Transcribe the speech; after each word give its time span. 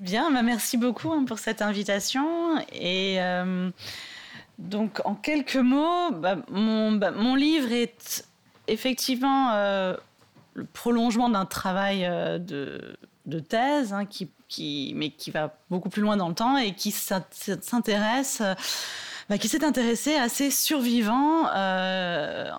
Bien, 0.00 0.30
bah, 0.32 0.42
merci 0.42 0.76
beaucoup 0.76 1.12
hein, 1.12 1.24
pour 1.24 1.38
cette 1.38 1.62
invitation. 1.62 2.58
Et 2.72 3.18
donc, 4.58 5.00
en 5.04 5.14
quelques 5.14 5.56
mots, 5.56 6.10
bah, 6.12 6.36
mon, 6.50 6.92
bah, 6.92 7.10
mon, 7.10 7.34
livre 7.34 7.70
est 7.72 8.26
effectivement 8.66 9.52
le 10.54 10.64
prolongement 10.72 11.28
d'un 11.28 11.46
travail 11.46 12.02
de, 12.40 12.96
de 13.26 13.40
thèse 13.40 13.92
hein, 13.92 14.04
mais 14.94 15.10
qui 15.10 15.30
va 15.30 15.54
beaucoup 15.70 15.90
plus 15.90 16.02
loin 16.02 16.16
dans 16.16 16.28
le 16.28 16.34
temps 16.34 16.56
et 16.56 16.74
qui 16.74 16.90
s'intéresse 16.90 18.42
qui 19.38 19.48
s'est 19.48 19.64
intéressé 19.64 20.16
à 20.16 20.28
ces 20.28 20.50
survivants, 20.50 21.46
euh, 21.54 22.50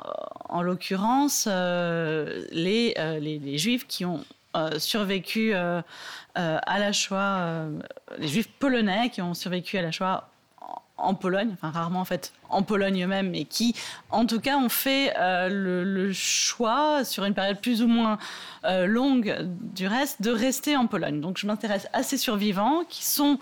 en 0.49 0.61
l'occurrence 0.61 1.47
euh, 1.49 2.45
les, 2.51 2.93
euh, 2.97 3.19
les, 3.19 3.39
les, 3.39 3.57
juifs 3.57 3.85
qui 3.87 4.05
ont 4.05 4.23
survécu 4.77 5.54
à 5.54 5.84
la 6.36 6.91
Shoah, 6.91 7.65
les 8.17 8.27
juifs 8.27 8.49
polonais 8.59 9.09
qui 9.09 9.21
ont 9.21 9.34
survécu 9.34 9.77
à 9.77 9.81
la 9.81 9.91
Shoah 9.91 10.27
en 10.98 11.16
Pologne, 11.16 11.49
enfin 11.53 11.71
rarement 11.71 12.02
en 12.02 12.05
fait 12.05 12.31
en 12.49 12.61
Pologne 12.61 13.03
eux-mêmes, 13.03 13.31
mais 13.31 13.45
qui 13.45 13.75
en 14.11 14.25
tout 14.27 14.39
cas 14.39 14.58
ont 14.58 14.70
fait 14.70 15.13
le, 15.49 16.11
choix 16.13 17.03
sur 17.03 17.25
une 17.25 17.34
période 17.34 17.59
plus 17.59 17.81
ou 17.81 17.88
moins 17.88 18.17
longue 18.63 19.38
du 19.73 19.88
reste 19.88 20.22
de 20.22 20.31
rester 20.31 20.77
en 20.77 20.88
Pologne. 20.88 21.22
Donc 21.22 21.38
je 21.38 21.47
m'intéresse 21.47 21.88
à 21.94 22.03
ces 22.03 22.17
survivants 22.17 22.83
qui 22.88 23.03
sont 23.03 23.39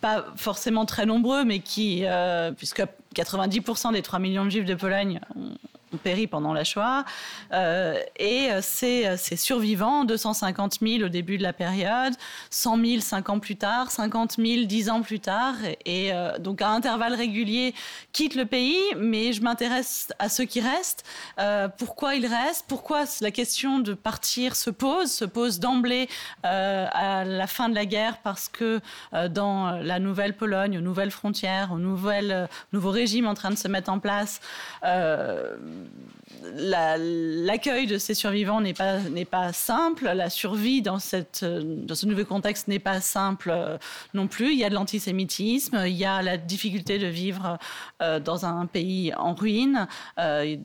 pas 0.00 0.26
forcément 0.36 0.86
très 0.86 1.06
nombreux, 1.06 1.44
mais 1.44 1.60
qui, 1.60 2.02
euh, 2.04 2.52
puisque 2.52 2.82
90% 3.14 3.92
des 3.92 4.02
3 4.02 4.18
millions 4.18 4.44
de 4.44 4.50
juifs 4.50 4.64
de 4.64 4.74
Pologne 4.74 5.20
ont, 5.36 5.52
péri 5.98 6.26
pendant 6.26 6.52
la 6.52 6.64
Shoah. 6.64 7.04
Euh, 7.52 7.98
et 8.16 8.50
euh, 8.50 8.60
ces, 8.62 9.06
euh, 9.06 9.16
ces, 9.16 9.36
survivants, 9.36 10.04
250 10.04 10.78
000 10.80 11.04
au 11.04 11.08
début 11.08 11.38
de 11.38 11.42
la 11.42 11.52
période, 11.52 12.14
100 12.50 12.84
000 12.84 13.00
5 13.00 13.28
ans 13.28 13.38
plus 13.40 13.56
tard, 13.56 13.90
50 13.90 14.36
000 14.36 14.66
10 14.66 14.90
ans 14.90 15.02
plus 15.02 15.20
tard, 15.20 15.54
et, 15.84 16.12
euh, 16.12 16.38
donc 16.38 16.62
à 16.62 16.70
intervalles 16.70 17.14
réguliers 17.14 17.74
quittent 18.12 18.36
le 18.36 18.46
pays. 18.46 18.78
Mais 18.96 19.32
je 19.32 19.42
m'intéresse 19.42 20.08
à 20.18 20.28
ceux 20.28 20.44
qui 20.44 20.60
restent. 20.60 21.04
Euh, 21.38 21.68
pourquoi 21.68 22.14
ils 22.14 22.26
restent? 22.26 22.66
Pourquoi 22.68 23.04
la 23.20 23.30
question 23.30 23.78
de 23.78 23.94
partir 23.94 24.56
se 24.56 24.70
pose 24.70 25.10
Se 25.10 25.24
pose 25.24 25.58
d'emblée 25.58 26.08
euh, 26.44 26.86
à 26.92 27.24
la 27.24 27.46
fin 27.46 27.68
de 27.68 27.74
la 27.74 27.86
guerre? 27.86 28.18
Parce 28.18 28.48
que 28.48 28.80
dans 29.28 29.70
la 29.70 29.98
nouvelle 29.98 30.34
Pologne, 30.34 30.78
aux 30.78 30.82
nouvelles 30.82 31.10
frontières, 31.10 31.72
aux 31.72 31.78
nouvelles, 31.78 32.48
nouveaux 32.72 32.90
régimes 33.00 33.26
en 33.26 33.34
train 33.34 33.50
de 33.50 33.56
se 33.56 33.68
mettre 33.68 33.90
en 33.90 33.98
place, 33.98 34.40
l'accueil 36.42 37.86
la, 37.86 37.92
de 37.92 37.98
ces 37.98 38.14
survivants 38.14 38.60
n'est 38.60 38.74
pas, 38.74 39.52
simple. 39.52 40.04
La 40.04 40.30
survie 40.30 40.82
dans, 40.82 40.98
ce 40.98 42.06
nouveau 42.06 42.24
contexte 42.24 42.68
n'est 42.68 42.78
pas 42.78 43.00
simple 43.00 43.50
euh, 43.50 43.78
non 44.14 44.26
plus. 44.26 44.52
Il 44.52 44.58
y 44.58 44.64
a 44.64 44.70
de 44.70 44.74
l'antisémitisme, 44.74 45.82
il 45.86 45.96
y 45.96 46.04
a 46.04 46.22
la 46.22 46.36
difficulté 46.36 46.98
de 46.98 47.06
vivre 47.06 47.58
euh, 48.02 48.20
dans 48.20 48.44
un 48.46 48.66
pays 48.66 49.12
en 49.14 49.34
ruine, 49.34 49.86
euh, 50.18 50.56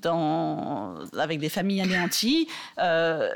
avec 1.18 1.40
des 1.40 1.50
familles 1.50 1.82
anéanties. 1.82 2.48
Euh, 2.80 3.30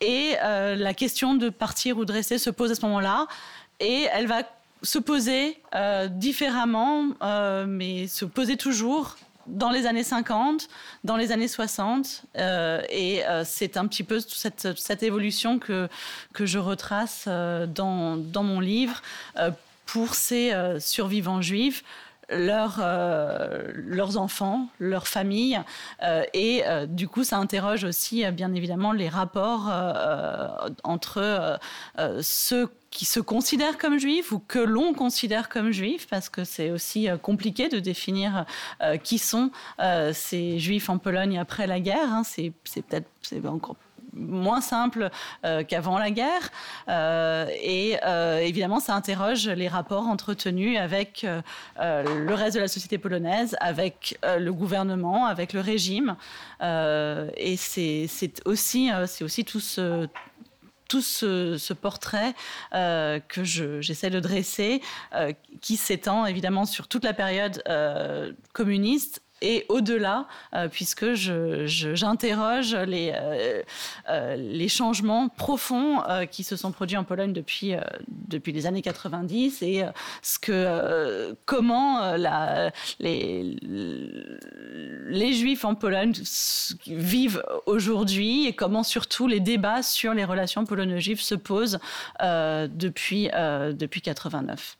et 0.00 0.34
euh, 0.42 0.74
la 0.74 0.94
question 0.94 1.34
de 1.34 1.48
partir 1.48 1.96
ou 1.96 2.04
de 2.04 2.12
rester 2.12 2.38
se 2.38 2.50
pose 2.50 2.72
à 2.72 2.74
ce 2.74 2.84
moment-là. 2.86 3.26
Et 3.78 4.06
elle 4.12 4.26
va 4.26 4.42
se 4.82 4.98
poser 4.98 5.60
euh, 5.74 6.08
différemment, 6.08 7.08
euh, 7.22 7.66
mais 7.66 8.06
se 8.08 8.24
poser 8.24 8.56
toujours 8.56 9.16
dans 9.46 9.70
les 9.70 9.86
années 9.86 10.04
50, 10.04 10.68
dans 11.02 11.16
les 11.16 11.32
années 11.32 11.48
60, 11.48 12.24
euh, 12.38 12.80
et 12.90 13.22
c'est 13.44 13.76
un 13.76 13.86
petit 13.88 14.04
peu 14.04 14.20
cette, 14.20 14.78
cette 14.78 15.02
évolution 15.02 15.58
que, 15.58 15.88
que 16.32 16.46
je 16.46 16.60
retrace 16.60 17.26
dans, 17.26 18.16
dans 18.16 18.44
mon 18.44 18.60
livre 18.60 19.02
pour 19.84 20.14
ces 20.14 20.54
survivants 20.78 21.42
juifs 21.42 21.82
leurs, 22.32 22.80
euh, 22.82 23.70
leurs 23.74 24.16
enfants, 24.16 24.68
leurs 24.78 25.08
familles. 25.08 25.60
Euh, 26.02 26.24
et 26.34 26.62
euh, 26.66 26.86
du 26.86 27.08
coup, 27.08 27.24
ça 27.24 27.38
interroge 27.38 27.84
aussi, 27.84 28.24
euh, 28.24 28.30
bien 28.30 28.52
évidemment, 28.54 28.92
les 28.92 29.08
rapports 29.08 29.70
entre 30.84 31.58
ceux 32.20 32.68
qui 32.90 33.04
se 33.04 33.20
considèrent 33.20 33.78
comme 33.78 33.98
juifs 33.98 34.32
ou 34.32 34.38
que 34.38 34.58
l'on 34.58 34.92
considère 34.92 35.48
comme 35.48 35.70
juifs, 35.70 36.06
parce 36.08 36.28
que 36.28 36.44
c'est 36.44 36.70
aussi 36.70 37.08
compliqué 37.22 37.68
de 37.68 37.78
définir 37.78 38.44
qui 39.02 39.18
sont 39.18 39.50
ces 40.12 40.58
juifs 40.58 40.90
en 40.90 40.98
Pologne 40.98 41.38
après 41.38 41.66
la 41.66 41.80
guerre. 41.80 42.12
Hein. 42.12 42.22
C'est 42.24 42.52
peut-être 42.64 43.08
encore 43.46 43.76
moins 44.12 44.60
simple 44.60 45.10
euh, 45.44 45.64
qu'avant 45.64 45.98
la 45.98 46.10
guerre. 46.10 46.50
Euh, 46.88 47.46
et 47.62 47.98
euh, 48.04 48.38
évidemment, 48.38 48.80
ça 48.80 48.94
interroge 48.94 49.48
les 49.48 49.68
rapports 49.68 50.06
entretenus 50.06 50.78
avec 50.78 51.26
le 51.78 52.34
reste 52.34 52.56
de 52.56 52.60
la 52.60 52.68
société 52.68 52.98
polonaise, 52.98 53.56
avec 53.60 54.18
le 54.22 54.52
gouvernement, 54.52 55.26
avec 55.26 55.52
le 55.52 55.60
régime. 55.60 56.16
Et 56.60 57.56
c'est 57.56 58.42
aussi, 58.44 58.90
tout 59.44 59.60
ce 59.60 60.08
portrait 61.72 62.34
que 62.72 63.44
j'essaie 63.44 64.08
je, 64.08 64.14
de 64.14 64.20
dresser, 64.20 64.82
qui 65.60 65.76
s'étend 65.76 66.26
évidemment 66.26 66.64
sur 66.64 66.88
toute 66.88 67.04
la 67.04 67.14
période 67.14 67.62
communiste 68.52 69.22
et 69.42 69.66
au-delà, 69.68 70.26
euh, 70.54 70.68
puisque 70.68 71.12
j'interroge 71.14 72.68
je, 72.68 72.84
les, 72.84 73.12
euh, 73.14 73.62
euh, 74.08 74.36
les 74.36 74.68
changements 74.68 75.28
profonds 75.28 76.02
qui 76.30 76.44
se 76.44 76.56
sont 76.56 76.70
produits 76.70 76.96
en 76.96 77.04
Pologne 77.04 77.32
depuis, 77.32 77.74
depuis 78.08 78.52
les 78.52 78.66
années 78.66 78.82
90 78.82 79.62
et 79.62 79.84
ce 80.22 80.38
que, 80.38 81.36
comment 81.44 82.14
les, 83.00 83.56
les 85.08 85.32
Juifs 85.32 85.64
en 85.64 85.74
Pologne 85.74 86.12
vivent 86.86 87.42
aujourd'hui 87.66 88.46
et 88.46 88.52
comment 88.52 88.82
surtout 88.82 89.26
les 89.26 89.40
débats 89.40 89.82
sur 89.82 90.14
les 90.14 90.24
relations 90.24 90.64
polono-juives 90.64 91.20
se 91.20 91.34
posent 91.34 91.80
depuis, 92.20 93.28
depuis 93.28 94.00
89. 94.02 94.78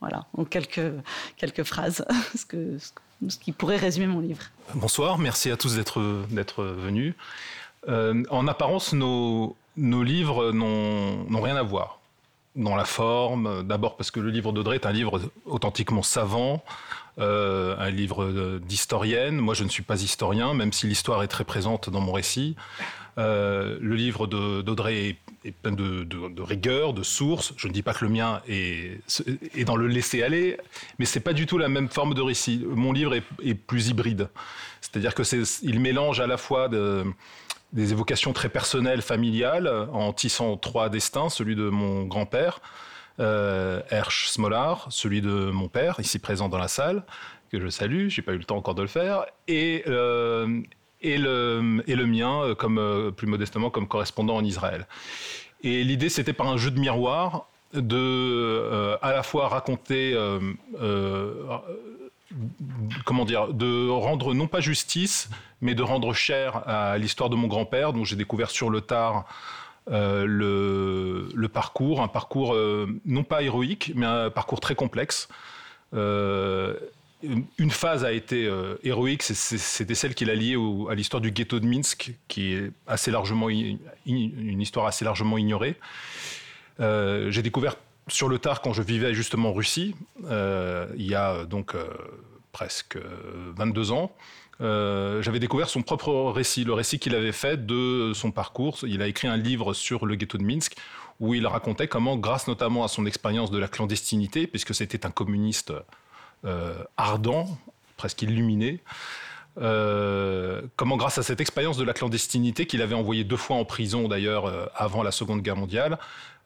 Voilà, 0.00 0.26
en 0.36 0.44
quelques, 0.44 0.92
quelques 1.36 1.62
phrases, 1.62 2.04
ce 2.36 2.44
que 2.44 2.76
ce 3.28 3.38
qui 3.38 3.52
pourrait 3.52 3.76
résumer 3.76 4.06
mon 4.06 4.20
livre. 4.20 4.42
Bonsoir, 4.74 5.18
merci 5.18 5.50
à 5.50 5.56
tous 5.56 5.76
d'être 5.76 6.64
venus. 6.64 7.14
Euh, 7.88 8.22
en 8.30 8.46
apparence, 8.48 8.92
nos, 8.92 9.56
nos 9.76 10.02
livres 10.02 10.52
n'ont 10.52 11.42
rien 11.42 11.56
à 11.56 11.62
voir 11.62 11.98
dans 12.54 12.76
la 12.76 12.84
forme, 12.84 13.62
d'abord 13.62 13.96
parce 13.96 14.10
que 14.10 14.20
le 14.20 14.28
livre 14.30 14.52
d'Audrey 14.52 14.76
est 14.76 14.86
un 14.86 14.92
livre 14.92 15.20
authentiquement 15.46 16.02
savant, 16.02 16.62
euh, 17.18 17.74
un 17.78 17.90
livre 17.90 18.58
d'historienne. 18.58 19.36
Moi, 19.36 19.54
je 19.54 19.64
ne 19.64 19.70
suis 19.70 19.82
pas 19.82 20.02
historien, 20.02 20.52
même 20.52 20.72
si 20.72 20.86
l'histoire 20.86 21.22
est 21.22 21.28
très 21.28 21.44
présente 21.44 21.88
dans 21.88 22.00
mon 22.00 22.12
récit. 22.12 22.56
Euh, 23.18 23.78
le 23.80 23.94
livre 23.94 24.26
d'Audrey 24.26 25.16
est, 25.44 25.52
plein 25.52 25.72
de, 25.72 26.42
rigueur, 26.42 26.94
de 26.94 27.02
sources. 27.02 27.52
Je 27.56 27.68
ne 27.68 27.72
dis 27.72 27.82
pas 27.82 27.92
que 27.92 28.04
le 28.04 28.10
mien 28.10 28.40
est, 28.48 29.00
dans 29.64 29.76
le 29.76 29.86
laisser 29.86 30.22
aller, 30.22 30.56
mais 30.98 31.04
c'est 31.04 31.20
pas 31.20 31.32
du 31.32 31.46
tout 31.46 31.58
la 31.58 31.68
même 31.68 31.88
forme 31.88 32.14
de 32.14 32.22
récit. 32.22 32.64
Mon 32.66 32.92
livre 32.92 33.14
est, 33.14 33.54
plus 33.54 33.88
hybride, 33.88 34.28
c'est-à-dire 34.80 35.14
que 35.14 35.22
il 35.62 35.80
mélange 35.80 36.20
à 36.20 36.26
la 36.26 36.36
fois 36.36 36.68
de 36.68 37.04
des 37.72 37.92
évocations 37.92 38.32
très 38.32 38.50
personnelles, 38.50 39.00
familiales, 39.00 39.88
en 39.92 40.12
tissant 40.12 40.56
trois 40.56 40.90
destins, 40.90 41.30
celui 41.30 41.56
de 41.56 41.70
mon 41.70 42.04
grand-père, 42.04 42.60
euh, 43.20 43.80
Hersch 43.90 44.28
Smolar, 44.28 44.86
celui 44.90 45.20
de 45.20 45.50
mon 45.50 45.68
père, 45.68 45.98
ici 45.98 46.18
présent 46.18 46.48
dans 46.48 46.58
la 46.58 46.68
salle, 46.68 47.02
que 47.50 47.60
je 47.60 47.68
salue, 47.68 48.08
j'ai 48.08 48.22
pas 48.22 48.32
eu 48.32 48.38
le 48.38 48.44
temps 48.44 48.56
encore 48.56 48.74
de 48.74 48.82
le 48.82 48.88
faire, 48.88 49.24
et, 49.48 49.84
euh, 49.86 50.60
et, 51.02 51.18
le, 51.18 52.06
mien, 52.06 52.54
comme 52.58 52.78
euh, 52.78 53.10
plus 53.10 53.26
modestement, 53.26 53.70
comme 53.70 53.86
correspondant 53.86 54.36
en 54.36 54.44
Israël. 54.44 54.86
Et 55.62 55.84
l'idée, 55.84 56.08
c'était 56.08 56.32
par 56.32 56.48
un 56.48 56.56
jeu 56.56 56.70
de 56.70 56.80
miroir 56.80 57.46
de 57.72 57.96
euh, 57.96 58.96
à 59.00 59.12
la 59.12 59.22
fois 59.22 59.48
raconter 59.48 60.12
euh, 60.14 60.40
euh, 60.80 61.32
comment 63.04 63.24
dire, 63.24 63.48
de 63.48 63.88
rendre 63.88 64.34
non 64.34 64.46
pas 64.46 64.60
justice, 64.60 65.28
mais 65.60 65.74
de 65.74 65.82
rendre 65.82 66.12
cher 66.12 66.68
à 66.68 66.98
l'histoire 66.98 67.30
de 67.30 67.36
mon 67.36 67.46
grand-père, 67.46 67.92
dont 67.92 68.04
j'ai 68.04 68.16
découvert 68.16 68.50
sur 68.50 68.70
le 68.70 68.80
tard 68.80 69.26
euh, 69.90 70.24
le, 71.34 71.48
parcours, 71.48 72.02
un 72.02 72.08
parcours 72.08 72.54
euh, 72.54 72.86
non 73.04 73.24
pas 73.24 73.42
héroïque, 73.42 73.92
mais 73.94 74.06
un 74.06 74.30
parcours 74.30 74.60
très 74.60 74.74
complexe. 74.74 75.28
Une 77.22 77.70
phase 77.70 78.04
a 78.04 78.12
été 78.12 78.46
euh, 78.46 78.76
héroïque, 78.82 79.22
c'était 79.22 79.94
celle 79.94 80.14
qu'il 80.14 80.28
a 80.30 80.34
liée 80.34 80.56
à 80.90 80.94
l'histoire 80.94 81.20
du 81.20 81.30
ghetto 81.30 81.60
de 81.60 81.66
Minsk, 81.66 82.14
qui 82.26 82.52
est 82.52 82.70
assez 82.86 83.10
largement 83.10 83.48
une 83.48 84.60
histoire 84.60 84.86
assez 84.86 85.04
largement 85.04 85.38
ignorée. 85.38 85.76
Euh, 86.80 87.30
j'ai 87.30 87.42
découvert 87.42 87.76
sur 88.08 88.28
le 88.28 88.38
tard, 88.38 88.60
quand 88.60 88.72
je 88.72 88.82
vivais 88.82 89.14
justement 89.14 89.50
en 89.50 89.52
Russie, 89.52 89.94
euh, 90.24 90.88
il 90.96 91.06
y 91.06 91.14
a 91.14 91.44
donc 91.44 91.76
presque 92.50 92.98
22 93.56 93.92
ans, 93.92 94.12
j'avais 94.60 95.38
découvert 95.38 95.68
son 95.68 95.82
propre 95.82 96.32
récit, 96.32 96.64
le 96.64 96.72
récit 96.72 96.98
qu'il 96.98 97.14
avait 97.14 97.32
fait 97.32 97.66
de 97.66 98.12
son 98.14 98.32
parcours. 98.32 98.78
Il 98.82 99.00
a 99.00 99.06
écrit 99.06 99.28
un 99.28 99.36
livre 99.36 99.74
sur 99.74 100.06
le 100.06 100.16
ghetto 100.16 100.38
de 100.38 100.44
Minsk 100.44 100.74
où 101.20 101.34
il 101.34 101.46
racontait 101.46 101.86
comment, 101.86 102.16
grâce 102.16 102.48
notamment 102.48 102.82
à 102.82 102.88
son 102.88 103.06
expérience 103.06 103.52
de 103.52 103.58
la 103.58 103.68
clandestinité, 103.68 104.48
puisque 104.48 104.74
c'était 104.74 105.06
un 105.06 105.10
communiste 105.10 105.72
ardent, 106.96 107.58
presque 107.96 108.22
illuminé, 108.22 108.80
euh, 109.60 110.62
comment 110.76 110.96
grâce 110.96 111.18
à 111.18 111.22
cette 111.22 111.40
expérience 111.40 111.76
de 111.76 111.84
la 111.84 111.92
clandestinité 111.92 112.66
qu'il 112.66 112.80
avait 112.80 112.94
envoyé 112.94 113.24
deux 113.24 113.36
fois 113.36 113.56
en 113.56 113.64
prison 113.64 114.08
d'ailleurs 114.08 114.46
euh, 114.46 114.66
avant 114.74 115.02
la 115.02 115.10
Seconde 115.10 115.42
Guerre 115.42 115.56
mondiale, 115.56 115.98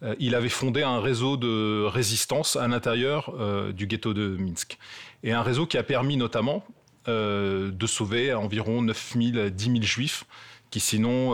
euh, 0.02 0.14
il 0.18 0.34
avait 0.34 0.48
fondé 0.48 0.82
un 0.82 1.00
réseau 1.00 1.36
de 1.36 1.84
résistance 1.84 2.56
à 2.56 2.66
l'intérieur 2.66 3.32
du 3.72 3.86
ghetto 3.86 4.12
de 4.12 4.36
Minsk. 4.38 4.78
Et 5.22 5.32
un 5.32 5.42
réseau 5.42 5.66
qui 5.66 5.78
a 5.78 5.82
permis 5.82 6.16
notamment 6.16 6.64
de 7.06 7.86
sauver 7.86 8.34
environ 8.34 8.82
9 8.82 9.14
000, 9.16 9.48
10 9.50 9.64
000 9.64 9.82
juifs 9.82 10.24
qui 10.70 10.80
sinon 10.80 11.30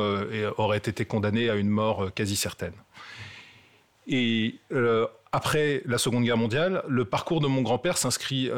auraient 0.59 0.77
été 0.77 1.07
condamnés 1.07 1.49
à 1.49 1.55
une 1.55 1.71
mort 1.71 2.13
quasi 2.15 2.37
certaine. 2.37 2.75
Et 4.07 4.61
après 5.33 5.83
la 5.87 5.99
Seconde 5.99 6.25
Guerre 6.25 6.37
mondiale, 6.37 6.83
le 6.89 7.05
parcours 7.05 7.41
de 7.41 7.47
mon 7.47 7.63
grand-père 7.63 7.97
s'inscrit 7.97 8.51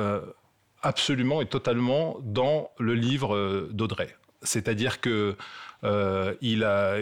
absolument 0.84 1.40
et 1.40 1.46
totalement 1.46 2.18
dans 2.22 2.70
le 2.78 2.94
livre 2.94 3.34
euh, 3.34 3.68
d'Audrey. 3.72 4.14
C'est-à-dire 4.42 5.00
que 5.00 5.36
euh, 5.82 6.34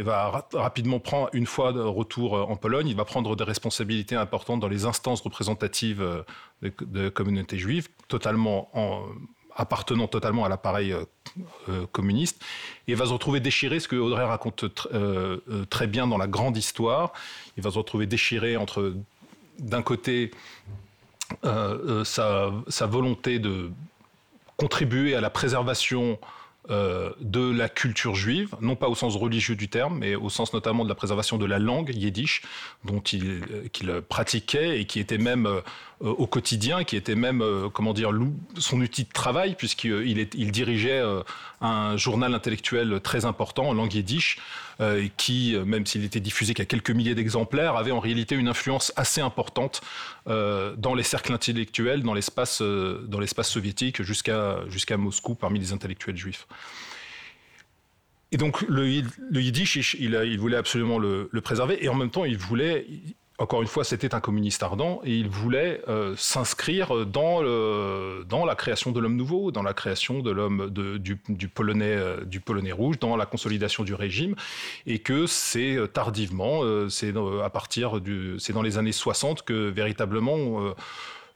va 0.05 0.49
rapidement 0.55 1.01
prendre, 1.01 1.29
une 1.33 1.47
fois 1.47 1.73
de 1.73 1.81
retour 1.81 2.37
euh, 2.37 2.43
en 2.43 2.57
Pologne, 2.57 2.89
il 2.89 2.97
va 2.97 3.05
prendre 3.05 3.35
des 3.37 3.45
responsabilités 3.45 4.15
importantes 4.15 4.61
dans 4.61 4.69
les 4.69 4.87
instances 4.87 5.21
représentatives 5.21 6.03
de, 6.63 6.73
de 6.81 7.09
communautés 7.09 7.59
juives, 7.59 7.89
totalement 8.09 8.71
appartenant 9.57 10.09
totalement 10.09 10.45
à 10.45 10.49
l'appareil 10.49 10.95
communiste, 11.93 12.43
et 12.89 12.95
va 12.95 13.07
se 13.07 13.13
retrouver 13.13 13.41
déchiré, 13.41 13.81
ce 13.81 13.89
que 13.89 13.97
Audrey 13.97 14.25
raconte 14.25 14.65
très 15.71 15.87
bien 15.87 16.07
dans 16.07 16.19
la 16.19 16.27
grande 16.27 16.57
histoire. 16.57 17.13
Il 17.57 17.63
va 17.63 17.71
se 17.71 17.79
retrouver 17.79 18.07
déchiré 18.07 18.57
entre, 18.57 18.95
d'un 19.59 19.83
côté, 19.83 20.31
euh, 21.45 22.05
euh, 22.19 22.63
sa, 22.69 22.87
volonté 22.87 23.39
de 23.39 23.71
contribuer 24.57 25.15
à 25.15 25.21
la 25.21 25.31
préservation 25.31 26.13
euh, 26.13 26.17
de 26.69 27.51
la 27.51 27.69
culture 27.69 28.15
juive, 28.15 28.55
non 28.61 28.77
pas 28.77 28.89
au 28.89 28.95
sens 28.95 29.17
religieux 29.17 29.57
du 29.57 29.69
terme, 29.69 29.99
mais 29.99 30.15
au 30.15 30.31
sens 30.31 30.53
notamment 30.53 30.85
de 30.85 30.89
la 30.89 30.95
préservation 30.95 31.37
de 31.37 31.45
la 31.45 31.59
langue 31.59 31.93
yiddish, 31.95 32.43
dont 32.85 33.01
il 33.01 33.43
qu'il 33.73 33.93
pratiquait 34.09 34.81
et 34.81 34.87
qui 34.87 35.01
était 35.01 35.19
même 35.19 35.49
au 36.01 36.27
quotidien, 36.27 36.85
qui 36.85 36.97
était 36.97 37.17
même, 37.17 37.45
comment 37.73 37.93
dire, 37.93 38.11
son 38.59 38.81
outil 38.81 39.05
de 39.05 39.13
travail, 39.13 39.57
puisqu'il 39.57 40.29
il 40.35 40.53
dirigeait 40.53 41.03
un 41.61 41.97
journal 41.97 42.33
intellectuel 42.35 43.01
très 43.03 43.25
important 43.25 43.69
en 43.69 43.75
langue 43.75 43.95
yiddish, 43.95 44.39
euh, 44.83 45.07
qui, 45.17 45.55
euh, 45.55 45.65
même 45.65 45.87
s'il 45.87 46.03
était 46.03 46.19
diffusé 46.19 46.55
qu'à 46.55 46.65
quelques 46.65 46.91
milliers 46.91 47.15
d'exemplaires, 47.15 47.77
avait 47.77 47.93
en 47.93 48.01
réalité 48.01 48.35
une 48.35 48.49
influence 48.49 48.93
assez 48.97 49.21
importante 49.21 49.81
euh, 50.27 50.75
dans 50.77 50.95
les 50.95 51.05
cercles 51.05 51.33
intellectuels, 51.33 52.03
dans 52.03 52.15
l'espace 52.15 52.61
dans 52.61 53.21
l'espace 53.21 53.49
soviétique, 53.49 54.03
jusqu'à 54.03 54.59
jusqu'à 54.69 54.97
Moscou 54.97 55.37
parmi 55.37 55.61
les 55.61 55.73
intellectuels 55.73 56.17
juifs. 56.17 56.49
Et 58.33 58.39
donc 58.39 58.63
le, 58.63 58.89
yiddish, 58.89 59.95
il, 60.01 60.39
voulait 60.39 60.57
absolument 60.57 60.99
le, 60.99 61.29
préserver, 61.43 61.85
et 61.85 61.89
en 61.89 61.95
même 61.95 62.11
temps, 62.11 62.25
il 62.25 62.39
voulait, 62.39 62.87
encore 63.39 63.63
une 63.63 63.69
fois, 63.69 63.83
c'était 63.83 64.15
un 64.15 64.21
communiste 64.21 64.63
ardent 64.63 65.01
et 65.05 65.17
il 65.17 65.29
voulait 65.29 65.81
euh, 65.89 66.15
s'inscrire 66.17 67.07
dans, 67.07 67.41
la 67.43 68.55
création 68.55 68.93
de 68.93 69.01
l'homme 69.01 69.17
nouveau, 69.17 69.51
dans 69.51 69.63
la 69.63 69.73
création 69.75 70.21
de 70.21 70.31
l'homme 70.31 70.71
du, 70.71 71.19
du, 71.29 71.49
polonais, 71.49 71.97
euh, 71.97 72.25
du 72.25 72.41
polonais 72.41 72.73
rouge, 72.73 72.99
dans 72.99 73.17
la 73.17 73.27
consolidation 73.27 73.85
du 73.85 73.95
régime, 73.95 74.37
et 74.87 74.99
que 74.99 75.27
c'est 75.27 75.77
euh, 75.77 75.87
tardivement, 75.87 76.63
c'est 76.89 77.13
à 77.43 77.51
partir 77.51 78.01
c'est 78.39 78.53
dans 78.53 78.63
les 78.63 78.79
années 78.79 78.93
60 78.93 79.43
que 79.43 79.71
véritablement 79.71 80.75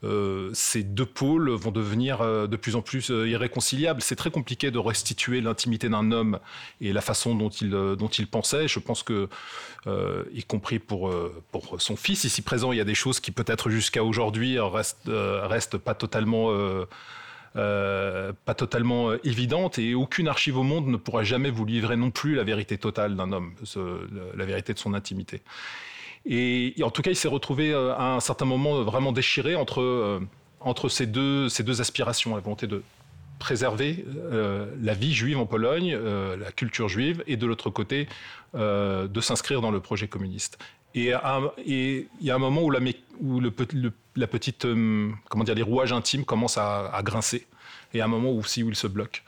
euh, 0.03 0.51
ces 0.53 0.83
deux 0.83 1.05
pôles 1.05 1.49
vont 1.49 1.71
devenir 1.71 2.21
euh, 2.21 2.45
de 2.45 2.55
plus 2.55 2.75
en 2.75 2.81
plus 2.81 3.09
euh, 3.09 3.27
irréconciliables. 3.27 4.01
C'est 4.01 4.15
très 4.15 4.29
compliqué 4.29 4.69
de 4.69 4.77
restituer 4.77 5.41
l'intimité 5.41 5.89
d'un 5.89 6.11
homme 6.11 6.39
et 6.81 6.93
la 6.93 7.01
façon 7.01 7.35
dont 7.35 7.49
il, 7.49 8.27
pensait. 8.27 8.67
Je 8.67 8.79
pense 8.79 9.03
que, 9.03 9.27
y 10.33 10.43
compris 10.43 10.79
pour, 10.79 11.11
son 11.79 11.95
fils 11.95 12.23
ici 12.25 12.41
présent, 12.41 12.71
il 12.71 12.77
y 12.77 12.81
a 12.81 12.85
des 12.85 12.95
choses 12.95 13.19
qui 13.19 13.31
peut-être 13.31 13.69
jusqu'à 13.69 14.03
aujourd'hui 14.03 14.59
restent, 14.59 15.09
restent 15.09 15.77
pas 15.77 15.95
totalement... 15.95 16.51
pas 17.53 18.53
totalement 18.55 19.13
évidentes 19.23 19.79
et 19.79 19.95
aucune 19.95 20.27
archive 20.27 20.57
au 20.57 20.63
monde 20.63 20.87
ne 20.87 20.97
pourra 20.97 21.23
jamais 21.23 21.49
vous 21.49 21.65
livrer 21.65 21.95
non 21.95 22.11
plus 22.11 22.35
la 22.35 22.43
vérité 22.43 22.77
totale 22.77 23.15
d'un 23.15 23.31
homme, 23.31 23.53
la 24.35 24.45
vérité 24.45 24.73
de 24.73 24.79
son 24.79 24.93
intimité. 24.93 25.41
Et, 26.27 26.75
en 26.83 26.91
tout 26.91 27.01
cas, 27.01 27.11
il 27.11 27.15
s'est 27.15 27.29
retrouvé 27.29 27.71
euh, 27.71 27.95
à 27.95 28.15
un 28.15 28.19
certain 28.19 28.45
moment 28.45 28.83
vraiment 28.83 29.13
déchiré 29.13 29.55
entre, 29.55 29.81
euh, 29.81 30.19
entre 30.59 30.89
ces, 30.89 31.05
deux, 31.05 31.47
ces 31.47 31.63
deux 31.63 31.79
aspirations, 31.79 32.35
la 32.35 32.41
volonté 32.41 32.67
de 32.67 32.83
préserver 33.39 34.03
euh, 34.09 34.65
la 34.81 34.93
vie 34.93 35.13
juive 35.13 35.37
en 35.37 35.45
Pologne, 35.45 35.95
la 35.95 36.51
culture 36.51 36.89
juive, 36.89 37.23
et 37.27 37.37
de 37.37 37.45
l'autre 37.45 37.69
côté, 37.69 38.07
de 38.55 39.21
s'inscrire 39.21 39.61
dans 39.61 39.69
le 39.69 39.79
projet 39.79 40.07
communiste. 40.07 40.57
Et, 40.95 41.13
il 41.65 42.07
y 42.21 42.31
a 42.31 42.35
un 42.35 42.39
moment 42.39 42.63
où, 42.63 42.71
la, 42.71 42.79
où 43.21 43.39
la 43.39 44.27
petite, 44.27 44.65
comment 45.29 45.43
dire, 45.43 45.53
les 45.53 45.61
rouages 45.61 45.93
intimes 45.93 46.25
commencent 46.25 46.57
à, 46.57 46.99
grincer, 47.03 47.45
et 47.93 48.01
un 48.01 48.07
moment 48.07 48.31
aussi 48.31 48.63
où 48.63 48.69
il 48.69 48.75
se 48.75 48.87
bloque. 48.87 49.23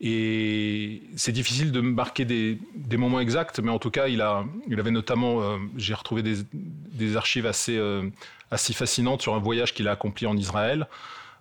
Et 0.00 1.02
c'est 1.16 1.32
difficile 1.32 1.72
de 1.72 1.80
marquer 1.80 2.24
des, 2.24 2.58
moments 2.96 3.20
exacts, 3.20 3.60
mais 3.60 3.70
en 3.70 3.78
tout 3.78 3.90
cas, 3.90 4.08
il, 4.08 4.20
avait 4.20 4.90
notamment, 4.90 5.40
euh, 5.40 5.56
j'ai 5.76 5.94
retrouvé 5.94 6.22
des, 6.22 7.16
archives 7.16 7.46
assez, 7.46 7.78
euh, 7.78 8.08
assez 8.50 8.74
fascinantes 8.74 9.22
sur 9.22 9.34
un 9.34 9.38
voyage 9.38 9.72
qu'il 9.72 9.88
a 9.88 9.92
accompli 9.92 10.26
en 10.26 10.36
Israël. 10.36 10.86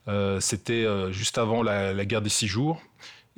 Euh, 0.08 0.40
c'était 0.40 0.86
juste 1.12 1.38
avant 1.38 1.64
la, 1.64 2.06
guerre 2.06 2.22
des 2.22 2.30
six 2.30 2.48
jours. 2.48 2.82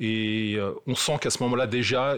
Et 0.00 0.56
on 0.86 0.94
sent 0.94 1.18
qu'à 1.20 1.30
ce 1.30 1.42
moment-là, 1.42 1.66
déjà, 1.66 2.14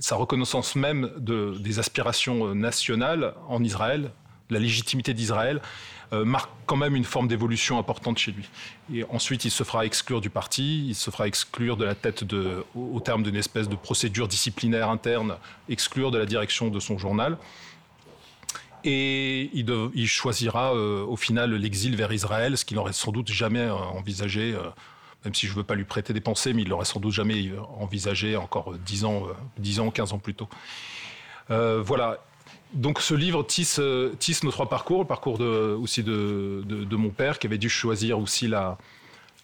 sa 0.00 0.16
reconnaissance 0.16 0.76
même 0.76 1.10
de, 1.16 1.56
des 1.58 1.78
aspirations 1.78 2.54
nationales 2.54 3.34
en 3.48 3.64
Israël, 3.64 4.10
la 4.50 4.58
légitimité 4.58 5.14
d'Israël, 5.14 5.62
marque 6.12 6.50
quand 6.66 6.76
même 6.76 6.94
une 6.94 7.04
forme 7.04 7.28
d'évolution 7.28 7.78
importante 7.78 8.18
chez 8.18 8.32
lui. 8.32 8.48
Et 8.94 9.04
ensuite, 9.04 9.44
il 9.44 9.50
se 9.50 9.64
fera 9.64 9.86
exclure 9.86 10.20
du 10.20 10.30
parti, 10.30 10.88
il 10.88 10.94
se 10.94 11.10
fera 11.10 11.26
exclure 11.26 11.76
de 11.76 11.84
la 11.84 11.94
tête 11.94 12.24
de, 12.24 12.64
au, 12.74 13.00
terme 13.00 13.22
d'une 13.22 13.36
espèce 13.36 13.68
de 13.68 13.76
procédure 13.76 14.28
disciplinaire 14.28 14.90
interne, 14.90 15.36
exclure 15.68 16.10
de 16.10 16.18
la 16.18 16.26
direction 16.26 16.68
de 16.68 16.80
son 16.80 16.98
journal. 16.98 17.38
Et 18.84 19.50
il, 19.54 20.06
choisira 20.06 20.74
euh, 20.74 21.04
au 21.04 21.16
final 21.16 21.54
l'exil 21.54 21.96
vers 21.96 22.12
Israël, 22.12 22.58
ce 22.58 22.64
qu'il 22.64 22.76
n'aurait 22.76 22.92
sans 22.92 23.12
doute 23.12 23.30
jamais 23.30 23.60
euh, 23.60 23.74
envisagé, 23.74 24.56
même 25.24 25.34
si 25.34 25.46
je 25.46 25.52
ne 25.52 25.58
veux 25.58 25.64
pas 25.64 25.76
lui 25.76 25.84
prêter 25.84 26.12
des 26.12 26.20
pensées, 26.20 26.52
mais 26.52 26.62
il 26.62 26.68
l'aurait 26.68 26.84
sans 26.84 27.00
doute 27.00 27.12
jamais 27.12 27.52
envisagé 27.78 28.36
encore 28.36 28.74
10 28.74 29.04
ans, 29.04 29.22
10 29.58 29.80
ans, 29.80 29.90
15 29.90 30.12
ans 30.12 30.18
plus 30.18 30.34
tôt. 30.34 30.48
voilà, 31.48 32.18
donc 32.74 33.00
ce 33.00 33.14
livre 33.14 33.42
tisse, 33.42 33.78
euh, 33.80 34.14
tisse, 34.18 34.44
nos 34.44 34.50
trois 34.50 34.68
parcours, 34.68 35.00
le 35.00 35.06
parcours 35.06 35.40
aussi 35.40 36.02
de, 36.02 36.96
mon 36.96 37.10
père 37.10 37.38
qui 37.38 37.46
avait 37.46 37.58
dû 37.58 37.68
choisir 37.68 38.18
aussi 38.18 38.50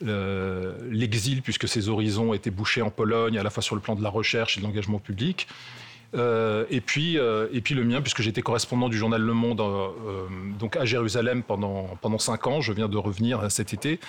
l'exil 0.00 1.42
puisque 1.42 1.68
ses 1.68 1.88
horizons 1.88 2.32
étaient 2.32 2.50
bouchés 2.50 2.82
en 2.82 2.90
Pologne 2.90 3.38
à 3.38 3.42
la 3.42 3.50
fois 3.50 3.62
sur 3.62 3.74
le 3.74 3.80
plan 3.80 3.94
de 3.94 4.02
la 4.02 4.08
recherche 4.08 4.56
et 4.56 4.60
de 4.60 4.66
l'engagement 4.66 4.98
public. 4.98 5.46
Euh, 6.14 6.64
et, 6.70 6.80
puis, 6.80 7.18
euh, 7.18 7.48
et 7.52 7.60
puis 7.60 7.74
le 7.74 7.84
mien, 7.84 8.00
puisque 8.00 8.22
j'étais 8.22 8.40
correspondant 8.40 8.88
du 8.88 8.96
journal 8.96 9.20
Le 9.20 9.34
Monde 9.34 9.62
donc 10.58 10.76
à 10.76 10.86
Jérusalem 10.86 11.42
pendant, 11.42 11.98
cinq 12.18 12.46
ans, 12.46 12.62
je 12.62 12.72
viens 12.72 12.88
de 12.88 12.96
revenir 12.96 13.50
cet 13.50 13.74
été. 13.74 14.00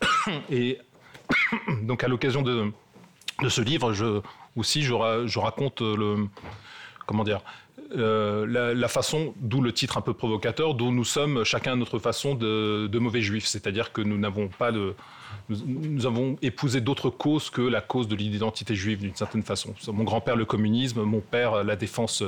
Et 0.50 0.78
donc 1.82 2.04
à 2.04 2.08
l'occasion 2.08 2.42
de, 2.42 2.70
ce 3.48 3.60
livre, 3.60 3.92
je, 3.94 4.20
aussi 4.54 4.82
je 4.82 5.38
raconte 5.38 5.80
le, 5.80 6.28
comment 7.06 7.24
dire, 7.24 7.40
euh, 7.92 8.74
la, 8.74 8.88
façon, 8.88 9.34
d'où 9.36 9.60
le 9.60 9.72
titre 9.72 9.98
un 9.98 10.00
peu 10.00 10.14
provocateur, 10.14 10.74
d'où 10.74 10.90
nous 10.90 11.04
sommes 11.04 11.44
chacun 11.44 11.72
à 11.72 11.76
notre 11.76 11.98
façon 11.98 12.34
de, 12.34 12.98
mauvais 12.98 13.22
juifs. 13.22 13.46
C'est-à-dire 13.46 13.92
que 13.92 14.00
nous 14.00 14.18
n'avons 14.18 14.48
pas 14.48 14.72
de. 14.72 14.94
Nous, 15.48 16.06
avons 16.06 16.36
épousé 16.42 16.80
d'autres 16.80 17.10
causes 17.10 17.50
que 17.50 17.60
la 17.60 17.80
cause 17.80 18.08
de 18.08 18.16
l'identité 18.16 18.74
juive 18.74 19.00
d'une 19.00 19.14
certaine 19.14 19.42
façon. 19.42 19.74
Mon 19.88 20.04
grand-père, 20.04 20.36
le 20.36 20.46
communisme, 20.46 21.02
mon 21.02 21.20
père, 21.20 21.64
la 21.64 21.76
défense 21.76 22.22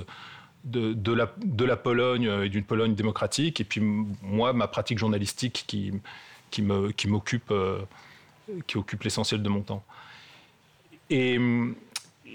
de, 0.65 1.13
la, 1.13 1.77
Pologne 1.77 2.31
et 2.43 2.49
d'une 2.49 2.65
Pologne 2.65 2.95
démocratique, 2.95 3.61
et 3.61 3.65
puis 3.65 3.81
moi, 3.81 4.53
ma 4.53 4.67
pratique 4.69 4.99
journalistique 4.99 5.65
qui, 5.67 6.63
m'occupe 6.63 7.51
euh, 7.51 7.79
l'essentiel 9.03 9.43
de 9.43 9.49
mon 9.49 9.63
temps. 9.63 9.85
Et 11.09 11.39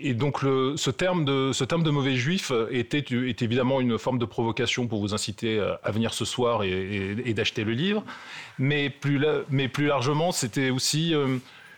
et 0.02 0.14
donc 0.14 0.40
ce, 0.42 0.90
terme 0.90 1.26
de, 1.26 1.90
mauvais 1.90 2.16
juif 2.16 2.52
était, 2.72 3.04
évidemment 3.42 3.82
une 3.82 3.98
forme 3.98 4.20
de 4.20 4.26
provocation 4.26 4.88
pour 4.88 5.00
vous 5.00 5.14
inciter 5.14 5.60
à 5.84 5.92
venir 5.92 6.14
ce 6.14 6.26
soir 6.26 6.64
et, 6.64 7.34
d'acheter 7.34 7.64
le 7.64 7.74
livre. 7.74 8.04
Mais 8.60 8.90
plus, 8.90 9.20
largement, 9.80 10.32
c'était 10.32 10.70
aussi 10.70 11.14
euh, 11.14 11.38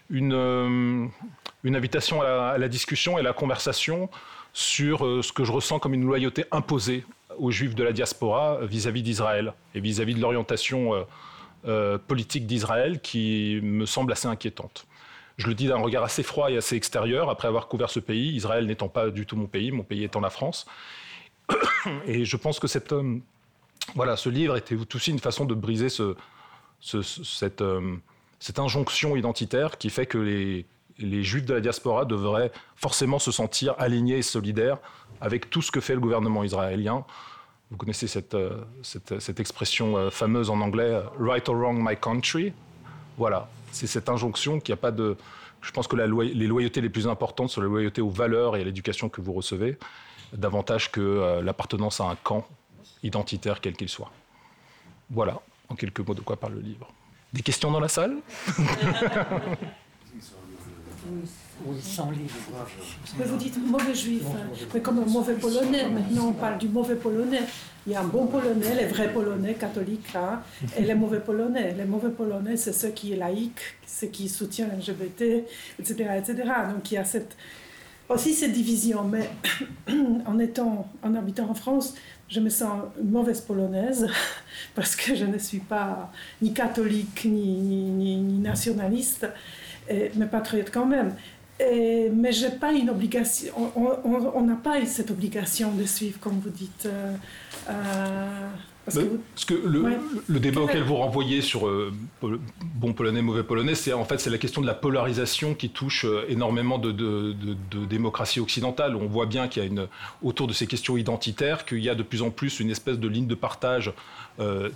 une, 0.10 0.34
euh, 0.34 1.06
une 1.63 1.75
invitation 1.75 2.22
à 2.22 2.58
la, 2.58 2.68
discussion 2.68 3.18
et 3.18 3.22
à 3.22 3.24
la 3.24 3.34
conversation 3.34 4.10
sur 4.53 5.06
euh, 5.06 5.22
ce 5.22 5.34
que 5.34 5.44
je 5.44 5.51
ressens 5.51 5.80
comme 5.80 5.94
une 5.94 6.06
loyauté 6.06 6.46
imposée 6.51 7.03
aux 7.38 7.51
juifs 7.51 7.74
de 7.74 7.84
la 7.84 7.92
diaspora 7.92 8.60
vis-à-vis 8.62 9.01
d'Israël 9.01 9.53
et 9.74 9.80
vis-à-vis 9.80 10.13
de 10.13 10.22
l'orientation 10.22 10.94
euh, 10.94 11.03
euh, 11.65 11.98
politique 11.98 12.46
d'Israël 12.46 13.00
qui 13.01 13.60
me 13.63 13.86
semble 13.86 14.12
assez 14.12 14.27
inquiétante. 14.27 14.86
Je 15.38 15.48
le 15.48 15.56
dis 15.56 15.68
d'un 15.68 15.78
regard 15.78 16.04
assez 16.04 16.24
froid 16.24 16.52
et 16.52 16.58
assez 16.58 16.75
extérieur, 16.75 17.30
après 17.30 17.48
avoir 17.48 17.68
couvert 17.68 17.90
ce 17.90 18.00
pays, 18.00 18.36
Israël 18.36 18.68
n'étant 18.68 18.88
pas 18.88 19.10
du 19.10 19.25
tout 19.25 19.36
mon 19.36 19.48
pays, 19.48 19.72
mon 19.72 19.84
pays 19.84 20.04
étant 20.04 20.20
la 20.20 20.30
France. 20.30 20.66
Et 22.06 22.24
je 22.24 22.38
pense 22.38 22.60
que 22.60 22.68
cette, 22.68 22.94
voilà, 23.96 24.16
ce 24.16 24.30
livre 24.30 24.56
était 24.56 24.75
aussi 24.96 25.12
une 25.12 25.20
façon 25.20 25.46
de 25.46 25.54
briser 25.54 25.90
ce, 25.90 26.16
cette, 26.80 27.63
injonction 28.58 29.16
identitaire 29.16 29.78
qui 29.78 29.90
fait 29.90 30.06
que 30.06 30.18
les, 30.18 31.24
juifs 31.24 31.46
de 31.46 31.54
la 31.54 31.62
diaspora 31.62 32.06
devraient 32.06 32.52
forcément 32.75 33.20
se 33.20 33.32
sentir 33.32 33.75
alignés 33.78 34.18
et 34.18 34.22
solidaires 34.22 34.78
avec 35.22 35.50
tout 35.50 35.62
ce 35.62 35.72
que 35.72 35.80
fait 35.80 35.94
le 35.94 36.00
gouvernement 36.00 36.44
israélien. 36.44 37.06
Vous 37.72 37.78
connaissez 37.78 38.08
cette, 38.08 38.36
euh, 38.36 38.63
cette, 38.84 39.40
expression 39.40 39.98
euh, 39.98 40.10
fameuse 40.12 40.50
en 40.50 40.62
anglais, 40.62 40.84
euh, 40.84 41.02
right 41.20 41.48
or 41.50 41.56
wrong 41.56 41.80
my 41.82 41.98
country. 41.98 42.54
Voilà, 43.18 43.50
c'est 43.74 43.88
cette 43.88 44.10
injonction 44.10 44.60
qu'il 44.60 44.74
n'y 44.74 44.80
a 44.80 44.82
pas 44.82 44.92
de... 44.92 45.18
Je 45.62 45.72
pense 45.72 45.88
que 45.88 45.96
la 45.96 46.08
les 46.08 46.48
loyautés 46.48 46.82
les 46.82 46.89
plus 46.89 47.08
importantes 47.08 47.50
sont 47.50 47.62
les 47.62 47.68
loyautés 47.68 48.01
aux 48.01 48.10
valeurs 48.10 48.58
et 48.58 48.62
à 48.62 48.63
l'éducation 48.63 49.08
que 49.08 49.22
vous 49.22 49.34
recevez, 49.34 49.77
davantage 50.34 50.92
que 50.92 51.39
l'appartenance 51.42 52.01
à 52.01 52.06
un 52.06 52.15
camp 52.15 52.46
identitaire 53.01 53.62
quel 53.62 53.75
qu'il 53.75 53.89
soit. 53.89 54.12
Voilà, 55.10 55.42
en 55.70 55.75
quelques 55.75 56.01
mots 56.01 56.15
de 56.15 56.22
quoi 56.22 56.36
parle 56.38 56.56
le 56.56 56.62
livre. 56.62 56.92
Des 57.32 57.42
questions 57.42 57.72
dans 57.72 57.80
la 57.80 57.88
salle? 57.88 58.18
Oui, 61.65 61.77
sans 61.82 62.12
livre. 62.12 62.36
Mais 63.17 63.25
vous 63.25 63.38
dites 63.38 63.58
mauvais 63.58 63.96
juif, 63.96 64.24
hein. 64.27 64.48
mais 64.74 64.82
comme 64.82 65.00
un 65.00 65.05
mauvais 65.05 65.36
polonais. 65.36 65.88
Maintenant, 65.89 66.29
on 66.29 66.34
parle 66.34 66.58
du 66.58 66.67
mauvais 66.67 66.96
polonais. 66.96 67.41
Il 67.86 67.93
y 67.93 67.96
a 67.96 68.01
un 68.01 68.05
bon 68.05 68.27
polonais, 68.27 68.75
les 68.75 68.86
vrais 68.86 69.12
polonais 69.12 69.53
catholiques, 69.55 70.15
hein, 70.15 70.41
et 70.77 70.84
les 70.84 70.96
mauvais 70.96 71.20
polonais. 71.20 71.74
Les 71.77 71.86
mauvais 71.86 72.10
polonais, 72.10 72.58
c'est 72.58 72.74
ceux 72.74 72.89
qui 72.89 73.12
sont 73.12 73.20
laïcs, 73.20 73.62
ceux 73.86 74.08
qui 74.08 74.29
soutiennent 74.29 74.77
LGBT, 74.77 75.46
etc., 75.79 75.93
etc. 76.17 76.36
Donc 76.74 76.91
il 76.91 76.96
y 76.96 76.98
a 76.98 77.05
cette, 77.05 77.38
aussi 78.10 78.34
cette 78.34 78.53
division. 78.53 79.03
Mais 79.03 79.29
en 80.25 80.39
étant, 80.39 80.88
en 81.01 81.15
habitant 81.15 81.50
en 81.50 81.53
France, 81.53 81.96
je 82.29 82.39
me 82.39 82.50
sens 82.50 82.84
une 83.01 83.12
mauvaise 83.12 83.41
polonaise 83.41 84.08
parce 84.75 84.96
que 84.96 85.15
je 85.15 85.25
ne 85.25 85.38
suis 85.38 85.60
pas 85.60 86.12
ni 86.41 86.53
catholique 86.53 87.25
ni, 87.25 87.53
ni, 87.53 88.17
ni 88.17 88.39
nationaliste 88.39 89.27
mais 90.15 90.27
patriote 90.27 90.70
quand 90.72 90.86
même. 90.86 91.13
Et, 91.60 92.10
mais 92.10 92.31
j'ai 92.31 92.50
pas 92.50 92.74
une 92.74 92.89
obligation, 92.89 93.53
on 93.75 94.41
n'a 94.41 94.55
pas 94.55 94.83
cette 94.86 95.12
obligation 95.12 95.72
de 95.72 95.83
suivre, 95.86 96.19
comme 96.19 96.39
vous 96.39 96.50
dites. 96.50 96.88
Euh, 96.88 97.15
euh, 97.69 98.50
parce, 98.86 99.45
que, 99.45 99.53
le, 99.53 99.86
le, 100.27 100.39
débat 100.39 100.62
auquel 100.62 100.83
vous 100.83 100.95
renvoyez 100.95 101.41
sur 101.41 101.67
euh, 101.67 101.93
bon 102.22 102.93
polonais, 102.93 103.22
mauvais 103.22 103.43
polonais, 103.43 103.75
c'est 103.75 103.93
en 103.93 104.03
fait 104.03 104.19
c'est 104.19 104.31
la 104.31 104.39
question 104.39 104.62
de 104.62 104.67
la 104.67 104.74
polarisation 104.74 105.53
qui 105.53 105.69
touche 105.69 106.05
énormément 106.27 106.79
de, 106.79 106.91
de, 106.91 107.33
de, 107.33 107.86
démocratie 107.86 108.41
occidentale. 108.41 108.95
On 108.95 109.05
voit 109.05 109.27
bien 109.27 109.48
qu'il 109.48 109.63
y 109.63 109.65
a 109.65 109.69
une, 109.69 109.88
autour 110.22 110.48
de 110.48 110.53
ces 110.53 110.67
questions 110.67 110.98
identitaires 110.98 111.65
qu'il 111.65 111.79
y 111.79 111.89
a 111.89 111.95
de 111.95 112.03
plus 112.03 112.24
en 112.24 112.31
plus 112.31 112.60
une 112.60 112.72
espèce 112.72 113.00
de 113.00 113.07
ligne 113.07 113.27
de 113.27 113.36
partage 113.36 113.93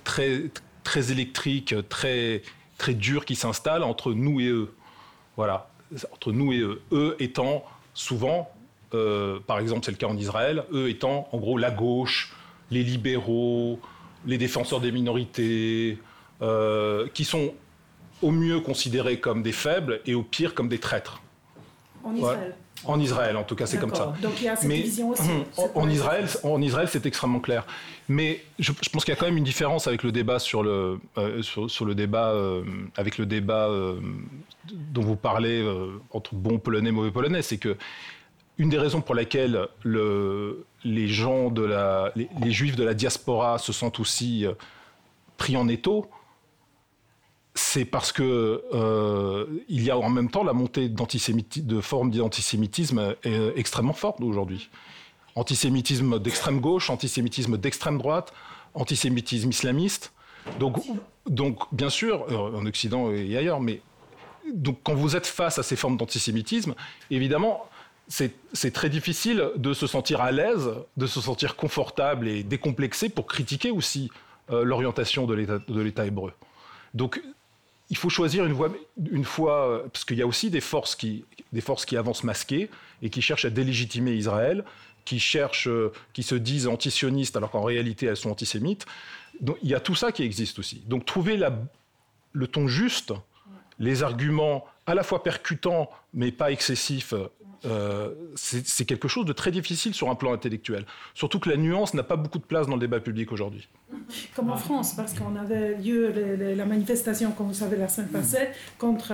très, 0.06 0.44
très 0.84 1.12
électrique, 1.12 1.76
très, 1.90 2.44
très 2.78 2.94
dure 2.94 3.26
qui 3.26 3.36
s'installe 3.36 3.84
entre 3.84 4.14
nous 4.14 4.40
et 4.40 4.48
eux. 4.48 4.74
Voilà, 5.36 5.70
entre 6.12 6.32
nous 6.32 6.54
et 6.54 6.60
eux. 6.60 6.82
Eux 6.92 7.16
étant 7.20 7.64
souvent, 7.94 8.50
euh, 8.94 9.40
par 9.46 9.60
exemple 9.60 9.86
c'est 9.86 9.92
le 9.92 9.98
cas 9.98 10.08
en 10.08 10.18
Israël, 10.18 10.64
eux 10.72 10.90
étant 10.90 11.28
en 11.32 11.38
gros 11.38 11.58
la 11.58 11.72
gauche, 11.72 12.34
les 12.72 12.84
libéraux, 12.84 13.80
les 14.26 14.38
défenseurs 14.38 14.82
des 14.82 14.92
minorités, 14.92 15.98
euh, 16.42 17.08
qui 17.14 17.24
sont 17.24 17.54
au 18.22 18.32
mieux 18.32 18.60
considérés 18.60 19.20
comme 19.20 19.44
des 19.44 19.52
faibles 19.52 20.02
et 20.06 20.16
au 20.16 20.24
pire 20.24 20.54
comme 20.54 20.70
des 20.70 20.80
traîtres. 20.80 21.22
En 22.04 22.16
Israël. 22.16 22.56
En 22.86 23.00
Israël, 23.00 23.36
en 23.38 23.44
tout 23.44 23.56
cas, 23.56 23.66
c'est 23.66 23.80
comme 23.80 23.94
ça. 23.94 24.14
Donc 24.22 24.34
il 24.40 24.46
y 24.46 24.50
a 24.50 24.56
cette 24.56 24.72
vision 24.72 25.10
aussi. 25.10 25.30
En, 25.76 25.90
Israël, 25.90 26.26
en 26.44 26.62
Israël, 26.62 26.88
c'est 26.90 27.06
extrêmement 27.06 27.40
clair. 27.40 27.66
Mais 28.10 28.44
je, 28.60 28.72
pense 28.72 29.04
qu'il 29.04 29.14
y 29.14 29.18
a 29.18 29.20
quand 29.20 29.26
même 29.26 29.38
une 29.38 29.44
différence 29.44 29.88
avec 29.88 30.04
le 30.04 30.12
débat 30.12 30.40
sur 30.40 30.64
le, 30.64 31.00
euh, 31.18 31.42
sur, 31.42 31.86
le 31.86 31.96
débat, 31.96 32.32
euh, 32.32 32.64
avec 32.96 33.18
le 33.18 33.26
débat 33.26 33.68
euh, 33.68 34.00
dont 34.72 35.02
vous 35.02 35.16
parlez 35.16 35.66
entre 36.12 36.36
bon 36.36 36.60
polonais 36.60 36.90
et 36.90 36.94
mauvais 36.94 37.12
polonais, 37.12 37.42
c'est 37.42 37.58
que 37.58 37.78
une 38.58 38.70
des 38.70 38.80
raisons 38.80 39.02
pour 39.02 39.14
lesquelles 39.14 39.68
le, 39.84 40.66
les 40.84 41.08
gens 41.08 41.52
de 41.52 41.64
la, 41.64 42.12
les, 42.16 42.52
juifs 42.52 42.76
de 42.76 42.84
la 42.84 42.94
diaspora 42.94 43.60
se 43.60 43.72
sentent 43.72 44.00
aussi 44.00 44.46
pris 45.38 45.56
en 45.58 45.68
étau, 45.68 46.10
c'est 47.58 47.86
parce 47.86 48.12
que 48.12 48.64
il 49.68 49.84
y 49.84 49.90
a 49.90 49.98
en 49.98 50.10
même 50.10 50.30
temps 50.30 50.44
la 50.44 50.54
montée 50.54 50.90
de 50.90 51.82
formes 51.82 52.12
d'antisémitisme 52.12 53.16
extrêmement 53.56 53.94
forte 53.94 54.22
aujourd'hui 54.22 54.70
antisémitisme 55.38 56.20
d'extrême 56.20 56.60
gauche, 56.60 56.90
antisémitisme 56.90 57.58
d'extrême 57.58 57.98
droite, 58.00 58.34
antisémitisme 58.74 59.50
islamiste. 59.50 60.12
Donc, 60.60 60.78
donc 61.28 61.64
bien 61.72 61.90
sûr, 61.90 62.26
euh, 62.30 62.58
en 62.60 62.66
Occident 62.66 63.12
et 63.12 63.38
ailleurs, 63.38 63.62
mais 63.62 63.82
donc 64.54 64.80
quand 64.84 64.96
vous 64.96 65.16
êtes 65.16 65.28
face 65.28 65.60
à 65.60 65.64
ces 65.64 65.76
formes 65.76 65.98
d'antisémitisme, 65.98 66.74
évidemment, 67.12 67.70
c'est 68.08 68.72
très 68.72 68.90
difficile 68.90 69.50
de 69.58 69.74
se 69.74 69.86
sentir 69.86 70.22
à 70.22 70.32
l'aise, 70.32 70.72
de 70.96 71.08
se 71.08 71.20
sentir 71.20 71.58
confortable 71.58 72.30
et 72.30 72.42
décomplexé 72.42 73.10
pour 73.10 73.28
critiquer 73.28 73.70
aussi 73.70 74.10
euh, 74.50 74.64
l'orientation 74.64 75.28
de 75.28 75.34
l'État 75.34 76.06
hébreu. 76.06 76.32
Donc, 76.94 77.22
il 77.90 77.98
faut 77.98 78.10
choisir 78.10 78.46
une 78.46 78.54
voie, 78.54 78.70
une 79.12 79.24
fois, 79.24 79.70
euh, 79.70 79.88
parce 79.92 80.04
qu'il 80.06 80.18
y 80.18 80.22
a 80.22 80.28
aussi 80.28 80.50
des 80.50 80.62
forces, 80.62 80.96
qui, 80.96 81.26
des 81.54 81.62
forces 81.62 81.86
qui 81.86 81.96
avancent 81.96 82.24
masquées 82.24 82.70
et 83.02 83.10
qui 83.10 83.22
cherchent 83.22 83.46
à 83.46 83.50
délégitimer 83.50 84.14
Israël, 84.14 84.64
qui 85.06 85.20
cherchent, 85.20 85.70
euh, 85.70 85.94
qui 86.14 86.24
se 86.24 86.36
disent 86.36 86.68
antisionistes 86.68 87.38
alors 87.38 87.52
qu'en 87.52 87.64
réalité 87.64 88.06
elles 88.08 88.18
sont 88.18 88.32
antisémites. 88.32 88.86
Donc, 89.40 89.58
il 89.62 89.70
y 89.70 89.76
a 89.76 89.80
tout 89.80 89.96
ça 89.96 90.12
qui 90.12 90.24
existe 90.24 90.60
aussi. 90.60 90.84
Donc 90.88 91.06
trouver 91.06 91.38
la, 91.38 91.58
le 92.34 92.48
ton 92.48 92.68
juste, 92.68 93.14
les 93.80 94.04
arguments 94.04 94.66
à 94.86 94.96
la 94.96 95.04
fois 95.04 95.24
percutants 95.24 95.90
mais 96.14 96.32
pas 96.32 96.52
excessifs, 96.52 97.14
euh, 97.66 98.14
c'est 98.36 98.86
quelque 98.86 99.08
chose 99.08 99.26
de 99.26 99.34
très 99.34 99.52
difficile 99.52 99.94
sur 99.94 100.10
un 100.10 100.16
plan 100.16 100.34
intellectuel. 100.34 100.86
Surtout 101.14 101.40
que 101.40 101.50
la 101.50 101.58
nuance 101.58 101.94
n'a 101.94 102.04
pas 102.04 102.16
beaucoup 102.16 102.40
de 102.40 102.46
place 102.46 102.68
dans 102.68 102.76
le 102.76 102.82
débat 102.82 103.00
public 103.00 103.32
aujourd'hui. 103.32 103.68
Comme 104.36 104.50
en 104.50 104.58
France, 104.58 104.94
parce 104.96 105.14
qu'on 105.14 105.36
avait 105.36 105.78
lieu 105.78 106.14
la 106.56 106.66
manifestation, 106.66 107.32
comme 107.32 107.48
vous 107.48 107.54
savez, 107.54 107.78
la 107.78 107.88
semaine 107.88 108.10
passée, 108.10 108.50
contre 108.78 109.14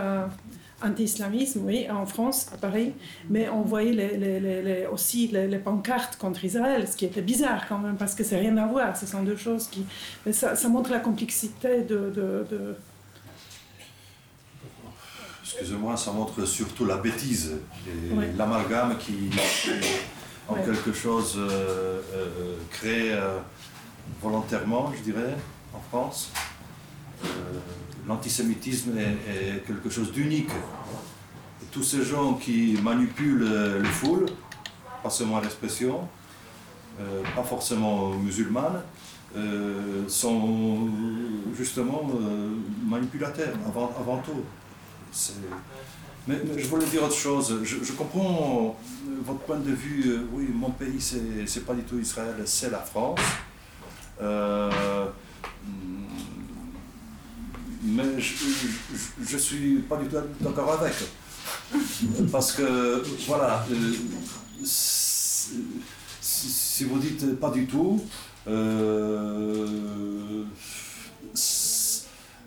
anti-islamisme, 0.84 1.62
oui, 1.66 1.88
en 1.90 2.06
France, 2.06 2.48
à 2.54 2.58
Paris, 2.58 2.94
mais 3.30 3.50
on 3.50 3.62
voyait 3.62 4.88
aussi 4.92 5.28
les, 5.28 5.58
pancartes 5.58 6.18
contre 6.18 6.44
Israël, 6.44 6.88
ce 6.88 6.98
qui 6.98 7.06
était 7.06 7.22
bizarre 7.22 7.68
quand 7.68 7.80
même, 7.80 7.96
parce 7.96 8.16
que 8.16 8.24
c'est 8.24 8.38
rien 8.38 8.58
à 8.58 8.68
voir, 8.68 8.98
ce 8.98 9.06
sont 9.06 9.24
deux 9.24 9.38
choses 9.38 9.68
qui... 9.68 9.86
Mais 10.26 10.34
ça, 10.34 10.56
montre 10.68 10.92
la 10.92 11.00
complexité 11.00 11.82
de, 11.82 12.14
Excusez-moi, 15.56 15.96
ça 15.96 16.12
montre 16.12 16.46
surtout 16.46 16.84
la 16.86 16.98
bêtise 16.98 17.58
et 17.88 18.36
l'amalgame 18.36 18.98
qui, 18.98 19.30
en 20.48 20.56
quelque 20.56 20.92
chose, 20.92 21.36
euh, 21.38 22.02
euh, 22.16 22.56
créé 22.72 23.14
euh, 23.14 23.38
volontairement, 24.20 24.92
je 24.98 25.04
dirais, 25.04 25.36
en 25.76 25.80
France 25.80 26.32
l'antisémitisme 28.08 28.98
est, 28.98 29.66
quelque 29.66 29.92
chose 29.92 30.12
d'unique. 30.12 30.50
Tous 31.72 31.84
ces 31.84 32.04
gens 32.04 32.34
qui 32.34 32.78
manipulent 32.82 33.48
le 33.80 33.84
foule, 33.84 34.26
pas 35.04 35.10
seulement 35.12 35.40
l'expression, 35.40 36.02
pas 37.34 37.44
forcément 37.44 38.10
musulmane, 38.10 38.82
euh, 39.36 40.08
sont 40.08 40.90
justement 41.58 42.04
euh, 42.22 42.50
manipulateurs 42.86 43.56
avant, 43.66 43.92
avant 44.00 44.18
tout. 44.18 44.44
Mais, 46.28 46.36
je 46.58 46.68
voulais 46.68 46.86
dire 46.86 47.04
autre 47.04 47.16
chose. 47.16 47.60
Je, 47.64 47.92
comprends 47.94 48.78
votre 49.26 49.40
point 49.40 49.58
de 49.58 49.72
vue. 49.72 50.20
oui, 50.34 50.48
mon 50.54 50.72
pays, 50.72 51.02
c'est 51.46 51.66
pas 51.66 51.74
du 51.74 51.84
tout 51.84 52.00
Israël, 52.00 52.36
c'est 52.46 52.72
la 52.72 52.80
France 52.80 53.20
mais 57.84 58.20
je 58.20 59.34
ne 59.34 59.40
suis 59.40 59.76
pas 59.90 59.98
du 59.98 60.08
tout 60.08 60.16
d'accord 60.40 60.72
avec. 60.74 60.94
Parce 62.32 62.54
que, 62.54 63.04
voilà, 63.28 63.66
euh, 63.72 63.94
si, 64.64 65.56
vous 66.86 67.00
dites 67.00 67.40
pas 67.40 67.52
du 67.52 67.66
tout, 67.66 68.02
euh, 68.48 70.46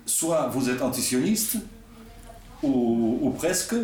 soit 0.05 0.47
vous 0.47 0.69
êtes 0.69 0.81
antisioniste, 0.81 1.57
ou, 2.63 3.19
ou 3.21 3.29
presque, 3.31 3.75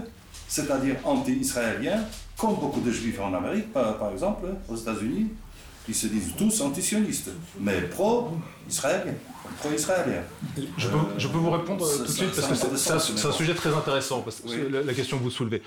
c'est-à-dire 0.47 0.95
anti-israélien, 1.03 2.05
comme 2.37 2.55
beaucoup 2.55 2.81
de 2.81 2.91
juifs 2.91 3.19
en 3.19 3.33
Amérique, 3.33 3.71
par, 3.73 3.97
par 3.97 4.11
exemple, 4.11 4.45
aux 4.69 4.75
États-Unis, 4.75 5.27
qui 5.85 5.93
se 5.93 6.07
disent 6.07 6.33
tous 6.37 6.61
antisionistes, 6.61 7.29
mais 7.59 7.81
pro-israéliens. 7.81 9.13
Je, 10.77 10.87
peux, 10.87 10.97
je 11.17 11.27
peux 11.27 11.37
vous 11.37 11.51
répondre 11.51 11.85
Euh, 11.85 11.97
tout 11.97 12.03
de 12.03 12.07
suite 12.07 12.35
parce 12.35 12.47
que 12.47 12.77
c'est 12.77 13.25
un, 13.27 13.31
sujet 13.31 13.53
très 13.53 13.73
intéressant, 13.73 14.21
parce 14.21 14.39
que 14.39 14.47
Oui. 14.47 14.71
la, 14.71 14.81
la 14.83 14.93
question 14.93 15.17
que 15.17 15.23
vous 15.23 15.31
soulevez. 15.31 15.61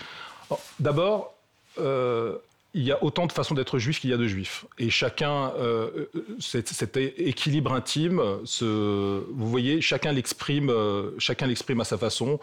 Alors, 0.49 0.61
D'abord, 0.81 1.35
euh, 1.79 2.37
il 2.73 2.83
y 2.83 2.93
a 2.93 3.03
autant 3.03 3.27
de 3.27 3.33
façons 3.33 3.55
d'être 3.55 3.79
juif 3.79 4.01
qu'il 4.01 4.11
y 4.11 4.13
a 4.13 4.17
de 4.19 4.27
juifs. 4.27 4.67
Et 4.79 4.91
chacun, 4.91 5.53
euh, 5.59 6.09
euh, 6.15 6.27
cet, 6.41 6.69
cet 6.69 6.97
équilibre 6.97 7.73
intime, 7.73 8.23
ce, 8.45 9.25
vous 9.31 9.49
voyez, 9.51 9.81
chacun 9.81 10.13
l'exprime, 10.13 10.69
euh, 10.71 11.11
chacun 11.19 11.47
l'exprime 11.47 11.81
à 11.81 11.85
sa 11.85 11.97
façon. 11.99 12.39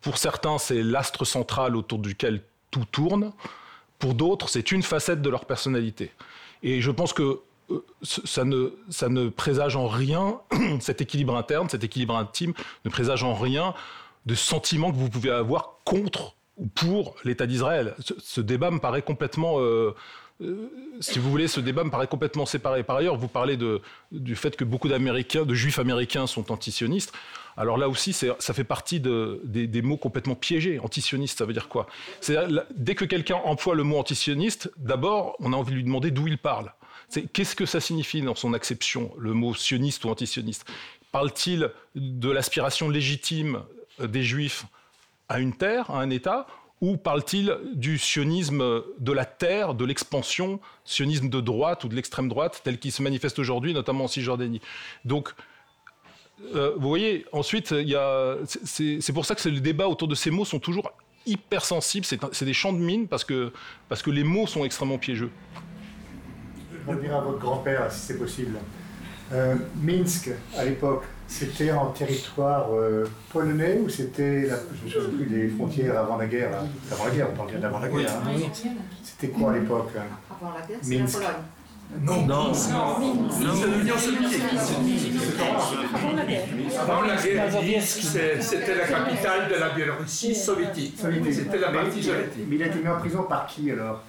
Pour 0.00 0.18
certains, 0.18 0.58
c'est 0.58 0.82
l'astre 0.82 1.24
central 1.24 1.76
autour 1.76 1.98
duquel 1.98 2.42
tout 2.70 2.84
tourne. 2.90 3.32
Pour 3.98 4.14
d'autres, 4.14 4.48
c'est 4.48 4.70
une 4.72 4.82
facette 4.82 5.22
de 5.22 5.30
leur 5.30 5.44
personnalité. 5.44 6.12
Et 6.62 6.80
je 6.80 6.90
pense 6.90 7.12
que 7.12 7.40
euh, 7.70 7.84
ça 8.02 8.44
ne, 8.44 8.70
ça 8.90 9.08
ne 9.08 9.28
présage 9.28 9.76
en 9.76 9.88
rien, 9.88 10.40
cet 10.80 11.00
équilibre 11.00 11.36
interne, 11.36 11.68
cet 11.68 11.84
équilibre 11.84 12.16
intime, 12.16 12.54
ne 12.84 12.90
présage 12.90 13.22
en 13.24 13.34
rien 13.34 13.74
de 14.26 14.34
sentiments 14.34 14.90
que 14.90 14.96
vous 14.96 15.10
pouvez 15.10 15.30
avoir 15.30 15.78
contre 15.84 16.34
ou 16.56 16.66
pour 16.66 17.14
l'État 17.24 17.46
d'Israël. 17.46 17.94
Ce, 18.18 18.40
débat 18.40 18.70
me 18.70 18.78
paraît 18.78 19.02
complètement... 19.02 19.60
euh, 19.60 19.94
euh, 20.40 20.70
si 21.00 21.18
vous 21.18 21.30
voulez, 21.30 21.48
ce 21.48 21.60
débat 21.60 21.84
me 21.84 21.90
paraît 21.90 22.06
complètement 22.06 22.46
séparé. 22.46 22.82
Par 22.82 22.96
ailleurs, 22.96 23.16
vous 23.16 23.28
parlez 23.28 23.58
du 24.12 24.36
fait 24.36 24.56
que 24.56 24.64
beaucoup 24.64 24.88
d'Américains, 24.88 25.44
de 25.44 25.54
Juifs 25.54 25.78
américains 25.78 26.26
sont 26.26 26.52
antisionistes. 26.52 27.12
Alors 27.58 27.76
là 27.76 27.88
aussi, 27.88 28.12
ça 28.12 28.54
fait 28.54 28.64
partie 28.64 29.00
de- 29.00 29.40
des, 29.44 29.82
mots 29.82 29.96
complètement 29.96 30.36
piégés. 30.36 30.78
Antisioniste, 30.78 31.38
ça 31.38 31.44
veut 31.44 31.52
dire 31.52 31.68
quoi? 31.68 31.88
Dès 32.76 32.94
que 32.94 33.04
quelqu'un 33.04 33.40
emploie 33.44 33.74
le 33.74 33.82
mot 33.82 33.98
antisioniste, 33.98 34.70
d'abord, 34.76 35.36
on 35.40 35.52
a 35.52 35.56
envie 35.56 35.72
de 35.72 35.76
lui 35.76 35.84
demander 35.84 36.12
d'où 36.12 36.28
il 36.28 36.38
parle. 36.38 36.72
Qu'est-ce 37.32 37.56
que 37.56 37.66
ça 37.66 37.80
signifie 37.80 38.22
dans 38.22 38.36
son 38.36 38.54
acception, 38.54 39.12
le 39.18 39.32
mot 39.32 39.54
sioniste 39.54 40.04
ou 40.04 40.08
antisioniste? 40.08 40.70
Parle-t-il 41.10 41.70
de 41.96 42.30
l'aspiration 42.30 42.88
légitime 42.88 43.62
des 43.98 44.22
Juifs 44.22 44.66
à 45.28 45.40
une 45.40 45.56
terre, 45.56 45.90
à 45.90 46.00
un 46.00 46.10
État? 46.10 46.46
Ou 46.80 46.96
parle-t-il 46.96 47.58
du 47.74 47.98
sionisme 47.98 48.84
de 49.00 49.12
la 49.12 49.24
terre, 49.24 49.74
de 49.74 49.84
l'expansion, 49.84 50.60
sionisme 50.84 51.28
de 51.28 51.40
droite 51.40 51.82
ou 51.82 51.88
de 51.88 51.96
l'extrême 51.96 52.28
droite, 52.28 52.60
tel 52.62 52.78
qu'il 52.78 52.92
se 52.92 53.02
manifeste 53.02 53.40
aujourd'hui, 53.40 53.74
notamment 53.74 54.04
en 54.04 54.08
Cisjordanie? 54.08 54.60
Donc, 55.04 55.34
euh, 56.54 56.72
vous 56.76 56.88
voyez, 56.88 57.24
ensuite, 57.32 57.70
il 57.72 57.88
y 57.88 57.94
a, 57.96 58.36
c'est- 58.64 59.12
pour 59.12 59.24
ça 59.26 59.34
que 59.34 59.48
les 59.48 59.60
débats 59.60 59.88
autour 59.88 60.08
de 60.08 60.14
ces 60.14 60.30
mots 60.30 60.44
sont 60.44 60.58
toujours 60.58 60.90
hypersensibles. 61.26 62.06
C'est 62.06 62.22
un- 62.24 62.30
c'est 62.32 62.44
des 62.44 62.54
champs 62.54 62.72
de 62.72 62.78
mine 62.78 63.06
parce 63.08 63.24
que, 63.24 63.52
parce 63.88 64.02
que 64.02 64.10
les 64.10 64.24
mots 64.24 64.46
sont 64.46 64.64
extrêmement 64.64 64.98
piégeux. 64.98 65.30
Je 66.72 66.90
reviens 66.90 67.16
à 67.16 67.20
votre 67.20 67.38
grand-père, 67.38 67.90
si 67.92 68.00
c'est 68.00 68.18
possible. 68.18 68.58
Euh, 69.32 69.56
Minsk, 69.82 70.30
à 70.56 70.64
l'époque, 70.64 71.02
c'était 71.26 71.70
en 71.70 71.90
territoire 71.90 72.68
euh, 72.72 73.04
polonais 73.30 73.78
ou 73.84 73.90
c'était, 73.90 74.46
la- 74.46 74.56
je 74.80 74.84
me 74.86 74.90
souviens 74.90 75.18
plus, 75.18 75.26
les 75.26 75.48
frontières 75.48 75.98
avant 75.98 76.16
la 76.16 76.26
guerre 76.26 76.50
là. 76.50 76.64
Avant 76.90 77.04
la 77.04 77.10
guerre, 77.10 77.28
on 77.32 77.36
parle 77.36 77.50
bien 77.50 77.58
d'avant 77.58 77.78
la 77.80 77.88
guerre. 77.88 78.10
hein. 78.24 78.30
C'était 79.02 79.28
quoi 79.28 79.52
à 79.52 79.58
l'époque 79.58 79.90
hein? 79.98 80.02
Avant 80.30 80.54
la 80.58 80.66
guerre, 80.66 80.78
c'est 80.80 80.94
la 80.94 81.00
Minsk. 81.02 81.14
Pologne. 81.18 81.32
Non, 82.00 82.26
non, 82.26 82.52
c'est 82.54 82.70
l'Union 82.70 83.96
soviétique. 83.96 84.42
Avant 85.94 86.12
la 86.12 86.24
guerre. 86.26 86.44
Avant 86.80 87.00
la 87.02 87.16
guerre, 87.16 87.62
Minsk, 87.62 88.02
c'est- 88.02 88.40
c'était 88.42 88.74
la 88.74 88.86
capitale 88.86 89.48
de 89.50 89.54
la 89.58 89.70
Biélorussie 89.70 90.34
soviétique. 90.34 90.94
C'était 90.98 91.58
la 91.58 91.70
Mais 91.70 91.78
partie 91.78 92.00
il 92.00 92.10
a- 92.10 92.14
soviétique. 92.14 92.44
Mais 92.48 92.56
il 92.56 92.62
a 92.62 92.66
été 92.66 92.78
mis 92.78 92.88
en 92.88 92.98
prison 92.98 93.22
par 93.22 93.46
qui 93.46 93.70
alors 93.70 94.02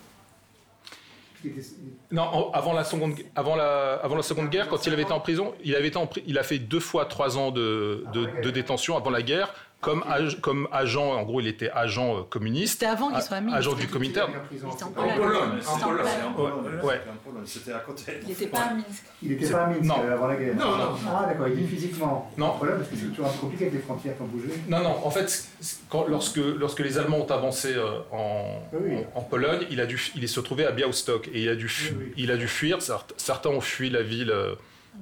Non, 2.12 2.52
avant 2.52 2.74
la 2.74 2.84
seconde, 2.84 3.14
avant 3.34 3.56
la, 3.56 3.94
avant 4.04 4.18
la 4.18 4.24
seconde 4.24 4.50
guerre, 4.50 4.68
quand 4.68 4.86
il 4.86 4.92
avait 4.92 5.04
été 5.04 5.14
en 5.14 5.22
prison, 5.22 5.54
il 5.64 5.74
avait 5.76 5.88
été 5.88 5.98
en, 5.98 6.10
il 6.28 6.38
a 6.38 6.44
fait 6.44 6.60
deux 6.60 6.82
fois 6.82 7.06
trois 7.06 7.38
ans 7.38 7.52
de, 7.52 8.04
de, 8.14 8.28
de 8.44 8.50
détention 8.52 8.98
avant 8.98 9.10
la 9.10 9.22
guerre, 9.22 9.54
comme, 9.82 10.04
ag- 10.10 10.40
comme 10.42 10.68
agent. 10.72 11.14
En 11.14 11.24
gros, 11.24 11.40
il 11.40 11.48
était 11.48 11.70
agent 11.72 12.18
euh, 12.18 12.22
communiste. 12.30 12.74
C'était 12.74 12.86
avant 12.88 13.12
qu'il 13.12 13.22
soit 13.22 13.38
à 13.38 13.42
Minsk. 13.42 13.56
Agent 13.58 13.74
du 13.74 13.88
mis 13.88 13.88
en 13.88 14.00
prison. 14.00 14.68
Il 14.70 14.74
était 14.74 14.84
en 14.84 14.88
En 14.88 14.92
Pologne. 14.92 15.16
Pologne, 15.18 15.38
En 15.68 15.78
Pologne. 15.80 16.06
c'est 16.06 16.24
en 16.24 16.34
Pologne. 16.34 16.80
Ouais. 16.84 16.94
c'était 16.96 17.10
en 17.10 17.30
Pologne, 17.32 17.44
C'était 17.46 17.72
à 17.72 17.80
côté. 17.80 18.04
Il 18.24 18.28
n'était 18.30 18.48
pas 18.48 18.60
à 18.60 18.74
Minsk. 18.74 19.04
Il 19.24 19.30
n'était 19.30 19.50
pas 19.50 19.64
à 19.64 19.68
Minsk 19.68 19.82
Non. 19.84 19.96
avant 20.12 20.28
la 20.28 20.36
guerre. 20.36 20.56
Non, 20.56 20.78
non. 20.78 20.84
Ah 21.08 21.26
d'accord, 21.28 21.48
il 21.48 21.60
était 21.60 21.68
physiquement 21.68 22.32
Non. 22.38 22.46
en 22.48 22.58
Pologne 22.58 22.78
parce 22.78 22.90
que 22.90 22.96
c'est 22.96 23.06
toujours 23.08 23.26
un 23.28 23.30
peu 23.30 23.38
compliqué 23.40 23.64
avec 23.66 23.74
les 23.76 23.80
frontières 23.82 24.16
qui 24.16 24.22
ont 24.22 24.26
bougé. 24.26 24.50
Non, 24.68 24.80
non, 24.82 24.96
en 25.06 25.10
fait, 25.12 25.48
quand- 25.90 26.06
lorsque, 26.08 26.38
lorsque 26.38 26.80
les 26.80 26.98
Allemands 26.98 27.20
ont 27.20 27.32
avancé 27.32 27.74
euh, 27.76 28.00
en, 28.12 28.62
Oui. 28.74 28.98
en, 29.16 29.20
en 29.20 29.22
Pologne, 29.24 29.66
il, 29.70 29.80
a 29.82 29.86
dû, 29.86 30.00
il 30.16 30.24
est 30.24 30.28
se 30.28 30.40
trouvé 30.42 30.66
à 30.66 30.72
Białystok 30.72 31.30
et 31.34 31.44
il 31.44 31.50
a 31.50 31.56
dû, 31.56 31.68
fu- 31.70 31.94
Oui, 31.94 32.06
oui. 32.08 32.14
il 32.18 32.32
a 32.32 32.38
dû 32.38 32.48
fuir. 32.48 32.80
Certains 33.18 33.50
ont 33.50 33.62
fui 33.62 33.90
la 33.90 34.02
ville 34.02 34.32
euh, 34.32 34.56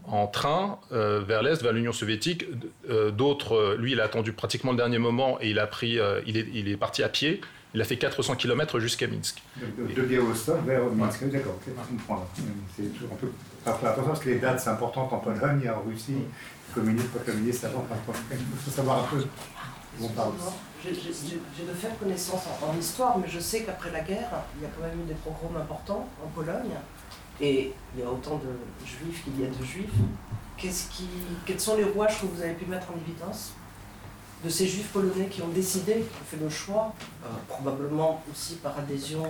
en 0.06 0.28
train 0.28 0.80
euh, 0.91 1.21
vers 1.26 1.43
l'Est, 1.43 1.62
vers 1.62 1.73
l'Union 1.73 1.91
soviétique. 1.91 2.45
Euh, 2.89 3.12
D'autres, 3.12 3.54
euh, 3.56 3.78
lui, 3.78 3.91
il 3.93 4.02
a 4.02 4.06
attendu 4.06 4.32
pratiquement 4.32 4.71
le 4.71 4.78
dernier 4.78 5.00
moment 5.00 5.38
et 5.41 5.50
il, 5.50 5.60
a 5.60 5.67
pris, 5.67 6.00
euh, 6.00 6.21
il, 6.26 6.38
est, 6.38 6.47
il 6.54 6.69
est 6.69 6.78
parti 6.78 7.04
à 7.04 7.10
pied. 7.10 7.41
Il 7.73 7.82
a 7.82 7.84
fait 7.84 7.97
400 7.97 8.36
km 8.36 8.80
jusqu'à 8.80 9.08
Minsk. 9.08 9.43
De 9.78 10.02
Białystok 10.02 10.65
vers 10.65 10.86
Minsk. 10.86 11.19
Oui, 11.23 11.30
D'accord, 11.32 11.56
ok, 11.56 11.73
je 11.76 11.97
comprends. 11.97 12.15
là. 12.15 12.28
C'est 12.76 12.93
toujours 12.93 13.10
un 13.12 13.15
peu. 13.15 13.28
Faire 13.63 13.89
attention 13.91 14.08
parce 14.08 14.19
que 14.21 14.30
les 14.30 14.39
dates 14.39 14.60
c'est 14.62 14.69
important 14.69 15.10
en 15.12 15.17
Pologne 15.17 15.62
et 15.65 15.69
en 15.69 15.82
Russie. 15.82 16.15
Communiste, 16.73 17.10
pas 17.10 17.19
communiste, 17.32 17.65
avant. 17.65 17.86
Il 18.32 18.38
faut 18.63 18.71
savoir 18.71 19.00
un 19.00 19.08
peu 19.08 19.17
où 19.17 20.06
on 20.06 20.10
parle. 20.10 20.32
J'ai 20.84 20.91
de 20.91 21.73
faire 21.73 21.97
connaissance 22.00 22.43
en, 22.62 22.67
en 22.69 22.78
histoire, 22.78 23.17
mais 23.17 23.28
je 23.28 23.39
sais 23.39 23.63
qu'après 23.63 23.91
la 23.91 24.02
guerre, 24.02 24.30
il 24.58 24.63
y 24.63 24.65
a 24.65 24.69
quand 24.76 24.84
même 24.84 25.02
eu 25.04 25.08
des 25.08 25.15
pogroms 25.15 25.58
importants 25.58 26.08
en 26.23 26.28
Pologne. 26.30 26.71
Et 27.39 27.71
il 27.95 28.02
y 28.02 28.04
a 28.04 28.10
autant 28.10 28.38
de 28.38 28.86
juifs 28.86 29.23
qu'il 29.23 29.39
y 29.39 29.45
a 29.45 29.50
de 29.50 29.63
juifs. 29.63 29.89
Qu'est-ce 30.58 30.89
qui, 30.89 31.08
quels 31.45 31.60
sont 31.60 31.78
les 31.78 31.84
rouages 31.84 32.19
que 32.19 32.26
vous 32.26 32.41
avez 32.41 32.54
pu 32.54 32.65
mettre 32.65 32.88
en 32.91 33.00
évidence 33.00 33.54
de 34.43 34.50
ces 34.50 34.67
juifs 34.67 34.91
polonais 34.91 35.28
qui 35.28 35.41
ont 35.41 35.47
décidé, 35.50 35.93
qui 35.93 36.00
ont 36.00 36.26
fait 36.26 36.38
le 36.38 36.50
choix, 36.50 36.93
euh, 37.23 37.28
probablement 37.47 38.23
aussi 38.32 38.56
par 38.56 38.78
adhésion 38.78 39.23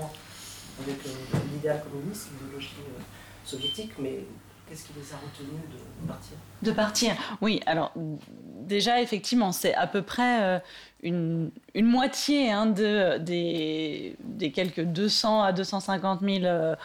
avec 0.81 0.97
euh, 1.05 1.37
l'idéal 1.53 1.81
communiste, 1.83 2.29
l'idéologie 2.33 2.75
euh, 2.79 3.01
soviétique, 3.43 3.91
mais 3.99 4.25
qu'est-ce 4.67 4.85
qui 4.85 4.93
les 4.97 5.13
a 5.13 5.17
retenus 5.17 5.61
de 5.71 6.07
partir? 6.07 6.37
De 6.61 6.71
partir, 6.71 7.37
oui. 7.41 7.61
Alors 7.65 7.93
déjà, 7.95 9.01
effectivement, 9.01 9.51
c'est 9.51 9.73
à 9.73 9.87
peu 9.87 10.01
près 10.01 10.61
une, 11.03 11.51
une 11.73 11.85
moitié 11.85 12.51
hein, 12.51 12.65
de, 12.65 13.17
des, 13.17 14.15
des 14.19 14.51
quelques 14.51 14.83
200 14.83 15.43
à 15.43 15.53
250 15.53 16.21
000 16.21 16.43
euh, 16.43 16.75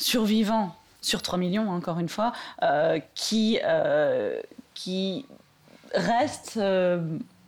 survivants 0.00 0.74
sur 1.00 1.22
3 1.22 1.38
millions, 1.38 1.70
encore 1.70 1.98
une 1.98 2.08
fois, 2.08 2.32
euh, 2.62 2.98
qui, 3.14 3.58
euh, 3.64 4.40
qui 4.74 5.26
restent 5.94 6.58
euh, 6.58 7.00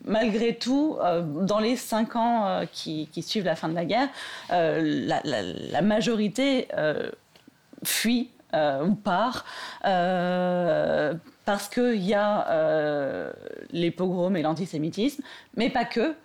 malgré 0.05 0.57
tout 0.57 0.99
dans 1.43 1.61
les 1.61 1.77
5 1.77 2.17
ans 2.17 2.67
qui, 2.73 3.09
suivent 3.23 3.45
la 3.45 3.55
fin 3.55 3.69
de 3.69 3.75
la 3.75 3.85
guerre. 3.85 4.09
la, 4.51 5.83
majorité 5.83 6.67
fuit 7.85 8.31
ou 8.53 8.95
part 8.97 9.45
parce 11.45 11.69
qu'il 11.69 12.03
y 12.03 12.15
a 12.15 13.33
les 13.71 13.93
pogroms 13.93 14.35
et 14.35 14.43
l'antisémitisme, 14.43 15.23
mais 15.57 15.71
pas 15.71 15.85
que. 15.85 16.17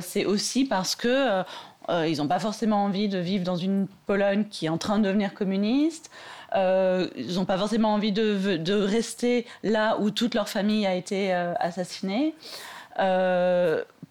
C'est 0.00 0.24
aussi 0.24 0.64
parce 0.64 0.96
que 0.96 1.44
euh, 1.88 2.06
ils 2.06 2.18
n'ont 2.18 2.28
pas 2.28 2.38
forcément 2.38 2.84
envie 2.84 3.08
de 3.08 3.18
vivre 3.18 3.44
dans 3.44 3.56
une 3.56 3.86
Pologne 4.06 4.44
qui 4.50 4.66
est 4.66 4.68
en 4.68 4.78
train 4.78 4.98
de 4.98 5.04
devenir 5.04 5.34
communiste. 5.34 6.10
Euh, 6.54 7.08
ils 7.16 7.34
n'ont 7.36 7.44
pas 7.44 7.58
forcément 7.58 7.94
envie 7.94 8.12
de, 8.12 8.72
rester 8.72 9.46
là 9.62 9.98
où 9.98 10.10
toute 10.10 10.34
leur 10.34 10.48
famille 10.48 10.86
a 10.86 10.94
été 10.94 11.34
euh, 11.34 11.54
assassinée. 11.58 12.34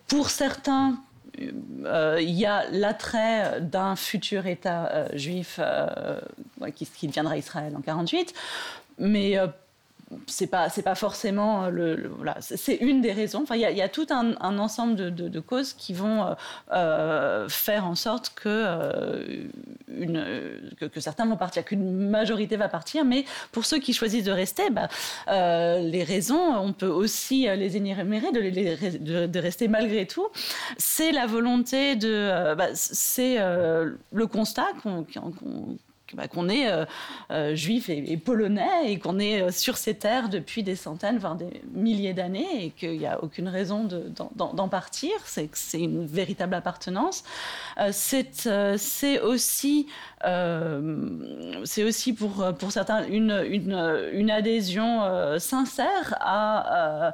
Pour 0.08 0.30
certains, 0.30 0.98
il 1.38 2.32
y 2.32 2.46
a 2.46 2.70
l'attrait 2.72 3.62
d'un 3.62 3.96
futur 3.96 4.48
État 4.48 5.06
juif 5.16 5.60
qui, 6.76 6.86
qui 6.88 7.08
deviendra 7.08 7.38
Israël 7.38 7.76
en 7.78 7.82
48, 7.82 8.34
mais 8.98 9.38
c'est 10.28 10.48
pas 10.48 10.69
c'est 10.69 10.82
pas 10.82 10.95
forcément 10.95 11.65
euh, 11.65 11.69
le, 11.69 12.08
voilà 12.17 12.38
c'est- 12.39 12.76
une 12.78 13.02
des 13.02 13.12
raisons. 13.12 13.41
Enfin, 13.43 13.56
il 13.56 13.62
y 13.62 13.82
a, 13.82 13.89
tout 13.89 14.08
un, 14.10 14.36
ensemble 14.60 14.95
de, 15.13 15.39
causes 15.39 15.74
qui 15.74 15.93
vont 15.93 16.26
euh, 16.26 16.34
euh, 16.74 17.50
faire 17.50 17.86
en 17.86 17.95
sorte 17.95 18.34
que 18.36 19.50
une 19.88 20.26
que, 20.80 21.00
certains 21.00 21.26
vont 21.26 21.38
partir, 21.38 21.63
qu'une 21.65 22.10
majorité 22.10 22.58
va 22.58 22.69
partir, 22.69 23.06
mais 23.06 23.26
pour 23.52 23.65
ceux 23.65 23.80
qui 23.80 23.93
choisissent 23.93 24.24
de 24.26 24.32
rester, 24.32 24.69
bah, 24.69 24.88
les 25.80 26.04
raisons, 26.04 26.56
on 26.58 26.74
peut 26.74 26.88
aussi 26.88 27.48
les 27.48 27.78
énumérer, 27.78 28.32
de, 28.32 29.26
de, 29.28 29.39
rester 29.39 29.67
malgré 29.67 30.06
tout. 30.06 30.28
C'est 30.78 31.12
la 31.12 31.26
volonté 31.26 31.95
de, 31.95 32.56
bah, 32.56 32.67
c'est 32.74 33.38
le 33.39 34.28
constat 34.28 34.67
qu'on- 34.84 35.06
bah, 36.13 36.28
qu'on 36.28 36.50
est 36.50 36.69
euh, 36.72 36.86
euh, 37.32 37.56
juif 37.56 37.89
et, 37.89 38.17
polonais 38.17 38.91
et 38.91 39.00
qu'on 39.00 39.19
est 39.19 39.41
euh, 39.41 39.52
sur 39.52 39.78
ces 39.78 39.95
terres 39.95 40.30
depuis 40.30 40.63
des 40.63 40.76
centaines, 40.76 41.17
voire 41.17 41.36
des 41.36 41.62
milliers 41.72 42.13
d'années 42.13 42.65
et 42.65 42.69
qu'il 42.72 42.98
n'y 42.98 43.06
a 43.06 43.24
aucune 43.24 43.48
raison 43.48 43.88
d'en 44.36 44.69
partir. 44.69 45.12
C'est 45.26 45.50
une 45.74 46.06
véritable 46.06 46.56
appartenance. 46.56 47.24
c'est 47.91 49.19
aussi 49.19 49.88
pour, 52.13 52.72
certains 52.72 53.06
une 53.08 54.32
adhésion 54.32 55.39
sincère 55.39 56.15
à 56.19 57.13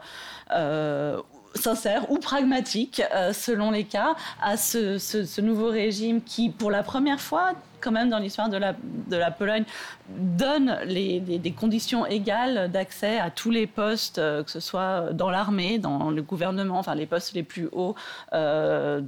sincère 1.55 2.11
ou 2.11 2.17
pragmatique, 2.17 3.01
selon 3.33 3.71
les 3.71 3.85
cas, 3.85 4.15
à 4.41 4.57
ce, 4.57 5.41
nouveau 5.41 5.69
régime 5.69 6.21
qui, 6.21 6.49
pour 6.49 6.71
la 6.71 6.83
première 6.83 7.21
fois, 7.21 7.53
quand 7.85 7.91
même 7.91 8.09
dans 8.09 8.17
l'histoire 8.17 8.49
de 8.49 8.57
la, 8.57 9.31
Pologne, 9.31 9.63
donne 10.09 10.79
des 10.87 11.51
conditions 11.51 12.05
égales 12.05 12.71
d'accès 12.71 13.19
à 13.19 13.29
tous 13.29 13.51
les 13.51 13.67
postes, 13.67 14.17
euh, 14.17 14.43
que 14.43 14.49
ce 14.49 14.59
soit 14.59 15.13
dans 15.13 15.29
l'armée, 15.29 15.77
dans 15.77 16.09
le 16.09 16.21
gouvernement, 16.21 16.79
enfin 16.79 16.95
les 16.95 17.05
postes 17.05 17.33
les 17.33 17.43
plus 17.43 17.69
hauts, 17.71 17.95
euh, 18.33 19.01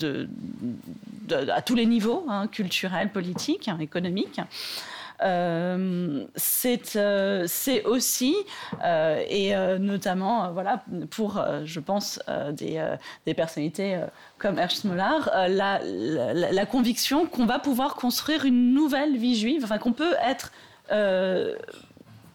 à 1.50 1.62
tous 1.62 1.76
les 1.76 1.88
niveaux, 1.88 2.26
hein, 2.30 2.48
culturels, 2.48 3.12
politiques, 3.12 3.68
hein, 3.68 3.80
économiques. 3.80 4.40
Euh, 5.23 6.25
euh, 6.95 7.43
c'est 7.47 7.84
aussi, 7.86 8.36
euh, 8.84 9.23
et 9.30 9.56
notamment 9.80 10.51
voilà, 10.51 10.84
pour, 11.10 11.43
je 11.65 11.80
pense, 11.80 12.19
des, 12.51 13.34
personnalités 13.34 13.99
comme 14.38 14.60
Ernst 14.60 14.86
Mollard, 14.86 15.30
la, 15.49 15.80
la, 15.84 16.65
conviction 16.65 17.25
qu'on 17.25 17.45
va 17.45 17.60
pouvoir 17.60 17.95
construire 17.95 18.45
une 18.45 18.73
nouvelle 18.73 19.17
vie 19.17 19.36
juive, 19.36 19.63
enfin 19.63 19.77
qu'on 19.77 19.93
peut 19.93 20.15
être 20.25 20.51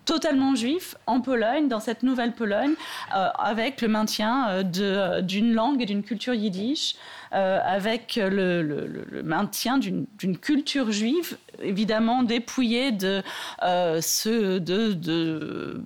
totalement 0.04 0.54
juif 0.56 0.96
en 1.06 1.20
Pologne, 1.20 1.68
dans 1.68 1.80
cette 1.80 2.02
nouvelle 2.02 2.32
Pologne, 2.32 2.74
avec 3.10 3.80
le 3.80 3.88
maintien 3.88 4.62
d'une 4.62 5.54
langue 5.54 5.82
et 5.82 5.86
d'une 5.86 6.02
culture 6.02 6.34
yiddish, 6.34 6.96
avec 7.32 8.20
le, 8.22 9.22
maintien 9.24 9.78
d'une 9.78 10.38
culture 10.38 10.90
juive 10.92 11.36
évidemment 11.62 12.22
dépouillé 12.22 12.92
de 12.92 13.22
euh, 13.62 14.00
ce 14.00 14.58
de 14.58 15.82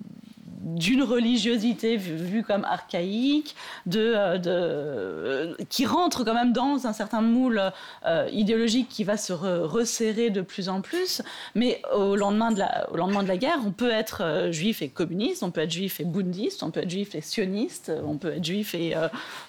d'une 0.75 1.03
religiosité 1.03 1.97
vue 1.97 2.43
comme 2.43 2.65
archaïque, 2.65 3.55
de, 3.85 4.13
euh, 4.15 4.37
de, 4.37 5.63
qui 5.69 5.85
rentre 5.85 6.23
quand 6.23 6.33
même 6.33 6.53
dans 6.53 6.87
un 6.87 6.93
certain 6.93 7.21
moule 7.21 7.61
euh, 8.05 8.27
idéologique 8.31 8.89
qui 8.89 9.03
va 9.03 9.17
se 9.17 9.33
resserrer 9.33 10.29
de 10.29 10.41
plus 10.41 10.69
en 10.69 10.81
plus. 10.81 11.21
Mais 11.55 11.81
au 11.95 12.15
lendemain, 12.15 12.51
de 12.51 12.59
la, 12.59 12.89
au 12.91 12.97
lendemain 12.97 13.23
de 13.23 13.27
la 13.27 13.37
guerre, 13.37 13.59
on 13.65 13.71
peut 13.71 13.91
être 13.91 14.49
juif 14.51 14.81
et 14.81 14.89
communiste, 14.89 15.43
on 15.43 15.51
peut 15.51 15.61
être 15.61 15.71
juif 15.71 15.99
et 15.99 16.05
bundiste, 16.05 16.63
on 16.63 16.71
peut 16.71 16.81
être 16.81 16.89
juif 16.89 17.15
et 17.15 17.21
sioniste, 17.21 17.91
on 18.05 18.17
peut 18.17 18.33
être 18.33 18.45
juif 18.45 18.75
et 18.75 18.95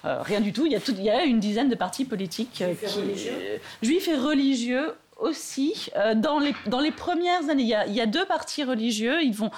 rien 0.03 0.41
du 0.41 0.53
tout. 0.53 0.65
Il 0.65 0.71
y, 0.71 0.75
a 0.75 0.79
tout. 0.79 0.93
il 0.97 1.03
y 1.03 1.09
a 1.09 1.23
une 1.23 1.39
dizaine 1.39 1.69
de 1.69 1.75
partis 1.75 2.05
politiques. 2.05 2.63
juifs 3.81 4.07
et 4.07 4.17
religieux 4.17 4.93
aussi, 5.19 5.89
euh, 5.95 6.15
dans, 6.15 6.39
les, 6.39 6.53
dans 6.67 6.79
les 6.79 6.91
premières 6.91 7.49
années, 7.49 7.63
il 7.63 7.69
y, 7.69 7.75
a, 7.75 7.85
il 7.85 7.93
y, 7.93 8.01
a, 8.01 8.05
deux 8.05 8.25
partis 8.25 8.63
religieux, 8.63 9.21
ils 9.21 9.33
vont 9.33 9.51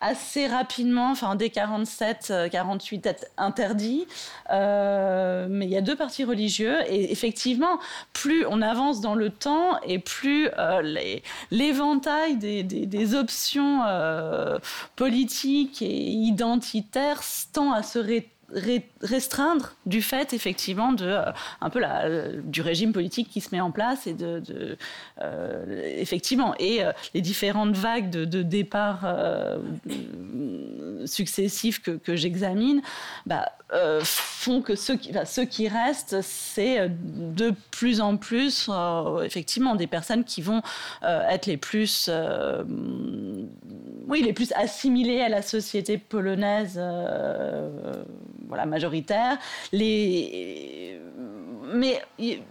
assez 0.00 0.46
rapidement, 0.46 1.10
enfin 1.10 1.34
dès 1.34 1.50
47, 1.50 2.32
48 2.50 3.06
être 3.06 3.26
interdits, 3.36 4.06
euh, 4.50 5.46
mais 5.50 5.66
il 5.66 5.70
y 5.70 5.76
a 5.76 5.80
deux 5.80 5.96
partis 5.96 6.24
religieux 6.24 6.76
et 6.88 7.10
effectivement, 7.12 7.78
plus 8.12 8.46
on 8.46 8.62
avance 8.62 9.00
dans 9.00 9.14
le 9.14 9.30
temps 9.30 9.80
et 9.82 9.98
plus 9.98 10.48
euh, 10.58 10.82
l'éventail 11.50 12.36
des, 12.36 13.14
options 13.14 13.80
politiques 14.96 15.82
et 15.82 15.86
identitaires 15.86 17.22
tend 17.52 17.72
à 17.72 17.82
se 17.82 17.98
rétrécir 17.98 18.88
restreindre 19.02 19.74
du 19.86 20.02
fait 20.02 20.32
effectivement 20.32 20.92
de 20.92 21.06
euh, 21.06 21.22
un 21.60 21.70
peu 21.70 21.78
la, 21.78 22.28
du 22.42 22.60
régime 22.60 22.92
politique 22.92 23.28
qui 23.30 23.40
se 23.40 23.54
met 23.54 23.60
en 23.60 23.70
place 23.70 24.06
et 24.06 24.14
de, 24.14 24.76
euh, 25.20 25.94
effectivement 25.98 26.54
et 26.58 26.84
euh, 26.84 26.92
les 27.14 27.20
différentes 27.20 27.76
vagues 27.76 28.10
de, 28.10 28.42
départ 28.42 29.00
successifs 31.04 31.82
que, 31.82 32.16
j'examine 32.16 32.82
bah, 33.26 33.50
font 34.02 34.62
que 34.62 34.74
ceux 34.74 34.96
qui, 34.96 35.12
ceux 35.26 35.44
qui 35.44 35.68
restent 35.68 36.20
c'est 36.22 36.88
de 36.88 37.52
plus 37.70 38.00
en 38.00 38.16
plus 38.16 38.70
effectivement 39.24 39.74
des 39.74 39.86
personnes 39.86 40.24
qui 40.24 40.40
vont 40.40 40.62
être 41.02 41.46
les 41.46 41.56
plus 41.56 42.08
oui 44.06 44.22
les 44.22 44.32
plus 44.32 44.52
assimilées 44.52 45.20
à 45.20 45.28
la 45.28 45.42
société 45.42 45.98
polonaise 45.98 46.80
voilà, 48.48 48.64
Les... 49.72 51.00
Mais 51.74 52.00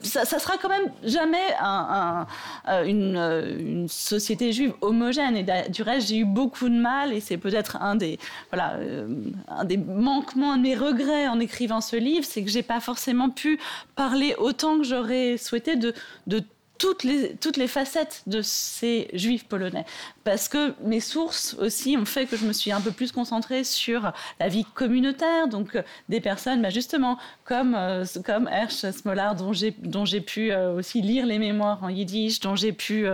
ça, 0.01 0.25
ça 0.25 0.37
sera 0.37 0.57
quand 0.57 0.69
même 0.69 0.91
jamais 1.03 1.37
euh, 1.63 2.83
une, 2.85 3.17
une, 3.59 3.87
société 3.87 4.51
juive 4.51 4.73
homogène. 4.81 5.35
Et 5.35 5.45
du 5.69 5.81
reste, 5.81 6.09
j'ai 6.09 6.17
eu 6.17 6.25
beaucoup 6.25 6.69
de 6.69 6.79
mal, 6.79 7.13
et 7.13 7.19
c'est 7.19 7.37
peut-être 7.37 7.77
un 7.81 7.95
des, 7.95 8.19
voilà, 8.51 8.75
euh, 8.75 9.07
un 9.47 9.65
des 9.65 9.77
manquements, 9.77 10.53
un 10.53 10.57
de 10.57 10.63
mes 10.63 10.75
regrets 10.75 11.27
en 11.27 11.39
écrivant 11.39 11.81
ce 11.81 11.95
livre, 11.95 12.25
c'est 12.25 12.43
que 12.43 12.51
j'ai 12.51 12.61
pas 12.61 12.79
forcément 12.79 13.31
pu 13.31 13.59
parler 13.95 14.35
autant 14.37 14.77
que 14.77 14.83
j'aurais 14.83 15.37
souhaité 15.37 15.75
de, 15.75 15.93
de 16.27 16.43
toutes 16.77 17.03
les, 17.03 17.35
toutes 17.35 17.57
les 17.57 17.67
facettes 17.67 18.23
de 18.27 18.41
ces 18.41 19.09
juifs 19.13 19.45
polonais. 19.45 19.85
Parce 20.23 20.47
que 20.47 20.73
mes 20.83 20.99
sources 20.99 21.55
aussi 21.59 21.97
ont 21.97 22.05
fait 22.05 22.25
que 22.25 22.35
je 22.35 22.45
me 22.45 22.53
suis 22.53 22.71
un 22.71 22.81
peu 22.81 22.91
plus 22.91 23.11
concentrée 23.11 23.63
sur 23.63 24.11
la 24.39 24.47
vie 24.47 24.65
communautaire, 24.73 25.47
donc 25.47 25.75
euh, 25.75 25.81
des 26.09 26.21
personnes, 26.21 26.61
bah 26.61 26.69
justement, 26.69 27.17
comme, 27.45 27.75
euh, 27.75 28.05
comme 28.25 28.47
Hersch 28.47 28.89
Smolar, 28.91 29.35
dont 29.35 29.53
j'ai 29.53 30.21
pu 30.21 30.51
euh, 30.51 30.73
aussi 30.73 31.01
lire 31.01 31.25
les 31.25 31.39
mémoires 31.39 31.83
en 31.83 31.89
yiddish, 31.89 32.39
dont 32.39 32.55
j'ai 32.55 32.73
pu 32.73 33.07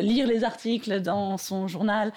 lire 0.00 0.26
les 0.26 0.44
articles 0.44 1.00
dans 1.00 1.38
son 1.38 1.68
journal. 1.68 2.12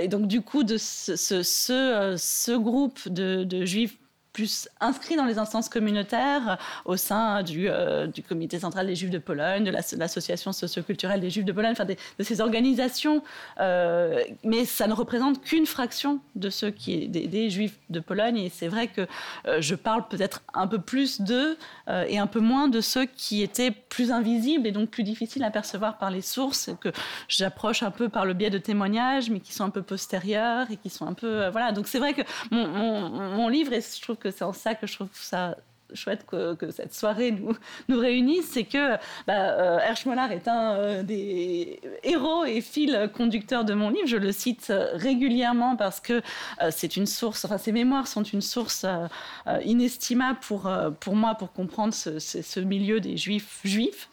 et 0.00 0.08
donc, 0.08 0.26
du 0.26 0.40
coup, 0.40 0.64
de 0.64 0.76
ce, 0.76 1.16
ce, 1.16 1.42
ce, 1.42 2.14
ce 2.16 2.52
groupe 2.52 3.08
de, 3.08 3.44
de 3.44 3.64
juifs 3.64 3.96
plus 4.34 4.68
inscrit 4.80 5.16
dans 5.16 5.24
les 5.24 5.38
instances 5.38 5.70
communautaires 5.70 6.58
au 6.84 6.96
sein 6.98 7.42
du, 7.42 7.68
euh, 7.70 8.06
du 8.06 8.22
comité 8.22 8.58
central 8.58 8.88
des 8.88 8.96
Juifs 8.96 9.10
de 9.10 9.18
Pologne, 9.18 9.64
de 9.64 9.70
l'association 9.70 10.52
socioculturelle 10.52 11.20
des 11.20 11.30
Juifs 11.30 11.44
de 11.44 11.52
Pologne, 11.52 11.72
enfin 11.72 11.86
de 11.86 11.96
ces 12.22 12.40
organisations. 12.40 13.22
Euh, 13.60 14.22
mais 14.42 14.64
ça 14.64 14.86
ne 14.88 14.92
représente 14.92 15.40
qu'une 15.40 15.66
fraction 15.66 16.18
de 16.34 16.50
ceux 16.50 16.70
qui 16.70 17.08
des, 17.08 17.28
des 17.28 17.48
Juifs 17.48 17.78
de 17.90 18.00
Pologne. 18.00 18.38
Et 18.38 18.50
c'est 18.50 18.66
vrai 18.66 18.88
que 18.88 19.06
euh, 19.46 19.60
je 19.60 19.76
parle 19.76 20.08
peut-être 20.08 20.42
un 20.52 20.66
peu 20.66 20.80
plus 20.80 21.20
d'eux 21.20 21.56
et 22.08 22.18
un 22.18 22.26
peu 22.26 22.40
moins 22.40 22.66
de 22.66 22.80
ceux 22.80 23.04
qui 23.04 23.42
étaient 23.42 23.70
plus 23.70 24.10
invisibles 24.10 24.66
et 24.66 24.72
donc 24.72 24.90
plus 24.90 25.04
difficiles 25.04 25.44
à 25.44 25.50
percevoir 25.50 25.98
par 25.98 26.10
les 26.10 26.22
sources 26.22 26.70
que 26.80 26.88
j'approche 27.28 27.82
un 27.82 27.90
peu 27.90 28.08
par 28.08 28.24
le 28.24 28.34
biais 28.34 28.50
de 28.50 28.58
témoignages, 28.58 29.30
mais 29.30 29.38
qui 29.38 29.52
sont 29.52 29.64
un 29.64 29.70
peu 29.70 29.82
postérieurs 29.82 30.66
et 30.70 30.76
qui 30.76 30.90
sont 30.90 31.06
un 31.06 31.12
peu 31.12 31.48
voilà. 31.50 31.70
Donc 31.72 31.86
c'est 31.86 31.98
vrai 31.98 32.14
que 32.14 32.22
mon, 32.50 33.48
livre, 33.48 33.72
et 33.74 33.80
je 33.80 34.00
trouve 34.00 34.16
c'est 34.30 34.44
en 34.44 34.52
ça 34.52 34.74
que 34.74 34.86
je 34.86 34.94
trouve 34.94 35.08
ça 35.12 35.56
chouette 35.94 36.26
que, 36.26 36.70
cette 36.70 36.94
soirée 36.94 37.32
nous, 37.88 37.98
réunisse, 37.98 38.50
c'est 38.52 38.64
que 38.64 38.96
bah, 39.26 39.50
euh, 39.58 39.78
est 40.30 40.48
un 40.48 40.74
euh, 40.74 41.02
des 41.02 41.80
héros 42.02 42.44
et 42.44 42.60
fil 42.60 43.10
conducteurs 43.14 43.64
de 43.64 43.74
mon 43.74 43.90
livre. 43.90 44.06
Je 44.06 44.16
le 44.16 44.32
cite 44.32 44.72
régulièrement 44.94 45.76
parce 45.76 46.00
que 46.00 46.22
euh, 46.62 46.70
c'est 46.70 46.96
une 46.96 47.06
source, 47.06 47.44
enfin 47.44 47.58
ses 47.58 47.72
mémoires 47.72 48.06
sont 48.06 48.22
une 48.22 48.42
source 48.42 48.86
inestimable 49.64 50.38
pour, 50.40 50.70
pour 51.00 51.16
moi 51.16 51.34
pour 51.34 51.52
comprendre 51.52 51.94
ce, 51.94 52.60
milieu 52.60 53.00
des 53.00 53.16
juifs 53.16 53.60
juifs. 53.64 54.08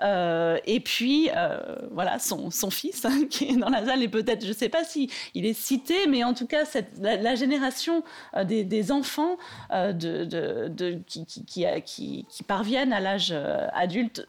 Euh, 0.00 0.58
et 0.66 0.80
puis, 0.80 1.30
euh, 1.34 1.58
voilà, 1.90 2.18
son, 2.18 2.50
fils 2.70 3.04
hein, 3.04 3.26
qui 3.30 3.44
est 3.44 3.56
dans 3.56 3.70
la 3.70 3.84
salle, 3.84 4.02
et 4.02 4.08
peut-être, 4.08 4.42
je 4.42 4.48
ne 4.48 4.54
sais 4.54 4.68
pas 4.68 4.84
si 4.84 5.10
il 5.34 5.46
est 5.46 5.54
cité, 5.54 6.06
mais 6.08 6.24
en 6.24 6.34
tout 6.34 6.46
cas, 6.46 6.64
cette, 6.64 6.92
la, 7.00 7.34
génération 7.34 8.04
euh, 8.36 8.44
des, 8.44 8.92
enfants 8.92 9.36
de, 9.72 10.98
qui, 11.06 11.23
qui, 11.26 11.44
qui, 11.84 12.42
parviennent 12.46 12.92
à 12.92 13.00
l'âge 13.00 13.34
adulte 13.72 14.26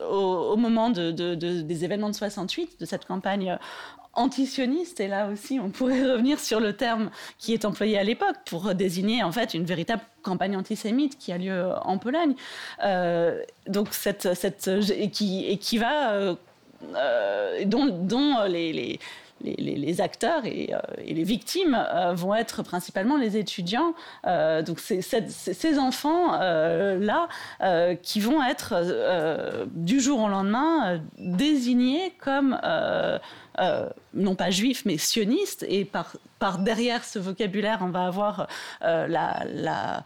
au, 0.00 0.52
au, 0.52 0.56
moment 0.56 0.90
de, 0.90 1.10
de, 1.10 1.34
des 1.34 1.84
événements 1.84 2.10
de 2.10 2.14
68, 2.14 2.80
de 2.80 2.84
cette 2.84 3.04
campagne 3.04 3.58
antisioniste. 4.16 5.00
Et 5.00 5.08
là 5.08 5.28
aussi, 5.28 5.60
on 5.60 5.70
pourrait 5.70 6.02
revenir 6.12 6.38
sur 6.38 6.60
le 6.60 6.72
terme 6.74 7.10
qui 7.38 7.52
est 7.52 7.64
employé 7.64 7.98
à 7.98 8.04
l'époque 8.04 8.36
pour 8.46 8.74
désigner 8.74 9.22
en 9.22 9.32
fait 9.32 9.54
une 9.54 9.64
véritable 9.64 10.02
campagne 10.22 10.56
antisémite 10.56 11.18
qui 11.18 11.32
a 11.32 11.38
lieu 11.38 11.70
en 11.82 11.98
Pologne. 11.98 12.34
Euh, 12.84 13.42
donc 13.66 13.88
cette, 13.92 14.26
et 14.96 15.10
qui, 15.10 15.78
va 15.78 16.12
euh, 16.12 16.34
euh, 16.96 17.64
dont, 17.64 18.44
les 18.46 18.98
les, 19.44 20.00
acteurs 20.00 20.46
et, 20.46 20.72
les 21.06 21.24
victimes 21.24 21.78
vont 22.14 22.34
être 22.34 22.62
principalement 22.62 23.16
les 23.16 23.36
étudiants. 23.36 23.94
donc 24.24 24.80
c'est 24.80 25.02
ces 25.02 25.78
enfants-là 25.78 27.28
qui 28.02 28.20
vont 28.20 28.42
être 28.42 29.66
du 29.74 30.00
jour 30.00 30.20
au 30.20 30.28
lendemain 30.28 31.00
désignés 31.18 32.12
comme 32.18 32.58
non 34.14 34.34
pas 34.34 34.50
juifs, 34.50 34.84
mais 34.84 34.98
sionistes. 34.98 35.64
Et 35.68 35.84
par, 35.84 36.58
derrière 36.58 37.04
ce 37.04 37.18
vocabulaire, 37.18 37.78
on 37.82 37.90
va 37.90 38.06
avoir 38.06 38.48
la, 38.80 39.44
la 39.46 40.04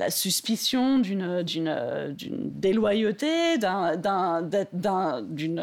la 0.00 0.10
suspicion 0.10 0.98
d'une 0.98 1.44
déloyauté, 2.16 3.58
d'une 3.58 5.62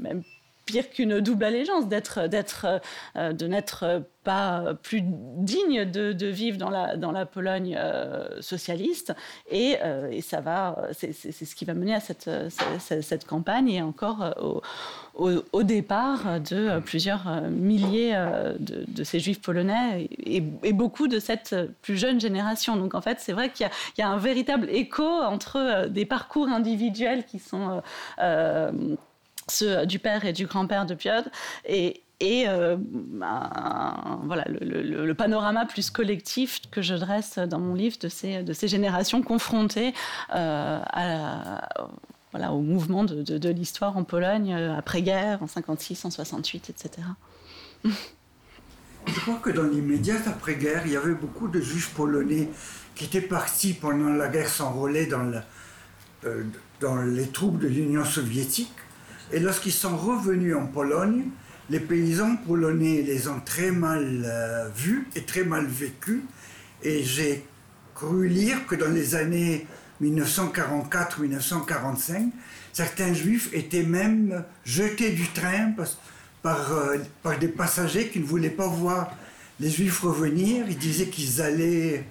même 0.00 0.22
pire 0.70 0.90
qu'une 0.90 1.20
double 1.20 1.44
allégeance, 1.44 1.88
d'être, 1.88 2.28
d'être, 2.28 2.80
euh, 3.16 3.32
de 3.32 3.46
n'être 3.46 4.04
pas 4.22 4.74
plus 4.82 5.00
digne 5.02 5.84
de, 5.84 6.26
vivre 6.26 6.58
dans 6.58 6.68
la, 6.68 6.96
dans 6.96 7.10
la 7.10 7.26
Pologne 7.26 7.74
euh, 7.76 8.40
socialiste. 8.40 9.14
Et, 9.50 9.78
euh, 9.82 10.10
et, 10.10 10.20
ça 10.20 10.40
va, 10.40 10.76
c'est, 10.92 11.12
ce 11.12 11.54
qui 11.54 11.64
va 11.64 11.74
mener 11.74 11.94
à 11.94 12.00
cette, 12.00 12.30
cette, 12.78 13.26
campagne 13.26 13.70
et 13.70 13.82
encore 13.82 14.62
au, 15.14 15.30
au, 15.52 15.62
départ 15.62 16.40
de 16.40 16.78
plusieurs 16.80 17.40
milliers 17.50 18.12
de, 18.58 18.84
de, 18.86 19.04
ces 19.04 19.18
juifs 19.20 19.40
polonais 19.40 20.08
et, 20.18 20.40
beaucoup 20.72 21.08
de 21.08 21.18
cette 21.18 21.56
plus 21.82 21.96
jeune 21.96 22.20
génération. 22.20 22.76
Donc 22.76 22.94
en 22.94 23.00
fait, 23.00 23.18
c'est 23.20 23.32
vrai 23.32 23.50
qu'il 23.50 23.66
y 23.66 24.00
y 24.00 24.02
a 24.02 24.08
un 24.08 24.18
véritable 24.18 24.68
écho 24.70 25.04
entre 25.04 25.88
des 25.88 26.04
parcours 26.04 26.48
individuels 26.48 27.24
qui 27.24 27.38
sont 27.38 27.82
ceux 29.50 29.86
du 29.86 29.98
père 29.98 30.24
et 30.24 30.32
du 30.32 30.46
grand-père 30.46 30.86
de 30.86 30.94
Piotr, 30.94 31.28
et, 32.22 32.46
euh, 32.48 32.76
voilà, 34.24 34.44
le, 34.48 35.12
panorama 35.14 35.64
plus 35.64 35.90
collectif 35.90 36.60
que 36.70 36.82
je 36.82 36.94
dresse 36.94 37.38
dans 37.38 37.58
mon 37.58 37.74
livre 37.74 37.96
de 37.98 38.08
ces, 38.08 38.42
de 38.42 38.52
ces 38.52 38.68
générations 38.68 39.22
confrontées 39.22 39.94
euh, 40.34 40.80
au 42.34 42.60
mouvement 42.60 43.04
de, 43.04 43.48
l'histoire 43.48 43.96
en 43.96 44.04
Pologne 44.04 44.54
euh, 44.54 44.76
après-guerre, 44.76 45.42
en 45.42 45.46
56, 45.46 46.04
en 46.04 46.10
68, 46.10 46.70
etc. 46.70 47.06
Je 49.06 49.18
crois 49.20 49.36
que 49.36 49.48
dans 49.48 49.62
l'immédiat 49.62 50.16
après-guerre, 50.26 50.82
il 50.84 50.92
y 50.92 50.96
avait 50.96 51.14
beaucoup 51.14 51.48
de 51.48 51.58
juifs 51.58 51.94
polonais 51.94 52.50
qui 52.94 53.06
étaient 53.06 53.22
partis 53.22 53.72
pendant 53.72 54.10
la 54.10 54.28
guerre 54.28 54.50
s'enrôler 54.50 55.06
dans, 55.06 55.40
dans 56.80 56.96
les 56.96 57.28
troupes 57.28 57.58
de 57.58 57.66
l'Union 57.66 58.04
soviétique 58.04 58.74
et 59.32 59.40
lorsqu'ils 59.40 59.72
sont 59.72 59.96
revenus 59.96 60.54
en 60.56 60.66
Pologne, 60.66 61.24
les 61.70 61.80
paysans 61.80 62.36
polonais 62.36 63.02
les 63.02 63.28
ont 63.28 63.40
très 63.44 63.70
mal 63.70 64.24
euh, 64.24 64.68
vus 64.74 65.06
et 65.14 65.22
très 65.22 65.44
mal 65.44 65.66
vécus. 65.66 66.22
Et 66.82 67.04
j'ai 67.04 67.44
cru 67.94 68.26
lire 68.26 68.66
que 68.66 68.74
dans 68.74 68.90
les 68.90 69.14
années 69.14 69.68
1944-1945, 70.02 72.30
certains 72.72 73.12
juifs 73.12 73.50
étaient 73.52 73.84
même 73.84 74.42
jetés 74.64 75.10
du 75.10 75.28
train 75.28 75.72
par, 76.42 76.72
euh, 76.72 76.96
par 77.22 77.38
des 77.38 77.48
passagers 77.48 78.08
qui 78.08 78.18
ne 78.18 78.24
voulaient 78.24 78.50
pas 78.50 78.66
voir 78.66 79.14
les 79.60 79.70
juifs 79.70 80.00
revenir. 80.00 80.66
Ils 80.68 80.78
disaient 80.78 81.06
qu'ils 81.06 81.40
allaient 81.40 82.04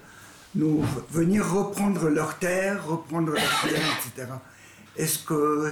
nous 0.54 0.82
venir 1.10 1.46
reprendre 1.46 2.08
leurs 2.08 2.38
terres, 2.38 2.86
reprendre 2.86 3.32
leurs 3.32 3.60
terres, 3.62 3.98
etc. 3.98 4.28
Est-ce 4.96 5.18
que 5.18 5.70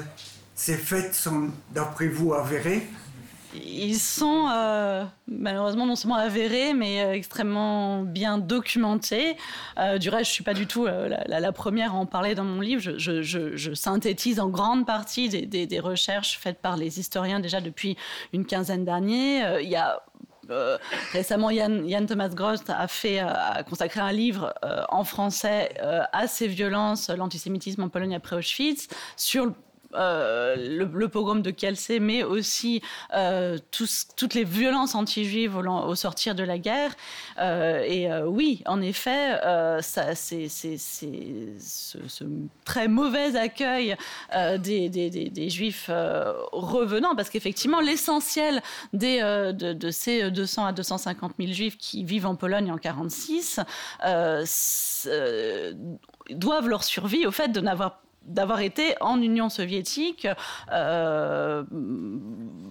ces 0.59 0.77
faits 0.77 1.14
sont, 1.14 1.51
d'après 1.73 2.09
vous, 2.09 2.35
avérés 2.35 2.83
ils 3.55 3.99
sont 3.99 4.47
euh, 4.53 5.05
malheureusement 5.27 5.87
non 5.87 5.97
seulement 5.97 6.16
avérés, 6.16 6.75
mais 6.75 7.03
euh, 7.03 7.12
extrêmement 7.12 8.03
bien 8.03 8.37
documentés. 8.37 9.38
Euh, 9.79 9.97
du 9.97 10.11
reste, 10.11 10.27
je 10.27 10.31
ne 10.31 10.35
suis 10.35 10.44
pas 10.44 10.53
du 10.53 10.66
tout 10.66 10.87
la, 10.87 11.53
première 11.53 11.92
à 11.92 11.97
en 11.97 12.05
parler 12.05 12.35
dans 12.35 12.44
mon 12.44 12.61
livre. 12.61 12.83
Je, 12.83 13.75
synthétise 13.75 14.38
en 14.38 14.51
grande 14.51 14.85
partie 14.85 15.31
des, 15.31 15.81
recherches 15.81 16.38
faites 16.38 16.59
par 16.59 16.77
les 16.77 17.01
historiens 17.01 17.40
déjà 17.40 17.62
depuis 17.62 17.97
une 18.35 18.44
quinzaine 18.44 18.85
d'années. 18.85 19.42
il 19.62 19.68
y 19.68 19.77
a 19.77 20.03
récemment, 21.12 21.51
Yann, 21.51 22.07
Thomas 22.07 22.29
Grost 22.29 22.68
a, 22.68 22.87
fait, 22.87 23.18
a 23.21 23.62
consacré 23.62 24.01
un 24.01 24.12
livre 24.12 24.53
en 24.90 25.05
français 25.05 25.75
à 26.12 26.27
ces 26.27 26.49
violences, 26.49 27.09
l'antisémitisme 27.09 27.83
en 27.83 27.88
Pologne 27.88 28.14
après 28.14 28.37
Auschwitz, 28.37 28.88
sur 29.16 29.53
euh, 29.94 30.55
le, 30.57 31.09
pogrom 31.09 31.40
de 31.40 31.51
Kielce, 31.51 31.92
mais 32.01 32.22
aussi 32.22 32.83
euh, 33.14 33.57
toutes 33.70 34.35
les 34.35 34.44
violences 34.44 34.94
anti-juives 34.94 35.57
au, 35.57 35.94
sortir 35.94 36.35
de 36.35 36.42
la 36.42 36.59
guerre. 36.59 36.94
Euh, 37.38 37.81
et 37.81 38.09
oui, 38.24 38.62
en 38.66 38.83
effet, 38.83 39.40
c'est, 39.83 40.14
ce, 40.14 42.24
très 42.64 42.88
mauvais 42.88 43.37
accueil 43.37 43.96
des, 44.59 45.48
juifs 45.48 45.90
revenants, 46.53 47.16
parce 47.16 47.31
qu'effectivement, 47.31 47.81
l'essentiel 47.81 48.62
de, 48.92 49.90
ces 49.90 50.31
200 50.31 50.66
à 50.66 50.72
250 50.72 51.33
000 51.38 51.53
juifs 51.53 51.79
qui 51.79 52.05
vivent 52.05 52.27
en 52.27 52.37
Pologne 52.37 52.70
en 52.70 52.77
1946 52.77 53.61
doivent 56.31 56.68
leur 56.68 56.85
survie 56.85 57.27
au 57.27 57.31
fait 57.31 57.48
de 57.48 57.61
n'avoir 57.61 58.03
d'avoir 58.29 58.61
été 58.61 58.95
en 59.01 59.21
Union 59.21 59.49
soviétique 59.49 60.29
euh, 60.73 61.64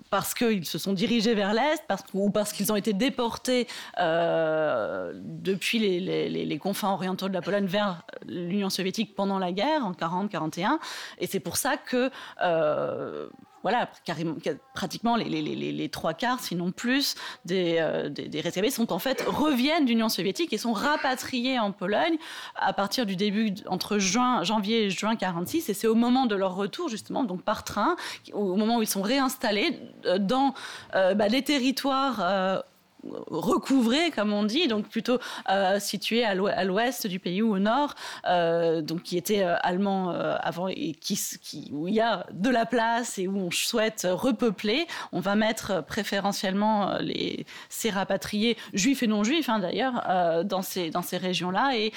parce 0.09 0.33
qu'ils 0.33 0.65
se 0.65 0.77
sont 0.77 0.93
dirigés 0.93 1.33
vers 1.33 1.53
l'Est 1.53 1.83
ou 2.13 2.29
parce 2.29 2.53
qu'ils 2.53 2.71
ont 2.71 2.75
été 2.75 2.93
déportés 2.93 3.67
euh, 3.99 5.13
depuis 5.15 5.79
les, 5.79 6.29
les, 6.29 6.57
confins 6.57 6.91
orientaux 6.91 7.27
de 7.27 7.33
la 7.33 7.41
Pologne 7.41 7.65
vers 7.65 8.03
l'Union 8.25 8.69
soviétique 8.69 9.15
pendant 9.15 9.39
la 9.39 9.51
guerre 9.51 9.85
en 9.85 9.91
40-41. 9.91 10.79
Et 11.19 11.27
c'est 11.27 11.39
pour 11.39 11.57
ça 11.57 11.77
que 11.77 12.09
euh, 12.41 13.27
voilà, 13.63 13.89
pratiquement 14.73 15.15
les, 15.15 15.89
trois 15.89 16.13
quarts, 16.13 16.39
sinon 16.39 16.71
plus, 16.71 17.15
des, 17.45 17.77
euh, 17.79 18.09
des, 18.09 18.69
sont 18.69 18.91
en 18.91 18.99
fait 18.99 19.23
reviennent 19.27 19.85
d'Union 19.85 20.09
soviétique 20.09 20.53
et 20.53 20.57
sont 20.57 20.73
rapatriés 20.73 21.59
en 21.59 21.71
Pologne 21.71 22.17
à 22.55 22.73
partir 22.73 23.05
du 23.05 23.15
début 23.15 23.53
entre 23.67 23.97
janvier 23.97 24.85
et 24.85 24.89
juin 24.89 25.15
46. 25.15 25.69
Et 25.69 25.73
c'est 25.73 25.87
au 25.87 25.95
moment 25.95 26.25
de 26.25 26.35
leur 26.35 26.55
retour 26.55 26.89
justement, 26.89 27.23
donc 27.23 27.43
par 27.43 27.63
train, 27.63 27.95
au 28.33 28.55
moment 28.55 28.77
où 28.77 28.81
ils 28.81 28.87
sont 28.87 29.01
réinstallés 29.01 29.79
euh, 30.05 30.17
dans 30.17 30.53
euh, 30.95 31.13
bah, 31.13 31.27
les 31.27 31.43
territoires 31.43 32.63
recouvré, 33.27 34.11
comme 34.11 34.33
on 34.33 34.43
dit, 34.43 34.67
donc 34.67 34.87
plutôt 34.87 35.19
euh, 35.49 35.79
situé 35.79 36.23
à 36.23 36.35
l'ouest 36.35 37.07
du 37.07 37.19
pays 37.19 37.41
ou 37.41 37.55
au 37.55 37.59
nord, 37.59 37.95
euh, 38.27 38.81
donc 38.81 39.03
qui 39.03 39.17
était 39.17 39.43
euh, 39.43 39.55
allemand 39.61 40.09
avant 40.09 40.67
et 40.67 40.93
qui, 40.93 41.69
où 41.71 41.87
il 41.87 41.93
y 41.93 42.01
a 42.01 42.25
de 42.31 42.49
la 42.49 42.65
place 42.65 43.17
et 43.17 43.27
où 43.27 43.37
on 43.37 43.51
souhaite 43.51 44.07
repeupler. 44.09 44.87
On 45.11 45.19
va 45.19 45.35
mettre 45.35 45.83
préférentiellement 45.83 46.97
les, 46.99 47.45
ces 47.69 47.89
rapatriés, 47.89 48.57
juifs 48.73 49.03
et 49.03 49.07
non 49.07 49.23
juifs 49.23 49.49
hein, 49.49 49.59
d'ailleurs, 49.59 50.43
dans 50.45 50.61
ces, 50.61 50.89
dans 50.89 51.01
ces 51.01 51.17
régions-là. 51.17 51.71
Et, 51.75 51.93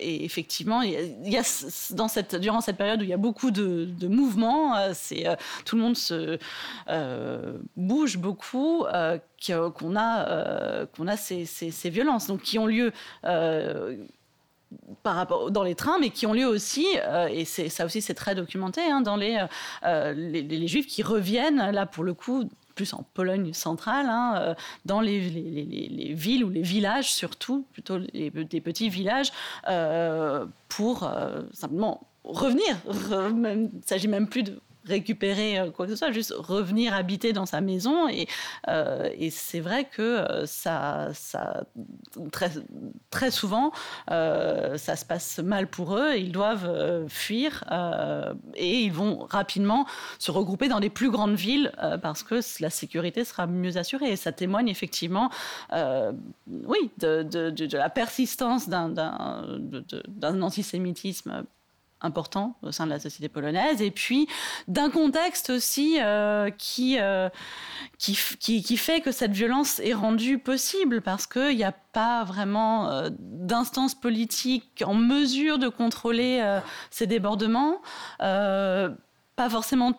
et, 0.00 0.24
effectivement, 0.24 0.82
il 0.82 1.28
y 1.28 1.36
a, 1.36 1.42
dans 1.90 2.08
cette, 2.08 2.36
durant 2.36 2.60
cette 2.60 2.76
période 2.76 3.00
où 3.00 3.04
il 3.04 3.10
y 3.10 3.14
a 3.14 3.18
beaucoup 3.18 3.50
de, 3.50 3.86
de 3.86 4.08
mouvements, 4.08 4.74
c'est, 4.94 5.26
tout 5.64 5.76
le 5.76 5.82
monde 5.82 5.96
se 5.96 6.38
bouge 7.76 8.18
beaucoup 8.18 8.84
qu'on 9.50 9.96
a, 9.96 10.28
euh, 10.28 10.86
qu'on 10.86 11.08
a 11.08 11.16
ces, 11.16 11.44
ces, 11.44 11.90
violences, 11.90 12.26
donc 12.26 12.42
qui 12.42 12.58
ont 12.58 12.66
lieu 12.66 12.92
euh, 13.24 13.96
par 15.02 15.16
rapport 15.16 15.50
dans 15.50 15.62
les 15.62 15.74
trains, 15.74 15.98
mais 15.98 16.10
qui 16.10 16.26
ont 16.26 16.32
lieu 16.32 16.46
aussi, 16.46 16.86
euh, 16.96 17.26
et 17.26 17.44
ça 17.44 17.84
aussi 17.84 18.00
c'est 18.00 18.14
très 18.14 18.34
documenté, 18.34 18.80
hein, 18.82 19.00
dans 19.00 19.16
les, 19.16 19.38
les, 19.84 20.68
juifs 20.68 20.86
qui 20.86 21.02
reviennent 21.02 21.70
là 21.70 21.86
pour 21.86 22.04
le 22.04 22.14
coup 22.14 22.48
plus 22.74 22.94
en 22.94 23.04
Pologne 23.12 23.52
centrale, 23.52 24.06
hein, 24.08 24.54
dans 24.86 25.00
les, 25.00 25.18
villes 25.18 26.44
ou 26.44 26.48
les 26.48 26.62
villages 26.62 27.12
surtout, 27.12 27.66
plutôt 27.72 27.98
des 27.98 28.60
petits 28.62 28.88
villages, 28.88 29.30
pour 30.68 31.10
simplement 31.52 32.06
revenir. 32.24 32.76
Il 33.30 33.40
ne 33.40 33.68
s'agit 33.84 34.08
même 34.08 34.26
plus 34.26 34.42
de 34.42 34.58
récupérer 34.84 35.58
euh, 35.58 35.70
quoi 35.70 35.86
que 35.86 35.92
ce 35.92 35.98
soit, 35.98 36.12
juste 36.12 36.34
revenir 36.36 36.94
habiter 36.94 37.32
dans 37.32 37.46
sa 37.46 37.60
maison. 37.60 38.08
Et, 38.08 38.26
euh, 38.68 39.10
c'est 39.30 39.60
vrai 39.60 39.84
que 39.84 40.02
euh, 40.02 40.46
ça, 40.46 41.10
très, 42.32 42.50
très 43.10 43.30
souvent, 43.30 43.72
ça 44.08 44.96
se 44.96 45.04
passe 45.04 45.38
mal 45.38 45.66
pour 45.68 45.96
eux. 45.96 46.16
Ils 46.16 46.32
doivent 46.32 47.06
fuir 47.08 47.64
et 48.54 48.80
ils 48.82 48.92
vont 48.92 49.26
rapidement 49.30 49.86
se 50.18 50.30
regrouper 50.30 50.68
dans 50.68 50.78
les 50.78 50.90
plus 50.90 51.10
grandes 51.10 51.34
villes 51.34 51.72
parce 52.02 52.22
que 52.22 52.40
la 52.60 52.70
sécurité 52.70 53.24
sera 53.24 53.46
mieux 53.46 53.76
assurée. 53.76 54.10
Et 54.10 54.16
ça 54.16 54.32
témoigne 54.32 54.68
effectivement, 54.68 55.30
oui, 55.72 56.90
de, 56.98 57.76
la 57.76 57.90
persistance 57.90 58.68
d'un 58.68 60.42
antisémitisme 60.42 61.44
important 62.02 62.56
au 62.62 62.72
sein 62.72 62.84
de 62.84 62.90
la 62.90 63.00
société 63.00 63.28
polonaise, 63.28 63.80
et 63.80 63.90
puis 63.90 64.28
d'un 64.68 64.90
contexte 64.90 65.50
aussi 65.50 65.98
euh, 66.00 66.50
qui, 66.50 66.98
euh, 66.98 67.28
qui, 67.98 68.16
qui, 68.38 68.76
fait 68.76 69.00
que 69.00 69.12
cette 69.12 69.32
violence 69.32 69.80
est 69.80 69.94
rendue 69.94 70.38
possible, 70.38 71.00
parce 71.00 71.26
qu'il 71.26 71.56
n'y 71.56 71.64
a 71.64 71.72
pas 71.72 72.24
vraiment 72.24 72.90
euh, 72.90 73.10
d'instance 73.18 73.94
politique 73.94 74.82
en 74.84 74.94
mesure 74.94 75.58
de 75.58 75.68
contrôler 75.68 76.42
ces 76.90 77.06
débordements, 77.06 77.80
pas 78.18 79.50
forcément 79.50 79.92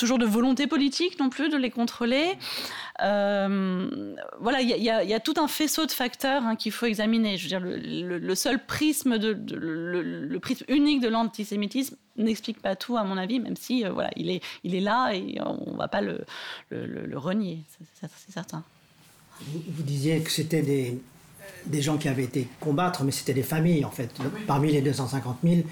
toujours 0.00 0.18
de 0.18 0.26
volonté 0.26 0.66
politique 0.66 1.20
non 1.20 1.28
plus 1.28 1.50
de 1.50 1.56
les 1.56 1.70
contrôler. 1.70 2.32
Euh, 3.02 4.14
voilà, 4.40 4.60
il 4.60 4.70
y, 4.70 4.84
y, 4.84 5.14
a 5.14 5.20
tout 5.20 5.34
un 5.36 5.46
faisceau 5.46 5.86
de 5.86 5.92
facteurs 5.92 6.42
hein, 6.44 6.56
qu'il 6.56 6.72
faut 6.72 6.86
examiner. 6.86 7.36
Je 7.36 7.42
veux 7.44 7.48
dire, 7.48 7.60
le, 7.60 8.34
seul 8.34 8.64
prisme, 8.64 9.18
de, 9.18 9.38
le, 9.54 10.38
prisme 10.40 10.64
unique 10.68 11.00
de 11.00 11.08
l'antisémitisme 11.08 11.96
n'explique 12.16 12.60
pas 12.60 12.76
tout, 12.76 12.96
à 12.96 13.04
mon 13.04 13.16
avis, 13.16 13.40
même 13.40 13.56
si 13.56 13.84
euh, 13.84 13.92
voilà, 13.92 14.10
il 14.16 14.30
est, 14.30 14.42
il 14.64 14.74
est 14.74 14.80
là 14.80 15.12
et 15.12 15.38
on 15.40 15.72
ne 15.72 15.76
va 15.76 15.88
pas 15.88 16.00
le, 16.00 16.24
renier, 17.16 17.62
c'est 18.00 18.32
certain. 18.32 18.64
Vous, 19.42 19.82
disiez 19.82 20.20
que 20.20 20.30
c'était 20.30 20.62
des, 20.62 21.00
des 21.66 21.82
gens 21.82 21.96
qui 21.96 22.08
avaient 22.08 22.24
été 22.24 22.48
combattre, 22.58 23.04
mais 23.04 23.12
c'était 23.12 23.34
des 23.34 23.42
familles 23.42 23.84
en 23.84 23.90
fait. 23.90 24.10
Parmi 24.46 24.72
les 24.72 24.82
250 24.82 25.38
000 25.42 25.62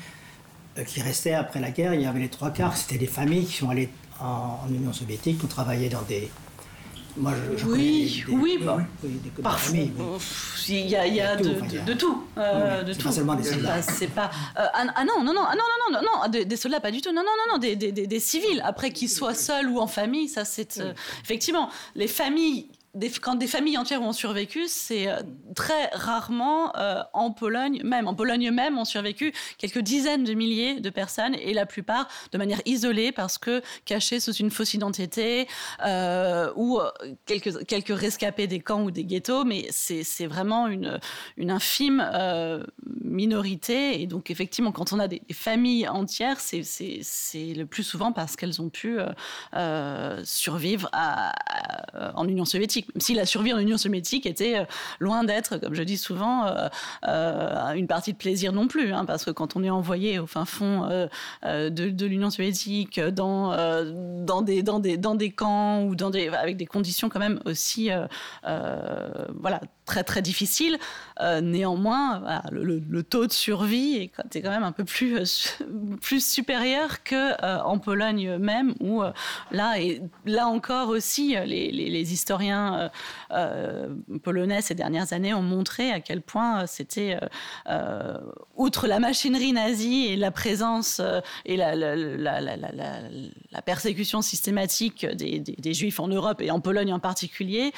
euh, 0.79 0.85
qui 0.85 1.01
restaient 1.03 1.35
après 1.35 1.61
la 1.61 1.71
guerre, 1.71 1.95
il 1.95 2.03
y 2.03 2.07
avait 2.07 2.21
les 2.21 2.29
trois 2.29 2.51
quarts, 2.51 2.77
c'était 2.77 2.99
des 2.99 3.07
familles 3.07 3.45
qui 3.45 3.55
sont 3.55 3.69
allées 3.69 3.91
en, 4.21 4.69
Union 4.69 4.93
soviétique, 4.93 5.41
on 5.45 5.47
travaillait 5.47 5.89
dans 5.89 6.03
des, 6.03 6.31
moi, 7.17 7.33
je, 7.57 7.67
oui, 7.67 8.25
oui, 8.29 8.59
bah, 8.65 8.79
parfois. 9.43 9.77
Il 10.69 10.87
y 10.87 10.95
a, 10.95 11.07
il 11.07 11.15
y 11.15 11.21
a 11.21 11.35
de, 11.35 11.95
tout. 11.95 12.25
Euh, 12.37 12.83
de 12.85 12.93
tout. 12.93 13.03
Pas 13.09 13.13
seulement 13.13 13.35
des 13.35 13.43
soldats. 13.43 13.83
C'est 13.83 14.09
pas. 14.09 14.31
Euh, 14.57 14.65
ah, 14.73 14.85
ah, 14.95 15.05
non, 15.05 15.25
non, 15.25 15.33
non, 15.33 15.43
ah, 15.45 15.55
non, 15.57 15.65
non, 15.91 16.01
non, 16.01 16.21
non, 16.23 16.45
des, 16.45 16.57
soldats, 16.57 16.79
pas 16.79 16.93
du 16.93 17.01
tout. 17.01 17.11
Non, 17.11 17.23
non, 17.23 17.33
non, 17.47 17.55
non, 17.55 17.59
des, 17.59 17.75
des, 17.75 17.93
des 18.07 18.21
civils. 18.21 18.63
Après, 18.65 18.93
qu'ils 18.93 19.09
soient 19.09 19.35
seuls 19.35 19.69
ou 19.69 19.81
en 19.81 19.89
famille, 19.89 20.29
ça, 20.29 20.45
c'est. 20.45 20.79
Euh, 20.79 20.93
effectivement, 21.25 21.71
les 21.97 22.07
familles 22.09 22.69
quand 23.21 23.35
des 23.35 23.47
familles 23.47 23.79
entières 23.79 24.03
ont 24.03 24.13
survécu, 24.13 24.67
c'est 24.67 25.09
euh, 25.09 25.21
très 25.55 25.87
rarement 25.93 26.75
euh, 26.77 27.03
en 27.13 27.31
Pologne 27.31 27.83
même. 27.85 28.09
En 28.09 28.15
Pologne 28.15 28.51
même 28.51 28.79
ont 28.79 28.85
survécu 28.85 29.33
quelques 29.59 29.81
dizaines 29.81 30.25
de 30.25 30.35
milliers 30.35 30.81
de 30.81 30.91
personnes 30.91 31.35
et 31.35 31.53
la 31.53 31.67
plupart 31.67 32.09
de 32.33 32.39
manière 32.39 32.61
isolée 32.65 33.13
parce 33.13 33.39
que 33.39 33.63
cachées 33.85 34.21
sous 34.21 34.33
une 34.33 34.51
fausse 34.51 34.75
identité 34.75 35.47
euh, 35.85 36.51
ou 36.57 36.81
quelques, 37.27 37.67
quelques 37.67 37.97
rescapés 37.97 38.47
des 38.47 38.61
camps 38.61 38.83
ou 38.83 38.91
des 38.91 39.05
ghettos, 39.05 39.45
mais 39.45 39.67
c'est 39.71 40.27
vraiment 40.27 40.67
une, 40.67 40.99
une 41.37 41.51
infime 41.51 42.05
minorité. 43.03 44.01
Et 44.01 44.07
donc 44.07 44.31
effectivement, 44.31 44.73
quand 44.73 44.93
on 44.93 44.99
a 44.99 45.09
des, 45.09 45.23
familles 45.33 45.89
entières, 45.89 46.41
c'est 46.41 46.63
le 47.35 47.65
plus 47.65 47.83
souvent 47.83 48.13
parce 48.13 48.37
qu'elles 48.37 48.61
ont 48.61 48.71
pu 48.71 48.99
survivre 50.25 50.91
en 52.15 52.29
Union 52.29 52.45
soviétique 52.45 52.78
même 52.95 53.01
si 53.01 53.15
la 53.15 53.27
survie 53.27 53.53
en 53.53 53.59
Union 53.59 53.79
soviétique 53.79 54.27
était 54.27 54.59
euh, 54.59 54.65
loin 54.99 55.25
d'être, 55.25 55.59
comme 55.59 55.75
je 55.75 55.83
dis 55.83 55.97
souvent, 55.97 56.47
euh, 56.47 56.69
euh, 57.07 57.73
une 57.73 57.87
partie 57.87 58.13
de 58.13 58.19
plaisir 58.19 58.53
non 58.53 58.69
plus, 58.69 58.93
hein, 58.93 59.05
parce 59.05 59.25
que 59.25 59.31
quand 59.31 59.57
on 59.57 59.65
est 59.65 59.71
envoyé 59.71 60.19
au 60.19 60.27
fin 60.27 60.45
fond 60.45 60.89
de, 61.43 62.05
l'Union 62.05 62.31
soviétique, 62.31 63.01
dans, 63.01 64.43
des, 64.43 65.31
camps 65.31 65.83
ou 65.83 65.95
avec 66.35 66.57
des 66.57 66.67
conditions 66.67 67.09
quand 67.09 67.19
même 67.19 67.41
aussi 67.45 67.91
voilà, 68.43 69.61
très 69.89 70.05
très 70.05 70.21
difficile. 70.21 70.79
Euh, 71.21 71.41
néanmoins, 71.41 72.43
le, 72.53 73.03
taux 73.03 73.27
de 73.27 73.33
survie 73.33 73.97
est, 73.97 74.41
quand 74.41 74.51
même 74.51 74.63
un 74.63 74.73
peu 74.73 74.85
plus, 74.85 75.17
euh, 75.17 75.67
plus 76.01 76.25
supérieur 76.25 77.03
qu'en 77.03 77.17
euh, 77.17 77.59
en 77.65 77.79
Pologne 77.79 78.37
même, 78.37 78.75
où 78.81 79.03
là, 79.51 79.81
et 79.81 80.03
là 80.27 80.47
encore 80.47 80.91
aussi, 80.91 81.35
les, 81.47 81.73
les, 81.73 82.13
historiens 82.13 82.91
polonais 84.23 84.63
ces 84.63 84.75
dernières 84.75 85.13
années 85.13 85.35
ont 85.35 85.43
montré 85.43 85.91
à 85.91 86.01
quel 86.01 86.23
point 86.23 86.67
c'était, 86.67 87.19
outre 88.57 88.87
la 88.87 89.01
machinerie 89.01 89.53
nazie 89.53 90.07
et 90.07 90.17
la 90.17 90.31
présence 90.31 91.01
et 91.45 91.57
la, 91.57 91.75
la, 91.75 91.97
la, 91.97 92.41
la 92.41 93.63
persécution 93.63 94.23
systématique 94.23 95.07
des, 95.07 95.41
des, 95.41 95.75
Juifs 95.75 96.01
en 96.01 96.09
Europe 96.09 96.41
et 96.41 96.51
en 96.51 96.61
Pologne 96.61 96.93
en 96.93 97.01
particulier, 97.01 97.73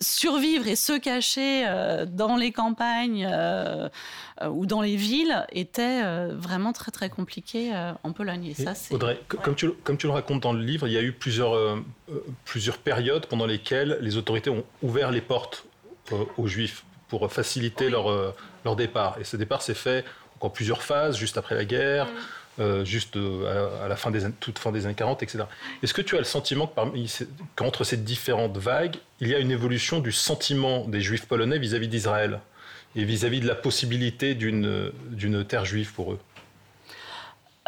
survivre 0.00 0.66
et 0.66 0.76
se 0.76 0.98
cacher 0.98 1.66
euh, 1.66 2.06
dans 2.06 2.36
les 2.36 2.52
campagnes 2.52 3.28
euh, 3.30 3.88
euh, 4.40 4.48
ou 4.48 4.66
dans 4.66 4.80
les 4.80 4.96
villes 4.96 5.46
était 5.52 6.02
vraiment 6.32 6.72
très 6.72 6.90
très 6.90 7.10
compliqué 7.10 7.72
en 8.02 8.12
Pologne. 8.12 8.46
Et 8.46 8.54
ça, 8.54 8.72
Audrey, 8.90 9.20
comme, 9.28 9.54
tu, 9.54 9.70
comme 9.84 9.96
tu 9.96 10.06
le 10.06 10.12
racontes 10.12 10.42
dans 10.42 10.52
le 10.52 10.62
livre, 10.62 10.88
il 10.88 10.92
y 10.92 10.98
a 10.98 11.02
eu 11.02 11.12
plusieurs, 11.12 11.82
plusieurs 12.44 12.78
périodes 12.78 13.26
pendant 13.26 13.46
lesquelles 13.46 13.98
les 14.00 14.16
autorités 14.16 14.50
ont 14.50 14.64
ouvert 14.82 15.10
les 15.10 15.20
portes 15.20 15.66
aux 16.38 16.46
Juifs 16.46 16.84
pour 17.08 17.30
faciliter 17.30 17.90
leur, 17.90 18.34
leur 18.64 18.76
départ. 18.76 19.18
Et 19.20 19.24
ce 19.24 19.36
départ 19.36 19.62
s'est 19.62 19.74
fait 19.74 20.04
en 20.40 20.48
plusieurs 20.48 20.82
phases, 20.82 21.18
juste 21.18 21.36
après 21.36 21.54
la 21.54 21.64
guerre. 21.64 22.06
Mm. 22.06 22.10
Euh, 22.60 22.84
juste 22.84 23.16
euh, 23.16 23.82
à, 23.82 23.88
la 23.88 23.96
fin 23.96 24.10
des, 24.10 24.30
toute 24.38 24.58
fin 24.58 24.70
des 24.70 24.84
années 24.84 24.94
40, 24.94 25.22
etc. 25.22 25.44
Est-ce 25.82 25.94
que 25.94 26.02
tu 26.02 26.16
as 26.16 26.18
le 26.18 26.24
sentiment 26.24 26.70
qu'entre 27.56 27.84
ces 27.84 27.96
différentes 27.96 28.58
vagues, 28.58 28.96
il 29.20 29.28
y 29.28 29.34
a 29.34 29.38
une 29.38 29.50
évolution 29.50 30.00
du 30.00 30.12
sentiment 30.12 30.84
des 30.84 31.00
juifs 31.00 31.24
polonais 31.24 31.58
vis-à-vis 31.58 31.88
d'Israël 31.88 32.40
et 32.96 33.04
vis-à-vis 33.04 33.40
de 33.40 33.46
la 33.46 33.54
possibilité 33.54 34.34
d'une 34.34 35.44
terre 35.48 35.64
juive 35.64 35.94
pour 35.94 36.12
eux? 36.12 36.18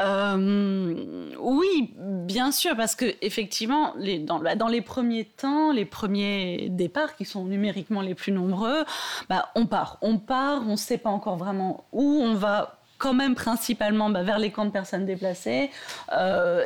Euh, 0.00 1.32
oui, 1.38 1.94
bien 1.96 2.50
sûr, 2.52 2.76
parce 2.76 2.94
que 2.94 3.14
effectivement, 3.22 3.94
dans, 4.26 4.40
bah, 4.40 4.56
dans, 4.56 4.68
les 4.68 4.82
premiers 4.82 5.24
temps, 5.24 5.72
les 5.72 5.84
premiers 5.86 6.68
départs 6.70 7.16
qui 7.16 7.24
sont 7.24 7.44
numériquement 7.44 8.02
les 8.02 8.14
plus 8.14 8.32
nombreux, 8.32 8.84
bah, 9.30 9.50
on 9.54 9.64
part, 9.64 9.96
on 10.02 10.18
part, 10.18 10.62
on 10.66 10.72
ne 10.72 10.76
sait 10.76 10.98
pas 10.98 11.10
encore 11.10 11.36
vraiment 11.36 11.84
où 11.92 12.20
on 12.22 12.34
va 12.34 12.81
quand 13.02 13.14
même 13.14 13.34
principalement 13.34 14.10
bah, 14.10 14.22
vers 14.22 14.38
les 14.38 14.52
camps 14.52 14.64
de 14.64 14.70
personnes 14.70 15.04
déplacées. 15.04 15.70
Euh, 16.12 16.64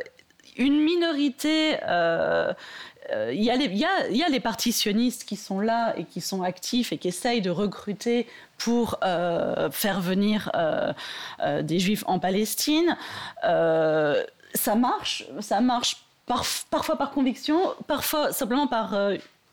une 0.55 0.79
minorité, 0.79 1.77
euh, 1.87 2.53
euh, 3.11 3.31
il 3.33 3.43
y, 3.43 3.49
a 3.49 4.29
les 4.29 4.39
partis 4.39 4.71
sionistes 4.71 5.23
qui 5.23 5.35
sont 5.35 5.59
là 5.59 5.95
et 5.97 6.03
qui 6.03 6.21
sont 6.21 6.43
actifs 6.43 6.91
et 6.91 6.99
qui 6.99 7.07
essayent 7.07 7.41
de 7.41 7.49
recruter 7.49 8.27
pour 8.59 8.99
faire 9.71 10.01
venir 10.01 10.51
des 11.61 11.79
juifs 11.79 12.03
en 12.07 12.19
Palestine. 12.19 12.97
ça 13.43 14.75
marche, 14.75 15.25
ça 15.41 15.61
marche 15.61 15.97
parfois 16.69 16.97
par 16.97 17.11
conviction, 17.11 17.59
parfois 17.87 18.33
simplement 18.33 18.67
par 18.67 18.95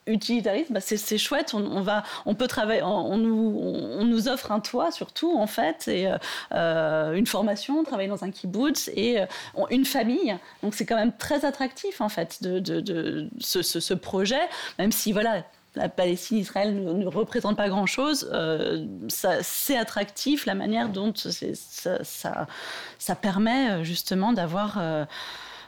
utilitarisme, 0.06 0.74
bah 0.74 0.80
c'est 0.80 1.18
chouette. 1.18 1.54
On, 1.54 1.80
va, 1.80 2.02
on 2.26 2.34
peut 2.34 2.46
travailler, 2.46 2.82
on, 2.82 3.16
nous, 3.16 4.28
offre 4.28 4.52
un 4.52 4.60
toit 4.60 4.90
surtout 4.90 5.36
en 5.36 5.46
fait 5.46 5.88
et 5.88 6.10
euh, 6.52 7.14
une 7.14 7.26
formation, 7.26 7.82
travailler 7.84 8.08
dans 8.08 8.24
un 8.24 8.30
kibbutz 8.30 8.90
et 8.94 9.20
euh, 9.20 9.26
une 9.70 9.84
famille. 9.84 10.36
Donc 10.62 10.74
c'est 10.74 10.86
quand 10.86 10.96
même 10.96 11.12
très 11.16 11.44
attractif 11.44 12.00
en 12.00 12.08
fait 12.08 12.42
de, 12.42 13.28
ce, 13.40 13.94
projet, 13.94 14.40
même 14.78 14.92
si 14.92 15.12
voilà. 15.12 15.44
La 15.76 15.88
Palestine, 15.88 16.38
Israël 16.38 16.72
ne, 16.72 17.04
représente 17.08 17.56
pas 17.56 17.68
grand-chose. 17.68 18.30
Euh, 18.32 18.86
c'est 19.08 19.76
attractif 19.76 20.46
la 20.46 20.54
manière 20.54 20.88
dont 20.88 21.12
ça, 21.16 23.14
permet 23.20 23.82
justement 23.82 24.32
d'avoir 24.32 24.78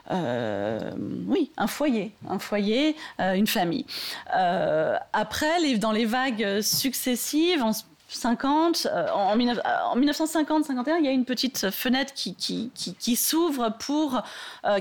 oui, 0.09 1.51
un 1.57 1.67
foyer, 1.67 2.11
un 2.29 2.39
foyer, 2.39 2.95
euh, 3.19 3.33
une 3.33 3.47
famille. 3.47 3.85
Euh, 4.35 4.97
après, 5.13 5.75
dans 5.77 5.91
les 5.91 6.05
vagues 6.05 6.61
successives, 6.61 7.63
en 7.63 7.71
50, 8.09 8.87
en, 9.13 9.37
1950-51, 9.37 10.95
il 10.99 11.05
y 11.05 11.07
a 11.09 11.11
une 11.11 11.25
petite 11.25 11.69
fenêtre 11.71 12.13
qui, 12.13 13.15
s'ouvre 13.17 13.75
pour, 13.79 14.21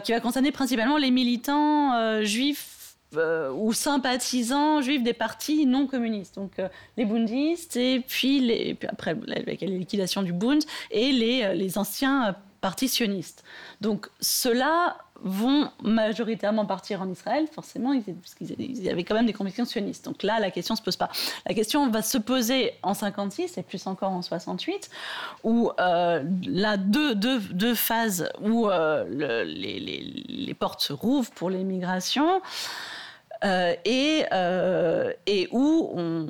qui 0.05 0.13
va 0.13 0.21
concerner 0.21 0.53
principalement 0.53 0.97
les 0.97 1.11
militants 1.11 2.23
juifs 2.23 2.95
ou 3.17 3.73
sympathisants 3.73 4.81
juifs 4.81 5.03
des 5.03 5.13
partis 5.13 5.67
non 5.67 5.89
communistes, 5.89 6.37
donc 6.37 6.53
les 6.97 7.05
bundistes 7.05 7.77
et 7.77 7.99
puis, 8.07 8.79
après 8.89 9.17
avec 9.35 9.61
la 9.61 9.69
liquidation 9.69 10.23
du 10.23 10.33
Bund 10.33 10.63
et 10.93 11.11
les, 11.11 11.53
les 11.53 11.79
anciens 11.79 12.37
partis 12.61 12.89
sionistes. 12.89 13.43
Donc 13.81 14.09
cela 14.21 14.99
vont 15.23 15.71
majoritairement 15.83 16.67
partir 16.67 17.03
en 17.03 17.11
Israël, 17.11 17.47
forcément, 17.51 17.93
parce 18.23 18.35
qu'ils 18.35 18.89
avaient 18.89 19.05
quand 19.05 19.15
même 19.15 19.27
des 19.27 19.33
convictions 19.33 19.65
sionistes. 19.65 20.05
Donc 20.05 20.23
là, 20.23 20.41
la 20.41 20.51
question 20.51 20.75
ne 20.75 20.79
se 20.79 20.83
pose 20.83 20.97
pas. 20.97 21.11
La 21.47 21.55
question 21.55 21.89
va 21.89 22.03
se 22.03 22.19
poser 22.19 22.73
en 22.83 22.95
56 22.95 23.59
et 23.59 23.63
plus 23.63 23.87
encore 23.87 24.13
en 24.13 24.23
68, 24.23 24.91
où 25.45 25.71
euh, 25.79 26.23
là, 26.47 26.77
deux, 26.77 27.15
deux, 27.15 27.41
deux, 27.41 27.75
phases 27.75 28.29
où 28.41 28.69
euh, 28.69 29.05
les, 29.45 29.79
les, 29.81 30.25
les, 30.29 30.55
portes 30.55 30.81
se 30.81 30.93
rouvrent 30.93 31.31
pour 31.33 31.51
l'immigration 31.51 32.41
euh, 33.45 33.75
et, 33.85 34.25
euh, 34.33 35.13
et 35.27 35.49
où 35.51 35.91
on 35.95 36.27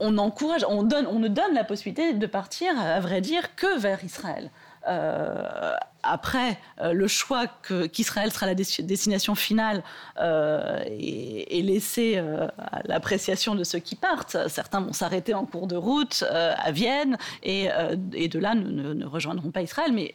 on, 0.00 0.18
encourage, 0.18 0.64
on, 0.68 0.82
donne, 0.82 1.06
on 1.06 1.18
ne 1.18 1.28
donne 1.28 1.54
la 1.54 1.64
possibilité 1.64 2.14
de 2.14 2.26
partir, 2.26 2.78
à 2.78 3.00
vrai 3.00 3.20
dire, 3.20 3.54
que 3.54 3.78
vers 3.78 4.02
Israël. 4.04 4.50
Euh, 4.88 5.74
après, 6.02 6.58
euh, 6.80 6.92
le 6.92 7.06
choix 7.06 7.46
qu'Israël 7.92 8.32
sera 8.32 8.46
la 8.46 8.54
destination 8.54 9.34
finale 9.36 9.84
euh, 10.18 10.82
est, 10.86 11.62
laissé 11.62 12.18
à 12.18 12.82
l'appréciation 12.86 13.54
de 13.54 13.62
ceux 13.62 13.78
qui 13.78 13.94
partent. 13.94 14.36
Certains 14.48 14.80
vont 14.80 14.92
s'arrêter 14.92 15.34
en 15.34 15.46
cours 15.46 15.66
de 15.66 15.76
route 15.76 16.24
à 16.30 16.70
Vienne 16.72 17.16
et, 17.42 17.68
de 17.68 18.38
là 18.38 18.54
ne, 18.54 19.04
rejoindront 19.06 19.50
pas 19.50 19.62
Israël. 19.62 19.92
Mais 19.92 20.14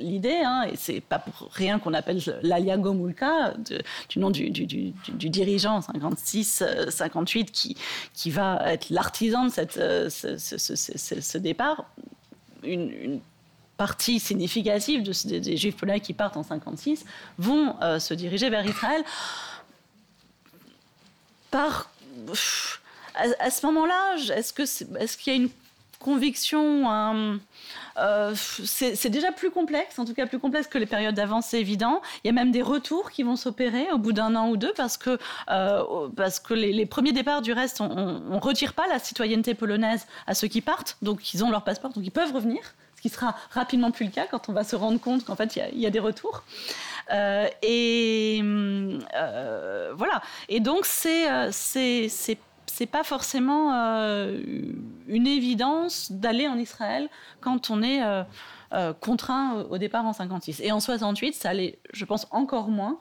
l'idée, 0.00 0.40
hein, 0.44 0.66
et 0.70 0.76
c'est 0.76 1.00
pas 1.00 1.18
pour 1.18 1.50
rien 1.52 1.78
qu'on 1.78 1.94
appelle 1.94 2.20
l'Alia 2.42 2.76
Gomulka, 2.76 3.54
du 4.08 4.18
nom 4.18 4.30
du, 4.30 4.50
dirigeant 4.50 5.80
56-58 5.80 7.44
qui, 7.46 7.76
qui 8.14 8.30
va 8.30 8.62
être 8.66 8.90
l'artisan 8.90 9.46
de 9.46 9.50
cette, 9.50 9.76
euh, 9.76 10.08
ce, 10.08 11.38
départ, 11.38 11.84
une, 12.62 13.20
partie 13.80 14.20
significative 14.20 15.02
des, 15.02 15.56
juifs 15.56 15.74
polonais 15.74 16.00
qui 16.00 16.12
partent 16.12 16.36
en 16.36 16.42
56 16.42 17.06
vont 17.38 17.76
euh, 17.80 17.98
se 17.98 18.12
diriger 18.12 18.50
vers 18.50 18.66
Israël. 18.66 19.02
À, 21.54 23.50
ce 23.50 23.64
moment-là, 23.64 24.16
est-ce 24.36 25.16
qu'il 25.16 25.32
y 25.32 25.36
a 25.36 25.38
une 25.38 25.48
conviction, 25.98 26.90
euh, 27.96 28.34
c'est 28.34 29.08
déjà 29.08 29.32
plus 29.32 29.50
complexe, 29.50 29.98
en 29.98 30.04
tout 30.04 30.12
cas 30.12 30.26
plus 30.26 30.38
complexe 30.38 30.66
que 30.66 30.76
les 30.76 30.84
périodes 30.84 31.14
d'avant, 31.14 31.40
c'est 31.40 31.60
évident. 31.60 32.02
Il 32.22 32.26
y 32.26 32.30
a 32.30 32.34
même 32.34 32.50
des 32.50 32.62
retours 32.62 33.10
qui 33.10 33.22
vont 33.22 33.36
s'opérer 33.36 33.90
au 33.92 33.98
bout 33.98 34.12
d'un 34.12 34.36
an 34.36 34.50
ou 34.50 34.58
deux 34.58 34.74
parce 34.76 34.98
que, 34.98 35.18
euh, 35.50 36.08
parce 36.14 36.38
que 36.38 36.52
les, 36.52 36.84
premiers 36.84 37.12
départs, 37.12 37.40
du 37.40 37.54
reste, 37.54 37.80
on 37.80 38.20
ne 38.20 38.40
retire 38.40 38.74
pas 38.74 38.86
la 38.88 38.98
citoyenneté 38.98 39.54
polonaise 39.54 40.06
à 40.26 40.34
ceux 40.34 40.48
qui 40.48 40.60
partent, 40.60 40.98
donc 41.00 41.32
ils 41.32 41.42
ont 41.42 41.50
leur 41.50 41.64
passeport, 41.64 41.92
donc 41.94 42.04
ils 42.04 42.12
peuvent 42.12 42.34
revenir 42.34 42.60
ce 43.00 43.08
qui 43.08 43.14
sera 43.14 43.34
rapidement 43.50 43.90
plus 43.90 44.04
le 44.04 44.12
cas 44.12 44.26
quand 44.30 44.48
on 44.48 44.52
va 44.52 44.64
se 44.64 44.76
rendre 44.76 45.00
compte 45.00 45.24
qu'en 45.24 45.36
fait 45.36 45.56
il 45.56 45.80
y, 45.80 45.86
a 45.86 45.90
des 45.90 45.98
retours. 45.98 46.44
Euh, 47.12 47.48
et 47.62 48.42
voilà. 49.94 50.22
Et 50.48 50.60
donc 50.60 50.84
c'est 50.84 51.50
c'est 51.50 52.08
c'est 52.70 52.86
pas 52.86 53.04
forcément 53.04 53.74
euh, 53.74 54.40
une 55.08 55.26
évidence 55.26 56.12
d'aller 56.12 56.48
en 56.48 56.56
Israël 56.56 57.08
quand 57.40 57.70
on 57.70 57.82
est 57.82 58.02
euh, 58.02 58.22
euh, 58.72 58.92
contraint 58.94 59.66
au 59.70 59.76
départ 59.76 60.06
en 60.06 60.12
56. 60.12 60.60
Et 60.60 60.72
en 60.72 60.80
68, 60.80 61.34
ça 61.34 61.50
allait, 61.50 61.78
je 61.92 62.04
pense, 62.04 62.26
encore 62.30 62.68
moins. 62.68 62.98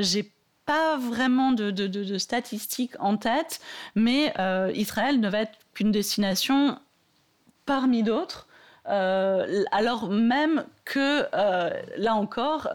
J'ai 0.00 0.32
pas 0.64 0.96
vraiment 0.96 1.52
de, 1.52 2.18
statistiques 2.18 2.92
en 3.00 3.16
tête, 3.16 3.60
mais 3.94 4.32
Israël 4.74 5.20
ne 5.20 5.28
va 5.28 5.40
être 5.40 5.58
qu'une 5.74 5.90
destination 5.90 6.78
parmi 7.66 8.02
d'autres. 8.02 8.47
Alors 8.88 10.08
même 10.08 10.64
que 10.84 11.24
là 11.98 12.14
encore, 12.14 12.68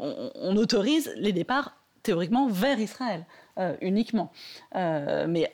on, 0.00 0.56
autorise 0.56 1.12
les 1.16 1.32
départs 1.32 1.76
théoriquement 2.02 2.48
vers 2.48 2.78
Israël 2.78 3.24
euh, 3.58 3.74
uniquement. 3.80 4.32
Euh, 4.74 5.26
mais 5.28 5.52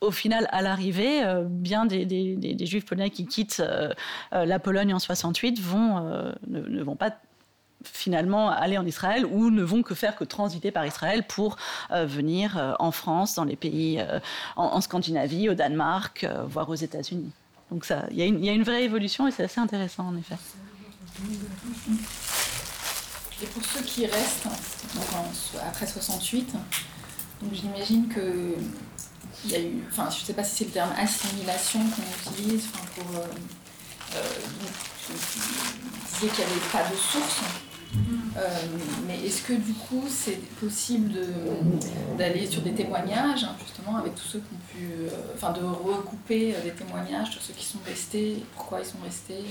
au 0.00 0.10
final, 0.10 0.48
à 0.50 0.62
l'arrivée, 0.62 1.22
euh, 1.22 1.44
bien 1.44 1.84
des, 1.84 2.66
juifs 2.66 2.86
polonais 2.86 3.10
qui 3.10 3.26
quittent 3.26 3.62
la 4.32 4.58
Pologne 4.58 4.94
en 4.94 4.98
68 4.98 5.60
vont, 5.60 6.32
ne, 6.46 6.82
vont 6.82 6.96
pas 6.96 7.14
finalement 7.84 8.50
aller 8.50 8.78
en 8.78 8.86
Israël 8.86 9.24
ou 9.24 9.50
ne 9.50 9.62
vont 9.62 9.82
que 9.82 9.94
faire 9.94 10.16
que 10.16 10.24
transiter 10.24 10.70
par 10.70 10.86
Israël 10.86 11.24
pour 11.26 11.56
venir 11.90 12.76
en 12.78 12.90
France, 12.90 13.34
dans 13.34 13.44
les 13.44 13.56
pays 13.56 14.04
en, 14.56 14.80
Scandinavie, 14.80 15.48
au 15.48 15.54
Danemark, 15.54 16.26
voire 16.46 16.68
aux 16.68 16.74
États-Unis. 16.74 17.30
Donc 17.70 17.86
il 18.10 18.16
y, 18.18 18.48
a 18.48 18.52
une 18.52 18.62
vraie 18.62 18.84
évolution 18.84 19.26
et 19.28 19.30
c'est 19.30 19.44
assez 19.44 19.60
intéressant 19.60 20.08
en 20.08 20.16
effet. 20.16 20.36
Et 23.42 23.46
pour 23.46 23.64
ceux 23.64 23.82
qui 23.82 24.06
restent 24.06 24.48
après 25.66 25.86
68, 25.86 26.52
donc 27.42 27.54
j'imagine 27.54 28.08
que 28.08 28.54
il 29.44 29.50
y 29.50 29.54
a 29.54 29.60
eu, 29.60 29.82
enfin 29.90 30.08
je 30.10 30.20
ne 30.20 30.24
sais 30.26 30.34
pas 30.34 30.44
si 30.44 30.56
c'est 30.56 30.64
le 30.64 30.70
terme 30.70 30.90
assimilation 30.98 31.80
qu'on 31.80 32.30
utilise, 32.32 32.66
pour, 32.94 33.16
euh, 33.16 33.24
euh, 34.16 34.20
qu'il 36.18 36.28
n'y 36.28 36.34
avait 36.34 36.68
pas 36.70 36.82
de 36.90 36.96
source. 36.96 37.40
Euh, 37.92 38.48
mais 39.06 39.26
est-ce 39.26 39.42
que 39.42 39.52
du 39.52 39.72
coup 39.72 40.04
c'est 40.08 40.40
possible 40.60 41.12
d'aller 42.16 42.46
sur 42.46 42.62
des 42.62 42.72
témoignages, 42.72 43.44
hein, 43.44 43.56
justement, 43.64 43.96
avec 43.96 44.14
tous 44.14 44.28
ceux 44.28 44.38
qui 44.38 44.54
ont 44.54 44.78
pu. 44.78 44.84
Euh, 44.84 45.34
enfin, 45.34 45.52
de 45.52 45.64
recouper 45.64 46.54
des 46.64 46.70
témoignages 46.70 47.30
de 47.30 47.40
ceux 47.40 47.52
qui 47.52 47.64
sont 47.64 47.80
restés, 47.84 48.36
pourquoi 48.54 48.80
ils 48.80 48.86
sont 48.86 49.00
restés 49.04 49.44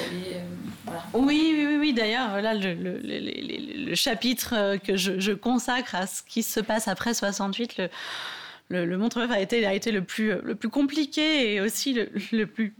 euh, 0.00 0.88
oui, 1.14 1.54
oui, 1.56 1.76
oui, 1.78 1.92
d'ailleurs, 1.92 2.30
voilà 2.30 2.54
le, 2.54 2.74
le, 2.74 3.94
chapitre 3.94 4.54
euh, 4.56 4.78
que 4.78 4.96
je, 4.96 5.32
consacre 5.32 5.94
à 5.94 6.06
ce 6.06 6.22
qui 6.22 6.42
se 6.42 6.60
passe 6.60 6.88
après 6.88 7.14
68, 7.14 7.76
le, 7.78 7.88
le, 8.68 8.84
le 8.84 9.32
a 9.32 9.40
été, 9.40 9.64
a 9.66 9.74
été 9.74 9.90
le, 9.90 10.02
plus, 10.02 10.40
le 10.42 10.54
plus 10.54 10.68
compliqué 10.68 11.54
et 11.54 11.60
aussi 11.60 11.94
le, 11.94 12.44
plus 12.46 12.74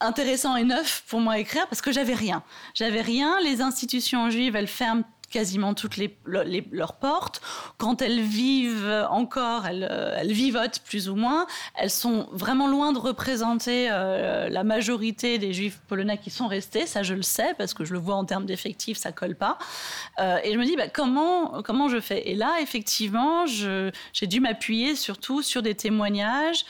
intéressant 0.00 0.56
et 0.56 0.64
neuf 0.64 1.04
pour 1.08 1.20
moi 1.20 1.34
à 1.34 1.38
écrire 1.38 1.66
parce 1.68 1.82
que 1.82 1.92
j'avais 1.92 2.14
rien. 2.14 2.42
J'avais 2.74 3.00
rien. 3.00 3.38
Les 3.42 3.60
institutions 3.60 4.30
juives, 4.30 4.56
elles 4.56 4.68
ferment 4.68 5.04
quasiment 5.32 5.74
toutes 5.74 5.96
leurs 6.26 6.92
portes. 6.92 7.40
Quand 7.78 8.02
elles 8.02 8.20
vivent 8.20 9.06
encore, 9.10 9.66
elles, 9.66 9.88
euh, 9.90 10.16
elles, 10.18 10.32
vivotent 10.32 10.80
plus 10.84 11.08
ou 11.08 11.16
moins. 11.16 11.46
Elles 11.74 11.90
sont 11.90 12.28
vraiment 12.30 12.68
loin 12.68 12.92
de 12.92 12.98
représenter 12.98 13.88
euh, 13.90 14.48
la 14.48 14.62
majorité 14.62 15.38
des 15.38 15.52
juifs 15.52 15.80
polonais 15.88 16.18
qui 16.18 16.30
sont 16.30 16.46
restés. 16.46 16.86
Ça, 16.86 17.02
je 17.02 17.14
le 17.14 17.22
sais 17.22 17.54
parce 17.58 17.74
que 17.74 17.84
je 17.84 17.94
le 17.94 17.98
vois 17.98 18.14
en 18.14 18.24
termes 18.24 18.46
d'effectifs, 18.46 18.98
ça 18.98 19.10
colle 19.10 19.34
pas. 19.34 19.58
Euh, 20.20 20.38
et 20.44 20.52
je 20.52 20.58
me 20.58 20.64
dis, 20.64 20.76
bah, 20.76 20.88
comment, 20.88 21.62
comment 21.62 21.88
je 21.88 21.98
fais? 21.98 22.28
Et 22.30 22.34
là, 22.34 22.58
effectivement, 22.60 23.46
j'ai 23.46 24.26
dû 24.26 24.40
m'appuyer 24.40 24.94
surtout 24.94 25.42
sur 25.42 25.62
des 25.62 25.74
témoignages 25.74 26.64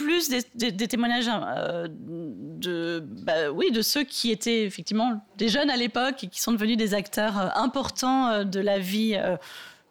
plus 0.00 0.30
des, 0.54 0.88
témoignages 0.88 1.28
euh, 1.28 1.86
de, 1.90 3.04
bah, 3.22 3.50
de 3.50 3.82
ceux 3.82 4.04
qui 4.04 4.30
étaient 4.30 4.64
effectivement 4.64 5.22
des 5.36 5.48
jeunes 5.48 5.70
à 5.70 5.76
l'époque 5.76 6.24
et 6.24 6.26
qui 6.28 6.40
sont 6.40 6.52
devenus 6.52 6.76
des 6.76 6.94
acteurs 6.94 7.38
euh, 7.38 7.48
importants 7.54 8.28
euh, 8.28 8.44
de 8.44 8.60
la 8.60 8.78
vie 8.78 9.18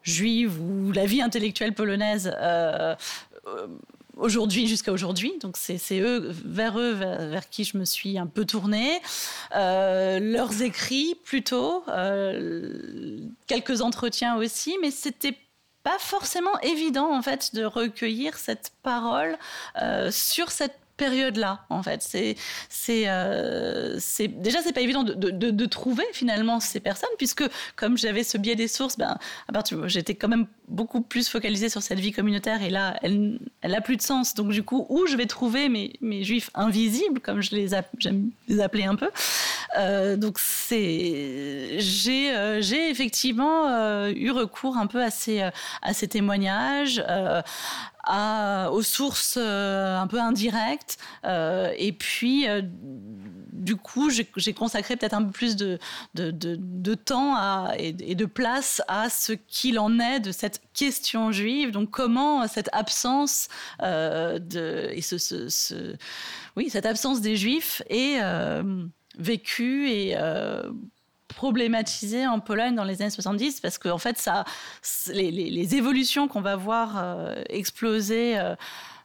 juive 0.02 0.60
ou 0.60 0.92
la 0.92 1.06
vie 1.06 1.22
intellectuelle 1.22 1.74
polonaise 1.74 2.34
aujourd'hui 4.16 4.66
jusqu'à 4.66 4.92
aujourd'hui. 4.92 5.32
Donc 5.40 5.56
c'est 5.56 6.00
vers 6.00 6.78
eux, 6.78 6.92
vers, 6.92 7.48
qui 7.48 7.64
je 7.64 7.76
me 7.76 7.84
suis 7.84 8.18
un 8.18 8.26
peu 8.26 8.44
tournée. 8.44 8.98
leurs 9.52 10.62
écrits 10.62 11.14
plutôt, 11.24 11.84
quelques 13.46 13.82
entretiens 13.82 14.36
aussi, 14.36 14.76
mais 14.80 14.90
c'était 14.90 15.36
pas 15.82 15.98
forcément 15.98 16.58
évident 16.60 17.14
en 17.14 17.22
fait 17.22 17.54
de 17.54 17.64
recueillir 17.64 18.36
cette 18.38 18.72
parole 18.82 19.38
euh, 19.80 20.10
sur 20.10 20.50
cette 20.50 20.79
période-là, 21.00 21.64
en 21.70 21.82
fait. 21.82 22.02
C'est, 22.02 22.36
c'est, 22.68 23.04
euh, 23.06 23.98
déjà 24.28 24.58
c'est 24.62 24.74
pas 24.74 24.82
évident 24.82 25.02
de, 25.02 25.14
de, 25.14 25.66
trouver 25.66 26.04
finalement 26.12 26.60
ces 26.60 26.80
personnes, 26.80 27.14
puisque 27.16 27.44
comme 27.74 27.96
j'avais 27.96 28.22
ce 28.22 28.36
biais 28.36 28.56
des 28.56 28.68
sources, 28.68 28.98
ben, 28.98 29.16
à 29.48 29.52
partir, 29.52 29.88
j'étais 29.88 30.14
quand 30.14 30.28
même 30.28 30.46
beaucoup 30.68 31.00
plus 31.00 31.28
focalisée 31.28 31.70
sur 31.70 31.82
cette 31.82 32.00
vie 32.00 32.12
communautaire, 32.12 32.62
et 32.62 32.70
là, 32.70 32.98
elle, 33.02 33.38
elle 33.62 33.74
a 33.74 33.80
plus 33.80 33.96
de 33.96 34.02
sens. 34.02 34.34
Donc 34.34 34.50
du 34.50 34.62
coup, 34.62 34.86
où 34.90 35.06
je 35.06 35.16
vais 35.16 35.26
trouver 35.26 35.68
mes, 35.70 35.94
mes 36.02 36.22
juifs 36.22 36.50
invisibles, 36.54 37.20
comme 37.20 37.40
je 37.40 37.54
les 37.56 37.68
j'aime 37.98 38.30
les 38.48 38.60
appeler 38.60 38.84
un 38.84 38.96
peu. 38.96 39.08
Euh, 39.78 40.16
donc 40.16 40.38
c'est, 40.38 41.76
j'ai, 41.78 42.34
euh, 42.34 42.60
j'ai 42.60 42.90
effectivement 42.90 43.68
euh, 43.68 44.12
eu 44.14 44.30
recours 44.30 44.76
un 44.76 44.86
peu 44.86 45.02
à 45.02 45.10
ces, 45.10 45.40
à 45.40 45.94
ces 45.94 46.08
témoignages 46.08 47.02
aux 48.08 48.82
sources 48.82 49.36
euh, 49.38 49.98
un 49.98 50.06
peu 50.06 50.20
indirectes. 50.20 50.98
Euh, 51.24 51.72
et 51.76 51.92
puis, 51.92 52.48
euh, 52.48 52.62
du 53.52 53.76
coup, 53.76 54.10
j'ai 54.10 54.54
consacré 54.54 54.96
peut-être 54.96 55.14
un 55.14 55.24
peu 55.24 55.32
plus 55.32 55.56
de, 55.56 55.78
de, 56.14 56.94
temps 56.94 57.70
et, 57.72 57.92
de 57.92 58.24
place 58.24 58.82
à 58.88 59.10
ce 59.10 59.32
qu'il 59.32 59.78
en 59.78 60.00
est 60.00 60.20
de 60.20 60.32
cette 60.32 60.62
question 60.72 61.30
juive. 61.30 61.70
Donc, 61.70 61.90
comment 61.90 62.46
cette 62.48 62.70
absence 62.72 63.48
de, 63.80 64.88
et 64.92 65.02
ce, 65.02 65.96
oui, 66.56 66.70
cette 66.70 66.86
absence 66.86 67.20
des 67.20 67.36
juifs 67.36 67.82
est 67.90 68.20
vécue 69.18 69.90
et 69.90 70.16
problématisé 71.34 72.26
en 72.26 72.40
Pologne 72.40 72.74
dans 72.74 72.84
les 72.84 73.02
années 73.02 73.10
70 73.10 73.60
parce 73.60 73.78
que 73.78 73.88
en 73.88 73.98
fait 73.98 74.28
les, 75.12 75.74
évolutions 75.74 76.28
qu'on 76.28 76.40
va 76.40 76.56
voir 76.56 76.96
euh, 76.96 77.42
exploser 77.48 78.38
euh, 78.38 78.54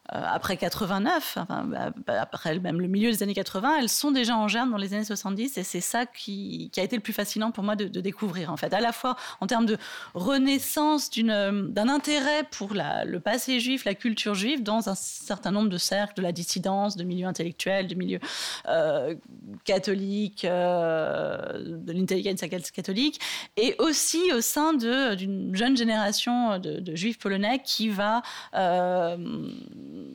après 0.09 0.57
89, 0.57 1.37
enfin, 1.37 1.65
bah, 1.65 1.91
bah, 2.05 2.21
après 2.21 2.59
même 2.59 2.79
le 2.79 2.87
milieu 2.87 3.11
des 3.11 3.23
années 3.23 3.33
80, 3.33 3.77
elles 3.79 3.89
sont 3.89 4.11
déjà 4.11 4.37
en 4.37 4.47
germe 4.47 4.71
dans 4.71 4.77
les 4.77 4.93
années 4.93 5.03
70 5.03 5.57
et 5.57 5.63
c'est 5.63 5.81
ça 5.81 6.05
qui, 6.05 6.71
a 6.77 6.83
été 6.83 6.95
le 6.95 7.01
plus 7.01 7.13
fascinant 7.13 7.51
pour 7.51 7.63
moi 7.63 7.75
de, 7.75 7.87
découvrir 7.87 8.51
en 8.51 8.57
fait, 8.57 8.73
à 8.73 8.81
la 8.81 8.91
fois 8.91 9.15
en 9.41 9.47
termes 9.47 9.65
de 9.65 9.77
renaissance 10.13 11.09
d'un 11.09 11.89
intérêt 11.89 12.43
pour 12.51 12.73
le 12.73 13.17
passé 13.17 13.59
juif, 13.59 13.85
la 13.85 13.95
culture 13.95 14.35
juive 14.35 14.61
dans 14.61 14.89
un 14.89 14.95
certain 14.95 15.51
nombre 15.51 15.69
de 15.69 15.77
cercles, 15.77 16.13
de 16.17 16.21
la 16.21 16.31
dissidence, 16.31 16.95
de 16.97 17.03
milieux 17.03 17.27
intellectuels, 17.27 17.87
de 17.87 17.95
milieux 17.95 18.19
euh, 18.67 19.15
catholiques, 19.63 20.45
euh, 20.45 21.77
de 21.77 21.93
l'intelligence 21.93 22.71
catholique, 22.71 23.19
et 23.57 23.75
aussi 23.79 24.31
au 24.33 24.41
sein 24.41 24.73
d'une 24.73 25.55
jeune 25.55 25.75
génération 25.75 26.59
de, 26.59 26.95
juifs 26.95 27.17
polonais 27.17 27.61
qui 27.63 27.89
va 27.89 28.21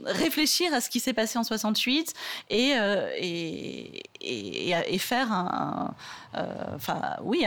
réfléchir 0.04 0.72
à 0.72 0.80
ce 0.80 0.90
qui 0.90 1.00
s'est 1.00 1.12
passé 1.12 1.38
en 1.38 1.44
68 1.44 2.14
euh, 2.52 3.10
et, 3.16 4.02
et, 4.20 4.98
faire 4.98 5.32
un. 5.32 5.94
Euh, 6.34 6.44
enfin, 6.74 7.16
oui, 7.22 7.44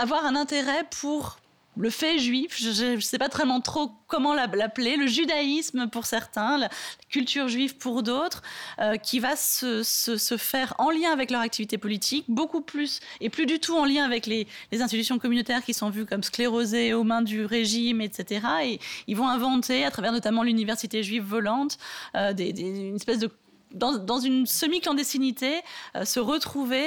avoir 0.00 0.24
un 0.24 0.36
intérêt 0.36 0.84
pour 1.00 1.38
le 1.78 1.90
fait 1.90 2.18
juif, 2.18 2.56
je 2.60 2.94
ne 2.94 3.00
sais 3.00 3.18
pas 3.18 3.28
vraiment 3.28 3.60
trop 3.60 3.92
comment 4.08 4.34
l'appeler, 4.34 4.96
le 4.96 5.06
judaïsme 5.06 5.88
pour 5.88 6.06
certains, 6.06 6.58
la 6.58 6.68
culture 7.08 7.48
juive 7.48 7.76
pour 7.76 8.02
d'autres, 8.02 8.42
euh, 8.80 8.96
qui 8.96 9.20
va 9.20 9.36
se, 9.36 9.82
se, 9.82 10.36
faire 10.36 10.74
en 10.78 10.90
lien 10.90 11.12
avec 11.12 11.30
leur 11.30 11.40
activité 11.40 11.78
politique, 11.78 12.24
beaucoup 12.28 12.60
plus, 12.60 13.00
et 13.20 13.30
plus 13.30 13.46
du 13.46 13.60
tout 13.60 13.76
en 13.76 13.84
lien 13.84 14.04
avec 14.04 14.26
les, 14.26 14.46
institutions 14.72 15.18
communautaires 15.18 15.64
qui 15.64 15.74
sont 15.74 15.90
vues 15.90 16.06
comme 16.06 16.22
sclérosées 16.22 16.94
aux 16.94 17.04
mains 17.04 17.22
du 17.22 17.44
régime, 17.44 18.00
etc. 18.00 18.46
Et 18.64 18.80
ils 19.06 19.16
vont 19.16 19.28
inventer, 19.28 19.84
à 19.84 19.90
travers 19.90 20.12
notamment 20.12 20.42
l'université 20.42 21.02
juive 21.02 21.24
volante, 21.24 21.78
euh, 22.14 22.32
des, 22.32 22.50
une 22.60 22.96
espèce 22.96 23.18
de 23.18 23.30
dans, 23.72 24.18
une 24.18 24.46
semi-clandestinité, 24.46 25.60
euh, 25.96 26.04
se 26.04 26.20
retrouver 26.20 26.86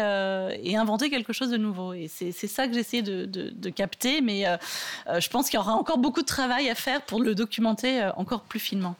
euh, 0.00 0.56
et, 0.62 0.76
inventer 0.76 1.10
quelque 1.10 1.32
chose 1.32 1.50
de 1.50 1.56
nouveau. 1.56 1.92
Et 1.92 2.08
c'est 2.08 2.32
ça 2.32 2.68
que 2.68 2.74
j'essayais 2.74 3.02
de, 3.02 3.70
capter, 3.70 4.20
mais 4.20 4.46
euh, 4.46 4.56
je 5.20 5.28
pense 5.28 5.50
qu'il 5.50 5.58
y 5.58 5.60
aura 5.60 5.74
encore 5.74 5.98
beaucoup 5.98 6.22
de 6.22 6.26
travail 6.26 6.68
à 6.70 6.74
faire 6.74 7.02
pour 7.02 7.20
le 7.20 7.34
documenter 7.34 8.08
encore 8.16 8.42
plus 8.42 8.60
finement. 8.60 8.96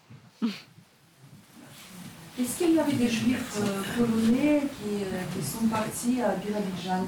Est-ce 2.40 2.58
qu'il 2.58 2.74
y 2.74 2.78
avait 2.78 2.92
des 2.92 3.08
juifs 3.08 3.58
polonais 3.96 4.62
qui, 4.62 5.44
sont 5.44 5.66
partis 5.66 6.22
à 6.22 6.36
Birabidjan? 6.36 7.06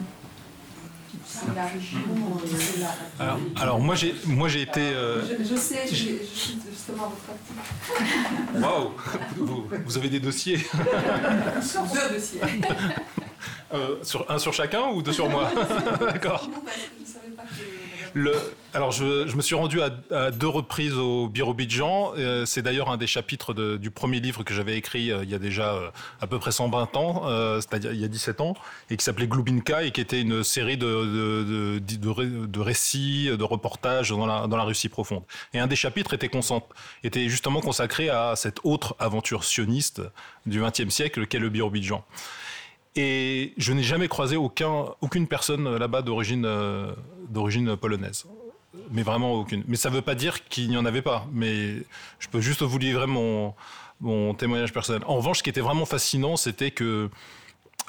Alors, 3.18 3.38
alors, 3.56 3.80
moi 3.80 3.94
j'ai 3.94 4.14
moi 4.26 4.48
j'ai 4.48 4.62
été. 4.62 4.80
Euh, 4.80 5.22
je, 5.44 5.54
sais, 5.56 5.86
je, 5.88 5.94
suis 5.94 6.58
justement 6.70 7.12
votre 7.12 8.60
Waouh, 8.60 8.92
vous, 9.36 9.68
vous, 9.84 9.98
avez 9.98 10.08
des 10.08 10.20
dossiers. 10.20 10.58
Deux 10.58 12.14
dossiers. 12.14 12.40
Euh, 13.72 14.02
sur 14.02 14.28
un 14.28 14.38
sur 14.38 14.52
chacun 14.52 14.88
ou 14.88 15.00
deux 15.00 15.12
sur 15.12 15.28
moi? 15.28 15.48
D'accord. 16.00 16.48
Alors, 18.72 18.92
je, 18.92 19.34
me 19.36 19.42
suis 19.42 19.54
rendu 19.54 19.80
à, 19.80 20.30
deux 20.30 20.48
reprises 20.48 20.94
au 20.94 21.28
Birobidjan. 21.28 22.12
Euh, 22.16 22.46
c'est 22.46 22.62
d'ailleurs 22.62 22.90
un 22.90 22.96
des 22.96 23.06
chapitres 23.06 23.52
du 23.54 23.90
premier 23.90 24.20
livre 24.20 24.44
que 24.44 24.54
j'avais 24.54 24.76
écrit 24.76 25.10
euh, 25.10 25.24
il 25.24 25.30
y 25.30 25.34
a 25.34 25.38
déjà 25.38 25.74
euh, 25.74 25.90
à 26.20 26.26
peu 26.26 26.38
près 26.38 26.52
120 26.52 26.96
ans, 26.96 27.24
c'est-à-dire 27.60 27.92
il 27.92 28.00
y 28.00 28.04
a 28.04 28.08
17 28.08 28.40
ans, 28.40 28.54
et 28.88 28.96
qui 28.96 29.04
s'appelait 29.04 29.26
Glubinka 29.26 29.82
et 29.82 29.90
qui 29.90 30.00
était 30.00 30.20
une 30.20 30.44
série 30.44 30.76
de, 30.76 31.78
de, 31.78 32.60
récits, 32.60 33.28
de 33.36 33.44
reportages 33.44 34.10
dans 34.10 34.26
la, 34.26 34.46
dans 34.46 34.56
la, 34.56 34.64
Russie 34.64 34.88
profonde. 34.88 35.22
Et 35.52 35.58
un 35.58 35.66
des 35.66 35.76
chapitres 35.76 36.14
était, 36.14 36.30
était 37.02 37.28
justement 37.28 37.60
consacré 37.60 38.08
à 38.08 38.34
cette 38.36 38.60
autre 38.62 38.94
aventure 38.98 39.44
sioniste 39.44 40.02
du 40.46 40.60
XXe 40.62 40.90
siècle 40.90 41.26
qu'est 41.26 41.38
le 41.38 41.48
Birobidjan. 41.48 42.04
Et 42.96 43.54
je 43.56 43.72
n'ai 43.72 43.82
jamais 43.82 44.08
croisé 44.08 44.36
aucun, 44.36 44.86
aucune 45.00 45.26
personne 45.26 45.76
là-bas 45.76 46.02
d'origine 46.02 46.48
d'origine 47.28 47.76
polonaise 47.76 48.26
mais 48.90 49.02
vraiment 49.02 49.34
aucune. 49.34 49.64
Mais 49.66 49.76
ça 49.76 49.90
ne 49.90 49.94
veut 49.94 50.02
pas 50.02 50.14
dire 50.14 50.44
qu'il 50.48 50.68
n'y 50.68 50.76
en 50.76 50.84
avait 50.84 51.02
pas. 51.02 51.26
Mais 51.32 51.76
je 52.18 52.28
peux 52.28 52.40
juste 52.40 52.62
vous 52.62 52.78
livrer 52.78 53.06
mon, 53.06 53.54
mon 54.00 54.34
témoignage 54.34 54.72
personnel. 54.72 55.02
En 55.06 55.16
revanche, 55.16 55.38
ce 55.38 55.42
qui 55.42 55.50
était 55.50 55.60
vraiment 55.60 55.86
fascinant, 55.86 56.36
c'était 56.36 56.70
que 56.70 57.10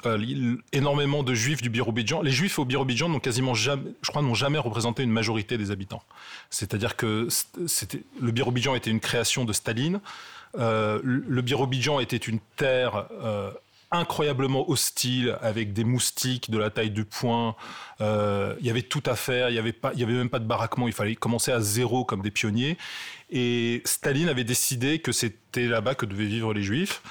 euh, 0.06 0.56
énormément 0.72 1.22
de 1.22 1.34
juifs 1.34 1.62
du 1.62 1.70
Birobidjan. 1.70 2.22
Les 2.22 2.30
juifs 2.30 2.58
au 2.58 2.64
Birobidjan 2.64 3.08
n'ont 3.08 3.20
quasiment 3.20 3.54
jamais, 3.54 3.92
je 4.02 4.10
crois, 4.10 4.22
n'ont 4.22 4.34
jamais 4.34 4.58
représenté 4.58 5.02
une 5.02 5.12
majorité 5.12 5.58
des 5.58 5.70
habitants. 5.70 6.02
C'est-à-dire 6.50 6.96
que 6.96 7.28
c'était, 7.66 8.02
le 8.20 8.32
Birobidjan 8.32 8.74
était 8.74 8.90
une 8.90 9.00
création 9.00 9.44
de 9.44 9.52
Staline. 9.52 10.00
Euh, 10.58 11.00
le 11.04 11.42
Birobidjan 11.42 12.00
était 12.00 12.16
une 12.16 12.40
terre 12.56 13.06
euh, 13.22 13.52
incroyablement 13.92 14.68
hostile, 14.68 15.36
avec 15.40 15.72
des 15.72 15.84
moustiques 15.84 16.50
de 16.50 16.58
la 16.58 16.70
taille 16.70 16.90
du 16.90 17.04
poing. 17.04 17.54
Euh, 18.00 18.54
il 18.60 18.66
y 18.66 18.70
avait 18.70 18.82
tout 18.82 19.02
à 19.06 19.14
faire, 19.16 19.50
il 19.50 19.52
n'y 19.52 19.58
avait, 19.58 19.74
y 19.94 20.02
avait 20.02 20.14
même 20.14 20.30
pas 20.30 20.38
de 20.38 20.46
baraquement, 20.46 20.88
il 20.88 20.94
fallait 20.94 21.14
commencer 21.14 21.52
à 21.52 21.60
zéro 21.60 22.04
comme 22.04 22.22
des 22.22 22.30
pionniers. 22.30 22.78
Et 23.30 23.82
Staline 23.84 24.28
avait 24.28 24.44
décidé 24.44 24.98
que 24.98 25.12
c'était 25.12 25.66
là-bas 25.66 25.94
que 25.94 26.06
devaient 26.06 26.24
vivre 26.24 26.52
les 26.52 26.62
juifs. 26.62 27.02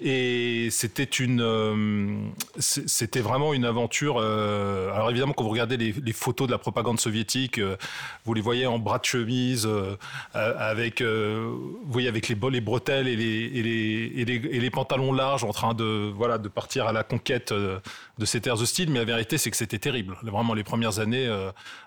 Et 0.00 0.68
c'était 0.70 1.02
une, 1.02 1.40
euh, 1.40 2.20
c'était 2.60 3.20
vraiment 3.20 3.52
une 3.52 3.64
aventure. 3.64 4.18
Euh, 4.20 4.92
alors 4.92 5.10
évidemment, 5.10 5.32
quand 5.32 5.42
vous 5.42 5.50
regardez 5.50 5.76
les, 5.76 6.12
photos 6.12 6.46
de 6.46 6.52
la 6.52 6.58
propagande 6.58 7.00
soviétique, 7.00 7.58
euh, 7.58 7.76
vous 8.24 8.32
les 8.32 8.40
voyez 8.40 8.64
en 8.66 8.78
bras 8.78 9.00
de 9.00 9.04
chemise, 9.04 9.68
avec, 10.34 11.02
vous 11.02 11.80
voyez 11.88 12.06
avec 12.06 12.28
les, 12.28 12.36
les 12.50 12.60
bretelles 12.60 13.08
et 13.08 13.16
les, 13.16 13.24
et 13.24 13.62
les, 13.62 14.22
et 14.24 14.60
les, 14.60 14.70
pantalons 14.70 15.12
larges, 15.12 15.42
en 15.42 15.52
train 15.52 15.74
de, 15.74 16.12
voilà, 16.14 16.38
de 16.38 16.48
partir 16.48 16.86
à 16.86 16.92
la 16.92 17.02
conquête 17.02 17.52
de 17.52 18.24
ces 18.24 18.40
terres 18.40 18.60
hostiles. 18.60 18.90
Mais 18.90 19.00
la 19.00 19.04
vérité, 19.04 19.36
c'est 19.36 19.50
que 19.50 19.56
c'était 19.56 19.78
terrible. 19.78 20.16
Vraiment, 20.22 20.54
les 20.54 20.64
premières 20.64 21.00
années 21.00 21.28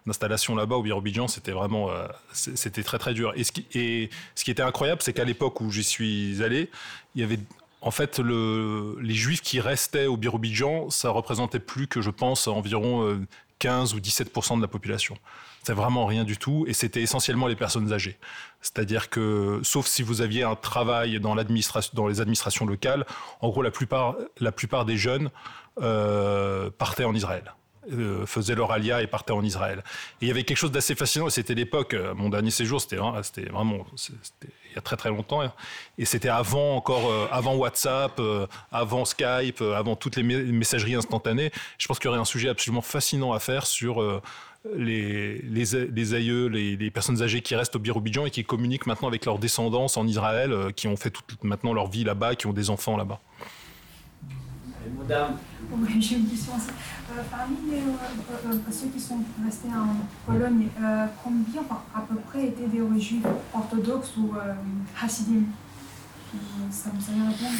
d'installation 0.05 0.53
là-bas 0.55 0.75
au 0.75 0.83
Birobidjan, 0.83 1.29
c'était 1.29 1.53
vraiment, 1.53 1.89
c'était 2.33 2.83
très 2.83 2.97
très 2.97 3.13
dur. 3.13 3.31
Et 3.37 3.45
ce 3.45 3.53
qui, 3.53 3.65
et 3.73 4.09
ce 4.35 4.43
qui 4.43 4.51
était 4.51 4.63
incroyable, 4.63 5.01
c'est 5.01 5.13
qu'à 5.13 5.23
l'époque 5.23 5.61
où 5.61 5.71
j'y 5.71 5.83
suis 5.83 6.43
allé, 6.43 6.69
il 7.15 7.21
y 7.21 7.23
avait 7.23 7.39
en 7.81 7.91
fait, 7.91 8.19
les 8.19 9.13
juifs 9.13 9.41
qui 9.41 9.59
restaient 9.59 10.05
au 10.05 10.15
Birobidjan, 10.15 10.89
ça 10.89 11.09
représentait 11.09 11.59
plus 11.59 11.87
que, 11.87 12.01
je 12.01 12.11
pense, 12.11 12.47
environ 12.47 13.25
15 13.59 13.93
euh, 13.93 13.97
ou 13.97 13.99
17% 13.99 14.57
de 14.57 14.61
la 14.61 14.67
population. 14.67 15.17
C'est 15.63 15.73
vraiment 15.73 16.05
rien 16.05 16.23
du 16.23 16.37
tout, 16.37 16.65
et 16.67 16.73
c'était 16.73 17.01
essentiellement 17.01 17.47
les 17.47 17.55
personnes 17.55 17.91
âgées. 17.91 18.17
C'est-à-dire 18.61 19.09
que, 19.09 19.59
sauf 19.63 19.87
si 19.87 20.03
vous 20.03 20.21
aviez 20.21 20.43
un 20.43 20.55
travail 20.55 21.19
dans, 21.19 21.35
dans 21.35 22.07
les 22.07 22.21
administrations 22.21 22.65
locales, 22.65 23.05
en 23.41 23.49
gros, 23.49 23.61
la 23.61 23.71
plupart, 23.71 24.15
la 24.39 24.51
plupart 24.51 24.85
des 24.85 24.97
jeunes 24.97 25.31
euh, 25.81 26.69
partaient 26.69 27.05
en 27.05 27.15
Israël. 27.15 27.53
Euh, 27.91 28.27
faisaient 28.27 28.53
leur 28.53 28.71
alia 28.71 29.01
et 29.01 29.07
partaient 29.07 29.31
en 29.31 29.43
Israël. 29.43 29.83
Et 30.21 30.25
il 30.25 30.27
y 30.27 30.31
avait 30.31 30.43
quelque 30.43 30.57
chose 30.57 30.71
d'assez 30.71 30.93
fascinant, 30.93 31.27
et 31.27 31.31
c'était 31.31 31.55
l'époque, 31.55 31.95
mon 32.15 32.29
dernier 32.29 32.51
séjour, 32.51 32.79
c'était 32.79 32.97
vraiment, 32.97 33.85
il 34.71 34.75
y 34.75 34.77
a 34.77 34.81
très 34.81 34.95
très 34.95 35.09
longtemps. 35.09 35.41
Et 35.97 36.05
c'était 36.05 36.29
avant 36.29 36.75
encore, 36.75 37.09
euh, 37.09 37.27
avant 37.31 37.55
WhatsApp, 37.55 38.19
euh, 38.19 38.47
avant 38.71 39.05
Skype, 39.05 39.61
euh, 39.61 39.75
avant 39.75 39.95
toutes 39.95 40.15
les 40.15 40.23
messageries 40.23 40.95
instantanées. 40.95 41.51
Je 41.77 41.87
pense 41.87 41.99
qu'il 41.99 42.05
y 42.05 42.09
aurait 42.09 42.19
un 42.19 42.25
sujet 42.25 42.49
absolument 42.49 42.81
fascinant 42.81 43.33
à 43.33 43.39
faire 43.39 43.65
sur 43.65 44.21
les, 44.75 45.39
les, 45.39 46.13
aïeux, 46.13 46.47
les, 46.47 46.91
personnes 46.91 47.21
âgées 47.21 47.41
qui 47.41 47.55
restent 47.55 47.75
au 47.75 47.79
Birobidjan 47.79 48.25
et 48.25 48.31
qui 48.31 48.43
communiquent 48.43 48.85
maintenant 48.85 49.07
avec 49.07 49.25
leurs 49.25 49.39
descendants 49.39 49.87
en 49.95 50.07
Israël, 50.07 50.73
qui 50.75 50.87
ont 50.87 50.95
fait 50.95 51.09
toute 51.09 51.43
maintenant 51.43 51.73
leur 51.73 51.89
vie 51.89 52.03
là-bas, 52.03 52.35
qui 52.35 52.47
ont 52.47 52.53
des 52.53 52.69
enfants 52.69 52.95
là-bas. 52.95 53.19
Madame. 54.89 55.37
J'ai 55.99 56.15
une 56.15 56.27
question 56.27 56.53
euh, 56.53 57.21
parmi 57.29 57.55
euh, 57.73 58.47
euh, 58.47 58.71
ceux 58.71 58.87
qui 58.87 58.99
sont 58.99 59.19
restés 59.43 59.67
en 59.67 59.95
Pologne, 60.25 60.67
combien 61.23 61.61
à 61.95 62.01
peu 62.01 62.15
près 62.27 62.47
étaient 62.47 62.67
des 62.67 62.99
juifs 62.99 63.25
orthodoxes 63.53 64.17
ou 64.17 64.33
hassidim 65.01 65.43
Ça 66.71 66.89
vous 66.93 67.01
savez 67.01 67.19
répondre. 67.19 67.57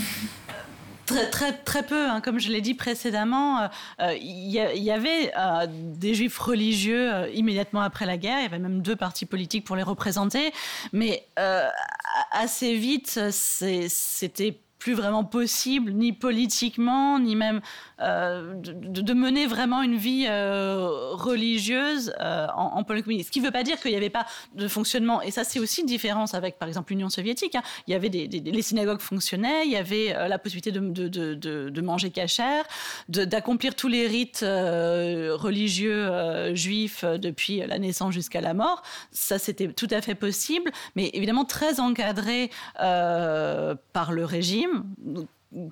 Très, 1.06 1.30
très, 1.30 1.54
très 1.54 1.84
peu, 1.84 2.08
hein. 2.08 2.22
comme 2.22 2.40
je 2.40 2.50
l'ai 2.50 2.62
dit 2.62 2.74
précédemment, 2.74 3.70
il 4.00 4.50
y, 4.50 4.92
avait 4.92 5.32
des 5.74 6.14
juifs 6.14 6.38
religieux 6.38 7.30
immédiatement 7.36 7.82
après 7.82 8.06
la 8.06 8.18
guerre, 8.18 8.40
il 8.40 8.44
y 8.44 8.46
avait 8.46 8.60
même 8.60 8.82
deux 8.82 8.96
partis 8.96 9.26
politiques 9.26 9.66
pour 9.66 9.76
les 9.76 9.84
représenter, 9.84 10.54
mais 10.94 11.26
assez 12.32 12.76
vite, 12.76 13.20
c'était 13.32 14.58
plus 14.82 14.94
vraiment 14.94 15.24
possible, 15.24 15.92
ni 15.92 16.12
politiquement, 16.12 17.20
ni 17.20 17.36
même 17.36 17.62
de, 18.02 19.14
mener 19.14 19.46
vraiment 19.46 19.84
une 19.84 19.96
vie 19.96 20.28
religieuse 20.28 22.14
en, 22.20 22.72
en 22.76 22.84
Pologne. 22.84 23.24
Ce 23.24 23.32
qui 23.32 23.40
ne 23.40 23.46
veut 23.46 23.52
pas 23.52 23.64
dire 23.64 23.80
qu'il 23.80 23.92
n'y 23.92 23.98
avait 23.98 24.10
pas 24.10 24.26
de 24.56 24.68
fonctionnement. 24.68 25.22
Et 25.22 25.32
ça, 25.32 25.44
c'est 25.44 25.60
aussi 25.60 25.82
une 25.82 25.88
différence 25.88 26.34
avec, 26.34 26.58
par 26.58 26.68
exemple, 26.68 26.92
l'Union 26.92 27.10
soviétique. 27.10 27.56
Hein. 27.56 27.64
Il 27.88 27.92
y 27.92 27.96
avait 27.96 28.10
les 28.10 28.62
synagogues 28.62 29.02
fonctionnaient, 29.02 29.66
il 29.66 29.72
y 29.72 29.78
avait 29.78 30.14
la 30.28 30.40
possibilité 30.40 30.72
de, 30.72 31.82
manger 31.82 32.10
cachère, 32.10 32.66
d'accomplir 33.08 33.76
tous 33.76 33.88
les 33.88 34.08
rites 34.08 34.42
religieux 34.42 36.10
juifs 36.56 37.04
depuis 37.04 37.58
la 37.60 37.80
naissance 37.80 38.14
jusqu'à 38.14 38.42
la 38.42 38.54
mort. 38.54 38.82
Ça, 39.12 39.40
c'était 39.40 39.68
tout 39.70 39.88
à 39.92 40.02
fait 40.02 40.16
possible, 40.16 40.72
mais 40.96 41.10
évidemment 41.14 41.46
très 41.46 41.80
encadré 41.80 42.50
euh, 42.80 43.76
par 43.94 44.12
le 44.12 44.26
régime 44.26 44.84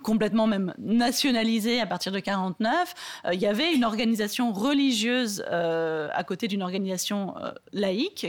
complètement 0.04 0.48
même 0.48 0.74
nationalisé 0.78 1.80
à 1.80 1.86
partir 1.86 2.12
de 2.12 2.20
49. 2.20 2.94
Euh, 3.26 3.34
il 3.34 3.40
y 3.40 3.46
avait 3.46 3.74
une 3.74 3.84
organisation 3.84 4.52
religieuse 4.52 5.44
euh, 5.52 6.10
à 6.14 6.24
côté 6.24 6.48
d'une 6.48 6.64
organisation 6.64 7.36
laïque. 7.74 8.26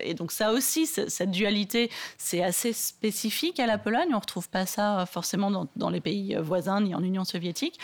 et 0.00 0.14
donc 0.14 0.32
ça 0.32 0.52
aussi, 0.52 0.86
cette 0.86 1.30
dualité, 1.30 1.90
c'est 2.18 2.42
assez 2.42 2.72
spécifique 2.72 3.60
à 3.60 3.66
la 3.66 3.78
Pologne. 3.78 4.08
On 4.12 4.18
retrouve 4.18 4.48
pas 4.48 4.66
ça 4.66 5.06
forcément 5.06 5.66
dans, 5.76 5.90
les 5.90 6.00
pays 6.00 6.36
voisins 6.40 6.80
ni 6.80 6.94
en 6.94 7.02
Union 7.02 7.24
soviétique. 7.24 7.78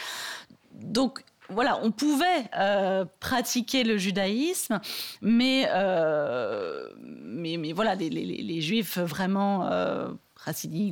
Donc 0.75 1.25
voilà, 1.49 1.79
on 1.83 1.91
pouvait 1.91 2.51
euh, 2.59 3.05
pratiquer 3.21 3.85
le 3.85 3.97
judaïsme, 3.99 4.81
mais, 5.23 5.69
euh, 5.73 6.89
mais, 6.99 7.73
voilà, 7.73 7.95
les, 7.95 8.61
juifs 8.61 8.99
vraiment 8.99 9.67
euh, 9.67 10.09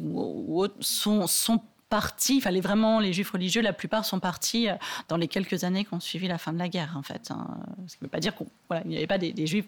ou, 0.04 0.62
autres 0.62 0.74
sont, 0.80 1.26
sont 1.26 1.62
partis, 1.94 2.40
fallait 2.40 2.60
vraiment, 2.60 2.98
les 2.98 3.12
juifs 3.12 3.30
religieux, 3.30 3.62
la 3.62 3.72
plupart 3.72 4.04
sont 4.04 4.18
partis 4.18 4.68
euh, 4.68 4.74
dans 5.06 5.16
les 5.16 5.28
quelques 5.28 5.62
années 5.62 5.84
qui 5.84 5.94
ont 5.94 6.00
suivi 6.00 6.26
la 6.26 6.38
fin 6.38 6.52
de 6.52 6.58
la 6.58 6.68
guerre, 6.68 6.96
en 6.96 7.02
fait. 7.02 7.30
Hein. 7.30 7.46
Ce 7.86 7.94
qui 7.96 8.02
ne 8.02 8.06
veut 8.06 8.10
pas 8.10 8.18
dire 8.18 8.34
qu'il 8.34 8.46
n'y 8.86 8.96
avait 8.96 9.06
pas 9.06 9.18
des, 9.18 9.32
des 9.32 9.46
juifs 9.46 9.66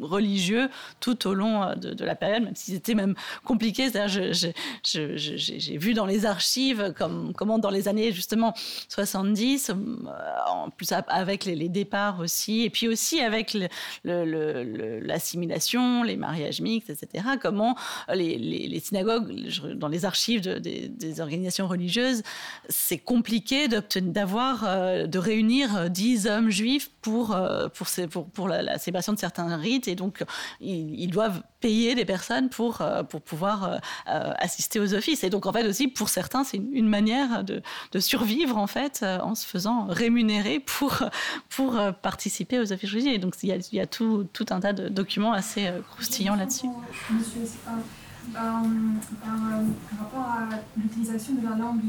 religieux 0.00 0.68
tout 1.00 1.26
au 1.26 1.34
long 1.34 1.62
euh, 1.62 1.74
de, 1.74 2.04
la 2.04 2.14
période, 2.14 2.44
même 2.44 2.56
s'ils 2.56 2.74
étaient 2.74 2.94
même 2.94 3.14
compliqués. 3.44 3.90
J'ai 4.84 5.78
vu 5.78 5.94
dans 5.94 6.06
les 6.06 6.26
archives 6.26 6.94
comme, 6.96 7.32
comment 7.34 7.58
dans 7.58 7.70
les 7.70 7.88
années 7.88 8.12
justement 8.12 8.54
70, 8.88 9.70
euh, 9.70 9.74
en 10.48 10.70
plus 10.70 10.92
avec 10.92 11.44
les, 11.44 11.66
départs 11.68 12.20
aussi, 12.20 12.62
et 12.62 12.70
puis 12.70 12.86
aussi 12.86 13.20
avec 13.20 13.56
l'assimilation, 14.04 16.04
les 16.04 16.16
mariages 16.16 16.60
mixtes, 16.60 16.90
etc., 16.90 17.24
comment 17.40 17.76
les, 18.12 18.80
synagogues, 18.80 19.48
dans 19.74 19.88
les 19.88 20.04
archives 20.04 20.42
des, 20.42 21.20
organisations 21.20 21.66
religieuses, 21.66 22.22
c'est 22.68 22.98
compliqué 22.98 23.68
d'avoir, 23.68 24.64
euh, 24.64 25.06
de 25.06 25.18
réunir 25.18 25.90
10 25.90 26.26
hommes 26.26 26.50
juifs 26.50 26.90
pour, 27.00 27.36
pour 28.32 28.48
la, 28.48 28.62
la 28.62 28.78
célébration 28.78 29.12
de 29.12 29.18
certains 29.18 29.45
rite 29.54 29.88
et 29.88 29.94
donc 29.94 30.24
ils, 30.60 31.10
doivent 31.10 31.42
payer 31.60 31.94
des 31.94 32.04
personnes 32.04 32.48
pour, 32.48 32.80
euh, 32.80 33.02
pour 33.02 33.20
pouvoir 33.20 33.64
euh, 33.64 33.78
euh, 34.08 34.32
assister 34.38 34.78
aux 34.78 34.94
offices. 34.94 35.24
Et 35.24 35.30
donc 35.30 35.46
en 35.46 35.52
fait 35.52 35.66
aussi 35.66 35.88
pour 35.88 36.08
certains 36.08 36.44
c'est 36.44 36.58
une, 36.58 36.88
manière 36.88 37.42
de, 37.44 37.62
survivre 37.98 38.56
en 38.56 38.66
fait 38.66 39.04
en 39.22 39.34
se 39.34 39.46
faisant 39.46 39.86
rémunérer 39.86 40.60
pour, 40.60 41.02
pour 41.48 41.76
participer 42.02 42.60
aux 42.60 42.72
offices 42.72 42.90
religieux. 42.90 43.12
Et 43.12 43.18
donc 43.18 43.34
il 43.42 43.48
y 43.72 43.80
a, 43.80 43.86
tout, 43.86 44.28
un 44.50 44.60
tas 44.60 44.72
de 44.72 44.88
documents 44.88 45.32
assez 45.32 45.70
croustillants 45.90 46.36
là-dessus. 46.36 46.68
par 48.32 48.62
rapport 49.98 50.28
à 50.28 50.48
l'utilisation 50.76 51.34
de 51.34 51.48
la 51.48 51.56
langue 51.56 51.82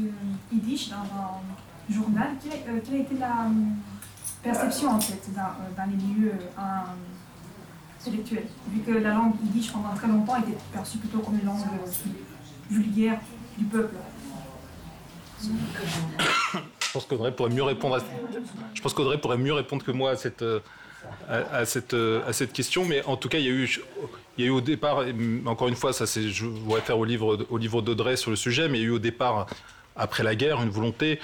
yiddish 0.52 0.90
dans 0.90 0.96
un 0.96 1.94
journal, 1.94 2.30
quelle, 2.42 2.74
a 2.74 2.98
été 2.98 3.14
la 3.18 3.46
perception 4.42 4.90
en 4.90 5.00
fait 5.00 5.22
dans, 5.34 5.54
dans 5.76 5.90
les 5.90 5.96
milieux 5.96 6.34
vu 8.10 8.80
que 8.86 8.92
la 8.92 9.14
langue 9.14 9.34
yiddish 9.42 9.72
pendant 9.72 9.94
très 9.94 10.08
longtemps 10.08 10.36
était 10.36 10.56
perçue 10.72 10.98
plutôt 10.98 11.18
comme 11.18 11.38
une 11.38 11.46
langue 11.46 11.60
vulgaire 12.70 13.20
du 13.56 13.64
peuple. 13.64 13.94
Je 15.42 16.92
pense 16.92 17.06
qu'Audrey 17.06 17.32
pourrait 17.32 17.50
mieux 17.50 17.62
répondre. 17.62 17.96
À... 17.96 18.00
Que 19.84 19.92
moi 19.92 20.10
à 20.10 20.16
cette, 20.16 20.44
à, 21.28 21.64
cette, 21.64 22.52
question, 22.52 22.84
mais 22.84 23.04
en 23.04 23.16
tout 23.16 23.28
cas, 23.28 23.38
il 23.38 23.44
y 23.44 24.42
a 24.42 24.46
eu, 24.46 24.50
au 24.50 24.60
départ, 24.60 25.04
encore 25.46 25.68
une 25.68 25.76
fois, 25.76 25.92
ça 25.92 26.04
je 26.06 26.44
voudrais 26.44 26.80
faire 26.80 26.98
au 26.98 27.04
livre, 27.04 27.46
au 27.50 27.58
livre 27.58 27.82
d'Audrey 27.82 28.16
sur 28.16 28.30
le 28.30 28.36
sujet, 28.36 28.68
mais 28.68 28.78
il 28.78 28.82
y 28.82 28.84
a 28.84 28.88
eu 28.88 28.92
au 28.92 28.98
départ, 28.98 29.46
après 29.96 30.22
la 30.22 30.34
guerre, 30.34 30.62
une 30.62 30.70
volonté 30.70 31.20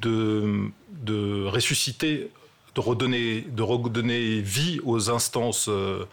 de 0.00 1.44
ressusciter 1.46 2.30
de 2.76 2.80
redonner, 2.80 3.40
de 3.40 3.62
redonner 3.62 4.40
vie 4.40 4.80
aux 4.84 5.10
instances, 5.10 5.68
euh, 5.68 6.06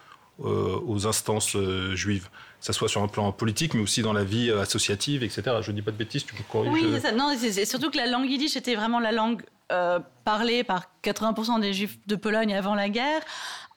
euh, 0.43 0.80
aux 0.88 1.05
instances 1.05 1.55
euh, 1.55 1.95
juives 1.95 2.30
que 2.59 2.68
ce 2.68 2.72
soit 2.72 2.88
sur 2.88 3.03
un 3.03 3.09
plan 3.09 3.30
politique, 3.34 3.74
mais 3.74 3.82
aussi 3.82 4.01
dans 4.03 4.14
la 4.14 4.24
vie 4.24 4.49
associative, 4.49 5.22
etc. 5.22 5.57
Je 5.61 5.72
ne 5.72 5.76
dis 5.76 5.82
pas 5.82 5.91
de 5.91 5.97
bêtises, 5.97 6.26
tu 6.26 6.34
peux 6.34 6.45
corriger. 6.49 6.72
Oui. 6.72 7.14
Non, 7.14 7.36
c'est 7.38 7.66
surtout 7.66 7.91
que 7.91 7.97
la 7.97 8.07
langue 8.07 8.30
yiddish 8.30 8.55
était 8.55 8.76
vraiment 8.76 9.01
la 9.01 9.11
langue 9.11 9.43
parlée 10.24 10.64
par 10.64 10.86
80% 11.03 11.59
des 11.59 11.74
juifs 11.74 11.97
de 12.07 12.16
Pologne 12.16 12.55
avant 12.55 12.74
la 12.74 12.88
guerre. 12.88 13.22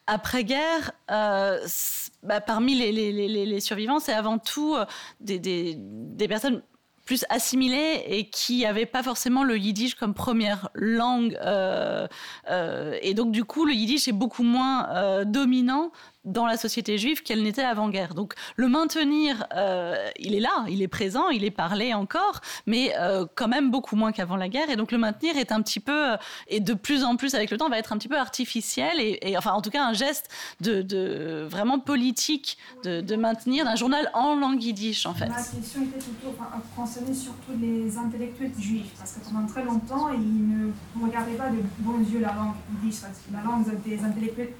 Après-guerre, 0.05 0.93
bah, 1.09 2.39
parmi 2.39 2.75
les, 2.75 3.59
survivants, 3.59 3.99
c'est 3.99 4.13
avant 4.13 4.37
tout 4.37 4.77
des, 5.19 5.37
des 5.37 6.27
personnes 6.29 6.61
plus 7.07 7.25
assimilés 7.29 8.03
et 8.05 8.29
qui 8.29 8.61
n'avaient 8.61 8.85
pas 8.85 9.01
forcément 9.01 9.43
le 9.43 9.57
yiddish 9.57 9.95
comme 9.95 10.13
première 10.13 10.69
langue. 10.75 11.35
Euh, 11.41 12.05
euh, 12.51 12.97
et 13.01 13.13
donc, 13.15 13.31
du 13.31 13.45
coup, 13.45 13.65
le 13.65 13.73
yiddish 13.73 14.07
est 14.07 14.11
beaucoup 14.11 14.43
moins 14.43 14.89
euh, 14.89 15.25
dominant 15.25 15.91
dans 16.27 16.45
la 16.45 16.57
société 16.57 16.97
juive 16.97 17.23
qu'elle 17.23 17.41
n'était 17.41 17.63
avant-guerre. 17.63 18.13
Donc 18.13 18.33
le 18.55 18.67
maintenir, 18.67 19.47
euh, 19.55 19.95
il 20.19 20.35
est 20.35 20.39
là, 20.39 20.65
il 20.69 20.81
est 20.81 20.87
présent, 20.87 21.29
il 21.29 21.43
est 21.43 21.51
parlé 21.51 21.93
encore, 21.93 22.41
mais 22.67 22.93
euh, 22.99 23.25
quand 23.35 23.47
même 23.47 23.71
beaucoup 23.71 23.95
moins 23.95 24.11
qu'avant 24.11 24.35
la 24.35 24.49
guerre. 24.49 24.69
Et 24.69 24.75
donc 24.75 24.91
le 24.91 24.97
maintenir 24.97 25.37
est 25.37 25.51
un 25.51 25.61
petit 25.61 25.79
peu, 25.79 26.13
euh, 26.13 26.17
et 26.47 26.59
de 26.59 26.73
plus 26.73 27.03
en 27.03 27.15
plus 27.15 27.33
avec 27.33 27.49
le 27.49 27.57
temps, 27.57 27.69
va 27.69 27.79
être 27.79 27.93
un 27.93 27.97
petit 27.97 28.09
peu 28.09 28.17
artificiel, 28.17 28.99
et, 28.99 29.35
enfin 29.37 29.51
en 29.51 29.61
tout 29.61 29.69
cas 29.69 29.83
un 29.83 29.93
geste 29.93 30.29
de, 30.59 31.47
vraiment 31.49 31.79
politique 31.79 32.57
de, 32.83 33.17
maintenir 33.17 33.67
un 33.67 33.75
journal 33.75 34.11
en 34.13 34.35
langue 34.35 34.61
yiddish 34.61 35.07
en 35.07 35.13
fait. 35.13 35.27
Ma 35.27 35.35
question 35.37 35.81
était 35.81 35.97
plutôt 35.97 36.35
concernée 36.75 37.13
surtout 37.13 37.53
les 37.59 37.97
intellectuels 37.97 38.51
juifs, 38.59 38.91
parce 38.97 39.13
que 39.13 39.19
pendant 39.25 39.47
très 39.47 39.63
longtemps, 39.63 40.09
ils 40.11 40.47
ne 40.47 40.71
regardaient 41.01 41.33
pas 41.33 41.49
de 41.49 41.57
bons 41.79 41.99
yeux 41.99 42.19
la 42.19 42.33
langue 42.33 42.53
yiddish, 42.83 43.01
la 43.31 43.41
langue 43.41 43.65
des 43.83 44.03
intellectuels 44.03 44.53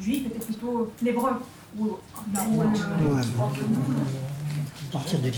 juif 0.00 0.26
était 0.26 0.44
plutôt 0.44 0.92
l'hébreu. 1.02 1.32
Ou, 1.78 1.98
là 2.34 2.40
où, 2.50 2.62
euh, 2.62 2.64
à 4.88 4.92
partir 4.92 5.18
de 5.18 5.30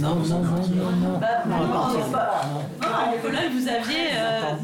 Non, 0.00 0.16
non, 0.16 0.42
non, 0.42 0.68
non, 0.68 0.90
non. 0.90 1.18
Bah, 1.18 1.44
non, 1.46 1.56
en 1.56 3.22
Pologne, 3.22 3.50
vous 3.52 3.68
aviez 3.68 4.08
euh, 4.12 4.54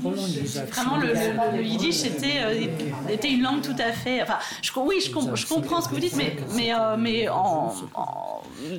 vraiment 0.71 0.99
le, 0.99 1.57
le, 1.57 1.63
yiddish 1.63 2.05
était, 2.05 2.43
euh, 2.43 2.67
était 3.09 3.31
une 3.31 3.43
langue 3.43 3.63
tout 3.63 3.77
à 3.79 3.93
fait. 3.93 4.23
Enfin, 4.23 4.39
je, 4.61 4.71
oui, 4.77 4.97
je, 5.01 5.11
je 5.37 5.47
comprends 5.47 5.81
ce 5.81 5.89
que 5.89 5.95
vous 5.95 6.01
dites, 6.01 6.17
mais, 6.17 6.37
mais, 6.55 6.75
euh, 6.75 6.97
mais 6.99 7.29
en, 7.29 7.73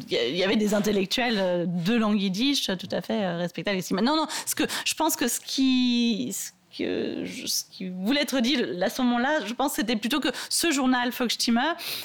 il 0.10 0.36
y 0.36 0.44
avait 0.44 0.56
des 0.56 0.74
intellectuels 0.74 1.68
de 1.68 1.96
langue 1.96 2.22
yiddish 2.22 2.68
tout 2.68 2.90
à 2.92 3.02
fait 3.02 3.36
respectables 3.36 3.78
ici. 3.78 3.94
Non, 3.96 4.16
non, 4.16 4.28
ce 4.46 4.56
que, 4.56 4.64
je 4.86 4.94
pense 4.94 5.16
que 5.16 5.28
ce 5.28 5.40
qui, 5.40 6.36
ce 6.78 7.64
qui 7.72 7.90
voulait 7.90 8.22
être 8.22 8.40
dit 8.40 8.58
à 8.82 8.90
ce 8.90 9.02
moment-là, 9.02 9.46
je 9.46 9.54
pense 9.54 9.74
c'était 9.74 9.96
plutôt 9.96 10.20
que 10.20 10.30
ce 10.50 10.72
journal 10.72 11.10
Volksstimme 11.10 11.62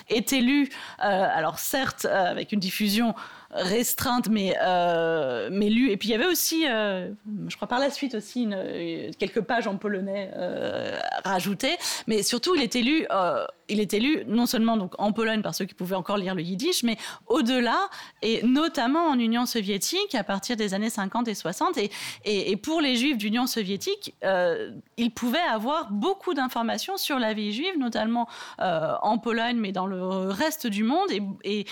était 0.08 0.40
lu, 0.40 0.68
euh, 1.04 1.28
alors 1.34 1.58
certes 1.58 2.04
euh, 2.04 2.30
avec 2.30 2.52
une 2.52 2.60
diffusion 2.60 3.14
restreinte, 3.50 4.28
mais, 4.28 4.56
euh, 4.62 5.48
mais 5.50 5.70
lue. 5.70 5.90
Et 5.90 5.96
puis 5.96 6.08
il 6.08 6.12
y 6.12 6.14
avait 6.14 6.26
aussi, 6.26 6.66
euh, 6.68 7.10
je 7.48 7.56
crois 7.56 7.68
par 7.68 7.78
la 7.78 7.90
suite 7.90 8.14
aussi, 8.14 8.42
une, 8.42 9.14
quelques 9.18 9.40
pages 9.40 9.66
en 9.66 9.76
polonais 9.76 10.30
euh, 10.36 10.98
rajoutées. 11.24 11.76
Mais 12.06 12.22
surtout, 12.22 12.54
il 12.54 12.62
était 12.62 12.82
lu, 12.82 13.06
euh, 13.10 13.44
il 13.68 13.80
était 13.80 14.00
lu 14.00 14.24
non 14.26 14.46
seulement 14.46 14.76
donc 14.76 14.94
en 14.98 15.12
Pologne 15.12 15.42
par 15.42 15.54
ceux 15.54 15.64
qui 15.64 15.74
pouvaient 15.74 15.96
encore 15.96 16.16
lire 16.16 16.34
le 16.34 16.42
yiddish, 16.42 16.82
mais 16.82 16.96
au-delà, 17.26 17.88
et 18.22 18.42
notamment 18.42 19.06
en 19.06 19.18
Union 19.18 19.46
soviétique 19.46 20.14
à 20.14 20.24
partir 20.24 20.56
des 20.56 20.74
années 20.74 20.90
50 20.90 21.28
et 21.28 21.34
60. 21.34 21.78
Et, 22.24 22.56
pour 22.56 22.80
les 22.80 22.96
juifs 22.96 23.18
d'Union 23.18 23.46
soviétique, 23.46 24.14
euh, 24.24 24.72
ils 24.96 25.10
pouvaient 25.10 25.38
avoir 25.38 25.90
beaucoup 25.90 26.34
d'informations 26.34 26.96
sur 26.96 27.18
la 27.18 27.32
vie 27.34 27.52
juive, 27.52 27.78
notamment 27.78 28.28
en 28.58 29.18
Pologne, 29.18 29.56
mais 29.56 29.72
dans 29.72 29.86
le 29.86 30.28
reste 30.30 30.66
du 30.66 30.84
monde, 30.84 31.08
et, 31.44 31.66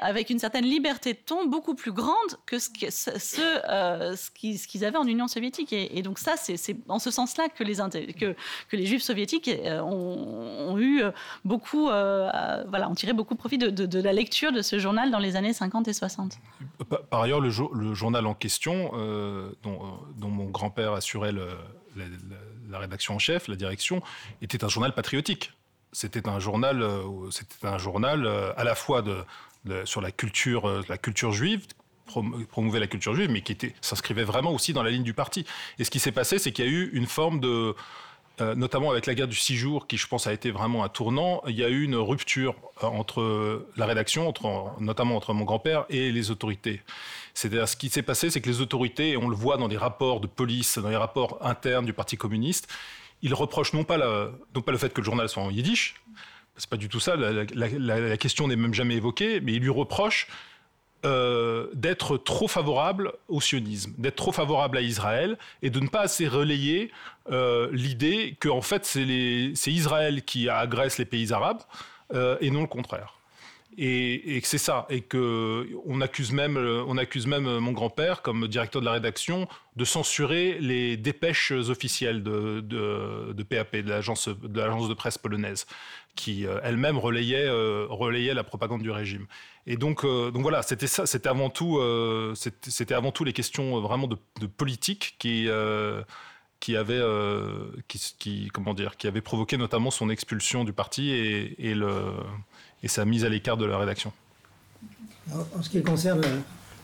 avec 0.00 0.30
une 0.30 0.38
certaine 0.38 0.64
liberté 0.64 1.14
ton 1.14 1.46
beaucoup 1.46 1.74
plus 1.74 1.92
grande 1.92 2.16
que 2.46 2.58
ce, 2.58 3.40
euh, 3.68 4.14
qu'ils 4.34 4.84
avaient 4.84 4.98
en 4.98 5.06
Union 5.06 5.28
soviétique. 5.28 5.72
Et, 5.72 6.02
donc 6.02 6.18
ça, 6.18 6.34
c'est 6.36 6.76
en 6.88 6.98
ce 6.98 7.10
sens-là 7.10 7.48
que 7.48 7.64
les, 7.64 8.86
juifs 8.86 9.02
soviétiques 9.02 9.48
euh, 9.48 9.80
ont, 9.80 10.78
eu, 10.78 11.02
beaucoup, 11.44 11.86
voilà, 11.86 12.88
ont 12.88 12.94
tiré 12.94 13.12
beaucoup 13.12 13.34
profit 13.34 13.58
de, 13.58 14.00
la 14.00 14.12
lecture 14.12 14.52
de 14.52 14.62
ce 14.62 14.78
journal 14.78 15.10
dans 15.10 15.18
les 15.18 15.36
années 15.36 15.52
50 15.52 15.88
et 15.88 15.92
60. 15.92 16.38
Par, 17.10 17.22
ailleurs, 17.22 17.40
le, 17.40 17.50
journal 17.94 18.26
en 18.26 18.34
question, 18.34 18.92
dont, 19.62 19.98
dont, 20.16 20.28
mon 20.28 20.46
grand-père 20.46 20.92
assurait 20.92 21.32
la 21.32 22.78
rédaction 22.78 23.14
en 23.14 23.18
chef, 23.18 23.48
la 23.48 23.56
direction, 23.56 24.02
était 24.40 24.64
un 24.64 24.68
journal 24.68 24.94
patriotique. 24.94 25.52
C'était 25.92 26.28
un 26.28 26.38
journal, 26.38 26.86
c'était 27.30 27.66
un 27.66 27.78
journal 27.78 28.26
à 28.56 28.64
la 28.64 28.74
fois 28.74 29.02
de, 29.02 29.84
sur 29.84 30.00
la 30.00 30.10
culture, 30.10 30.82
la 30.88 30.98
culture 30.98 31.32
juive, 31.32 31.66
promouvait 32.50 32.80
la 32.80 32.86
culture 32.86 33.14
juive, 33.14 33.30
mais 33.30 33.42
qui 33.42 33.56
s'inscrivait 33.80 34.24
vraiment 34.24 34.52
aussi 34.52 34.72
dans 34.72 34.82
la 34.82 34.90
ligne 34.90 35.02
du 35.02 35.14
parti. 35.14 35.46
Et 35.78 35.84
ce 35.84 35.90
qui 35.90 35.98
s'est 35.98 36.12
passé, 36.12 36.38
c'est 36.38 36.52
qu'il 36.52 36.64
y 36.64 36.68
a 36.68 36.70
eu 36.70 36.90
une 36.92 37.06
forme 37.06 37.40
de, 37.40 37.48
euh, 37.48 37.74
notamment 38.40 38.90
avec 38.90 39.06
la 39.06 39.14
guerre 39.14 39.28
du 39.28 39.36
six 39.36 39.56
jours, 39.56 39.86
qui 39.86 39.96
je 39.96 40.06
pense 40.06 40.26
a 40.26 40.32
été 40.32 40.50
vraiment 40.50 40.84
un 40.84 40.88
tournant, 40.88 41.42
il 41.46 41.54
y 41.54 41.64
a 41.64 41.68
eu 41.68 41.82
une 41.84 41.96
rupture 41.96 42.54
euh, 42.82 42.86
entre 42.86 43.66
la 43.76 43.86
rédaction, 43.86 44.28
entre, 44.28 44.72
notamment 44.80 45.16
entre 45.16 45.34
mon 45.34 45.44
grand-père 45.44 45.84
et 45.90 46.10
les 46.12 46.30
autorités. 46.30 46.80
C'est-à-dire, 47.34 47.68
ce 47.68 47.76
qui 47.76 47.88
s'est 47.88 48.02
passé, 48.02 48.30
c'est 48.30 48.40
que 48.40 48.48
les 48.48 48.60
autorités, 48.60 49.10
et 49.10 49.16
on 49.16 49.28
le 49.28 49.36
voit 49.36 49.56
dans 49.56 49.68
les 49.68 49.76
rapports 49.76 50.20
de 50.20 50.26
police, 50.26 50.78
dans 50.78 50.88
les 50.88 50.96
rapports 50.96 51.38
internes 51.40 51.86
du 51.86 51.92
Parti 51.92 52.16
communiste, 52.16 52.68
ils 53.22 53.34
reprochent 53.34 53.72
non 53.72 53.84
pas, 53.84 53.98
non 54.54 54.62
pas 54.62 54.72
le 54.72 54.78
fait 54.78 54.92
que 54.92 55.00
le 55.00 55.04
journal 55.04 55.28
soit 55.28 55.42
en 55.42 55.50
yiddish, 55.50 55.94
c'est 56.56 56.68
pas 56.68 56.76
du 56.76 56.88
tout 56.88 57.00
ça, 57.00 57.16
la, 57.16 57.44
la 57.54 58.16
question 58.16 58.48
n'est 58.48 58.56
même 58.56 58.74
jamais 58.74 58.96
évoquée, 58.96 59.40
mais 59.40 59.52
ils 59.54 59.62
lui 59.62 59.70
reprochent 59.70 60.26
euh, 61.04 61.66
d'être 61.74 62.16
trop 62.16 62.46
favorable 62.46 63.12
au 63.28 63.40
sionisme, 63.40 63.92
d'être 63.98 64.14
trop 64.14 64.30
favorable 64.30 64.78
à 64.78 64.82
Israël 64.82 65.36
et 65.60 65.68
de 65.68 65.80
ne 65.80 65.88
pas 65.88 66.02
assez 66.02 66.28
relayer 66.28 66.92
euh, 67.32 67.68
l'idée 67.72 68.36
que 68.38 68.48
en 68.48 68.60
fait 68.60 68.84
c'est 68.84 69.72
Israël 69.72 70.22
qui 70.22 70.48
agresse 70.48 70.98
les 70.98 71.04
pays 71.04 71.32
arabes 71.32 71.60
euh, 72.14 72.36
et 72.40 72.52
non 72.52 72.60
le 72.60 72.68
contraire. 72.68 73.18
Et, 73.78 74.40
c'est 74.44 74.58
ça, 74.58 74.86
et 74.90 75.00
que 75.00 75.66
on 75.86 76.02
accuse 76.02 76.30
même, 76.30 76.56
on 76.56 76.96
accuse 76.96 77.26
même 77.26 77.58
mon 77.58 77.72
grand-père 77.72 78.22
comme 78.22 78.46
directeur 78.46 78.80
de 78.80 78.86
la 78.86 78.92
rédaction 78.92 79.48
de 79.74 79.84
censurer 79.84 80.58
les 80.60 80.96
dépêches 80.96 81.50
officielles 81.50 82.22
de, 82.22 82.60
de, 82.60 83.42
PAP, 83.42 83.76
de 83.76 83.88
l'agence 83.88 84.28
de 84.28 84.94
presse 84.94 85.18
polonaise, 85.18 85.66
qui 86.14 86.44
elle-même 86.62 86.98
relayait 86.98 88.34
la 88.34 88.44
propagande 88.44 88.82
du 88.82 88.90
régime. 88.90 89.26
Et 89.66 89.76
donc, 89.76 90.04
euh, 90.04 90.30
donc 90.30 90.42
voilà, 90.42 90.62
c'était 90.62 90.88
ça, 90.88 91.06
c'était 91.06 91.28
avant 91.28 91.48
tout, 91.48 91.78
euh, 91.78 92.34
c'était 92.34 92.94
avant 92.94 93.12
tout 93.12 93.22
les 93.22 93.32
questions 93.32 93.76
euh, 93.76 93.80
vraiment 93.80 94.08
de, 94.08 94.46
politique 94.46 95.14
qui 95.18 95.48
qui 96.58 96.76
avait, 96.76 97.00
qui, 97.88 98.48
comment 98.52 98.72
dire, 98.72 98.96
qui 98.96 99.08
avait 99.08 99.20
provoqué 99.20 99.56
notamment 99.56 99.90
son 99.90 100.10
expulsion 100.10 100.62
du 100.62 100.72
parti 100.72 101.10
et, 101.10 101.74
le, 101.74 102.12
et 102.84 102.88
sa 102.88 103.04
mise 103.04 103.24
à 103.24 103.28
l'écart 103.28 103.56
de 103.56 103.64
la 103.64 103.76
rédaction. 103.78 104.12
En 105.34 105.60
ce 105.60 105.68
qui 105.68 105.82
concerne 105.82 106.20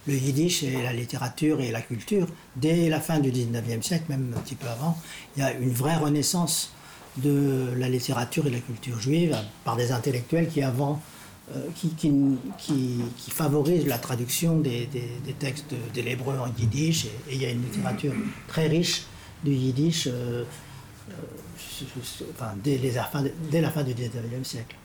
le, 0.08 0.14
yiddish 0.14 0.64
et 0.64 0.82
la 0.82 0.92
littérature 0.92 1.60
et 1.60 1.70
la 1.70 1.80
culture, 1.80 2.26
dès 2.56 2.88
la 2.88 3.00
fin 3.00 3.20
du 3.20 3.30
19e 3.30 3.82
siècle, 3.82 4.06
même 4.08 4.34
un 4.36 4.40
petit 4.40 4.56
peu 4.56 4.66
avant, 4.66 5.00
il 5.36 5.44
y 5.44 5.46
a 5.46 5.52
une 5.52 5.72
vraie 5.72 5.96
renaissance 5.96 6.72
de 7.18 7.72
la 7.76 7.88
littérature 7.88 8.48
et 8.48 8.50
de 8.50 8.56
la 8.56 8.60
culture 8.60 8.98
juive 8.98 9.36
par 9.64 9.76
des 9.76 9.92
intellectuels 9.92 10.48
qui 10.48 10.60
avant 10.60 11.00
euh, 11.56 11.68
qui, 11.74 13.30
favorise 13.30 13.86
la 13.86 13.98
traduction 13.98 14.58
des, 14.58 14.88
textes 15.38 15.72
de, 15.94 16.02
l'hébreu 16.02 16.36
en 16.38 16.48
yiddish. 16.58 17.06
Et, 17.06 17.10
il 17.32 17.42
y 17.42 17.46
a 17.46 17.50
une 17.50 17.62
littérature 17.62 18.12
très 18.48 18.66
riche 18.66 19.04
du 19.42 19.52
yiddish 19.52 20.08
euh, 20.08 20.44
euh, 21.10 21.84
dès, 22.62 22.92
la 23.60 23.70
fin 23.70 23.82
du 23.82 23.94
19e 23.94 24.44
siècle. 24.44 24.76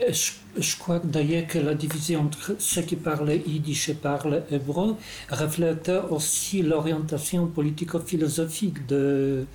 Je, 0.00 0.32
je, 0.58 0.76
crois 0.76 0.98
d'ailleurs 0.98 1.46
que 1.46 1.58
la 1.58 1.74
division 1.74 2.22
entre 2.22 2.56
ceux 2.58 2.82
qui 2.82 2.96
parlent 2.96 3.30
yiddish 3.30 3.88
et 3.88 3.94
parlent 3.94 4.42
hébreu 4.50 4.96
reflète 5.30 5.90
aussi 6.10 6.62
l'orientation 6.62 7.46
politico-philosophique 7.46 8.86
de, 8.86 9.46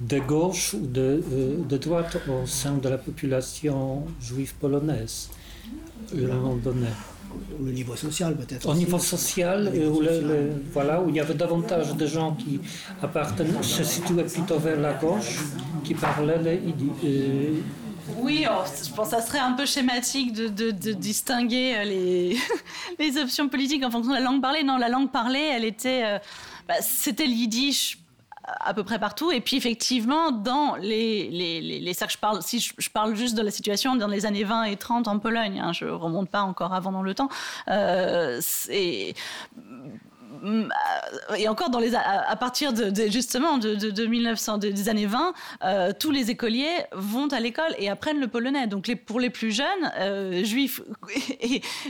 de 0.00 0.18
gauche 0.18 0.74
ou 0.74 0.86
de, 0.86 1.22
euh, 1.32 1.56
de, 1.68 1.76
droite 1.76 2.16
au 2.28 2.46
sein 2.46 2.74
de 2.74 2.88
la 2.88 2.98
population 2.98 4.04
juive 4.20 4.54
polonaise, 4.54 5.30
à 6.12 6.16
un 6.16 6.36
moment 6.36 6.56
donné. 6.56 6.88
Au 7.60 7.64
niveau 7.64 7.96
social 7.96 8.36
peut-être. 8.36 8.68
Au 8.68 8.74
niveau 8.74 8.98
social, 8.98 9.72
où, 9.74 10.00
le, 10.00 10.52
voilà, 10.72 11.00
où 11.00 11.08
il 11.08 11.16
y 11.16 11.20
avait 11.20 11.34
davantage 11.34 11.96
de 11.96 12.06
gens 12.06 12.32
qui 12.32 12.60
appartenaient, 13.02 13.62
se 13.62 13.82
situaient 13.82 14.24
plutôt 14.24 14.58
vers 14.58 14.78
la 14.78 14.92
gauche, 14.94 15.40
qui 15.82 15.94
parlaient 15.94 16.40
les, 16.40 16.60
euh, 17.04 17.54
oui, 18.18 18.46
oh, 18.48 18.62
je 18.84 18.90
pense 18.94 19.08
que 19.10 19.16
ça 19.16 19.22
serait 19.22 19.38
un 19.40 19.52
peu 19.52 19.66
schématique 19.66 20.32
de, 20.32 20.48
de, 20.48 20.92
distinguer 20.92 21.74
euh, 21.74 21.84
les, 21.84 22.36
les 23.00 23.18
options 23.18 23.48
politiques 23.48 23.82
en 23.82 23.90
fonction 23.90 24.12
de 24.12 24.18
la 24.18 24.22
langue 24.22 24.40
parlée. 24.40 24.62
Non, 24.62 24.76
la 24.76 24.88
langue 24.88 25.10
parlée, 25.10 25.50
elle 25.56 25.64
était, 25.64 26.20
bah, 26.68 26.74
c'était 26.82 27.26
le 27.26 27.32
yiddish 27.32 28.03
à 28.46 28.74
peu 28.74 28.84
près 28.84 28.98
partout. 28.98 29.30
Et 29.32 29.40
puis 29.40 29.56
effectivement, 29.56 30.30
dans 30.30 30.76
les, 30.76 31.28
les, 31.30 31.60
les, 31.60 31.92
je 31.92 32.18
parle, 32.18 32.42
si 32.42 32.60
je, 32.60 32.90
parle 32.90 33.14
juste 33.14 33.36
de 33.36 33.42
la 33.42 33.50
situation 33.50 33.96
dans 33.96 34.08
les 34.08 34.26
années 34.26 34.44
20 34.44 34.64
et 34.64 34.76
30 34.76 35.08
en 35.08 35.18
Pologne, 35.18 35.60
hein, 35.60 35.72
je 35.72 35.86
remonte 35.86 36.28
pas 36.28 36.42
encore 36.42 36.74
avant 36.74 36.92
dans 36.92 37.02
le 37.02 37.14
temps, 37.14 37.28
euh, 37.68 38.38
c'est 38.40 39.14
et 41.36 41.48
encore 41.48 41.70
à, 41.94 42.36
partir 42.36 42.72
justement 43.08 43.58
de, 43.58 43.74
de, 43.74 44.06
1900, 44.06 44.58
des 44.58 44.88
années 44.88 45.06
20, 45.06 45.32
euh, 45.64 45.92
tous 45.98 46.10
les 46.10 46.30
écoliers 46.30 46.84
vont 46.92 47.28
à 47.28 47.40
l'école 47.40 47.74
et 47.78 47.88
apprennent 47.88 48.20
le 48.20 48.28
polonais. 48.28 48.66
Donc 48.66 48.92
pour 49.06 49.20
les 49.20 49.30
plus 49.30 49.52
jeunes, 49.52 49.66
euh, 49.98 50.44
juifs 50.44 50.80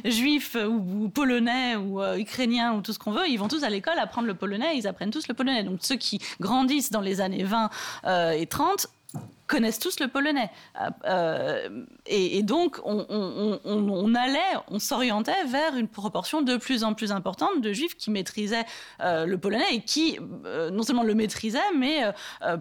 ou, 0.68 1.08
polonais 1.08 1.76
ou 1.76 2.02
ukrainiens 2.16 2.74
ou 2.74 2.80
tout 2.80 2.92
ce 2.92 2.98
qu'on 2.98 3.12
veut, 3.12 3.28
ils 3.28 3.38
vont 3.38 3.48
tous 3.48 3.64
à 3.64 3.70
l'école 3.70 3.98
apprendre 3.98 4.26
le 4.26 4.34
polonais, 4.34 4.76
ils 4.76 4.86
apprennent 4.86 5.10
tous 5.10 5.28
le 5.28 5.34
polonais. 5.34 5.64
Donc 5.64 5.78
ceux 5.82 5.96
qui 5.96 6.20
grandissent 6.40 6.90
dans 6.90 7.00
les 7.00 7.20
années 7.20 7.44
20 7.44 7.70
et 8.36 8.46
30 8.46 8.88
connaissent 9.46 9.78
tous 9.78 10.00
le 10.00 10.08
polonais. 10.08 10.50
Euh, 10.80 10.90
euh, 11.04 11.84
et, 12.06 12.42
donc, 12.42 12.80
on, 12.84 14.14
allait, 14.14 14.38
on 14.68 14.78
s'orientait 14.78 15.44
vers 15.46 15.76
une 15.76 15.88
proportion 15.88 16.42
de 16.42 16.56
plus 16.56 16.84
en 16.84 16.94
plus 16.94 17.12
importante 17.12 17.60
de 17.60 17.72
juifs 17.72 17.96
qui 17.96 18.10
maîtrisaient 18.10 18.64
euh, 19.00 19.26
le 19.26 19.38
polonais 19.38 19.74
et 19.74 19.80
qui 19.80 20.18
non 20.72 20.82
seulement 20.82 21.02
le 21.02 21.14
maîtrisaient, 21.14 21.58
mais 21.76 22.02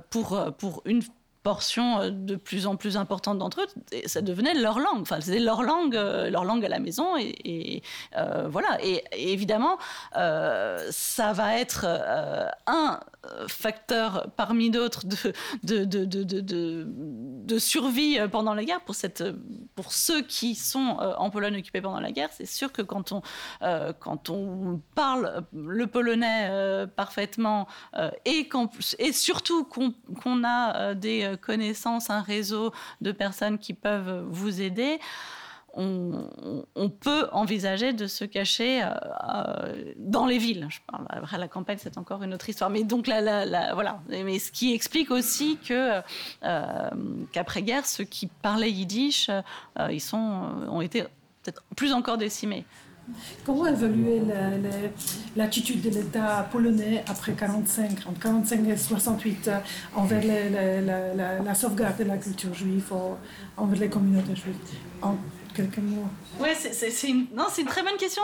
pour, 0.09 0.53
pour 0.57 0.81
une 0.85 1.01
portion 1.43 1.99
euh, 1.99 2.09
de 2.09 2.35
plus 2.35 2.65
en 2.65 2.75
plus 2.75 2.97
importante 2.97 3.37
d'entre 3.37 3.61
eux, 3.61 3.67
ça 4.05 4.21
devenait 4.21 4.53
leur 4.55 4.79
langue. 4.79 5.01
Enfin, 5.01 5.21
c'était 5.21 5.39
leur 5.39 5.61
langue, 5.61 5.95
euh, 5.95 6.29
leur 6.29 6.45
langue 6.45 6.65
à 6.65 6.69
la 6.69 6.79
maison. 6.79 7.17
Et, 7.17 7.83
euh, 8.17 8.47
voilà. 8.47 8.77
Et, 8.83 9.03
évidemment, 9.11 9.77
ça 10.13 11.33
va 11.33 11.57
être 11.59 11.85
un 12.67 12.99
facteur 13.47 14.31
parmi 14.35 14.69
d'autres 14.69 15.03
de 15.63 17.57
survie 17.59 18.17
pendant 18.31 18.53
la 18.53 18.63
guerre 18.63 18.81
pour, 18.81 18.95
ceux 19.91 20.21
qui 20.21 20.55
sont 20.55 20.97
en 21.17 21.29
Pologne 21.29 21.57
occupés 21.57 21.81
pendant 21.81 21.99
la 21.99 22.11
guerre. 22.11 22.29
C'est 22.31 22.45
sûr 22.45 22.71
que 22.71 22.81
quand 22.81 23.11
on, 23.11 24.81
parle 24.95 25.43
le 25.53 25.87
polonais 25.87 26.87
parfaitement 26.95 27.67
et 28.25 28.49
surtout 29.11 29.65
qu'on 29.65 30.43
a 30.43 30.93
des 30.93 31.32
connaissance, 31.35 32.09
un 32.09 32.21
réseau 32.21 32.71
de 33.01 33.11
personnes 33.11 33.57
qui 33.57 33.73
peuvent 33.73 34.25
vous 34.29 34.61
aider, 34.61 34.99
on, 35.75 36.89
peut 36.99 37.27
envisager 37.31 37.93
de 37.93 38.07
se 38.07 38.25
cacher 38.25 38.83
euh, 38.83 38.89
euh, 39.33 39.93
dans 39.97 40.25
les 40.25 40.37
villes. 40.37 40.67
Je 40.69 40.79
parle, 40.85 41.05
après, 41.09 41.37
la 41.37 41.47
campagne, 41.47 41.77
c'est 41.79 41.97
encore 41.97 42.21
une 42.23 42.33
autre 42.33 42.47
histoire. 42.49 42.69
Mais 42.69 42.83
donc, 42.83 43.07
là, 43.07 43.73
voilà. 43.73 44.01
Mais 44.07 44.39
ce 44.39 44.51
qui 44.51 44.73
explique 44.73 45.11
aussi 45.11 45.57
que 45.57 46.01
euh, 46.43 46.89
qu'après-guerre, 47.31 47.85
ceux 47.85 48.03
qui 48.03 48.27
parlaient 48.27 48.71
yiddish, 48.71 49.29
ils 49.89 50.01
sont, 50.01 50.17
ont 50.69 50.81
été 50.81 51.03
peut-être 51.41 51.63
plus 51.75 51.93
encore 51.93 52.17
décimés. 52.17 52.65
Comment 53.45 53.67
évoluer 53.67 54.21
l'attitude 55.35 55.81
de 55.81 55.89
l'État 55.89 56.47
polonais 56.51 57.03
après 57.07 57.33
45, 57.33 58.07
entre 58.07 58.19
45 58.19 58.67
et 58.69 58.77
68, 58.77 59.51
envers 59.95 60.23
la, 61.43 61.55
sauvegarde 61.55 61.97
de 61.97 62.05
la 62.05 62.17
culture 62.17 62.53
juive, 62.53 62.93
envers 63.57 63.79
les 63.79 63.89
communautés 63.89 64.35
juives? 64.35 64.55
En 65.01 65.17
quelques 65.53 65.77
mots. 65.77 66.07
Oui, 66.39 66.49
c'est 66.55 67.07
une, 67.07 67.27
une 67.57 67.65
très 67.65 67.83
bonne 67.83 67.97
question. 67.97 68.23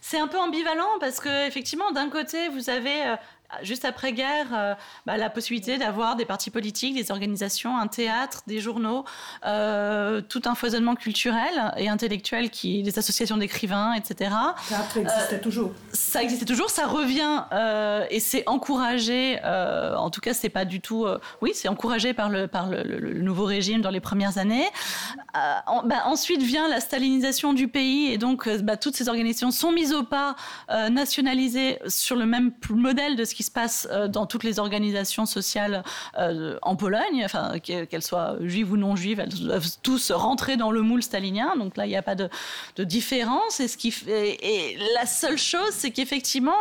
C'est 0.00 0.18
un 0.18 0.28
peu 0.28 0.38
ambivalent 0.38 0.98
parce 1.00 1.20
que 1.20 1.46
effectivement, 1.46 1.90
d'un 1.92 2.08
côté, 2.08 2.48
vous 2.48 2.70
avez 2.70 3.06
euh, 3.06 3.16
juste 3.62 3.84
après-guerre, 3.84 4.46
euh, 4.52 4.74
bah, 5.06 5.16
la 5.16 5.30
possibilité 5.30 5.78
d'avoir 5.78 6.16
des 6.16 6.24
partis 6.24 6.50
politiques, 6.50 6.94
des 6.94 7.10
organisations, 7.10 7.76
un 7.76 7.86
théâtre, 7.86 8.42
des 8.46 8.60
journaux, 8.60 9.04
euh, 9.46 10.20
tout 10.20 10.42
un 10.46 10.54
foisonnement 10.54 10.94
culturel 10.94 11.72
et 11.76 11.88
intellectuel, 11.88 12.50
qui, 12.50 12.82
des 12.82 12.98
associations 12.98 13.36
d'écrivains, 13.36 13.94
etc. 13.94 14.30
Ça 14.68 15.00
existait 15.00 15.40
toujours. 15.40 15.72
Ça 15.92 16.22
existait 16.22 16.44
toujours, 16.44 16.70
ça 16.70 16.86
revient 16.86 17.44
et 18.10 18.20
c'est 18.20 18.48
encouragé. 18.48 19.40
en 19.42 20.10
tout 20.10 20.20
cas, 20.20 20.34
c'est 20.34 20.48
pas 20.48 20.64
du 20.64 20.80
tout. 20.80 21.06
oui, 21.40 21.52
c'est 21.54 21.68
encouragé 21.68 22.14
par 22.14 22.28
le 22.28 22.46
par 22.46 22.68
le, 22.68 23.22
nouveau 23.22 23.44
régime 23.44 23.80
dans 23.80 23.90
les 23.90 24.00
premières 24.00 24.38
années. 24.38 24.66
Bah, 25.34 26.02
ensuite 26.06 26.42
vient 26.42 26.68
la 26.68 26.80
stalinisation 26.80 27.52
du 27.52 27.68
pays 27.68 28.12
et 28.12 28.18
donc 28.18 28.48
bah, 28.62 28.76
toutes 28.76 28.96
ces 28.96 29.08
organisations 29.08 29.50
sont 29.50 29.72
mises 29.72 29.92
au 29.92 30.02
pas, 30.02 30.36
nationalisées 30.90 31.78
sur 31.88 32.16
le 32.16 32.26
même 32.26 32.52
modèle 32.70 33.16
de 33.16 33.24
ce 33.24 33.34
qui 33.34 33.43
se 33.44 33.50
passe 33.50 33.86
euh, 33.90 34.08
dans 34.08 34.26
toutes 34.26 34.44
les 34.44 34.58
organisations 34.58 35.26
sociales 35.26 35.84
euh, 36.18 36.58
en 36.62 36.76
Pologne, 36.76 37.22
enfin, 37.24 37.58
qu'elles 37.60 38.02
soient 38.02 38.36
juives 38.40 38.72
ou 38.72 38.76
non 38.76 38.96
juives, 38.96 39.20
elles 39.20 39.34
doivent 39.34 39.68
tous 39.82 40.10
rentrer 40.10 40.56
dans 40.56 40.70
le 40.70 40.82
moule 40.82 41.02
stalinien. 41.02 41.54
Donc 41.56 41.76
là, 41.76 41.86
il 41.86 41.90
n'y 41.90 41.96
a 41.96 42.02
pas 42.02 42.14
de, 42.14 42.28
différence. 42.78 43.60
Et, 43.60 43.68
ce 43.68 43.76
qui, 43.76 43.94
et, 44.08 44.78
la 44.94 45.06
seule 45.06 45.38
chose, 45.38 45.70
c'est 45.70 45.90
qu'effectivement, 45.90 46.56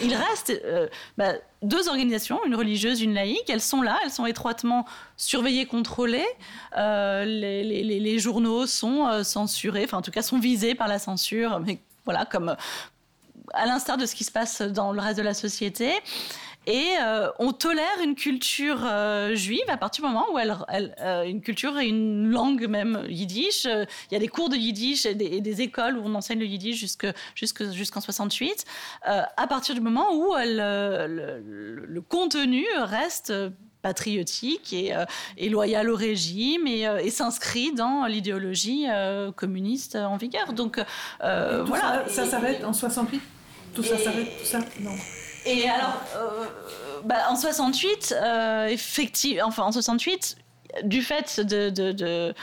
il 0.00 0.14
reste 0.14 0.52
euh, 0.64 0.88
bah, 1.16 1.32
deux 1.62 1.88
organisations, 1.88 2.40
une 2.44 2.54
religieuse, 2.54 3.00
une 3.00 3.14
laïque. 3.14 3.48
Elles 3.48 3.60
sont 3.60 3.82
là, 3.82 3.98
elles 4.04 4.10
sont 4.10 4.26
étroitement 4.26 4.84
surveillées, 5.16 5.66
contrôlées. 5.66 6.26
les, 6.76 7.64
les, 7.64 8.18
journaux 8.18 8.66
sont 8.66 9.22
censurés, 9.22 9.84
enfin 9.84 9.98
en 9.98 10.02
tout 10.02 10.10
cas 10.10 10.22
sont 10.22 10.38
visés 10.38 10.74
par 10.74 10.88
la 10.88 10.98
censure, 10.98 11.60
mais 11.60 11.78
voilà, 12.04 12.24
comme, 12.24 12.56
à 13.54 13.66
l'instar 13.66 13.96
de 13.96 14.06
ce 14.06 14.14
qui 14.14 14.24
se 14.24 14.32
passe 14.32 14.62
dans 14.62 14.92
le 14.92 15.00
reste 15.00 15.18
de 15.18 15.22
la 15.22 15.34
société. 15.34 15.92
Et 16.68 16.96
euh, 17.00 17.30
on 17.38 17.52
tolère 17.52 17.98
une 18.04 18.14
culture 18.14 18.80
euh, 18.84 19.34
juive 19.34 19.64
à 19.68 19.78
partir 19.78 20.04
du 20.04 20.10
moment 20.10 20.26
où 20.34 20.38
elle, 20.38 20.54
euh, 21.00 21.24
une 21.24 21.40
culture 21.40 21.78
et 21.78 21.86
une 21.86 22.28
langue 22.30 22.66
même 22.68 23.04
yiddish. 23.08 23.64
Il 23.64 24.12
y 24.12 24.16
a 24.16 24.18
des 24.18 24.28
cours 24.28 24.50
de 24.50 24.56
yiddish 24.56 25.06
et 25.06 25.14
des, 25.14 25.62
écoles 25.62 25.96
où 25.96 26.02
on 26.04 26.14
enseigne 26.14 26.38
le 26.38 26.44
yiddish 26.44 26.78
jusqu'en 26.78 27.12
jusqu 27.34 28.00
68. 28.00 28.66
à 29.02 29.46
partir 29.48 29.74
du 29.74 29.80
moment 29.80 30.14
où 30.14 30.34
le, 30.36 32.00
contenu 32.08 32.66
reste 32.76 33.32
patriotique 33.80 34.72
et, 34.74 34.92
et, 35.38 35.48
loyal 35.48 35.88
au 35.88 35.96
régime 35.96 36.66
et, 36.66 36.82
et 36.82 37.10
s'inscrit 37.10 37.72
dans 37.72 38.04
l'idéologie 38.04 38.86
communiste 39.36 39.96
en 39.96 40.18
vigueur. 40.18 40.52
Donc 40.52 40.80
voilà. 41.20 42.04
Ça, 42.08 42.24
ça 42.24 42.26
s'arrête 42.26 42.62
en 42.62 42.74
68 42.74 43.22
tout 43.74 43.82
ça 43.82 43.98
s'arrête, 43.98 44.28
tout 44.38 44.46
ça 44.46 44.60
Non. 44.80 44.92
Et 45.46 45.68
alors, 45.68 46.02
euh, 46.16 46.46
bah, 47.04 47.16
en 47.30 47.36
68, 47.36 48.14
euh, 48.20 48.66
effectivement, 48.66 49.46
enfin 49.46 49.64
en 49.64 49.72
68, 49.72 50.36
du 50.84 51.02
fait 51.02 51.40
de, 51.40 51.70
de 51.70 51.92
de 51.92 52.34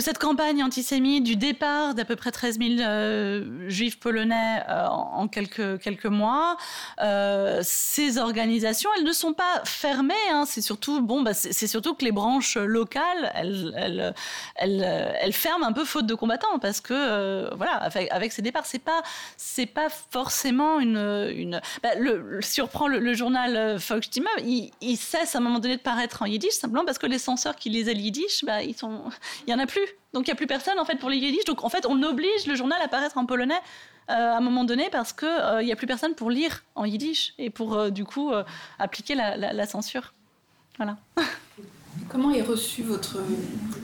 cette 0.00 0.18
campagne 0.18 0.62
antisémite, 0.62 1.24
du 1.24 1.36
départ 1.36 1.94
d'à 1.94 2.04
peu 2.04 2.16
près 2.16 2.30
13 2.30 2.58
000 2.58 2.80
euh, 2.80 3.68
juifs 3.68 3.98
polonais 3.98 4.62
euh, 4.68 4.86
en, 4.86 5.28
quelques, 5.28 6.06
mois, 6.06 6.56
euh, 7.00 7.60
ces 7.62 8.18
organisations, 8.18 8.90
elles 8.96 9.04
ne 9.04 9.12
sont 9.12 9.32
pas 9.32 9.62
fermées. 9.64 10.14
Hein. 10.30 10.44
c'est 10.46 10.60
surtout, 10.60 11.00
bon, 11.00 11.22
bah, 11.22 11.34
c'est 11.34 11.66
surtout 11.66 11.94
que 11.94 12.04
les 12.04 12.12
branches 12.12 12.56
locales, 12.56 13.32
elles, 13.34 15.32
ferment 15.32 15.66
un 15.66 15.72
peu 15.72 15.84
faute 15.84 16.06
de 16.06 16.14
combattants 16.14 16.58
parce 16.60 16.80
que, 16.80 17.54
voilà, 17.54 17.88
avec, 18.10 18.32
ces 18.32 18.42
départs, 18.42 18.66
c'est 18.66 18.78
pas, 18.78 19.02
c'est 19.36 19.66
pas 19.66 19.88
forcément 19.88 20.80
une. 20.80 20.98
une 21.34 21.60
bah, 21.82 21.90
le, 21.96 22.40
journal 23.14 23.76
Volksstimme, 23.76 24.28
il, 24.44 24.70
il, 24.80 24.96
cesse 24.96 25.34
à 25.34 25.38
un 25.38 25.40
moment 25.40 25.58
donné 25.58 25.76
de 25.76 25.82
paraître 25.82 26.22
en 26.22 26.26
yiddish 26.26 26.52
simplement 26.52 26.84
parce 26.84 26.98
que 26.98 27.06
les 27.06 27.18
censeurs 27.18 27.56
qui 27.56 27.70
lisaient 27.70 27.94
le 27.94 28.00
yiddish, 28.00 28.44
bah, 28.44 28.62
il 28.62 28.74
y 29.46 29.54
en 29.54 29.58
a 29.58 29.66
plus 29.66 29.87
donc 30.12 30.26
il 30.26 30.30
n'y 30.30 30.32
a 30.32 30.36
plus 30.36 30.46
personne 30.46 30.78
en 30.78 30.84
fait 30.84 30.96
pour 30.96 31.10
les 31.10 31.18
yiddish. 31.18 31.44
Donc 31.44 31.64
en 31.64 31.68
fait, 31.68 31.86
on 31.86 32.02
oblige 32.02 32.46
le 32.46 32.54
journal 32.54 32.80
à 32.82 32.88
paraître 32.88 33.18
en 33.18 33.26
polonais 33.26 33.60
euh, 34.10 34.14
à 34.14 34.36
un 34.36 34.40
moment 34.40 34.64
donné 34.64 34.88
parce 34.90 35.12
qu'il 35.12 35.28
euh, 35.28 35.62
n'y 35.62 35.72
a 35.72 35.76
plus 35.76 35.86
personne 35.86 36.14
pour 36.14 36.30
lire 36.30 36.64
en 36.74 36.84
yiddish 36.84 37.34
et 37.38 37.50
pour 37.50 37.74
euh, 37.74 37.90
du 37.90 38.04
coup 38.04 38.32
appliquer 38.78 39.14
la, 39.14 39.66
censure. 39.66 40.14
Voilà. 40.76 40.96
Comment 42.08 42.30
est 42.30 42.42
reçu 42.42 42.82
votre, 42.82 43.18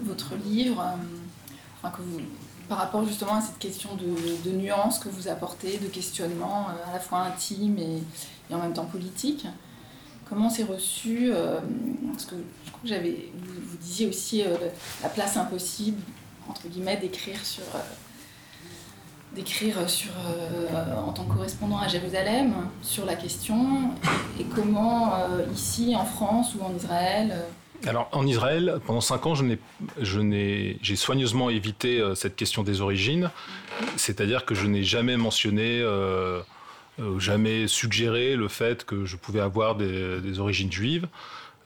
votre 0.04 0.34
livre 0.36 0.82
par 2.68 2.78
rapport 2.78 3.04
justement 3.04 3.34
à 3.34 3.40
cette 3.42 3.58
question 3.58 3.90
de, 3.96 4.48
de 4.48 4.56
nuance 4.56 4.98
que 4.98 5.10
vous 5.10 5.28
apportez, 5.28 5.76
de 5.76 5.88
questionnement 5.88 6.68
à 6.88 6.92
la 6.92 7.00
fois 7.00 7.18
intime 7.20 7.78
et, 7.78 8.02
et 8.50 8.54
en 8.54 8.58
même 8.58 8.72
temps 8.72 8.86
politique 8.86 9.46
Comment 10.28 10.48
c'est 10.50 10.64
reçu 10.64 11.32
Parce 12.12 12.24
que 12.26 12.36
j'avais, 12.84 13.30
vous, 13.34 13.76
disiez 13.78 14.06
aussi 14.06 14.42
euh, 14.42 14.56
la 15.02 15.08
place 15.08 15.36
impossible, 15.36 16.00
entre 16.48 16.68
guillemets, 16.68 16.96
d'écrire 16.96 17.44
sur, 17.44 17.64
euh, 17.74 17.78
d'écrire 19.34 19.88
sur, 19.88 20.12
euh, 20.12 20.94
en 20.96 21.12
tant 21.12 21.24
que 21.24 21.34
correspondant 21.34 21.78
à 21.78 21.88
Jérusalem 21.88 22.54
sur 22.82 23.04
la 23.04 23.14
question, 23.14 23.90
et 24.38 24.44
comment 24.54 25.14
ici, 25.52 25.94
en 25.96 26.04
France 26.04 26.54
ou 26.54 26.64
en 26.64 26.74
Israël 26.74 27.34
alors 27.86 28.08
en 28.12 28.26
Israël, 28.26 28.78
pendant 28.86 29.02
cinq 29.02 29.26
ans, 29.26 29.34
j'ai 29.34 30.96
soigneusement 30.96 31.50
évité 31.50 32.02
cette 32.14 32.34
question 32.34 32.62
des 32.62 32.80
origines, 32.80 33.30
c'est-à-dire 33.96 34.46
que 34.46 34.54
je 34.54 34.66
n'ai 34.66 34.84
jamais 34.84 35.18
mentionné, 35.18 35.84
jamais 37.18 37.66
suggéré 37.68 38.36
le 38.36 38.48
fait 38.48 38.84
que 38.84 39.04
je 39.04 39.16
pouvais 39.16 39.40
avoir 39.40 39.74
des, 39.74 40.20
des 40.20 40.38
origines 40.38 40.70
juives. 40.70 41.08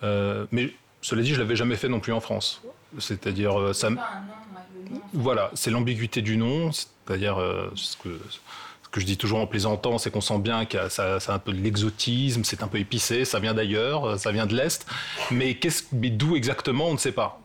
mais 0.03 0.73
cela 1.01 1.23
dit, 1.23 1.35
je 1.35 1.39
l'avais 1.39 1.57
jamais 1.57 1.77
fait 1.77 1.89
non 1.89 2.01
plus 2.01 2.13
en 2.13 2.21
France. 2.21 2.63
C'est-à-dire, 2.99 3.59
euh, 3.59 3.73
ça. 3.73 3.91
Voilà, 5.13 5.51
c'est 5.55 5.71
l'ambiguïté 5.71 6.23
du 6.23 6.37
nom. 6.37 6.73
C'est-à-dire, 6.73 7.39
euh, 7.39 7.71
ce 7.75 7.97
que, 7.97 8.09
ce 8.83 8.89
que 8.91 9.01
je 9.01 9.07
dis 9.07 9.17
toujours 9.17 9.39
en 9.39 9.47
plaisantant, 9.47 9.99
c'est 9.99 10.11
qu'on 10.11 10.21
sent 10.21 10.39
bien 10.39 10.65
que 10.65 10.89
ça, 10.89 11.21
c'est 11.21 11.31
un 11.31 11.39
peu 11.39 11.53
de 11.53 11.61
l'exotisme, 11.61 12.43
c'est 12.45 12.63
un 12.63 12.69
peu 12.69 12.79
épicé, 12.79 13.25
ça 13.25 13.39
vient 13.39 13.55
d'ailleurs, 13.55 14.05
euh, 14.05 14.17
ça 14.17 14.33
vient 14.33 14.47
de 14.47 14.57
l'Est. 14.57 14.87
Mais, 15.31 15.59
d'où 15.93 16.37
exactement, 16.37 16.89
on 16.89 16.95
ne 16.95 16.99
sait 16.99 17.13
pas. 17.13 17.41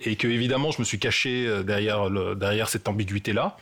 et 0.00 0.16
que, 0.16 0.26
évidemment, 0.26 0.70
je 0.72 0.80
me 0.80 0.84
suis 0.84 0.98
caché 0.98 1.62
derrière, 1.64 2.08
le, 2.08 2.34
derrière 2.34 2.68
cette 2.68 2.88
ambiguïté-là. 2.88 3.56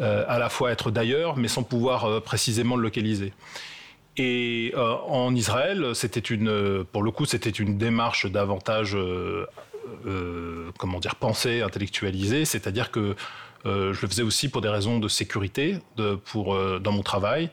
À 0.00 0.38
la 0.38 0.48
fois 0.48 0.70
être 0.70 0.90
d'ailleurs, 0.90 1.36
mais 1.36 1.48
sans 1.48 1.62
pouvoir 1.62 2.22
précisément 2.22 2.76
le 2.76 2.82
localiser. 2.82 3.32
Et 4.16 4.72
euh, 4.76 4.96
en 5.06 5.34
Israël, 5.34 5.94
c'était 5.94 6.20
une, 6.20 6.84
pour 6.92 7.02
le 7.02 7.10
coup, 7.10 7.24
c'était 7.24 7.48
une 7.48 7.78
démarche 7.78 8.26
davantage, 8.26 8.96
euh, 8.96 9.46
euh, 10.06 10.70
comment 10.78 10.98
dire, 10.98 11.14
pensée, 11.14 11.62
intellectualisée. 11.62 12.44
C'est-à-dire 12.44 12.90
que 12.90 13.14
je 13.64 14.00
le 14.00 14.08
faisais 14.08 14.22
aussi 14.22 14.48
pour 14.48 14.62
des 14.62 14.70
raisons 14.70 14.98
de 14.98 15.08
sécurité, 15.08 15.80
dans 15.96 16.92
mon 16.92 17.02
travail, 17.02 17.50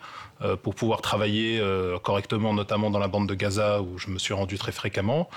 pour 0.64 0.74
pouvoir 0.74 1.02
travailler 1.02 1.62
correctement, 2.02 2.54
notamment 2.54 2.90
dans 2.90 3.00
la 3.00 3.10
bande 3.10 3.28
de 3.28 3.34
Gaza 3.34 3.82
où 3.82 3.98
je 3.98 4.08
me 4.10 4.18
suis 4.18 4.34
rendu 4.34 4.58
très 4.58 4.72
fréquemment. 4.72 5.30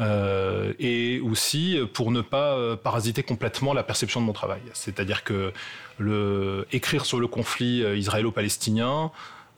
Et 0.00 1.20
aussi 1.20 1.78
pour 1.92 2.12
ne 2.12 2.20
pas 2.20 2.76
parasiter 2.76 3.22
complètement 3.22 3.72
la 3.72 3.82
perception 3.82 4.20
de 4.20 4.26
mon 4.26 4.32
travail. 4.32 4.60
C'est-à-dire 4.72 5.24
que 5.24 5.52
écrire 6.72 7.04
sur 7.04 7.18
le 7.18 7.26
conflit 7.26 7.80
israélo-palestinien, 7.98 9.10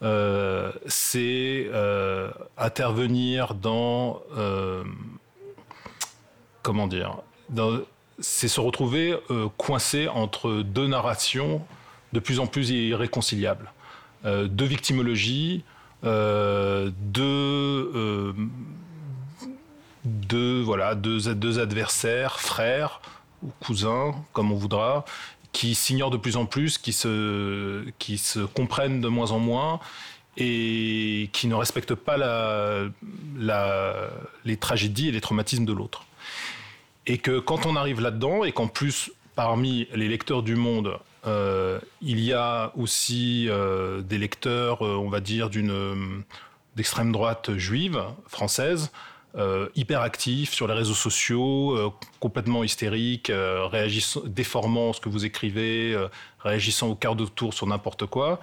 euh, 0.02 0.72
c'est 0.86 1.68
euh, 1.74 2.30
intervenir 2.56 3.54
dans 3.54 4.22
euh, 4.34 4.82
comment 6.62 6.86
dire 6.86 7.18
c'est 8.18 8.48
se 8.48 8.60
retrouver 8.60 9.18
coincé 9.56 10.08
entre 10.08 10.62
deux 10.62 10.86
narrations 10.86 11.62
de 12.12 12.20
plus 12.20 12.38
en 12.38 12.46
plus 12.46 12.70
irréconciliables, 12.70 13.72
deux 14.24 14.66
victimologies, 14.66 15.64
deux, 16.02 16.94
deux, 20.04 20.60
voilà, 20.60 20.94
deux, 20.94 21.34
deux 21.34 21.58
adversaires, 21.58 22.40
frères 22.40 23.00
ou 23.42 23.50
cousins, 23.60 24.14
comme 24.32 24.52
on 24.52 24.56
voudra, 24.56 25.04
qui 25.52 25.74
s'ignorent 25.74 26.10
de 26.10 26.16
plus 26.16 26.36
en 26.36 26.46
plus, 26.46 26.78
qui 26.78 26.92
se, 26.92 27.84
qui 27.98 28.18
se 28.18 28.40
comprennent 28.40 29.00
de 29.00 29.08
moins 29.08 29.30
en 29.32 29.38
moins 29.38 29.80
et 30.36 31.28
qui 31.32 31.48
ne 31.48 31.54
respectent 31.54 31.94
pas 31.94 32.16
la, 32.16 32.84
la, 33.36 34.10
les 34.44 34.56
tragédies 34.56 35.08
et 35.08 35.12
les 35.12 35.20
traumatismes 35.20 35.64
de 35.64 35.72
l'autre. 35.72 36.04
Et 37.06 37.18
que 37.18 37.40
quand 37.40 37.66
on 37.66 37.76
arrive 37.76 38.00
là-dedans, 38.00 38.44
et 38.44 38.52
qu'en 38.52 38.68
plus, 38.68 39.10
parmi 39.34 39.88
les 39.94 40.08
lecteurs 40.08 40.42
du 40.42 40.54
monde, 40.54 40.98
euh, 41.26 41.80
il 42.00 42.20
y 42.20 42.32
a 42.32 42.72
aussi 42.76 43.46
euh, 43.48 44.00
des 44.00 44.18
lecteurs, 44.18 44.84
euh, 44.86 44.96
on 44.96 45.08
va 45.08 45.20
dire, 45.20 45.50
d'une 45.50 46.22
d'extrême 46.76 47.10
droite 47.10 47.56
juive, 47.56 48.00
française, 48.28 48.92
euh, 49.36 49.68
sur 50.44 50.66
les 50.66 50.74
réseaux 50.74 50.94
sociaux, 50.94 51.76
euh, 51.76 51.90
complètement 52.18 52.64
hystérique, 52.64 53.30
euh, 53.30 53.66
réagissant, 53.66 54.22
déformant 54.24 54.92
ce 54.92 55.00
que 55.00 55.08
vous 55.08 55.24
écrivez, 55.24 55.96
réagissant 56.40 56.88
au 56.88 56.94
quart 56.94 57.14
de 57.14 57.26
tour 57.26 57.54
sur 57.54 57.66
n'importe 57.66 58.06
quoi. 58.06 58.40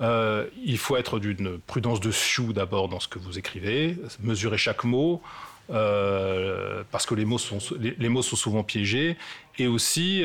il 0.00 0.78
faut 0.78 0.96
être 0.96 1.18
d'une 1.18 1.58
prudence 1.58 2.00
de 2.00 2.10
sioux 2.10 2.52
d'abord 2.52 2.88
dans 2.88 3.00
ce 3.00 3.08
que 3.08 3.18
vous 3.18 3.38
écrivez, 3.38 3.96
mesurer 4.20 4.58
chaque 4.58 4.84
mot, 4.84 5.20
parce 5.68 7.06
que 7.06 7.14
les 7.14 7.24
mots, 7.24 7.38
sont, 7.38 7.58
les, 7.78 8.08
mots 8.08 8.22
sont 8.22 8.36
souvent 8.36 8.62
piégés, 8.62 9.16
et 9.58 9.66
aussi, 9.66 10.24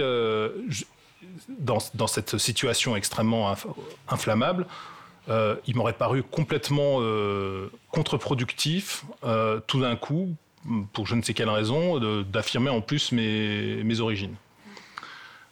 dans, 1.59 1.79
dans, 1.93 2.07
cette 2.07 2.37
situation 2.37 2.95
extrêmement 2.95 3.55
inflammable, 4.07 4.65
euh, 5.29 5.55
il 5.65 5.75
m'aurait 5.75 5.93
paru 5.93 6.23
complètement 6.23 6.97
euh, 6.99 7.69
contre-productif, 7.89 9.05
euh, 9.23 9.59
tout 9.65 9.81
d'un 9.81 9.95
coup, 9.95 10.35
pour 10.93 11.07
je 11.07 11.15
ne 11.15 11.21
sais 11.21 11.33
quelle 11.33 11.49
raison, 11.49 11.99
d'affirmer 12.23 12.69
en 12.69 12.81
plus 12.81 13.11
mes, 13.11 13.99
origines. 13.99 14.35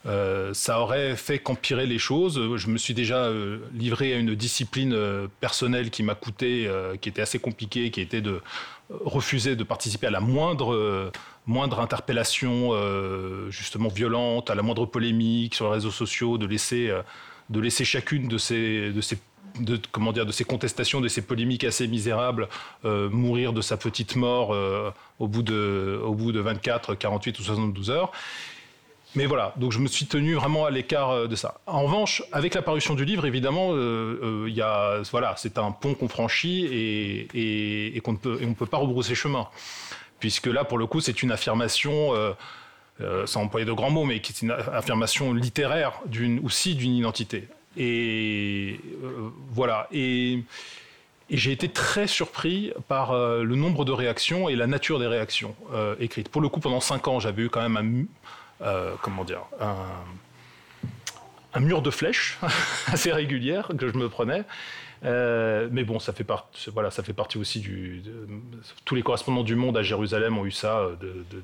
ça 0.05 0.79
aurait 0.79 1.15
fait 1.15 1.39
qu'empirer 1.39 1.85
les 1.85 1.99
choses. 1.99 2.57
Je 2.57 2.67
me 2.67 2.77
suis 2.77 2.95
déjà 2.95 3.29
livré 3.73 4.13
à 4.13 4.17
une 4.17 4.33
discipline 4.33 4.97
personnelle 5.39 5.91
qui 5.91 6.01
m'a 6.01 6.15
coûté, 6.15 6.67
qui 6.99 7.09
était 7.09 7.21
assez 7.21 7.37
compliquée, 7.37 7.91
qui 7.91 8.01
était 8.01 8.21
de 8.21 8.41
refuser 8.89 9.55
de 9.55 9.63
participer 9.63 10.07
à 10.07 10.11
la 10.11 10.19
moindre, 10.19 11.11
moindre 11.45 11.79
interpellation 11.79 12.71
justement 13.51 13.89
violente, 13.89 14.49
à 14.49 14.55
la 14.55 14.63
moindre 14.63 14.87
polémique 14.87 15.53
sur 15.53 15.67
les 15.67 15.73
réseaux 15.73 15.91
sociaux, 15.91 16.39
de 16.39 16.47
laisser, 16.47 16.91
de 17.51 17.59
laisser 17.59 17.85
chacune 17.85 18.27
de 18.27 18.39
ces, 18.39 18.91
de 18.91 19.01
ces 19.01 19.19
de, 19.59 19.79
comment 19.91 20.11
dire, 20.11 20.25
de 20.25 20.31
ces 20.31 20.43
contestations, 20.43 21.01
de 21.01 21.07
ces 21.07 21.21
polémiques 21.21 21.63
assez 21.63 21.87
misérables, 21.87 22.47
euh, 22.85 23.09
mourir 23.09 23.53
de 23.53 23.61
sa 23.61 23.77
petite 23.77 24.15
mort 24.15 24.53
euh, 24.53 24.91
au, 25.19 25.27
bout 25.27 25.43
de, 25.43 25.99
au 26.03 26.13
bout 26.13 26.31
de 26.31 26.39
24, 26.39 26.95
48 26.95 27.39
ou 27.39 27.43
72 27.43 27.89
heures. 27.89 28.11
Mais 29.15 29.27
voilà, 29.27 29.53
donc 29.57 29.71
je 29.71 29.77
me 29.77 29.87
suis 29.87 30.07
tenu 30.07 30.33
vraiment 30.33 30.65
à 30.65 30.71
l'écart 30.71 31.11
euh, 31.11 31.27
de 31.27 31.35
ça. 31.35 31.59
En 31.67 31.83
revanche, 31.83 32.23
avec 32.31 32.55
la 32.55 32.63
parution 32.63 32.95
du 32.95 33.05
livre, 33.05 33.25
évidemment, 33.25 33.73
il 33.73 34.53
y 34.53 34.61
a, 34.61 35.01
voilà, 35.11 35.35
c'est 35.37 35.57
un 35.57 35.71
pont 35.71 35.93
qu'on 35.93 36.07
franchit 36.07 36.65
et, 36.65 37.95
et, 37.95 37.99
qu'on 38.01 38.13
ne 38.13 38.17
peut, 38.17 38.39
peut 38.57 38.65
pas 38.65 38.77
rebrousser 38.77 39.15
chemin. 39.15 39.47
Puisque 40.19 40.47
là, 40.47 40.63
pour 40.63 40.77
le 40.77 40.87
coup, 40.87 40.99
c'est 40.99 41.21
une 41.21 41.31
affirmation, 41.31 42.13
sans 43.25 43.41
employer 43.41 43.65
de 43.65 43.73
grands 43.73 43.91
mots, 43.91 44.05
mais 44.05 44.21
qui 44.21 44.31
est 44.31 44.41
une 44.41 44.51
affirmation 44.51 45.33
littéraire 45.33 45.99
d'une, 46.05 46.39
aussi 46.45 46.75
d'une 46.75 46.95
identité. 46.95 47.49
Et 47.77 48.79
euh, 49.03 49.29
voilà. 49.51 49.87
Et, 49.91 50.43
j'ai 51.29 51.51
été 51.51 51.69
très 51.69 52.05
surpris 52.05 52.73
par 52.87 53.11
euh, 53.11 53.43
le 53.43 53.55
nombre 53.55 53.85
de 53.85 53.91
réactions 53.91 54.49
et 54.49 54.55
la 54.55 54.67
nature 54.67 54.99
des 54.99 55.07
réactions 55.07 55.55
euh, 55.73 55.95
écrites. 55.99 56.29
Pour 56.29 56.41
le 56.41 56.49
coup, 56.49 56.59
pendant 56.59 56.81
cinq 56.81 57.07
ans, 57.07 57.19
j'avais 57.19 57.43
eu 57.43 57.49
quand 57.49 57.67
même 57.67 58.07
un, 58.61 58.91
comment 59.01 59.23
dire, 59.23 59.41
un, 61.53 61.59
mur 61.59 61.81
de 61.81 61.89
flèches 61.89 62.37
assez 62.87 63.11
régulière 63.11 63.71
que 63.77 63.87
je 63.87 63.97
me 63.97 64.09
prenais. 64.09 64.43
mais 65.01 65.83
bon, 65.83 65.97
ça 65.97 66.13
fait, 66.13 66.23
partie 66.23 67.37
aussi 67.39 67.61
du. 67.61 68.03
tous 68.85 68.93
les 68.93 69.01
correspondants 69.01 69.43
du 69.43 69.55
monde 69.55 69.77
à 69.77 69.81
Jérusalem 69.81 70.37
ont 70.37 70.45
eu 70.45 70.51
ça 70.51 70.89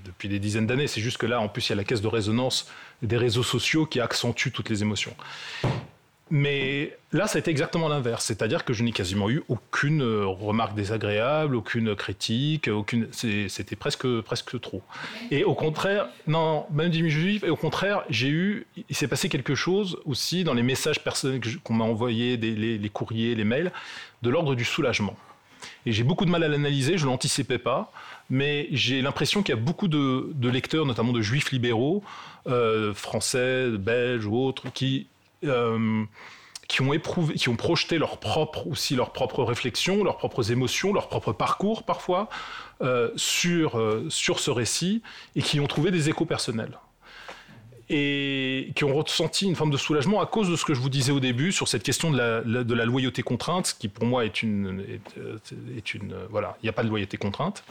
depuis 0.06 0.28
des 0.28 0.40
dizaines 0.40 0.68
d'années. 0.68 0.88
C'est 0.88 1.02
juste 1.02 1.18
que 1.18 1.26
là, 1.26 1.40
en 1.40 1.48
plus, 1.48 1.68
il 1.68 1.70
y 1.70 1.74
a 1.74 1.78
la 1.78 1.84
caisse 1.86 2.02
de 2.02 2.08
résonance 2.08 2.70
des 3.02 3.18
réseaux 3.18 3.44
sociaux 3.44 3.88
qui 3.88 4.02
accentue 4.02 4.50
toutes 4.52 4.70
les 4.70 4.84
émotions. 4.84 5.16
Mais 6.32 6.96
là, 7.12 7.28
ça 7.28 7.38
a 7.38 7.40
été 7.40 7.50
exactement 7.50 7.88
l'inverse. 7.88 8.26
C'est-à-dire 8.26 8.64
que 8.64 8.74
je 8.74 8.84
n'ai 8.84 8.92
quasiment 8.92 9.30
eu 9.30 9.42
aucune 9.48 10.04
euh, 10.04 10.28
remarque 10.28 10.76
désagréable, 10.76 11.56
aucune 11.56 11.96
critique, 11.96 12.68
aucune. 12.68 13.08
C'était 13.12 13.76
presque, 13.76 14.08
presque 14.22 14.60
trop. 14.62 14.84
Et 15.32 15.44
au 15.44 15.56
contraire, 15.56 16.08
non, 16.28 16.66
même 16.72 16.92
juif, 16.92 17.44
et 17.44 17.50
au 17.50 17.56
contraire, 17.56 18.04
j'ai 18.10 18.30
eu. 18.30 18.68
Il 18.90 18.96
s'est 18.96 19.08
passé 19.08 19.28
quelque 19.28 19.56
chose 19.56 19.98
aussi 20.06 20.44
dans 20.44 20.54
les 20.54 20.64
messages 20.64 21.04
personnels 21.04 21.42
qu'on 21.64 21.74
m'a 21.74 21.86
envoyés, 21.86 22.38
les, 22.38 22.90
courriers, 22.90 23.34
les 23.34 23.44
mails, 23.44 23.72
de 24.22 24.30
l'ordre 24.30 24.54
du 24.54 24.64
soulagement. 24.64 25.16
Et 25.86 25.92
j'ai 25.92 26.04
beaucoup 26.04 26.26
de 26.26 26.30
mal 26.30 26.44
à 26.44 26.48
l'analyser, 26.48 26.98
je 26.98 27.06
ne 27.06 27.10
l'anticipais 27.10 27.58
pas, 27.58 27.92
mais 28.30 28.68
j'ai 28.72 29.02
l'impression 29.02 29.42
qu'il 29.42 29.56
y 29.56 29.58
a 29.58 29.62
beaucoup 29.62 29.88
de, 29.88 30.50
lecteurs, 30.50 30.86
notamment 30.86 31.12
de 31.12 31.22
juifs 31.22 31.52
libéraux, 31.52 32.04
euh, 32.48 32.94
français, 32.94 33.70
belges 33.72 34.26
ou 34.26 34.38
autres, 34.38 34.72
qui 34.72 35.08
euh, 35.46 36.04
qui 36.68 36.82
ont 36.84 36.94
éprouvé, 36.94 37.34
qui 37.34 37.50
ont 37.50 37.56
projeté 37.56 37.98
leur 37.98 38.20
propre 38.20 38.68
aussi 38.68 38.96
leurs 38.96 39.12
propres 39.12 39.44
réflexions, 39.44 40.04
leurs 40.04 40.18
propres 40.18 40.52
émotions, 40.52 40.94
leur 40.94 41.10
propre 41.10 41.34
parcours 41.34 41.84
parfois 41.84 42.30
euh, 42.82 43.10
sur 43.16 43.78
euh, 43.78 44.06
sur 44.10 44.40
ce 44.40 44.52
récit 44.52 45.02
et 45.36 45.42
qui 45.42 45.60
ont 45.60 45.68
trouvé 45.68 45.90
des 45.92 46.10
échos 46.10 46.26
personnels. 46.26 46.78
Et 47.92 48.72
qui 48.76 48.84
ont 48.84 48.94
ressenti 48.94 49.48
une 49.48 49.56
forme 49.56 49.72
de 49.72 49.78
soulagement 49.78 50.22
à 50.22 50.28
cause 50.28 50.48
de 50.48 50.56
ce 50.56 50.64
que 50.64 50.76
je 50.76 50.80
vous 50.80 50.90
disais 50.90 51.12
au 51.12 51.20
début 51.20 51.52
sur 51.52 51.68
cette 51.68 51.82
question 51.82 52.12
de 52.12 52.18
la, 52.18 52.42
de 52.64 52.74
la 52.76 52.86
loyauté 52.86 53.24
contrainte, 53.24 53.76
qui 53.80 53.88
pour 53.88 54.06
moi 54.06 54.26
est 54.26 54.44
une, 54.44 54.86
est, 55.76 55.94
une 55.96 56.14
voilà, 56.30 56.56
il 56.62 56.68
n'y 56.68 56.70
a 56.70 56.74
pas 56.74 56.84
de 56.84 56.90
loyauté 56.90 57.18
contrainte, 57.18 57.64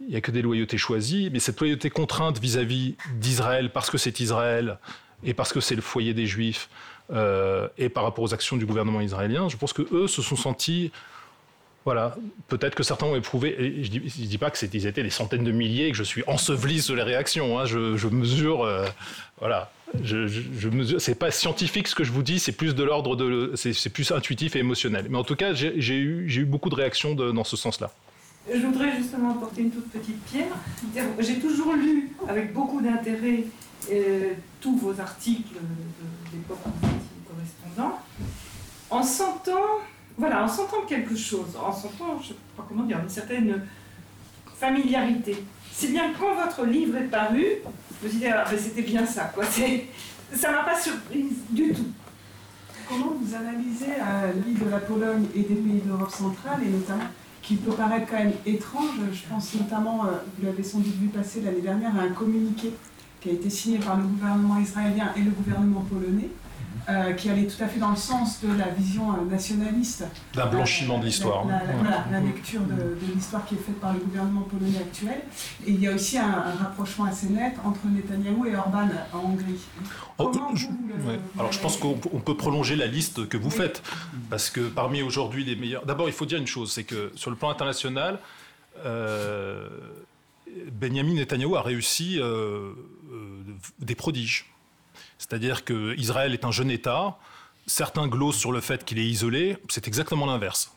il 0.00 0.08
n'y 0.08 0.16
a 0.16 0.20
que 0.20 0.32
des 0.32 0.42
loyautés 0.42 0.76
choisies, 0.76 1.30
mais 1.32 1.38
cette 1.38 1.60
loyauté 1.60 1.88
contrainte 1.88 2.40
vis-à-vis 2.40 2.96
d'Israël 3.14 3.70
parce 3.70 3.90
que 3.90 3.96
c'est 3.98 4.18
Israël, 4.18 4.80
et 5.24 5.34
parce 5.34 5.52
que 5.52 5.60
c'est 5.60 5.74
le 5.74 5.82
foyer 5.82 6.14
des 6.14 6.26
Juifs, 6.26 6.68
euh, 7.10 7.68
et 7.78 7.88
par 7.88 8.04
rapport 8.04 8.24
aux 8.24 8.34
actions 8.34 8.56
du 8.56 8.66
gouvernement 8.66 9.00
israélien, 9.00 9.48
je 9.48 9.56
pense 9.56 9.72
que 9.72 9.82
eux 9.92 10.08
se 10.08 10.22
sont 10.22 10.36
sentis 10.36 10.92
voilà, 11.88 12.16
peut-être 12.48 12.74
que 12.74 12.82
certains 12.82 13.06
ont 13.06 13.16
éprouvé, 13.16 13.56
et 13.58 13.82
je 13.82 13.90
ne 13.90 13.98
dis, 13.98 14.36
pas 14.36 14.50
que 14.50 14.58
ils 14.62 14.86
étaient 14.86 15.02
des 15.02 15.08
centaines 15.08 15.42
de 15.42 15.52
milliers, 15.52 15.90
que 15.90 15.96
je 15.96 16.02
suis 16.02 16.22
enseveli 16.26 16.82
sur 16.82 16.94
les 16.94 17.02
réactions, 17.02 17.58
hein, 17.58 17.64
je, 17.64 18.08
mesure, 18.08 18.62
euh, 18.62 18.84
voilà, 19.38 19.70
je, 20.02 20.26
je, 20.26 20.68
mesure, 20.68 21.00
c'est 21.00 21.14
pas 21.14 21.30
scientifique 21.30 21.88
ce 21.88 21.94
que 21.94 22.04
je 22.04 22.12
vous 22.12 22.22
dis, 22.22 22.40
c'est 22.40 22.52
plus 22.52 22.74
de 22.74 22.84
l'ordre 22.84 23.16
de, 23.16 23.52
c'est 23.54 23.88
plus 23.88 24.12
intuitif 24.12 24.54
et 24.54 24.58
émotionnel. 24.58 25.06
Mais 25.08 25.16
en 25.16 25.24
tout 25.24 25.34
cas, 25.34 25.54
j'ai 25.54 25.96
eu, 25.96 26.44
beaucoup 26.44 26.68
de 26.68 26.74
réactions 26.74 27.14
dans 27.14 27.44
ce 27.44 27.56
sens-là. 27.56 27.90
Je 28.52 28.66
voudrais 28.66 28.94
justement 28.94 29.30
apporter 29.30 29.62
une 29.62 29.70
toute 29.70 29.90
petite 29.90 30.22
pierre. 30.24 30.52
J'ai 31.20 31.38
toujours 31.38 31.72
lu 31.72 32.10
avec 32.28 32.52
beaucoup 32.52 32.82
d'intérêt 32.82 33.44
tous 34.60 34.76
vos 34.76 35.00
articles 35.00 35.58
d'époque 36.32 36.58
correspondant, 37.28 37.98
en 38.90 39.02
sentant, 39.02 39.80
voilà, 40.16 40.44
en 40.44 40.48
sentant 40.48 40.82
quelque 40.86 41.16
chose, 41.16 41.56
en 41.56 41.72
sentant, 41.72 42.18
je 42.20 42.22
ne 42.22 42.28
sais 42.28 42.34
pas 42.56 42.64
comment 42.68 42.84
dire, 42.84 42.98
une 43.00 43.08
certaine 43.08 43.62
familiarité. 44.56 45.44
C'est 45.72 45.88
bien 45.88 46.12
quand 46.18 46.34
votre 46.34 46.66
livre 46.66 46.96
est 46.96 47.04
paru, 47.08 47.44
je 48.00 48.06
me 48.06 48.10
suis 48.10 48.18
dit, 48.18 48.26
ah, 48.26 48.44
ben, 48.50 48.58
c'était 48.58 48.82
bien 48.82 49.06
ça, 49.06 49.24
quoi. 49.34 49.44
Ça 50.34 50.52
m'a 50.52 50.62
pas 50.62 50.78
surprise 50.78 51.38
du 51.48 51.72
tout. 51.72 51.86
Comment 52.86 53.12
vous 53.18 53.34
analysez 53.34 53.92
euh, 53.98 54.32
l'île 54.44 54.58
de 54.58 54.68
la 54.68 54.78
Pologne 54.78 55.24
et 55.34 55.40
des 55.40 55.54
pays 55.54 55.80
d'Europe 55.84 56.10
centrale, 56.10 56.60
et 56.62 56.68
notamment, 56.68 57.04
qui 57.40 57.56
peut 57.56 57.72
paraître 57.72 58.06
quand 58.10 58.18
même 58.18 58.32
étrange, 58.44 58.98
je 59.12 59.28
pense 59.28 59.54
notamment, 59.54 60.04
euh, 60.04 60.10
vous 60.36 60.46
l'avez 60.46 60.62
sans 60.62 60.78
doute 60.78 60.94
vu 60.96 61.08
passer 61.08 61.40
l'année 61.40 61.62
dernière, 61.62 61.96
à 61.96 62.02
un 62.02 62.10
communiqué 62.10 62.72
qui 63.20 63.30
a 63.30 63.32
été 63.32 63.50
signé 63.50 63.78
par 63.78 63.96
le 63.96 64.04
gouvernement 64.04 64.58
israélien 64.58 65.12
et 65.16 65.20
le 65.20 65.30
gouvernement 65.30 65.82
polonais, 65.82 66.30
euh, 66.88 67.12
qui 67.12 67.28
allait 67.28 67.46
tout 67.46 67.62
à 67.62 67.66
fait 67.66 67.78
dans 67.78 67.90
le 67.90 67.96
sens 67.96 68.40
de 68.40 68.48
la 68.56 68.68
vision 68.68 69.12
euh, 69.12 69.30
nationaliste. 69.30 70.04
D'un 70.32 70.46
blanchiment 70.46 70.98
de 70.98 71.04
l'histoire. 71.04 71.46
La, 71.46 71.60
voilà, 71.78 72.06
la 72.10 72.20
lecture 72.20 72.62
de, 72.62 72.96
l'histoire 73.14 73.44
qui 73.44 73.56
est 73.56 73.58
faite 73.58 73.78
par 73.78 73.92
le 73.92 73.98
gouvernement 73.98 74.42
polonais 74.42 74.78
actuel. 74.78 75.20
Et 75.66 75.72
il 75.72 75.80
y 75.80 75.86
a 75.86 75.94
aussi 75.94 76.16
un, 76.16 76.54
rapprochement 76.58 77.04
assez 77.04 77.28
net 77.28 77.54
entre 77.62 77.80
Netanyahou 77.86 78.46
et 78.46 78.56
Orban 78.56 78.88
en 79.12 79.18
Hongrie. 79.18 79.60
Oh, 80.16 80.32
je, 80.54 80.66
Alors 81.38 81.52
je 81.52 81.60
pense 81.60 81.76
qu'on 81.76 81.94
peut 81.94 82.36
prolonger 82.36 82.74
la 82.74 82.86
liste 82.86 83.28
que 83.28 83.36
vous 83.36 83.50
faites, 83.50 83.82
parce 84.30 84.48
que 84.48 84.60
parmi 84.60 85.02
aujourd'hui 85.02 85.44
les 85.44 85.56
meilleurs... 85.56 85.84
D'abord, 85.84 86.08
il 86.08 86.14
faut 86.14 86.26
dire 86.26 86.38
une 86.38 86.46
chose, 86.46 86.72
c'est 86.72 86.84
que 86.84 87.12
sur 87.16 87.30
le 87.30 87.36
plan 87.36 87.50
international, 87.50 88.18
euh, 88.84 89.68
Benjamin 90.72 91.14
Netanyahu 91.14 91.56
a 91.56 91.62
réussi 91.62 92.18
euh, 92.18 92.22
euh, 92.22 92.72
des 93.78 93.94
prodiges. 93.94 94.46
C'est-à-dire 95.18 95.64
qu'Israël 95.64 96.32
est 96.32 96.44
un 96.44 96.50
jeune 96.50 96.70
État. 96.70 97.18
Certains 97.66 98.06
glosent 98.06 98.36
sur 98.36 98.52
le 98.52 98.60
fait 98.60 98.84
qu'il 98.84 98.98
est 98.98 99.06
isolé. 99.06 99.56
C'est 99.68 99.88
exactement 99.88 100.26
l'inverse. 100.26 100.72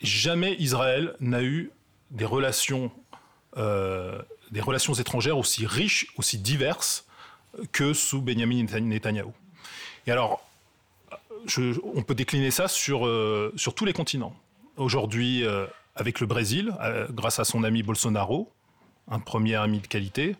Jamais 0.00 0.54
Israël 0.58 1.14
n'a 1.20 1.42
eu 1.42 1.70
des 2.10 2.24
relations, 2.24 2.90
euh, 3.56 4.20
des 4.50 4.60
relations 4.60 4.94
étrangères 4.94 5.38
aussi 5.38 5.66
riches, 5.66 6.06
aussi 6.16 6.38
diverses 6.38 7.06
que 7.72 7.92
sous 7.92 8.20
Benjamin 8.20 8.64
Netanyahu. 8.64 9.30
Et 10.06 10.12
alors, 10.12 10.46
on 11.94 12.02
peut 12.02 12.14
décliner 12.14 12.50
ça 12.50 12.68
sur, 12.68 13.08
sur 13.56 13.74
tous 13.74 13.84
les 13.84 13.92
continents. 13.92 14.34
Aujourd'hui, 14.76 15.44
avec 15.94 16.20
le 16.20 16.26
Brésil, 16.26 16.74
grâce 17.10 17.38
à 17.38 17.44
son 17.44 17.64
ami 17.64 17.82
Bolsonaro, 17.82 18.50
un 19.10 19.20
premier 19.20 19.56
ami 19.56 19.80
de 19.80 19.86
qualité. 19.86 20.36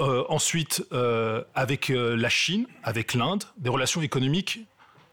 Euh, 0.00 0.24
ensuite, 0.28 0.84
euh, 0.92 1.44
avec 1.54 1.90
euh, 1.90 2.16
la 2.16 2.28
Chine, 2.28 2.66
avec 2.82 3.14
l'Inde, 3.14 3.44
des 3.58 3.70
relations 3.70 4.02
économiques 4.02 4.60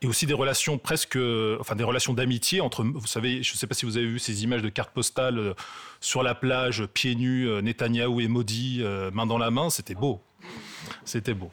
et 0.01 0.07
aussi 0.07 0.25
des 0.25 0.33
relations 0.33 0.79
presque, 0.79 1.19
enfin 1.59 1.75
des 1.75 1.83
relations 1.83 2.13
d'amitié 2.13 2.59
entre, 2.59 2.83
vous 2.83 3.05
savez, 3.05 3.43
je 3.43 3.53
ne 3.53 3.57
sais 3.57 3.67
pas 3.67 3.75
si 3.75 3.85
vous 3.85 3.97
avez 3.97 4.07
vu 4.07 4.17
ces 4.17 4.43
images 4.43 4.63
de 4.63 4.69
cartes 4.69 4.91
postales 4.91 5.53
sur 5.99 6.23
la 6.23 6.33
plage, 6.33 6.87
pieds 6.87 7.13
nus, 7.13 7.47
Netanyahou 7.61 8.19
et 8.19 8.27
Modi, 8.27 8.83
main 9.13 9.27
dans 9.27 9.37
la 9.37 9.51
main, 9.51 9.69
c'était 9.69 9.93
beau, 9.93 10.19
c'était 11.05 11.35
beau. 11.35 11.51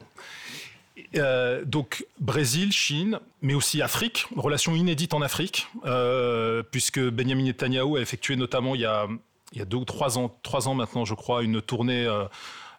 Donc 1.67 2.07
Brésil, 2.21 2.73
Chine, 2.73 3.21
mais 3.43 3.53
aussi 3.53 3.83
Afrique, 3.83 4.25
relation 4.35 4.75
inédite 4.75 5.13
en 5.13 5.21
Afrique, 5.21 5.69
puisque 6.71 7.01
Benjamin 7.01 7.45
Netanyahu 7.45 7.99
a 7.99 8.01
effectué 8.01 8.37
notamment 8.37 8.75
il 8.75 8.81
y 8.81 8.87
a, 8.87 9.09
il 9.53 9.59
y 9.59 9.61
a 9.61 9.67
deux 9.67 9.77
ou 9.77 9.85
trois 9.85 10.17
ans, 10.17 10.35
trois 10.43 10.69
ans 10.69 10.75
maintenant, 10.75 11.05
je 11.05 11.13
crois, 11.13 11.43
une 11.43 11.61
tournée 11.61 12.09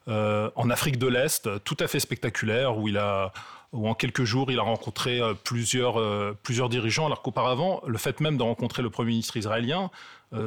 en 0.10 0.70
Afrique 0.70 0.97
de 0.97 1.07
l'Est, 1.07 1.64
tout 1.64 1.78
à 1.80 1.88
fait 1.88 1.99
spectaculaire, 1.99 2.78
où 2.78 3.88
en 3.88 3.93
quelques 3.93 4.24
jours, 4.24 4.51
il 4.51 4.60
a 4.60 4.64
rencontré 4.64 5.22
plusieurs, 5.43 6.36
plusieurs 6.38 6.70
dirigeants, 6.70 7.05
alors 7.05 7.22
qu'auparavant, 7.22 7.82
le 7.86 7.97
fait 7.97 8.20
même 8.20 8.38
de 8.38 8.43
rencontrer 8.43 8.82
le 8.82 8.89
Premier 8.89 9.12
ministre 9.12 9.38
israélien, 9.38 9.91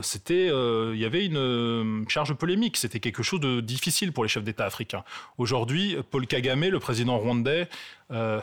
c'était, 0.01 0.47
il 0.47 0.99
y 0.99 1.05
avait 1.05 1.25
une 1.27 2.05
charge 2.09 2.35
polémique, 2.35 2.77
c'était 2.77 3.01
quelque 3.01 3.23
chose 3.23 3.41
de 3.41 3.61
difficile 3.61 4.13
pour 4.13 4.25
les 4.25 4.29
chefs 4.29 4.45
d'État 4.45 4.65
africains. 4.67 5.05
Aujourd'hui, 5.39 5.97
Paul 6.11 6.27
Kagame, 6.27 6.65
le 6.69 6.81
président 6.81 7.19
rwandais, 7.19 7.69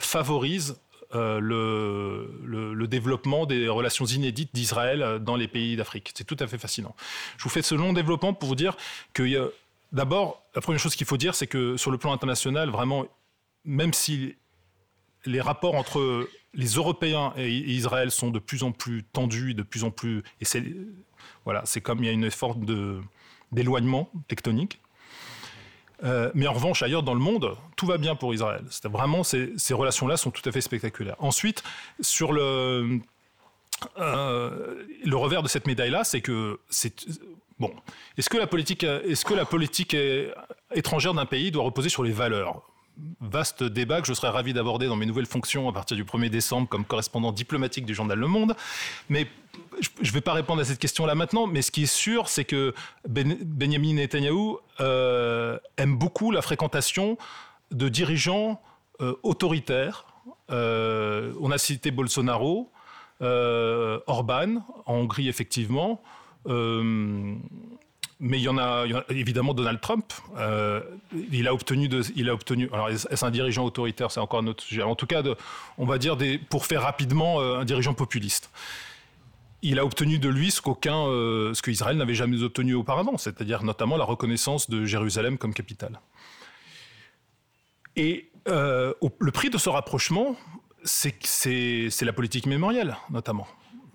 favorise 0.00 0.76
le, 1.12 2.86
développement 2.86 3.46
des 3.46 3.68
relations 3.68 4.04
inédites 4.04 4.50
d'Israël 4.54 5.18
dans 5.20 5.36
les 5.36 5.48
pays 5.48 5.76
d'Afrique. 5.76 6.12
C'est 6.14 6.24
tout 6.24 6.36
à 6.40 6.46
fait 6.46 6.58
fascinant. 6.58 6.94
Je 7.36 7.44
vous 7.44 7.50
fais 7.50 7.62
ce 7.62 7.74
long 7.74 7.92
développement 7.92 8.32
pour 8.32 8.48
vous 8.48 8.54
dire 8.54 8.76
que 9.12 9.52
d'abord, 9.92 10.42
la 10.54 10.60
première 10.60 10.80
chose 10.80 10.94
qu'il 10.94 11.06
faut 11.06 11.16
dire, 11.16 11.34
c'est 11.34 11.46
que 11.46 11.76
sur 11.76 11.90
le 11.90 11.98
plan 11.98 12.12
international, 12.12 12.70
vraiment, 12.70 13.06
même 13.64 13.92
si 13.92 14.36
les 15.24 15.40
rapports 15.40 15.74
entre 15.74 16.28
les 16.54 16.66
Européens 16.66 17.32
et 17.36 17.50
Israël 17.50 18.10
sont 18.10 18.30
de 18.30 18.38
plus 18.38 18.62
en 18.62 18.72
plus 18.72 19.04
tendus, 19.04 19.54
de 19.54 19.62
plus 19.62 19.84
en 19.84 19.90
plus, 19.90 20.22
et 20.40 20.44
c'est 20.44 20.64
voilà, 21.44 21.62
c'est 21.64 21.80
comme 21.80 22.02
il 22.02 22.06
y 22.06 22.08
a 22.08 22.12
une 22.12 22.30
forme 22.30 22.64
d'éloignement 23.52 24.10
tectonique. 24.28 24.80
Euh, 26.02 26.30
mais 26.34 26.46
en 26.46 26.54
revanche, 26.54 26.82
ailleurs 26.82 27.02
dans 27.02 27.14
le 27.14 27.20
monde, 27.20 27.56
tout 27.76 27.86
va 27.86 27.98
bien 27.98 28.16
pour 28.16 28.32
Israël. 28.32 28.64
Vraiment, 28.84 29.22
ces, 29.22 29.52
relations-là 29.70 30.16
sont 30.16 30.30
tout 30.30 30.46
à 30.48 30.52
fait 30.52 30.62
spectaculaires. 30.62 31.16
Ensuite, 31.18 31.62
sur 32.00 32.32
le, 32.32 33.00
euh, 33.98 34.84
revers 35.12 35.42
de 35.42 35.48
cette 35.48 35.66
médaille-là, 35.66 36.04
c'est 36.04 36.22
que 36.22 36.60
c'est 36.70 37.06
bon. 37.60 37.72
Est-ce 38.18 38.28
que 38.28 38.38
la 38.38 38.48
politique, 38.48 38.82
est-ce 38.82 39.24
que 39.24 39.34
la 39.34 39.44
politique 39.44 39.96
étrangère 40.74 41.14
d'un 41.14 41.26
pays 41.26 41.52
doit 41.52 41.62
reposer 41.62 41.88
sur 41.88 42.02
les 42.02 42.12
valeurs? 42.12 42.62
Vaste 43.20 43.62
débat 43.62 44.00
que 44.00 44.06
je 44.06 44.14
serais 44.14 44.28
ravi 44.28 44.52
d'aborder 44.52 44.86
dans 44.86 44.96
mes 44.96 45.06
nouvelles 45.06 45.26
fonctions 45.26 45.68
à 45.68 45.72
partir 45.72 45.96
du 45.96 46.04
1er 46.04 46.28
décembre 46.28 46.68
comme 46.68 46.84
correspondant 46.84 47.32
diplomatique 47.32 47.86
du 47.86 47.94
journal 47.94 48.18
Le 48.18 48.26
Monde. 48.26 48.54
Mais 49.08 49.26
je 49.80 50.08
ne 50.08 50.12
vais 50.14 50.20
pas 50.20 50.32
répondre 50.32 50.60
à 50.60 50.64
cette 50.64 50.78
question-là 50.78 51.14
maintenant, 51.14 51.46
mais 51.46 51.62
ce 51.62 51.70
qui 51.70 51.84
est 51.84 51.92
sûr, 51.94 52.28
c'est 52.28 52.44
que 52.44 52.74
ben, 53.08 53.38
Benjamin 53.44 53.94
Netanyahu 53.94 54.56
euh, 54.80 55.58
aime 55.76 55.96
beaucoup 55.96 56.30
la 56.30 56.42
fréquentation 56.42 57.16
de 57.70 57.88
dirigeants 57.88 58.60
euh, 59.00 59.14
autoritaires. 59.22 60.06
Euh, 60.50 61.32
on 61.40 61.50
a 61.50 61.58
cité 61.58 61.90
Bolsonaro, 61.90 62.70
Orban, 63.20 64.64
en 64.86 64.94
Hongrie 64.94 65.28
effectivement 65.28 66.02
mais 68.20 68.38
il 68.38 68.42
y 68.42 68.48
en 68.48 68.58
a, 68.58 68.84
évidemment 69.08 69.54
Donald 69.54 69.80
Trump. 69.80 70.12
Euh, 70.36 70.82
il 71.32 71.48
a 71.48 71.54
obtenu, 71.54 71.88
il 72.14 72.28
a 72.28 72.34
obtenu. 72.34 72.68
Alors 72.70 72.90
est-ce 72.90 73.24
un 73.24 73.30
dirigeant 73.30 73.64
autoritaire? 73.64 74.10
C'est 74.10 74.20
encore 74.20 74.40
un 74.40 74.46
autre 74.46 74.62
sujet. 74.62 74.82
En 74.82 74.94
tout 74.94 75.06
cas, 75.06 75.22
on 75.78 75.86
va 75.86 75.96
dire 75.96 76.18
pour 76.50 76.66
faire 76.66 76.82
rapidement 76.82 77.40
euh, 77.40 77.60
un 77.60 77.64
dirigeant 77.64 77.94
populiste. 77.94 78.50
Il 79.62 79.78
a 79.78 79.84
obtenu 79.84 80.18
de 80.18 80.28
lui 80.28 80.50
ce 80.50 80.60
qu'aucun, 80.60 81.06
euh, 81.06 81.54
ce 81.54 81.62
qu'Israël 81.62 81.96
n'avait 81.96 82.14
jamais 82.14 82.42
obtenu 82.42 82.74
auparavant, 82.74 83.16
c'est-à-dire 83.16 83.62
notamment 83.62 83.96
la 83.96 84.04
reconnaissance 84.04 84.68
de 84.68 84.84
Jérusalem 84.84 85.38
comme 85.38 85.54
capitale. 85.54 85.98
Et 87.96 88.30
le 88.46 89.30
prix 89.30 89.48
de 89.48 89.58
ce 89.58 89.68
rapprochement, 89.68 90.36
c'est 90.84 91.90
la 92.02 92.12
politique 92.12 92.46
mémorielle, 92.46 92.96
notamment. 93.10 93.46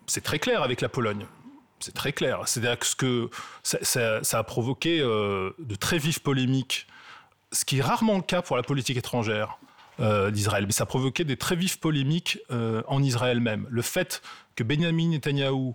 C'est 0.08 0.22
très 0.22 0.40
clair 0.40 0.64
avec 0.64 0.82
la 0.82 0.90
Pologne. 0.90 1.26
C'est 1.86 1.94
très 1.94 2.14
clair. 2.14 2.48
C'est-à-dire 2.48 2.80
que, 2.98 3.30
ça, 3.62 4.40
a 4.40 4.44
provoqué 4.44 5.02
euh, 5.02 5.52
de 5.60 5.76
très 5.76 6.00
vives 6.00 6.20
polémiques, 6.20 6.88
ce 7.52 7.64
qui 7.64 7.78
est 7.78 7.82
rarement 7.84 8.16
le 8.16 8.24
cas 8.24 8.42
pour 8.42 8.58
la 8.58 8.64
politique 8.64 8.98
étrangère 8.98 9.60
euh, 10.00 10.32
d'Israël. 10.32 10.66
Mais 10.66 10.72
ça 10.72 10.86
a 10.86 10.88
provoqué 10.88 11.24
des 11.26 11.38
très 11.38 11.56
vives 11.56 11.78
polémiques 11.78 12.40
euh, 12.50 12.82
en 12.88 13.04
Israël 13.04 13.40
même. 13.40 13.68
Le 13.70 13.84
fait 13.84 14.24
que 14.56 14.64
Benjamin 14.64 15.10
Netanyahu 15.10 15.74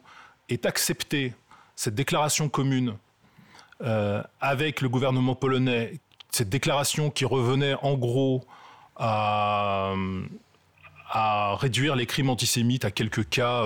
ait 0.48 0.66
accepté 0.66 1.32
cette 1.76 1.94
déclaration 1.94 2.48
commune 2.48 2.96
avec 4.40 4.80
le 4.82 4.88
gouvernement 4.90 5.36
polonais, 5.36 6.00
cette 6.30 6.50
déclaration 6.50 7.08
qui 7.10 7.24
revenait 7.24 7.76
en 7.82 7.94
gros 7.94 8.44
à 8.96 9.94
réduire 11.54 11.96
les 11.96 12.04
crimes 12.04 12.28
antisémites 12.28 12.84
à 12.84 12.90
quelques 12.90 13.26
cas 13.30 13.64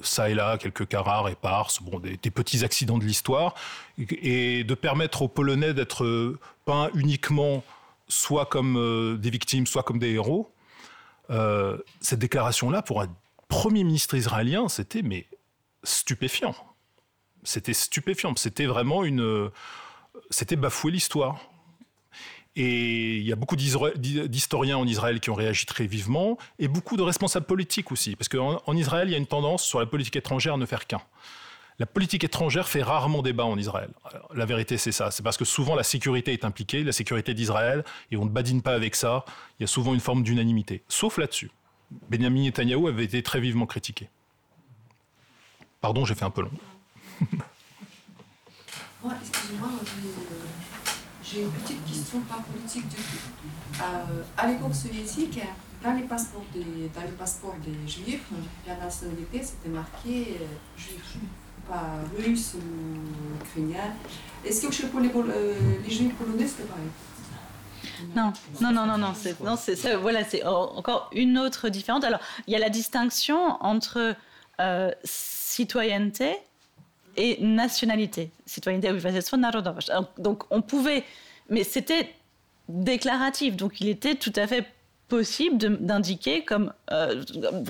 ça 0.00 0.28
et 0.28 0.34
là, 0.34 0.58
quelques 0.58 0.86
cas 0.88 1.02
rares, 1.02 1.28
éparses, 1.28 1.82
bon, 1.82 1.98
des, 2.00 2.16
petits 2.30 2.64
accidents 2.64 2.98
de 2.98 3.04
l'histoire, 3.04 3.54
et, 3.98 4.64
de 4.64 4.74
permettre 4.74 5.22
aux 5.22 5.28
Polonais 5.28 5.74
d'être 5.74 6.04
euh, 6.04 6.38
peints 6.64 6.90
uniquement 6.94 7.64
soit 8.08 8.46
comme 8.46 8.76
euh, 8.76 9.16
des 9.16 9.30
victimes, 9.30 9.66
soit 9.66 9.82
comme 9.82 9.98
des 9.98 10.12
héros. 10.12 10.52
Euh, 11.30 11.78
cette 12.00 12.20
déclaration-là, 12.20 12.82
pour 12.82 13.00
un 13.00 13.08
premier 13.48 13.84
ministre 13.84 14.14
israélien, 14.14 14.68
c'était 14.68 15.02
mais 15.02 15.26
stupéfiant. 15.82 16.54
C'était 17.42 17.74
stupéfiant. 17.74 18.34
C'était 18.36 18.66
vraiment 18.66 19.04
une, 19.04 19.50
c'était 20.30 20.56
bafouer 20.56 20.92
l'histoire. 20.92 21.38
Et 22.56 23.16
il 23.18 23.26
y 23.26 23.32
a 23.32 23.36
beaucoup 23.36 23.54
d'historiens 23.56 24.78
en 24.78 24.86
Israël 24.86 25.20
qui 25.20 25.28
ont 25.28 25.34
réagi 25.34 25.66
très 25.66 25.86
vivement, 25.86 26.38
et 26.58 26.68
beaucoup 26.68 26.96
de 26.96 27.02
responsables 27.02 27.44
politiques 27.44 27.92
aussi, 27.92 28.16
parce 28.16 28.28
qu'en 28.28 28.62
en 28.64 28.76
Israël, 28.76 29.08
il 29.08 29.12
y 29.12 29.14
a 29.14 29.18
une 29.18 29.26
tendance 29.26 29.62
sur 29.62 29.78
la 29.78 29.86
politique 29.86 30.16
étrangère 30.16 30.54
à 30.54 30.56
ne 30.56 30.64
faire 30.64 30.86
qu'un. 30.86 31.02
La 31.78 31.84
politique 31.84 32.24
étrangère 32.24 32.66
fait 32.68 32.82
rarement 32.82 33.20
débat 33.20 33.44
en 33.44 33.58
Israël. 33.58 33.90
la 34.34 34.46
vérité, 34.46 34.78
c'est 34.78 34.92
ça. 34.92 35.10
C'est 35.10 35.22
parce 35.22 35.36
que 35.36 35.44
souvent 35.44 35.74
la 35.74 35.82
sécurité 35.82 36.32
est 36.32 36.46
impliquée, 36.46 36.82
la 36.82 36.92
sécurité 36.92 37.34
d'Israël, 37.34 37.84
et 38.10 38.16
on 38.16 38.24
ne 38.24 38.30
badine 38.30 38.62
pas 38.62 38.72
avec 38.72 38.96
ça. 38.96 39.26
Il 39.58 39.62
y 39.62 39.64
a 39.64 39.66
souvent 39.66 39.92
une 39.92 40.00
forme 40.00 40.22
d'unanimité. 40.22 40.82
Sauf 40.88 41.18
là-dessus. 41.18 41.50
Benjamin 42.08 42.44
Netanyahu 42.44 42.88
avait 42.88 43.04
été 43.04 43.22
très 43.22 43.40
vivement 43.40 43.66
critiqué. 43.66 44.08
Pardon, 45.82 46.06
j'ai 46.06 46.14
fait 46.14 46.24
un 46.24 46.30
peu 46.30 46.42
long. 46.42 46.50
Excusez-moi, 49.20 49.68
j'ai 51.28 51.42
une 51.42 51.50
petite 51.50 51.84
question, 51.84 52.20
pas 52.20 52.42
politique 52.50 52.88
du 52.88 52.96
tout. 52.96 53.82
Euh, 53.82 54.22
à 54.36 54.46
l'époque 54.46 54.74
soviétique, 54.74 55.40
dans 55.82 55.92
les 55.92 56.02
passeports 56.02 56.44
des, 56.54 56.88
dans 56.94 57.02
les 57.02 57.16
passeports 57.18 57.56
des 57.64 57.90
juifs, 57.90 58.28
la 58.66 58.76
nationalité 58.76 59.42
c'était 59.42 59.68
marqué 59.68 60.38
euh, 60.40 60.46
juif, 60.78 61.16
pas 61.68 61.98
russe 62.16 62.54
ou 62.54 63.44
ukrainien. 63.44 63.92
Est-ce 64.44 64.66
que 64.66 64.86
pour 64.86 65.00
les, 65.00 65.10
euh, 65.14 65.54
les 65.84 65.90
juifs 65.90 66.14
polonais 66.14 66.46
c'était 66.46 66.64
pareil? 66.64 66.88
Non, 68.14 68.32
non, 68.60 68.72
non, 68.72 68.86
non, 68.86 68.98
non, 68.98 69.14
c'est, 69.14 69.40
non, 69.40 69.56
c'est 69.56 69.76
ça, 69.76 69.96
voilà, 69.96 70.22
c'est 70.24 70.44
encore 70.44 71.08
une 71.12 71.38
autre 71.38 71.68
différence. 71.68 72.04
Alors, 72.04 72.20
il 72.46 72.52
y 72.52 72.56
a 72.56 72.58
la 72.58 72.68
distinction 72.68 73.62
entre 73.62 74.14
citoyenneté 75.04 76.36
et 77.16 77.38
nationalité. 77.40 78.30
Citoyenneté 78.46 78.90
Donc 80.18 80.44
on 80.50 80.62
pouvait, 80.62 81.04
mais 81.48 81.64
c'était 81.64 82.08
déclaratif, 82.68 83.56
donc 83.56 83.80
il 83.80 83.88
était 83.88 84.14
tout 84.14 84.32
à 84.36 84.46
fait 84.46 84.66
possible 85.08 85.58
d'indiquer 85.58 86.42
comme 86.42 86.72
euh, 86.90 87.22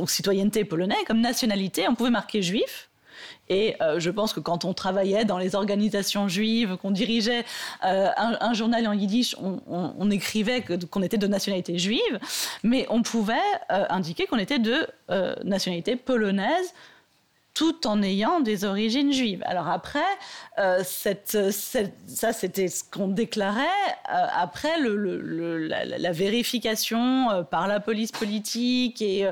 citoyenneté 0.06 0.64
polonaise, 0.64 0.98
comme 1.06 1.20
nationalité, 1.20 1.86
on 1.88 1.94
pouvait 1.94 2.10
marquer 2.10 2.42
juif. 2.42 2.88
Et 3.48 3.76
euh, 3.80 3.98
je 3.98 4.10
pense 4.10 4.32
que 4.32 4.40
quand 4.40 4.64
on 4.64 4.74
travaillait 4.74 5.24
dans 5.24 5.38
les 5.38 5.54
organisations 5.54 6.28
juives, 6.28 6.76
qu'on 6.76 6.90
dirigeait 6.90 7.44
euh, 7.84 8.08
un, 8.16 8.52
journal 8.54 8.86
en 8.86 8.92
yiddish, 8.92 9.36
on, 9.38 10.10
écrivait 10.10 10.62
qu'on 10.90 11.02
était 11.02 11.16
de 11.16 11.26
nationalité 11.26 11.78
juive, 11.78 12.18
mais 12.62 12.86
on 12.90 13.02
pouvait 13.02 13.34
indiquer 13.68 14.26
qu'on 14.26 14.38
était 14.38 14.58
de 14.58 14.86
nationalité 15.44 15.96
polonaise 15.96 16.74
tout 17.56 17.86
en 17.86 18.02
ayant 18.02 18.40
des 18.40 18.66
origines 18.66 19.14
juives. 19.14 19.42
Alors 19.46 19.68
après, 19.68 19.98
euh, 20.58 20.82
cette, 20.84 21.38
ça 21.52 22.32
c'était 22.34 22.68
ce 22.68 22.84
qu'on 22.84 23.08
déclarait. 23.08 23.62
Euh, 24.12 24.26
après, 24.36 24.78
la, 24.78 26.12
vérification 26.12 27.30
euh, 27.30 27.42
par 27.44 27.66
la 27.66 27.80
police 27.80 28.12
politique 28.12 29.00
et, 29.00 29.30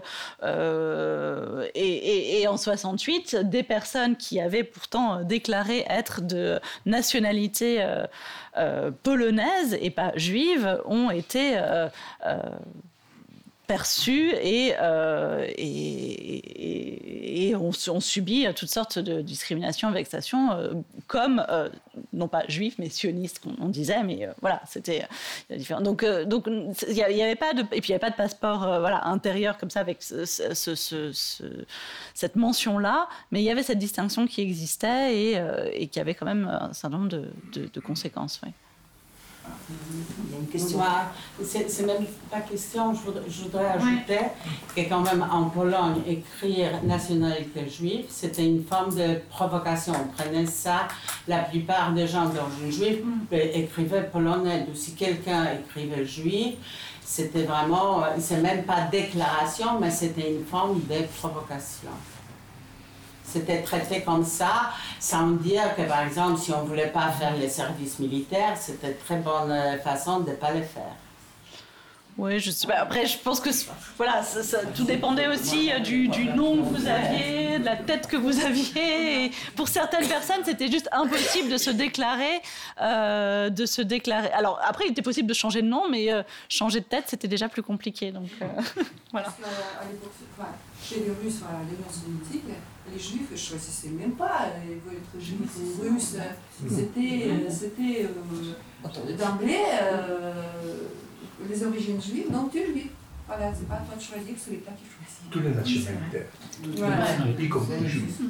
et, 1.75 2.41
et, 2.41 2.49
en 2.49 2.57
68, 2.57 3.37
des 3.37 3.63
personnes 3.63 4.17
qui 4.17 4.41
avaient 4.41 4.65
pourtant 4.65 5.23
déclaré 5.23 5.85
être 5.91 6.23
de 6.23 6.59
nationalité 6.87 7.87
polonaise 9.03 9.77
et 9.83 9.91
pas 9.91 10.13
juive 10.17 10.81
ont 10.87 11.11
été 11.11 11.59
perçus 13.67 14.33
et, 14.43 14.75
euh, 14.81 15.47
et, 15.57 17.49
et, 17.49 17.57
on, 17.57 17.73
subit 17.73 18.47
toutes 18.55 18.69
sortes 18.69 18.99
de 18.99 19.23
discriminations, 19.23 19.91
vexations, 19.91 20.53
euh, 20.53 20.75
comme, 21.07 21.45
euh, 21.49 21.69
non 22.13 22.29
pas 22.29 22.45
juifs, 22.49 22.75
mais 22.79 22.89
sionistes, 22.89 23.41
on, 23.61 23.69
disait, 23.69 24.03
mais 24.03 24.29
voilà, 24.41 24.61
c'était 24.67 25.07
différent. 25.51 25.81
Donc, 25.81 26.05
donc 26.27 26.47
il 26.47 26.95
n'y 26.95 27.23
avait 27.23 27.37
pas 27.37 27.55
de, 27.55 27.63
et 27.73 27.81
puis 27.81 27.91
il 27.91 27.93
avait 27.93 28.01
pas 28.01 28.11
de 28.11 28.17
passeport 28.17 28.61
voilà, 28.81 29.07
intérieur 29.07 29.57
comme 29.57 29.71
ça 29.71 29.81
avec 29.81 30.03
ce, 30.03 30.25
ce, 30.25 31.13
cette 32.15 32.37
mention-là, 32.37 33.09
mais 33.31 33.41
il 33.41 33.45
y 33.45 33.51
avait 33.51 33.63
cette 33.63 33.79
distinction 33.79 34.27
qui 34.27 34.43
existait 34.43 35.35
et, 35.73 35.89
qui 35.89 36.01
avait 36.01 36.15
quand 36.15 36.27
même 36.27 36.47
un 36.49 36.73
certain 36.73 36.99
nombre 36.99 37.09
de, 37.09 37.81
conséquences. 37.81 38.41
Il 39.69 40.33
y 40.33 40.37
a 40.37 40.41
une 40.41 40.47
question. 40.47 40.79
c'est 41.43 41.87
même 41.87 42.05
pas 42.31 42.41
question, 42.41 42.95
je 42.95 43.43
voudrais, 43.43 43.67
ajouter 43.67 44.21
que 44.75 44.81
quand 44.89 45.01
même 45.01 45.27
en 45.31 45.45
Pologne, 45.45 46.03
écrire 46.07 46.83
nationalité 46.83 47.69
juive, 47.69 48.05
c'était 48.09 48.45
une 48.45 48.65
forme 48.65 48.95
de 48.95 49.21
provocation. 49.31 49.95
On 49.95 50.23
prenait 50.23 50.47
ça, 50.47 50.89
la 51.29 51.39
plupart 51.39 51.93
des 51.93 52.07
gens 52.07 52.27
d'origine 52.29 52.71
juive 52.71 53.05
mm. 53.05 53.35
écrivaient 53.35 54.05
polonais. 54.05 54.61
Donc 54.61 54.77
si 54.77 54.95
quelqu'un 54.95 55.47
écrivait 55.61 56.05
juif, 56.05 56.55
c'était 57.05 57.43
vraiment, 57.43 58.03
euh, 58.03 58.07
c'est 58.19 58.41
même 58.41 58.65
pas 58.65 58.83
déclaration, 58.91 59.79
mais 59.81 59.91
c'était 59.91 60.33
une 60.33 60.45
forme 60.45 60.81
de 60.89 61.05
provocation 61.19 61.91
c'était 63.35 63.63
traité 63.63 64.03
comme 64.03 64.25
ça, 64.25 64.71
sans 65.01 65.31
dire 65.33 65.75
que, 65.77 65.83
par 65.83 66.07
exemple, 66.07 66.39
si 66.39 66.53
on 66.53 66.63
ne 66.63 66.69
voulait 66.69 66.93
pas 66.93 67.11
faire 67.11 67.35
les 67.37 67.49
services 67.49 67.99
militaires, 67.99 68.57
c'était 68.57 68.89
une 68.89 68.97
très 68.97 69.17
bonne 69.17 69.51
euh, 69.51 69.79
façon 69.81 70.21
de 70.21 70.31
ne 70.31 70.37
pas 70.37 70.53
le 70.53 70.63
faire. 70.63 70.95
Oui, 72.17 72.39
je 72.39 72.51
sais 72.53 72.69
pas. 72.69 72.75
Après, 72.75 73.07
je 73.07 73.19
pense 73.19 73.41
que 73.41 73.51
voilà, 73.97 74.23
ça, 74.23 74.59
tout 74.77 74.85
dépendait 74.85 75.27
aussi 75.27 75.73
euh, 75.73 75.81
du, 75.81 76.07
du, 76.07 76.27
nom 76.27 76.59
que 76.59 76.69
vous 76.69 76.87
aviez, 76.87 77.59
de 77.59 77.65
la 77.65 77.75
tête 77.75 78.07
que 78.07 78.17
vous 78.17 78.45
aviez. 78.45 79.25
Et 79.25 79.33
pour 79.57 79.67
certaines 79.67 80.07
personnes, 80.07 80.45
c'était 80.45 80.71
juste 80.71 80.89
impossible 80.93 81.51
de 81.51 81.57
se 81.57 81.71
déclarer, 81.71 82.41
euh, 82.81 83.51
de 83.51 83.67
se 83.67 83.83
déclarer. 83.83 84.31
Alors 84.31 84.61
après, 84.65 84.85
il 84.87 84.93
était 84.93 85.03
possible 85.03 85.29
de 85.29 85.35
changer 85.35 85.61
de 85.61 85.67
nom, 85.67 85.89
mais 85.91 86.13
euh, 86.13 86.23
changer 86.49 86.81
de 86.81 86.85
tête, 86.85 87.07
c'était 87.09 87.29
déjà 87.29 87.49
plus 87.49 87.63
compliqué. 87.65 88.13
Donc 88.13 88.29
voilà. 89.11 89.27
à 89.27 89.85
l'époque, 89.91 90.13
chez 90.85 91.01
les 91.01 91.11
Russes, 91.11 91.41
voilà, 91.41 91.59
l'Union 91.65 91.91
soviétique, 91.91 92.45
les 92.93 92.99
Juifs 92.99 93.31
ne 93.31 93.37
choisissaient 93.37 93.89
même 93.89 94.13
pas, 94.13 94.49
ils 94.69 94.79
voulaient 94.79 94.97
être 94.97 95.21
Juifs 95.21 95.57
ou 95.61 95.83
Russes. 95.83 96.17
C'était, 96.69 97.51
c'était 97.51 98.09
d'emblée 99.19 99.63
les 101.49 101.65
origines 101.65 102.01
juives, 102.01 102.31
donc 102.31 102.53
tu 102.53 102.59
es 102.59 102.67
juif. 102.67 102.91
Voilà, 103.27 103.53
c'est 103.55 103.67
pas 103.67 103.77
à 103.77 103.79
toi 103.79 103.97
de 103.97 104.03
choisir, 104.03 104.35
c'est 104.37 104.51
l'État 104.51 104.73
qui 104.73 104.85
choisit. 104.85 105.31
Tous 105.31 105.41
les 105.41 105.51
nationalités. 105.51 106.27
Voilà. 106.77 107.07
Y 107.39 107.49
compris 107.49 107.89
juifs. 107.89 108.21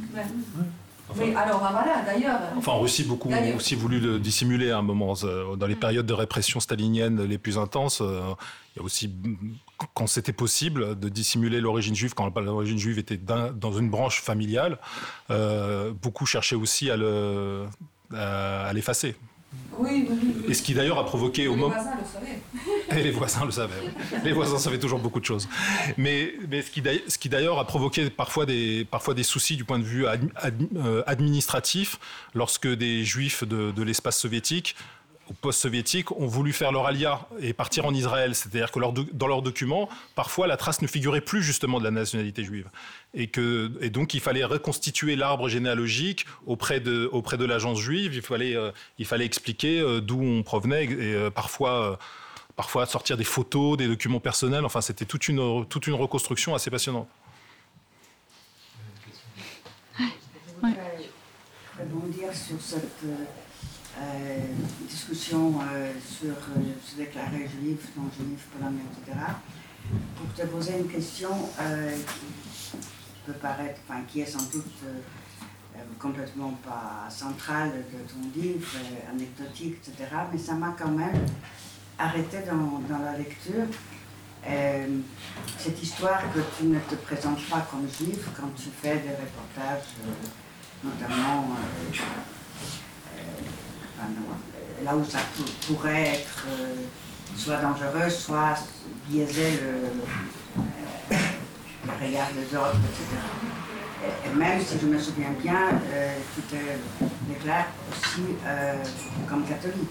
Mais 1.17 1.35
alors, 1.35 1.63
ah, 1.65 1.71
voilà, 1.73 2.03
d'ailleurs. 2.03 2.41
Enfin, 2.57 2.73
en 2.73 2.81
Russie, 2.81 3.05
beaucoup 3.05 3.31
ont 3.31 3.57
aussi 3.57 3.75
voulu 3.75 4.19
dissimuler 4.21 4.71
à 4.71 4.79
un 4.79 4.83
moment. 4.83 5.15
Euh, 5.23 5.57
dans 5.57 5.67
les 5.67 5.77
périodes 5.77 6.07
de 6.07 6.13
répression 6.13 6.61
stalinienne 6.61 7.23
les 7.23 7.39
plus 7.39 7.59
intenses, 7.59 8.01
euh, 8.01 8.35
il 8.75 8.79
y 8.79 8.83
a 8.83 8.85
aussi, 8.85 9.15
quand 9.95 10.07
c'était 10.07 10.33
possible, 10.33 10.99
de 10.99 11.09
dissimuler 11.09 11.61
l'origine 11.61 11.95
juive, 11.95 12.15
quand 12.15 12.35
l'origine 12.39 12.79
juive 12.79 12.99
était 12.99 13.19
dans 13.19 13.73
une 13.73 13.91
branche 13.91 14.21
familiale, 14.23 14.79
euh, 15.31 15.93
beaucoup 15.93 16.27
cherchaient 16.27 16.57
aussi 16.57 16.91
à 16.91 16.97
l'effacer. 18.73 19.17
Oui, 19.79 20.07
oui, 20.09 20.45
Et 20.49 20.55
ce 20.55 20.63
qui 20.63 20.75
d'ailleurs 20.75 20.99
a 20.99 21.05
provoqué 21.05 21.49
au 21.49 21.57
moment. 21.57 21.75
Les 21.75 21.81
voisins 21.81 21.95
le 21.97 22.05
savaient. 22.07 23.01
Et 23.01 23.03
les 23.03 23.11
voisins 23.11 23.45
le 23.45 23.51
savaient. 23.51 23.75
Les 24.25 24.33
voisins 24.33 24.59
savaient 24.59 24.79
toujours 24.79 25.01
beaucoup 25.01 25.21
de 25.21 25.25
choses. 25.25 25.49
Mais, 25.97 26.35
mais 26.49 26.63
ce 26.63 27.19
qui 27.19 27.29
d'ailleurs 27.29 27.59
a 27.59 27.67
provoqué 27.67 28.09
parfois 28.11 28.47
des, 28.47 28.87
parfois 28.89 29.15
des 29.15 29.23
soucis 29.23 29.57
du 29.57 29.65
point 29.65 29.79
de 29.79 29.85
vue 29.85 30.07
euh, 30.07 31.03
administratif 31.07 31.99
lorsque 32.35 32.69
des 32.69 33.05
juifs 33.05 33.43
de, 33.45 33.73
de 33.73 33.83
l'espace 33.83 34.19
soviétique 34.19 34.77
post-soviétiques 35.41 36.13
ont 36.13 36.27
voulu 36.27 36.53
faire 36.53 36.73
leur 36.73 36.87
alia 36.87 37.27
et 37.41 37.53
partir 37.53 37.87
en 37.87 37.95
Israël. 37.95 38.35
C'est-à-dire 38.35 38.71
que 38.71 38.81
dans 39.13 39.27
leurs 39.27 39.43
documents, 39.43 39.89
parfois, 40.15 40.47
la 40.47 40.57
trace 40.57 40.83
ne 40.83 40.87
figurait 40.87 41.21
plus 41.21 41.43
justement 41.43 41.79
de 41.79 41.85
la 41.85 41.91
nationalité 41.91 42.45
juive. 42.45 42.69
Et, 43.15 43.29
donc, 43.91 44.15
il 44.15 44.21
fallait 44.21 44.45
reconstituer 44.45 45.17
l'arbre 45.17 45.49
généalogique 45.49 46.27
auprès 46.47 46.81
de, 46.81 47.09
auprès 47.13 47.37
de 47.37 47.45
l'agence 47.45 47.79
juive. 47.79 48.15
Il 48.15 48.23
fallait, 48.23 48.57
euh, 48.57 48.71
il 48.99 49.07
fallait 49.07 49.25
expliquer 49.25 49.81
euh, 49.81 50.01
d'où 50.01 50.21
on 50.21 50.43
provenait 50.43 50.85
et 50.85 51.15
euh, 51.15 51.31
parfois, 51.31 51.99
parfois 52.57 52.87
sortir 52.87 53.17
des 53.17 53.25
photos, 53.25 53.77
des 53.77 53.87
documents 53.87 54.21
personnels. 54.21 54.65
Enfin, 54.65 54.81
c'était 54.81 55.05
toute 55.05 55.29
une, 55.29 55.65
toute 55.67 55.87
une 55.87 55.95
reconstruction 55.95 56.55
assez 56.55 56.71
passionnante. 56.71 57.09
Ouais. 60.63 60.71
dire 62.13 62.35
sur 62.35 62.61
cette 62.61 63.05
euh, 63.97 64.39
discussion 64.89 65.55
euh, 65.61 65.93
sur 66.01 66.31
euh, 66.31 66.61
se 66.85 66.97
déclarer 66.97 67.49
juif, 67.49 67.79
non 67.97 68.11
juif, 68.11 68.47
polonais, 68.53 68.83
etc. 68.91 69.17
Pour 70.17 70.35
te 70.35 70.47
poser 70.49 70.79
une 70.79 70.89
question 70.89 71.31
qui 71.31 72.77
peut 73.27 73.35
paraître, 73.35 73.81
enfin, 73.89 74.01
qui 74.09 74.23
est 74.23 74.27
sans 74.27 74.51
doute 74.51 74.83
complètement 75.99 76.55
pas 76.65 77.09
centrale 77.11 77.71
de 77.93 77.99
ton 78.13 78.41
livre, 78.41 78.67
anecdotique, 79.13 79.77
etc. 79.77 80.09
Mais 80.33 80.39
ça 80.39 80.55
m'a 80.55 80.75
quand 80.79 80.91
même 80.91 81.27
arrêté 81.99 82.39
dans, 82.49 82.81
dans 82.89 83.05
la 83.05 83.19
lecture. 83.19 83.67
cette 85.59 85.83
histoire 85.83 86.23
que 86.33 86.41
tu 86.57 86.65
ne 86.65 86.79
te 86.81 86.95
présentes 86.95 87.47
pas 87.49 87.67
comme 87.71 87.87
juif 87.89 88.27
quand 88.35 88.51
tu 88.57 88.71
fais 88.81 88.99
des 89.01 89.11
reportages, 89.11 89.91
notamment 90.83 91.49
là 94.85 94.97
où 94.97 95.05
ça 95.05 95.19
pourrait 95.67 96.09
être 96.09 96.47
euh, 96.49 96.75
soit 97.37 97.57
dangereux, 97.57 98.11
soit 98.11 98.59
biaiser 99.09 99.61
le, 99.63 99.91
regard 102.01 102.29
des 102.33 102.57
autres, 102.57 102.81
etc. 102.91 103.05
Et, 104.27 104.37
même 104.37 104.61
si 104.61 104.79
je 104.81 104.87
me 104.87 104.99
souviens 104.99 105.33
bien, 105.43 105.69
euh, 105.93 106.17
tu 106.35 106.43
te 106.43 106.57
déclares 107.29 107.69
aussi 107.91 108.37
euh, 108.47 108.75
comme 109.29 109.45
catholique. 109.47 109.91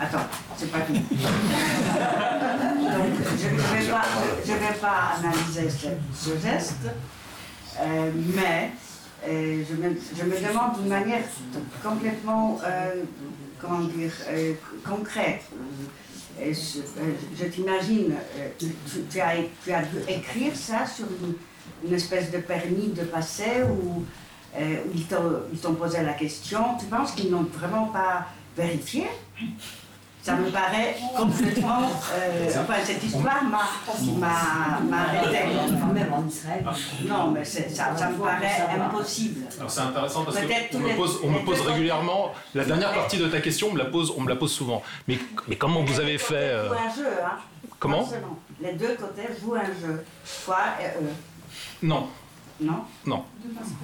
Attends, 0.00 0.26
c'est 0.56 0.70
pas 0.70 0.80
tout. 0.80 0.92
Donc, 0.92 1.02
je 3.36 3.48
ne 3.48 3.56
vais, 3.58 4.58
vais, 4.58 4.78
pas 4.80 5.14
analyser 5.18 5.68
ce 5.68 6.30
geste, 6.40 6.88
mais 8.36 8.72
je, 9.26 9.74
me, 9.74 9.96
je, 10.16 10.24
me, 10.24 10.48
demande 10.48 10.78
d'une 10.78 10.88
manière 10.88 11.22
complètement, 11.82 12.60
euh, 12.64 13.02
comment 13.60 13.80
dire, 13.80 14.12
euh, 14.30 14.54
concrète. 14.84 15.42
Euh, 16.40 16.52
je, 16.52 17.44
t'imagine, 17.46 18.14
tu, 18.58 19.20
as, 19.20 19.34
tu, 19.64 19.72
as, 19.72 19.82
dû 19.82 19.98
écrire 20.08 20.54
ça 20.54 20.86
sur 20.86 21.06
une, 21.84 21.92
espèce 21.92 22.30
de 22.30 22.38
permis 22.38 22.88
de 22.88 23.04
passer 23.04 23.62
où, 23.62 24.04
où 24.56 24.92
ils 24.94 25.06
t'ont 25.60 25.74
posé 25.74 26.02
la 26.02 26.14
question. 26.14 26.76
Tu 26.78 26.86
penses 26.86 27.12
qu'ils 27.12 27.30
n'ont 27.30 27.46
vraiment 27.52 27.86
pas 27.86 28.26
vérifié? 28.56 29.04
Ça 30.28 30.36
me 30.36 30.50
paraît 30.50 30.96
complètement. 31.16 31.90
Euh, 32.12 32.50
enfin, 32.60 32.74
cette 32.84 33.02
histoire 33.02 33.42
m'a 33.44 34.98
arrêté. 34.98 35.38
Même 35.94 36.12
en 36.12 36.26
Israël. 36.26 36.64
Non, 37.06 37.30
mais 37.30 37.44
ça, 37.44 37.96
ça, 37.96 38.10
me 38.10 38.18
paraît 38.18 38.66
impossible. 38.78 39.46
Alors 39.58 39.70
c'est 39.70 39.80
intéressant 39.80 40.24
parce 40.24 40.36
qu'on 40.36 40.78
me 40.80 40.96
pose, 40.96 41.20
on 41.24 41.30
me 41.30 41.44
pose 41.44 41.60
régulièrement. 41.62 42.32
La 42.54 42.64
dernière 42.66 42.92
partie 42.92 43.16
de 43.16 43.26
ta 43.26 43.40
question, 43.40 43.68
on 43.70 43.72
me 43.72 43.78
la 43.78 43.86
pose, 43.86 44.12
on 44.16 44.20
me 44.20 44.28
la 44.28 44.36
pose 44.36 44.52
souvent. 44.52 44.82
Mais, 45.06 45.18
mais 45.48 45.56
comment 45.56 45.82
vous 45.82 45.98
avez 45.98 46.18
fait 46.18 46.34
euh... 46.34 46.72
un 46.72 46.94
jeu, 46.94 47.08
hein. 47.24 47.38
Comment 47.78 48.06
Les 48.60 48.72
deux 48.72 48.96
côtés 48.96 49.28
jouent 49.40 49.54
un 49.54 49.64
jeu. 49.64 50.04
Toi 50.44 50.58
et 50.80 51.02
eux. 51.02 51.08
Non. 51.82 52.08
Non 52.60 52.84
Non. 53.06 53.24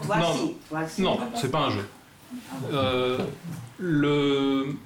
Toi 0.05 0.16
non, 0.19 0.33
si. 0.35 0.57
Toi 0.69 0.81
si. 0.87 1.03
Non, 1.03 1.19
c'est 1.35 1.51
pas 1.51 1.61
un 1.61 1.71
jeu. 1.71 1.89
Euh, 2.73 3.19
le 3.79 4.77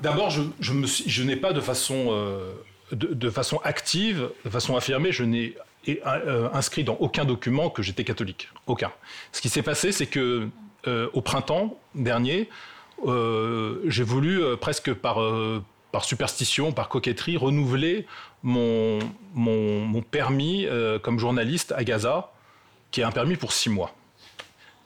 D'abord, 0.00 0.30
je, 0.30 1.22
n'ai 1.22 1.36
pas 1.36 1.52
de 1.52 1.60
façon, 1.60 2.08
euh, 2.10 2.52
de, 2.92 3.30
façon 3.30 3.60
active, 3.64 4.30
de 4.44 4.50
façon 4.50 4.76
affirmée, 4.76 5.12
je 5.12 5.24
n'ai 5.24 5.56
euh, 5.88 6.48
inscrit 6.52 6.84
dans 6.84 6.94
aucun 6.94 7.24
document 7.24 7.70
que 7.70 7.82
j'étais 7.82 8.04
catholique. 8.04 8.48
Aucun. 8.66 8.92
Ce 9.32 9.40
qui 9.40 9.48
s'est 9.48 9.62
passé, 9.62 9.92
c'est 9.92 10.06
que 10.06 10.48
euh, 10.86 11.08
au 11.12 11.20
printemps 11.20 11.78
dernier, 11.94 12.48
j'ai 13.04 14.02
voulu 14.02 14.40
presque 14.60 14.92
par, 14.94 15.18
superstition, 16.02 16.72
par 16.72 16.88
coquetterie, 16.88 17.36
renouveler 17.36 18.06
mon 18.42 18.98
permis 20.10 20.66
comme 21.02 21.18
journaliste 21.18 21.72
à 21.76 21.84
Gaza, 21.84 22.32
qui 22.90 23.00
est 23.00 23.04
un 23.04 23.10
permis 23.10 23.36
pour 23.36 23.52
six 23.52 23.68
mois. 23.68 23.94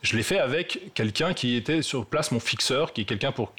Je 0.02 0.16
l'ai 0.16 0.22
fait 0.22 0.38
avec 0.38 0.92
quelqu'un 0.94 1.34
qui 1.34 1.56
était 1.56 1.82
sur 1.82 2.06
place, 2.06 2.30
mon 2.30 2.40
fixeur, 2.40 2.92
qui 2.92 3.02
est 3.02 3.04
quelqu'un 3.04 3.32
pour 3.32 3.52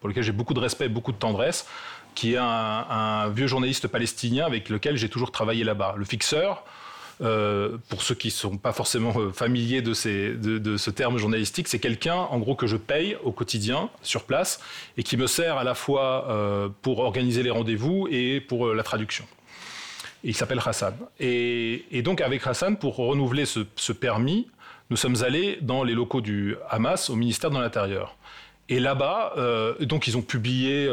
pour 0.00 0.08
lequel 0.08 0.22
j'ai 0.24 0.32
beaucoup 0.32 0.54
de 0.54 0.60
respect 0.60 0.88
beaucoup 0.88 1.12
de 1.12 1.18
tendresse, 1.18 1.66
qui 2.14 2.34
est 2.34 2.38
un, 2.38 3.28
vieux 3.28 3.46
journaliste 3.46 3.86
palestinien 3.88 4.46
avec 4.46 4.68
lequel 4.68 4.96
j'ai 4.96 5.08
toujours 5.08 5.30
travaillé 5.30 5.64
là-bas. 5.64 5.94
Le 5.96 6.04
fixeur, 6.04 6.64
euh, 7.22 7.76
pour 7.88 8.02
ceux 8.02 8.14
qui 8.14 8.28
ne 8.28 8.32
sont 8.32 8.56
pas 8.56 8.72
forcément 8.72 9.12
euh, 9.16 9.30
familiers 9.30 9.82
de, 9.82 9.92
ce 9.94 10.90
terme 10.90 11.18
journalistique, 11.18 11.68
c'est 11.68 11.78
quelqu'un, 11.78 12.14
en 12.14 12.38
gros, 12.38 12.54
que 12.54 12.66
je 12.66 12.76
paye 12.76 13.16
au 13.24 13.32
quotidien, 13.32 13.90
sur 14.02 14.24
place, 14.24 14.60
et 14.96 15.02
qui 15.02 15.16
me 15.16 15.26
sert 15.26 15.58
à 15.58 15.64
la 15.64 15.74
fois 15.74 16.26
euh, 16.28 16.68
pour 16.82 17.00
organiser 17.00 17.42
les 17.42 17.50
rendez-vous 17.50 18.08
et 18.10 18.40
pour 18.40 18.74
la 18.74 18.82
traduction. 18.82 19.26
il 20.24 20.34
s'appelle 20.34 20.60
Hassan. 20.64 20.94
Et, 21.18 22.02
donc, 22.02 22.20
avec 22.20 22.46
Hassan, 22.46 22.78
pour 22.78 22.96
renouveler 22.96 23.44
ce, 23.44 23.92
permis, 23.92 24.48
nous 24.88 24.96
sommes 24.96 25.22
allés 25.22 25.58
dans 25.60 25.84
les 25.84 25.94
locaux 25.94 26.20
du 26.20 26.56
Hamas, 26.70 27.10
au 27.10 27.16
ministère 27.16 27.50
de 27.50 27.58
l'Intérieur. 27.58 28.16
Et 28.70 28.80
là-bas, 28.80 29.34
donc, 29.80 30.06
ils 30.06 30.16
ont 30.16 30.22
publié... 30.22 30.90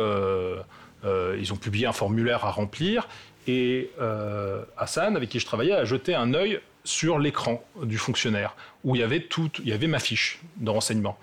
ils 1.05 1.53
ont 1.53 1.57
publié 1.57 1.85
un 1.85 1.93
formulaire 1.93 2.43
à 2.43 2.51
remplir 2.51 3.07
et 3.47 3.89
euh, 3.99 4.63
Hassan, 4.77 5.15
avec 5.15 5.29
qui 5.29 5.39
je 5.39 5.45
travaillais, 5.45 5.73
a 5.73 5.85
jeté 5.85 6.13
un 6.13 6.33
œil 6.33 6.59
sur 6.83 7.17
l'écran 7.17 7.63
du 7.81 7.97
fonctionnaire, 7.97 8.55
où 8.83 8.95
il 8.95 8.99
y 8.99 9.03
avait 9.03 9.21
tout, 9.21 9.49
il 9.59 9.69
y 9.69 9.73
avait 9.73 9.87
ma 9.87 9.99
fiche 9.99 10.39
de 10.57 10.69
renseignement. 10.69 11.17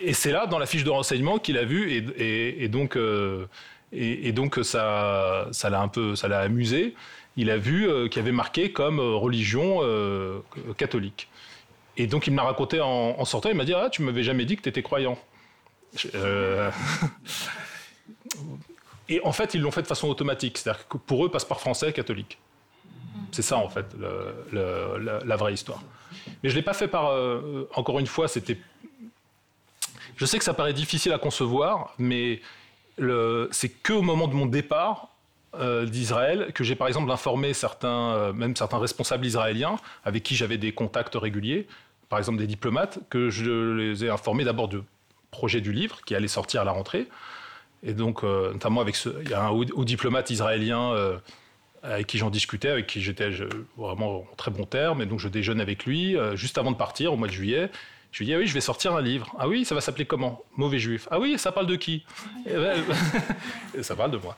Et 0.00 0.12
c'est 0.12 0.32
là, 0.32 0.46
dans 0.46 0.58
la 0.58 0.66
fiche 0.66 0.84
de 0.84 0.90
renseignement, 0.90 1.38
qu'il 1.38 1.58
a 1.58 1.64
vu, 1.64 2.04
et, 2.16 2.68
donc, 2.68 2.96
euh, 2.96 3.46
et, 3.92 4.32
donc 4.32 4.58
ça, 4.62 5.48
ça 5.52 5.70
l'a 5.70 5.80
un 5.80 5.88
peu, 5.88 6.16
ça 6.16 6.26
l'a 6.28 6.40
amusé. 6.40 6.94
Il 7.36 7.50
a 7.50 7.56
vu 7.56 7.88
euh, 7.88 8.08
qu'il 8.08 8.20
avait 8.20 8.32
marqué 8.32 8.72
comme 8.72 8.98
religion 8.98 9.80
catholique. 10.76 11.28
Et 11.96 12.06
donc 12.06 12.26
il 12.26 12.30
me 12.30 12.36
l'a 12.36 12.44
raconté 12.44 12.80
en, 12.80 13.24
sortant. 13.24 13.50
Il 13.50 13.56
m'a 13.56 13.64
dit 13.64 13.74
ah 13.74 13.90
tu 13.90 14.02
m'avais 14.02 14.22
jamais 14.22 14.44
dit 14.44 14.56
que 14.56 14.62
tu 14.62 14.68
étais 14.68 14.82
croyant. 14.82 15.18
Et 19.08 19.20
en 19.24 19.32
fait, 19.32 19.54
ils 19.54 19.60
l'ont 19.60 19.72
fait 19.72 19.82
de 19.82 19.88
façon 19.88 20.08
automatique. 20.08 20.56
C'est-à-dire 20.58 20.86
que 20.86 20.96
pour 20.96 21.26
eux, 21.26 21.30
passeport 21.30 21.60
français, 21.60 21.92
catholique. 21.92 22.38
C'est 23.32 23.42
ça, 23.42 23.58
en 23.58 23.68
fait, 23.68 23.86
la, 24.52 25.36
vraie 25.36 25.52
histoire. 25.52 25.82
Mais 26.42 26.48
je 26.48 26.54
ne 26.54 26.60
l'ai 26.60 26.64
pas 26.64 26.74
fait 26.74 26.88
par. 26.88 27.10
Euh, 27.10 27.68
encore 27.74 27.98
une 27.98 28.06
fois, 28.06 28.28
c'était. 28.28 28.58
Je 30.16 30.24
sais 30.26 30.38
que 30.38 30.44
ça 30.44 30.54
paraît 30.54 30.72
difficile 30.74 31.12
à 31.12 31.18
concevoir, 31.18 31.94
mais 31.98 32.40
c'est 33.50 33.70
qu'au 33.82 34.02
moment 34.02 34.28
de 34.28 34.34
mon 34.34 34.46
départ 34.46 35.08
euh, 35.54 35.86
d'Israël 35.86 36.52
que 36.54 36.62
j'ai, 36.62 36.76
par 36.76 36.86
exemple, 36.86 37.10
informé 37.10 37.54
certains, 37.54 38.14
euh, 38.14 38.32
même 38.32 38.54
certains 38.54 38.78
responsables 38.78 39.26
israéliens 39.26 39.76
avec 40.04 40.22
qui 40.22 40.36
j'avais 40.36 40.58
des 40.58 40.72
contacts 40.72 41.16
réguliers, 41.16 41.66
par 42.08 42.18
exemple 42.20 42.38
des 42.38 42.46
diplomates, 42.46 43.00
que 43.08 43.30
je 43.30 43.74
les 43.74 44.04
ai 44.04 44.10
informés 44.10 44.44
d'abord 44.44 44.68
du 44.68 44.78
projet 45.30 45.60
du 45.60 45.72
livre 45.72 46.00
qui 46.04 46.14
allait 46.14 46.28
sortir 46.28 46.62
à 46.62 46.64
la 46.64 46.72
rentrée 46.72 47.08
et 47.82 47.94
donc, 47.94 48.24
euh, 48.24 48.52
notamment 48.52 48.80
avec 48.80 48.96
ce, 48.96 49.08
il 49.22 49.30
y 49.30 49.34
a 49.34 49.42
un 49.42 49.50
haut, 49.50 49.84
diplomate 49.84 50.30
israélien 50.30 50.92
euh, 50.92 51.16
avec 51.82 52.06
qui 52.06 52.18
j'en 52.18 52.30
discutais, 52.30 52.68
avec 52.68 52.86
qui 52.86 53.00
j'étais 53.00 53.30
vraiment 53.76 54.20
en 54.20 54.34
très 54.36 54.50
bon 54.50 54.64
terme. 54.64 55.00
Et 55.02 55.06
donc, 55.06 55.18
je 55.18 55.28
déjeune 55.28 55.60
avec 55.60 55.86
lui 55.86 56.16
euh, 56.16 56.36
juste 56.36 56.58
avant 56.58 56.72
de 56.72 56.76
partir, 56.76 57.12
au 57.12 57.16
mois 57.16 57.28
de 57.28 57.32
juillet. 57.32 57.70
Je 58.12 58.18
lui 58.18 58.26
dis, 58.26 58.34
ah 58.34 58.38
oui, 58.38 58.46
je 58.46 58.54
vais 58.54 58.60
sortir 58.60 58.94
un 58.94 59.00
livre. 59.00 59.34
Ah 59.38 59.48
oui, 59.48 59.64
ça 59.64 59.74
va 59.74 59.80
s'appeler 59.80 60.04
comment? 60.04 60.42
Mauvais 60.56 60.78
juif. 60.78 61.08
Ah 61.10 61.18
oui, 61.18 61.38
ça 61.38 61.52
parle 61.52 61.66
de 61.66 61.76
qui? 61.76 62.04
Ben, 62.44 62.82
Ça 63.82 63.94
parle 63.94 64.10
de 64.10 64.18
moi. 64.18 64.36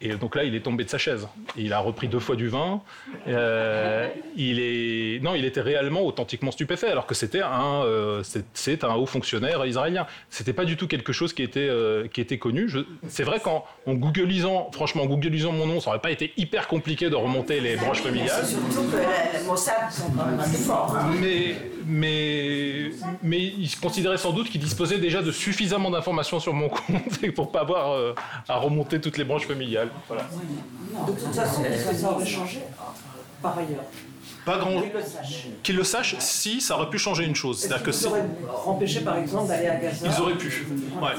Et 0.00 0.14
donc 0.14 0.36
là, 0.36 0.44
il 0.44 0.54
est 0.54 0.60
tombé 0.60 0.84
de 0.84 0.90
sa 0.90 0.98
chaise. 0.98 1.26
Il 1.56 1.72
a 1.72 1.80
repris 1.80 2.06
deux 2.06 2.20
fois 2.20 2.36
du 2.36 2.46
vin. 2.48 2.80
Euh, 3.26 4.08
il 4.36 4.60
est 4.60 5.20
non, 5.22 5.34
il 5.34 5.44
était 5.44 5.60
réellement 5.60 6.02
authentiquement 6.02 6.52
stupéfait, 6.52 6.88
alors 6.88 7.06
que 7.06 7.16
c'était 7.16 7.42
un, 7.42 7.82
euh, 7.82 8.22
c'est 8.54 8.84
un 8.84 8.94
haut 8.94 9.06
fonctionnaire 9.06 9.66
israélien. 9.66 10.06
C'était 10.30 10.52
pas 10.52 10.64
du 10.64 10.76
tout 10.76 10.86
quelque 10.86 11.12
chose 11.12 11.32
qui 11.32 11.42
était 11.42 11.68
euh, 11.68 12.06
qui 12.06 12.20
était 12.20 12.38
connu. 12.38 12.70
C'est 13.08 13.24
vrai 13.24 13.40
qu'en 13.40 13.64
en 13.86 13.94
googlisant, 13.94 14.70
franchement, 14.72 15.02
en 15.02 15.06
googlisant 15.06 15.50
mon 15.50 15.66
nom, 15.66 15.80
ça 15.80 15.90
aurait 15.90 15.98
pas 15.98 16.12
été 16.12 16.32
hyper 16.36 16.68
compliqué 16.68 17.10
de 17.10 17.16
remonter 17.16 17.60
les 17.60 17.74
branches 17.74 18.02
familiales. 18.02 18.46
Surtout 18.46 18.88
que 18.90 18.98
les 18.98 19.44
Mossad 19.44 19.90
sont 19.90 20.12
quand 20.16 20.26
même 20.26 20.38
assez 20.38 20.62
forts. 20.62 20.96
Hein. 20.96 21.10
Mais 21.20 21.56
mais 21.88 22.90
mais 23.24 23.42
il 23.42 23.68
se 23.68 23.80
considérait 23.80 24.18
sans 24.18 24.32
doute 24.32 24.48
qu'il 24.48 24.60
disposait 24.60 24.98
déjà 24.98 25.22
de 25.22 25.32
suffisamment 25.32 25.90
d'informations 25.90 26.38
sur 26.38 26.54
mon 26.54 26.68
compte 26.68 27.32
pour 27.34 27.50
pas 27.50 27.62
avoir 27.62 28.14
à 28.48 28.56
remonter 28.58 29.00
toutes 29.00 29.18
les 29.18 29.24
branches 29.24 29.46
familiales. 29.46 29.87
Voilà. 30.06 30.24
De 31.06 31.12
toute 31.12 31.34
façon, 31.34 31.62
ça 31.94 32.10
aurait 32.10 32.26
changé 32.26 32.60
par 33.42 33.58
ailleurs. 33.58 33.84
Pas 34.44 34.58
grand. 34.58 34.82
Qu'ils 35.62 35.76
le 35.76 35.84
sachent, 35.84 36.16
si, 36.20 36.60
ça 36.60 36.76
aurait 36.76 36.88
pu 36.88 36.98
changer 36.98 37.24
une 37.24 37.34
chose. 37.34 37.60
C'est-à-dire 37.60 37.82
que 37.82 38.66
empêché, 38.66 39.00
par 39.00 39.18
exemple, 39.18 39.48
d'aller 39.48 39.68
à 39.68 39.76
Gaza. 39.76 40.06
Ils 40.06 40.20
auraient 40.20 40.38
pu. 40.38 40.66
Ouais. 41.00 41.10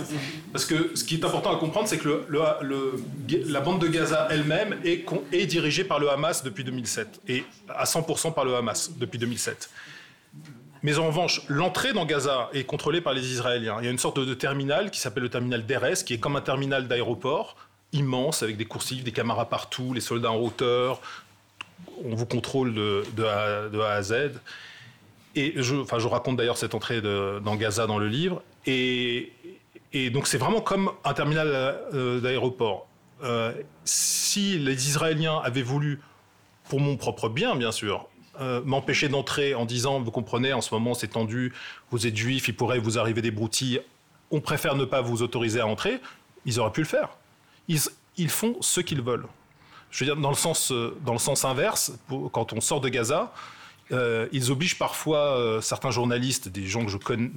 Parce 0.51 0.65
que 0.65 0.95
ce 0.95 1.03
qui 1.03 1.15
est 1.15 1.25
important 1.25 1.55
à 1.55 1.57
comprendre, 1.57 1.87
c'est 1.87 1.97
que 1.97 2.25
le, 2.27 2.41
le, 2.61 2.95
la 3.47 3.61
bande 3.61 3.79
de 3.79 3.87
Gaza 3.87 4.27
elle-même 4.31 4.77
est, 4.83 5.05
est 5.31 5.45
dirigée 5.45 5.83
par 5.83 5.99
le 5.99 6.09
Hamas 6.09 6.43
depuis 6.43 6.63
2007 6.63 7.21
et 7.27 7.43
à 7.69 7.83
100% 7.83 8.33
par 8.33 8.45
le 8.45 8.55
Hamas 8.55 8.91
depuis 8.97 9.19
2007. 9.19 9.69
Mais 10.81 10.97
en 10.97 11.07
revanche, 11.07 11.41
l'entrée 11.49 11.93
dans 11.93 12.05
Gaza 12.05 12.49
est 12.53 12.63
contrôlée 12.63 13.01
par 13.01 13.13
les 13.13 13.31
Israéliens. 13.31 13.77
Il 13.79 13.85
y 13.85 13.87
a 13.87 13.91
une 13.91 13.97
sorte 13.97 14.19
de, 14.19 14.33
terminal 14.33 14.91
qui 14.91 14.99
s'appelle 14.99 15.23
le 15.23 15.29
terminal 15.29 15.65
d'Erez, 15.65 15.95
qui 16.05 16.13
est 16.13 16.19
comme 16.19 16.35
un 16.35 16.41
terminal 16.41 16.87
d'aéroport, 16.87 17.57
immense, 17.93 18.43
avec 18.43 18.57
des 18.57 18.65
coursives, 18.65 19.03
des 19.03 19.11
caméras 19.11 19.49
partout, 19.49 19.93
les 19.93 20.01
soldats 20.01 20.31
en 20.31 20.37
hauteur. 20.37 21.01
On 22.03 22.15
vous 22.15 22.25
contrôle 22.25 22.73
de, 22.73 23.23
a, 23.23 23.91
à 23.91 24.01
Z. 24.01 24.39
Et 25.35 25.53
je, 25.57 25.75
enfin, 25.75 25.99
je 25.99 26.07
raconte 26.07 26.37
d'ailleurs 26.37 26.57
cette 26.57 26.75
entrée 26.75 27.01
dans 27.01 27.55
Gaza 27.55 27.87
dans 27.87 27.97
le 27.97 28.07
livre. 28.07 28.41
Et, 28.65 29.31
donc 30.11 30.27
c'est 30.27 30.37
vraiment 30.37 30.61
comme 30.61 30.91
un 31.03 31.13
terminal 31.13 31.47
euh, 31.47 32.19
d'aéroport. 32.19 32.87
Euh, 33.23 33.53
si 33.83 34.57
les 34.59 34.87
Israéliens 34.87 35.39
avaient 35.43 35.63
voulu, 35.63 35.99
pour 36.69 36.79
mon 36.79 36.95
propre 36.95 37.27
bien 37.27 37.55
bien 37.55 37.71
sûr, 37.71 38.07
euh, 38.39 38.61
m'empêcher 38.63 39.09
d'entrer 39.09 39.55
en 39.55 39.65
disant, 39.65 39.99
vous 39.99 40.11
comprenez, 40.11 40.53
en 40.53 40.61
ce 40.61 40.73
moment 40.73 40.93
c'est 40.93 41.09
tendu, 41.09 41.53
vous 41.91 42.07
êtes 42.07 42.15
juif, 42.15 42.47
il 42.47 42.55
pourrait 42.55 42.79
vous 42.79 42.97
arriver 42.97 43.21
des 43.21 43.31
broutilles, 43.31 43.81
on 44.31 44.39
préfère 44.39 44.75
ne 44.75 44.85
pas 44.85 45.01
vous 45.01 45.23
autoriser 45.23 45.59
à 45.59 45.67
entrer, 45.67 45.99
ils 46.45 46.59
auraient 46.59 46.71
pu 46.71 46.81
le 46.81 46.87
faire 46.87 47.18
ils, 47.69 48.29
font 48.29 48.57
ce 48.61 48.81
qu'ils 48.81 49.01
veulent. 49.01 49.27
Je 49.91 50.03
veux 50.03 50.11
dire, 50.11 50.21
dans 50.21 50.29
le 50.29 50.35
sens, 50.35 50.71
euh, 50.71 50.95
inverse, 51.43 51.93
quand 52.31 52.53
on 52.53 52.61
sort 52.61 52.81
de 52.81 52.89
Gaza, 52.89 53.33
euh, 53.91 54.27
ils 54.31 54.51
obligent 54.51 54.77
parfois 54.77 55.37
euh, 55.37 55.61
certains 55.61 55.89
journalistes, 55.89 56.47
des 56.47 56.67
gens 56.67 56.85
que 56.85 56.91
je 56.91 56.97
connais, 56.97 57.31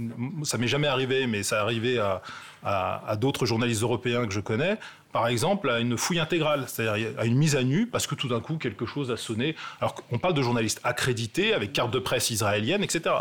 ça 0.44 0.58
m'est 0.58 0.68
jamais 0.68 0.86
arrivé, 0.86 1.26
mais 1.26 1.42
ça 1.42 1.62
arrivé 1.62 1.98
à, 1.98 2.20
à, 2.62 3.16
d'autres 3.16 3.46
journalistes 3.46 3.82
européens 3.82 4.26
que 4.26 4.34
je 4.34 4.40
connais, 4.40 4.78
par 5.12 5.28
exemple, 5.28 5.70
à 5.70 5.80
une 5.80 5.96
fouille 5.96 6.18
intégrale, 6.18 6.64
c'est-à-dire 6.66 7.18
à 7.18 7.24
une 7.24 7.36
mise 7.36 7.56
à 7.56 7.62
nu, 7.62 7.86
parce 7.86 8.06
que 8.06 8.14
tout 8.14 8.28
d'un 8.28 8.40
coup 8.40 8.56
quelque 8.56 8.86
chose 8.86 9.10
a 9.10 9.16
sonné. 9.16 9.56
Alors 9.80 9.94
on 10.10 10.18
parle 10.18 10.34
de 10.34 10.42
journalistes 10.42 10.80
accrédités, 10.84 11.54
avec 11.54 11.72
carte 11.72 11.90
de 11.90 11.98
presse 11.98 12.30
israélienne, 12.30 12.82
etc. 12.82 13.14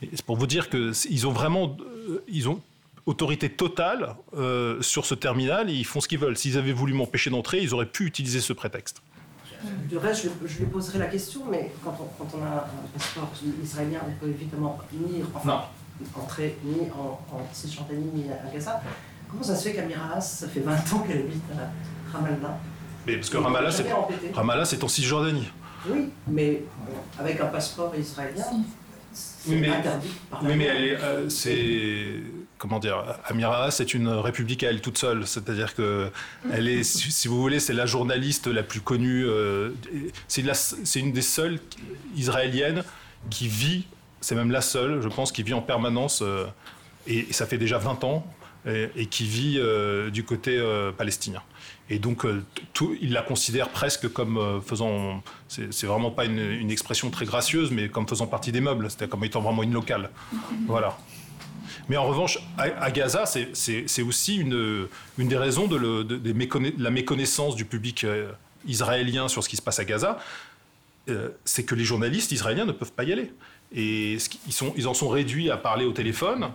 C'est 0.00 0.24
pour 0.24 0.36
vous 0.36 0.46
dire 0.46 0.68
qu'ils 0.68 1.26
ont 1.26 1.32
vraiment, 1.32 1.76
ils 2.28 2.48
ont 2.48 2.60
autorité 3.06 3.50
totale 3.50 4.16
euh, 4.36 4.80
sur 4.80 5.06
ce 5.06 5.14
terminal 5.14 5.70
et 5.70 5.74
ils 5.74 5.84
font 5.84 6.00
ce 6.00 6.08
qu'ils 6.08 6.18
veulent. 6.18 6.36
S'ils 6.36 6.56
avaient 6.58 6.72
voulu 6.72 6.94
m'empêcher 6.94 7.30
d'entrer, 7.30 7.60
ils 7.60 7.74
auraient 7.74 7.86
pu 7.86 8.06
utiliser 8.06 8.40
ce 8.40 8.52
prétexte. 8.52 9.02
Du 9.88 9.96
reste, 9.96 10.28
je, 10.44 10.58
lui 10.58 10.66
poserai 10.66 10.98
la 10.98 11.06
question, 11.06 11.42
mais 11.50 11.72
quand 11.82 11.96
on, 12.20 12.42
a 12.42 12.46
un 12.46 12.98
passeport 12.98 13.32
israélien, 13.62 14.00
on 14.06 14.12
peut 14.24 14.30
évidemment 14.30 14.78
ni 14.92 15.22
entrer 16.14 16.56
ni 16.64 16.90
en, 16.90 17.18
Cisjordanie 17.52 18.10
ni 18.14 18.24
à 18.30 18.52
Gaza. 18.52 18.82
Comment 19.30 19.42
ça 19.42 19.56
se 19.56 19.68
fait 19.68 19.74
qu'Amira 19.74 20.20
ça 20.20 20.48
fait 20.48 20.60
20 20.60 20.72
ans 20.72 20.98
qu'elle 21.06 21.20
habite 21.20 21.42
à 21.52 22.12
Ramallah? 22.12 22.58
Mais 23.06 23.16
parce 23.16 23.30
que 23.30 23.38
Ramallah, 23.38 23.70
c'est, 23.70 23.86
Ramallah, 24.34 24.64
c'est 24.64 24.84
en 24.84 24.88
Cisjordanie. 24.88 25.48
Oui, 25.88 26.10
mais 26.26 26.62
avec 27.18 27.40
un 27.40 27.46
passeport 27.46 27.94
israélien, 27.96 28.44
c'est 29.12 29.68
interdit 29.68 30.08
par 30.30 30.42
Oui, 30.42 30.56
mais 30.56 30.68
euh, 30.70 31.28
c'est 31.28 32.20
comment 32.58 32.78
dire, 32.78 33.02
Amira 33.26 33.70
c'est 33.70 33.94
une 33.94 34.08
république 34.08 34.62
à 34.64 34.70
elle 34.70 34.80
toute 34.80 34.98
seule. 34.98 35.26
C'est-à-dire 35.26 35.74
que 35.74 36.10
elle 36.52 36.68
est, 36.68 36.82
si 36.84 37.28
vous 37.28 37.40
voulez, 37.40 37.60
c'est 37.60 37.72
la 37.72 37.86
journaliste 37.86 38.46
la 38.46 38.62
plus 38.62 38.80
connue. 38.80 39.24
Euh, 39.26 39.70
c'est 40.28 41.00
une 41.00 41.12
des 41.12 41.22
seules 41.22 41.58
israéliennes 42.16 42.84
qui 43.30 43.48
vit, 43.48 43.84
c'est 44.20 44.34
même 44.34 44.50
la 44.50 44.60
seule, 44.60 45.02
je 45.02 45.08
pense, 45.08 45.32
qui 45.32 45.42
vit 45.42 45.54
en 45.54 45.62
permanence, 45.62 46.22
euh, 46.22 46.46
et, 47.06 47.32
ça 47.32 47.46
fait 47.46 47.58
déjà 47.58 47.78
20 47.78 48.04
ans, 48.04 48.26
et, 48.66 49.06
qui 49.06 49.24
vit 49.24 49.56
euh, 49.58 50.10
du 50.10 50.24
côté 50.24 50.62
palestinien. 50.96 51.42
Et 51.90 51.98
donc, 51.98 52.26
tout, 52.72 52.96
il 53.02 53.12
la 53.12 53.20
considère 53.20 53.68
presque 53.68 54.08
comme 54.10 54.62
faisant, 54.64 55.22
c'est 55.48 55.84
vraiment 55.84 56.10
pas 56.10 56.24
une, 56.24 56.38
une, 56.38 56.70
expression 56.70 57.10
très 57.10 57.26
gracieuse, 57.26 57.70
mais 57.70 57.90
comme 57.90 58.08
faisant 58.08 58.26
partie 58.26 58.52
des 58.52 58.62
meubles, 58.62 58.88
c'est-à-dire 58.88 59.10
comme 59.10 59.24
étant 59.24 59.42
vraiment 59.42 59.62
une 59.62 59.74
locale. 59.74 60.08
Voilà. 60.66 60.96
Mais 61.88 61.96
en 61.96 62.04
revanche, 62.04 62.38
à, 62.58 62.90
Gaza, 62.90 63.24
c'est 63.26 64.02
aussi 64.02 64.36
une, 64.36 64.88
des 65.18 65.36
raisons 65.36 65.66
de, 65.66 66.78
la 66.78 66.90
méconnaissance 66.90 67.56
du 67.56 67.64
public 67.64 68.04
euh, 68.04 68.32
israélien 68.66 69.28
sur 69.28 69.42
ce 69.42 69.48
qui 69.48 69.56
se 69.56 69.62
passe 69.62 69.78
à 69.78 69.84
Gaza, 69.84 70.18
euh, 71.08 71.28
c'est 71.44 71.64
que 71.64 71.74
les 71.74 71.84
journalistes 71.84 72.32
israéliens 72.32 72.64
ne 72.64 72.72
peuvent 72.72 72.92
pas 72.92 73.04
y 73.04 73.12
aller. 73.12 73.32
Et 73.74 74.18
ils, 74.76 74.88
en 74.88 74.94
sont 74.94 75.08
réduits 75.08 75.50
à 75.50 75.56
parler 75.56 75.84
au 75.84 75.92
téléphone, 75.92 76.50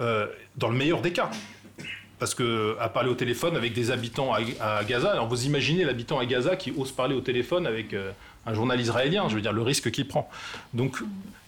euh, 0.00 0.26
dans 0.56 0.68
le 0.68 0.76
meilleur 0.76 1.00
des 1.00 1.12
cas. 1.12 1.30
parce 2.18 2.34
que 2.34 2.76
à 2.80 2.88
parler 2.88 3.08
au 3.10 3.14
téléphone 3.14 3.56
avec 3.56 3.72
des 3.72 3.90
habitants 3.90 4.32
à, 4.34 4.84
Gaza. 4.84 5.12
Alors 5.12 5.28
vous 5.28 5.46
imaginez 5.46 5.84
l'habitant 5.84 6.18
à 6.18 6.26
Gaza 6.26 6.56
qui 6.56 6.72
ose 6.76 6.92
parler 6.92 7.14
au 7.14 7.20
téléphone 7.20 7.66
avec 7.66 7.94
un 8.48 8.54
journal 8.54 8.80
israélien. 8.80 9.28
Je 9.28 9.34
veux 9.34 9.40
dire 9.40 9.52
le 9.52 9.62
risque 9.62 9.90
qu'il 9.90 10.08
prend. 10.08 10.28
Donc 10.74 11.02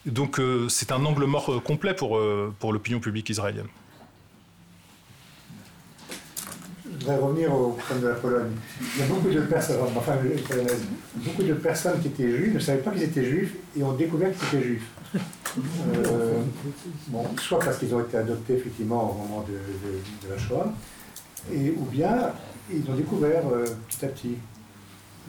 donc 0.07 0.39
euh, 0.39 0.69
c'est 0.69 0.93
un 0.93 1.05
angle 1.05 1.25
mort 1.25 1.53
euh, 1.53 1.61
complet 1.61 1.95
pour 1.95 2.21
pour 2.59 2.73
l'opinion 2.73 3.01
publique 3.01 3.29
israélienne. 3.31 3.69
Je 7.01 7.07
voudrais 7.07 7.19
revenir 7.19 7.55
au 7.55 7.71
problème 7.71 8.03
de 8.03 8.09
la 8.09 8.15
Pologne. 8.15 8.51
Il 8.95 9.01
y 9.01 9.05
a 9.05 9.07
beaucoup 9.07 9.31
de 9.31 9.41
personnes, 9.41 9.77
enfin, 9.97 10.17
beaucoup 11.15 11.43
de 11.43 11.55
personnes 11.55 12.01
qui 12.01 12.09
étaient 12.09 12.31
juives 12.31 12.55
ne 12.55 12.59
savaient 12.59 12.83
pas 12.83 12.91
qu'ils 12.91 13.05
étaient 13.05 13.25
juifs 13.25 13.55
et 13.77 13.83
ont 13.83 13.93
découvert 13.93 14.31
qu'ils 14.37 14.59
étaient 14.59 14.67
juifs. 14.67 14.91
Euh, 15.17 16.43
bon, 17.09 17.25
soit 17.39 17.59
parce 17.59 17.79
qu'ils 17.79 17.95
ont 17.95 18.01
été 18.01 18.17
adoptés 18.17 18.55
effectivement 18.55 19.11
au 19.11 19.15
moment 19.15 19.45
de, 19.49 20.31
la 20.31 20.39
Shoah, 20.39 20.73
et, 21.53 21.71
ou 21.71 21.85
bien 21.87 22.33
ils 22.73 22.89
ont 22.89 22.95
découvert 22.95 23.43
euh, 23.53 23.65
petit 23.89 24.05
à 24.05 24.09
petit. 24.09 24.37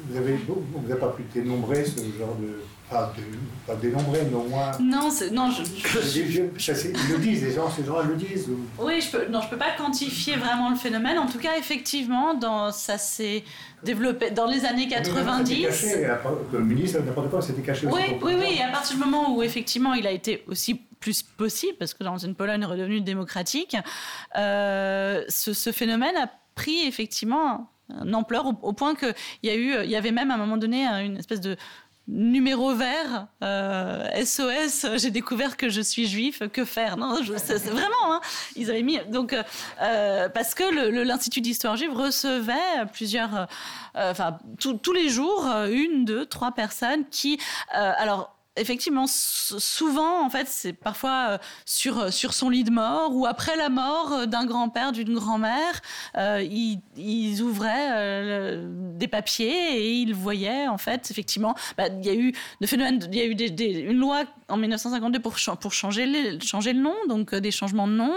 Vous 0.08 0.16
n'avez 0.16 0.36
vous 0.36 0.96
pas 0.96 1.10
pu 1.10 1.24
dénombrer 1.34 1.86
ce 1.86 2.00
genre 2.18 2.36
de 2.40 2.62
pas, 2.92 3.14
de, 3.18 3.24
pas 3.66 3.76
dénombrer, 3.76 4.20
mais 4.30 4.36
au 4.36 4.44
moins. 4.44 4.72
Non, 4.80 5.10
non 5.32 5.50
je, 5.50 5.64
ils 5.64 7.12
le 7.12 7.18
disent, 7.20 7.44
les 7.44 7.54
gens, 7.54 7.70
ces 7.70 7.86
gens 7.86 8.02
le 8.02 8.16
disent. 8.16 8.50
Oui, 8.78 9.00
je 9.00 9.12
peux, 9.12 9.28
non, 9.28 9.42
je 9.42 9.50
peux 9.50 9.58
pas 9.58 9.72
quantifier 9.78 10.36
vraiment 10.36 10.70
le 10.70 10.76
phénomène. 10.76 11.18
En 11.18 11.26
tout 11.26 11.40
cas, 11.40 11.58
effectivement, 11.58 12.34
dans, 12.34 12.72
ça 12.72 12.98
s'est 12.98 13.44
développé 13.84 14.32
dans 14.32 14.46
les 14.46 14.66
années 14.66 14.88
90. 14.88 15.66
Caché, 15.66 16.08
le 16.52 16.60
ministre, 16.60 17.00
n'importe 17.00 17.30
quoi, 17.30 17.42
c'était 17.42 17.62
caché 17.62 17.88
oui. 17.88 18.02
Oui, 18.22 18.34
oui, 18.38 18.58
et 18.58 18.62
à 18.62 18.70
partir 18.70 18.98
du 18.98 19.04
moment 19.04 19.36
où 19.36 19.42
effectivement 19.42 19.94
il 19.94 20.06
a 20.06 20.12
été 20.12 20.44
aussi 20.48 20.82
plus 21.00 21.24
possible, 21.24 21.74
parce 21.80 21.94
que 21.94 22.04
dans 22.04 22.18
une 22.18 22.36
Pologne 22.36 22.64
redevenue 22.66 23.02
démocratique, 23.02 23.76
euh, 24.38 25.24
ce, 25.30 25.54
ce 25.54 25.72
phénomène 25.72 26.16
a 26.16 26.30
pris 26.54 26.86
effectivement 26.86 27.72
une 28.04 28.16
ampleur 28.16 28.46
au, 28.46 28.58
au 28.62 28.74
point 28.74 28.96
qu'il 28.96 29.14
y 29.44 29.50
a 29.50 29.56
eu, 29.56 29.76
il 29.84 29.90
y 29.90 29.96
avait 29.96 30.12
même 30.12 30.32
à 30.32 30.36
un 30.36 30.38
moment 30.38 30.58
donné 30.58 30.86
une 30.86 31.18
espèce 31.18 31.42
de 31.42 31.58
numéro 32.08 32.74
vert, 32.74 33.28
SOS, 33.42 34.86
euh, 34.86 34.98
j'ai 34.98 35.12
découvert 35.12 35.56
que 35.56 35.70
je 35.70 35.82
suis 35.82 36.08
juif, 36.08 36.42
que 36.52 36.66
faire? 36.66 36.98
Non, 36.98 37.18
c'est 37.38 37.64
vraiment, 37.70 38.06
hein. 38.06 38.22
ils 38.56 38.70
avaient 38.70 38.82
mis 38.82 39.00
donc 39.10 39.34
euh, 39.34 39.44
euh, 39.82 40.30
parce 40.30 40.54
que 40.54 40.64
l'institut 41.04 41.42
d'histoire 41.42 41.78
juive 41.78 41.94
recevait 41.94 42.86
plusieurs, 42.92 43.48
enfin 43.96 44.38
tous 44.60 44.94
les 44.94 45.10
jours 45.10 45.48
une, 45.70 46.06
deux, 46.06 46.26
trois 46.26 46.52
personnes 46.52 47.06
qui, 47.10 47.40
alors 47.72 48.36
effectivement, 48.58 49.06
souvent, 49.08 50.26
en 50.26 50.30
fait, 50.30 50.48
c'est 50.48 50.74
parfois 50.74 51.28
euh, 51.30 51.38
sur, 51.66 52.00
euh, 52.00 52.12
sur 52.12 52.34
son 52.34 52.50
lit 52.50 52.64
de 52.64 52.72
mort 52.72 53.16
ou 53.16 53.26
après 53.26 53.56
la 53.56 53.70
mort 53.70 54.12
euh, 54.12 54.26
d'un 54.26 54.46
grand-père, 54.46 54.92
d'une 54.92 55.14
grand-mère, 55.14 55.82
ils, 56.18 57.42
ouvraient 57.42 58.58
des 58.96 59.08
papiers 59.08 59.78
et 59.78 59.94
ils 59.94 60.14
voyaient, 60.14 60.68
en 60.68 60.78
fait, 60.78 61.10
effectivement, 61.12 61.56
bah, 61.78 61.88
il 61.88 62.06
y 62.06 62.10
a 62.10 62.14
eu, 62.14 62.34
phénomène, 62.66 63.00
il 63.12 63.18
y 63.18 63.22
a 63.22 63.26
eu 63.26 63.90
une 63.90 63.98
loi 63.98 64.24
en 64.50 64.58
1952 64.58 65.20
pour, 65.20 65.36
pour 65.60 65.74
changer, 65.74 66.40
changer 66.42 66.74
le 66.74 66.82
nom, 66.82 66.96
donc 67.08 67.34
des 67.34 67.52
changements 67.52 67.88
de 67.88 67.94
nom 67.94 68.14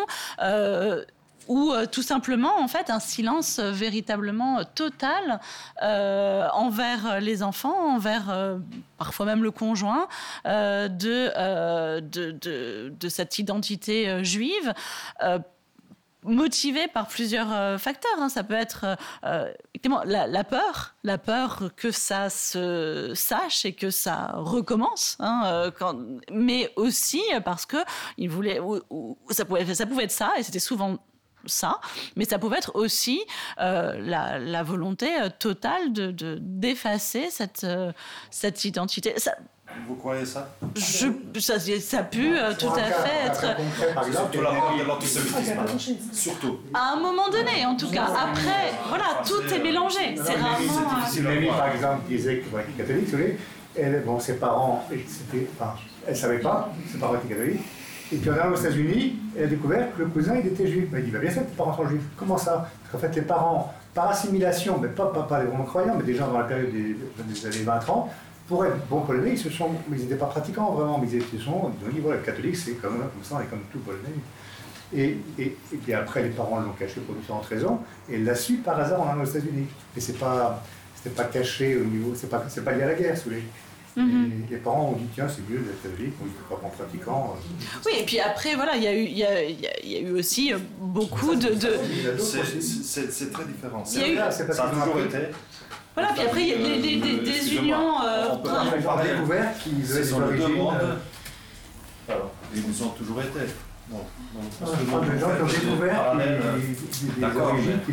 ou 1.48 1.72
euh, 1.72 1.86
tout 1.86 2.02
simplement 2.02 2.58
en 2.60 2.68
fait 2.68 2.90
un 2.90 3.00
silence 3.00 3.58
euh, 3.58 3.72
véritablement 3.72 4.58
euh, 4.58 4.62
total 4.74 5.40
envers 5.80 7.20
les 7.20 7.42
enfants, 7.42 7.94
envers 7.94 8.58
parfois 8.98 9.26
même 9.26 9.42
le 9.42 9.50
conjoint 9.50 10.08
de, 10.44 11.32
cette 13.08 13.38
identité 13.38 14.24
juive 14.24 14.72
motivé 16.22 16.88
par 16.88 17.06
plusieurs 17.06 17.78
facteurs. 17.78 18.16
Hein. 18.18 18.28
Ça 18.28 18.42
peut 18.44 18.54
être 18.54 18.96
la, 19.24 20.44
peur, 20.44 20.94
la 21.04 21.18
peur 21.18 21.70
que 21.76 21.90
ça 21.90 22.30
se 22.30 23.12
sache 23.14 23.66
et 23.66 23.74
que 23.74 23.90
ça 23.90 24.32
recommence, 24.34 25.16
hein, 25.20 25.70
mais 26.30 26.72
aussi 26.76 27.22
parce 27.44 27.66
que 27.66 27.78
il 28.16 28.30
voulait, 28.30 28.60
ça 29.30 29.44
pouvait 29.44 30.04
être 30.04 30.10
ça, 30.10 30.32
et 30.38 30.42
c'était 30.42 30.58
souvent 30.58 30.98
ça, 31.46 31.80
mais 32.16 32.24
ça 32.24 32.38
pouvait 32.38 32.58
être 32.58 32.72
aussi 32.74 33.22
euh, 33.60 33.98
la, 34.00 34.62
volonté 34.62 35.08
euh, 35.20 35.28
totale 35.38 35.92
de 35.92 36.38
d'effacer 36.40 37.30
cette, 37.30 37.64
euh, 37.64 37.92
cette 38.30 38.64
identité. 38.64 39.14
Ça, 39.18 39.36
vous 39.86 39.96
croyez 39.96 40.24
ça? 40.24 40.48
je, 40.76 41.08
ça, 41.40 41.58
ça 41.58 41.98
a 41.98 42.02
pu 42.04 42.36
tout 42.58 42.68
à 42.68 42.84
fait 42.84 43.26
être. 43.26 43.56
Surtout 44.12 44.40
la 44.40 44.52
mort 44.52 44.76
de 44.78 44.84
l'antisémitisme. 44.84 46.12
Surtout. 46.12 46.60
À 46.72 46.92
un 46.92 46.96
moment 46.96 47.28
donné, 47.28 47.66
en 47.66 47.76
tout 47.76 47.90
cas. 47.90 48.04
Après, 48.04 48.72
voilà, 48.88 49.22
tout 49.26 49.42
est 49.52 49.58
mélangé. 49.58 50.14
C'est 50.16 50.34
rarement. 50.34 50.80
Une 51.16 51.48
par 51.48 51.74
exemple, 51.74 52.06
disait 52.08 52.40
qu'elle 52.40 52.60
était 52.60 52.82
catholique, 52.82 53.04
vous 53.06 53.16
voyez, 53.16 53.38
elle, 53.76 54.02
bon, 54.04 54.20
ses 54.20 54.34
parents, 54.34 54.86
elle 54.90 54.98
ne 56.10 56.14
savait 56.14 56.38
pas, 56.38 56.72
ses 56.90 56.98
parents 56.98 57.16
étaient 57.16 57.34
catholiques. 57.34 57.60
Et 58.12 58.16
puis 58.16 58.30
en 58.30 58.34
allant 58.34 58.52
aux 58.52 58.56
États-Unis, 58.56 59.16
elle 59.36 59.44
a 59.44 59.46
découvert 59.46 59.94
que 59.94 60.02
le 60.02 60.08
cousin, 60.08 60.36
il 60.36 60.46
était 60.46 60.66
juif. 60.66 60.88
Elle 60.94 61.04
dit, 61.04 61.10
bah, 61.10 61.18
bien 61.18 61.30
sûr, 61.30 61.42
tes 61.42 61.56
parents 61.56 61.76
sont 61.76 61.88
juifs. 61.88 62.02
Comment 62.16 62.36
ça? 62.36 62.68
Parce 62.82 62.92
qu'en 62.92 63.08
fait, 63.08 63.16
les 63.16 63.26
parents, 63.26 63.72
par 63.94 64.10
assimilation, 64.10 64.78
mais 64.78 64.88
pas, 64.88 65.06
pas, 65.06 65.40
les 65.40 65.46
vraiment 65.46 65.64
croyants, 65.64 65.96
mais 66.04 66.14
gens 66.14 66.28
dans 66.28 66.38
la 66.38 66.44
période 66.44 66.70
des, 66.70 67.46
années 67.46 67.64
20-30, 67.64 68.08
pour 68.46 68.66
être 68.66 68.76
bons 68.88 69.00
polonais, 69.00 69.30
ils 69.32 69.38
se 69.38 69.48
sont, 69.48 69.70
ils 69.90 70.02
n'étaient 70.02 70.16
pas 70.16 70.26
pratiquants 70.26 70.72
vraiment, 70.72 70.98
mais 70.98 71.08
ils 71.08 71.40
sont, 71.40 71.52
ont 71.52 71.72
dit, 71.92 72.00
voilà, 72.00 72.20
catholique, 72.20 72.56
c'est 72.56 72.72
comme, 72.72 72.98
comme 72.98 73.22
ça, 73.22 73.42
et 73.42 73.46
comme 73.46 73.62
tout 73.72 73.78
polonais. 73.78 74.02
Et, 74.94 75.18
et, 75.38 75.94
après, 75.94 76.22
les 76.22 76.28
parents 76.28 76.60
l'ont 76.60 76.72
caché 76.78 77.00
pour 77.00 77.14
différentes 77.14 77.46
raisons, 77.46 77.78
et 78.08 78.16
elle 78.16 78.24
l'a 78.24 78.34
su 78.34 78.56
par 78.56 78.78
hasard 78.78 79.00
en 79.00 79.08
allant 79.08 79.22
aux 79.22 79.26
États-Unis. 79.26 79.66
Et 79.96 80.00
c'est 80.00 80.18
pas, 80.18 80.62
pas 81.16 81.24
caché 81.24 81.76
au 81.76 81.84
niveau, 81.84 82.12
c'est 82.14 82.28
pas, 82.28 82.38
pas 82.38 82.72
lié 82.72 82.82
à 82.82 82.86
la 82.88 82.94
guerre, 82.94 83.16
si 83.16 83.24
vous 83.24 83.34
Mhm. 83.96 84.46
les 84.50 84.56
parents 84.56 84.88
ont 84.90 84.96
dit 84.96 85.06
tiens 85.14 85.28
c'est 85.28 85.48
mieux 85.48 85.60
d'être 85.60 85.80
catholique, 85.82 86.14
on 86.20 86.24
ne 86.24 86.58
pas 86.60 86.66
en 86.66 86.70
pratiquant. 86.70 87.36
Euh. 87.36 87.80
Oui 87.86 87.92
et 88.00 88.04
puis 88.04 88.18
après 88.18 88.56
voilà 88.56 88.76
il 88.76 88.82
y 88.82 88.88
a 88.88 88.92
eu 88.94 89.04
il 89.04 89.18
y 89.18 89.24
a, 89.24 89.42
il 89.44 89.92
y 89.92 89.96
a 89.96 90.00
eu 90.00 90.10
aussi 90.18 90.52
euh, 90.52 90.58
beaucoup 90.80 91.36
de, 91.36 91.50
de... 91.54 91.78
c'est 92.18 93.32
très 93.32 93.44
différent. 93.44 93.84
Il 93.92 94.00
y 94.00 94.04
a 94.04 94.08
eu... 94.08 94.32
ça 94.32 94.42
a 94.42 94.68
toujours 94.70 95.00
été. 95.00 95.18
Voilà 95.94 96.12
puis 96.12 96.22
après 96.22 96.42
il 96.42 96.48
y 96.48 96.54
a 96.54 96.56
des, 96.58 96.80
des, 96.82 96.96
des, 96.96 97.20
des 97.20 97.54
unions. 97.54 98.02
Euh, 98.04 98.30
on 98.32 98.38
peut 98.38 98.50
avoir 98.50 99.02
découvert 99.02 99.56
qu'ils 99.58 99.92
avaient 99.92 100.00
des 100.02 100.12
origines. 100.12 100.72
Alors 102.08 102.32
ils 102.54 102.82
ont 102.82 102.88
toujours 102.88 103.20
été. 103.20 103.40
Bon, 103.86 103.98
donc, 103.98 104.44
ah, 104.62 104.66
les 105.12 105.20
gens 105.20 105.28
qui 105.36 105.42
ont 105.42 105.46
découvert 105.46 106.16
des 106.16 107.38
origines 107.38 107.80
qui 107.86 107.92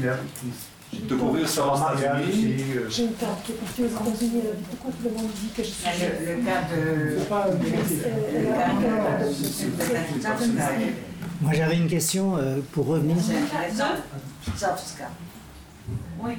de 0.93 1.15
courir 1.15 1.47
sur 1.47 1.73
les 1.95 2.01
États-Unis. 2.01 2.63
J'ai 2.89 3.03
une 3.03 3.13
tante 3.13 3.43
qui 3.45 3.51
est 3.53 3.55
partie 3.55 3.81
aux 3.84 3.88
États-Unis, 3.88 4.41
elle 4.43 4.49
a 4.51 4.53
dit 4.53 4.63
pourquoi 4.69 4.91
tout 4.91 5.03
le 5.03 5.11
monde 5.15 5.31
dit 5.35 5.49
que 5.55 5.63
je 5.63 5.68
suis. 5.69 5.85
Le, 6.01 6.35
le 6.35 6.43
cas 6.43 6.61
de. 6.69 6.81
Moi 11.41 11.53
j'avais 11.53 11.77
une 11.77 11.88
question 11.88 12.38
euh, 12.38 12.59
pour 12.72 12.85
revenir. 12.88 13.18
Oui. 16.19 16.34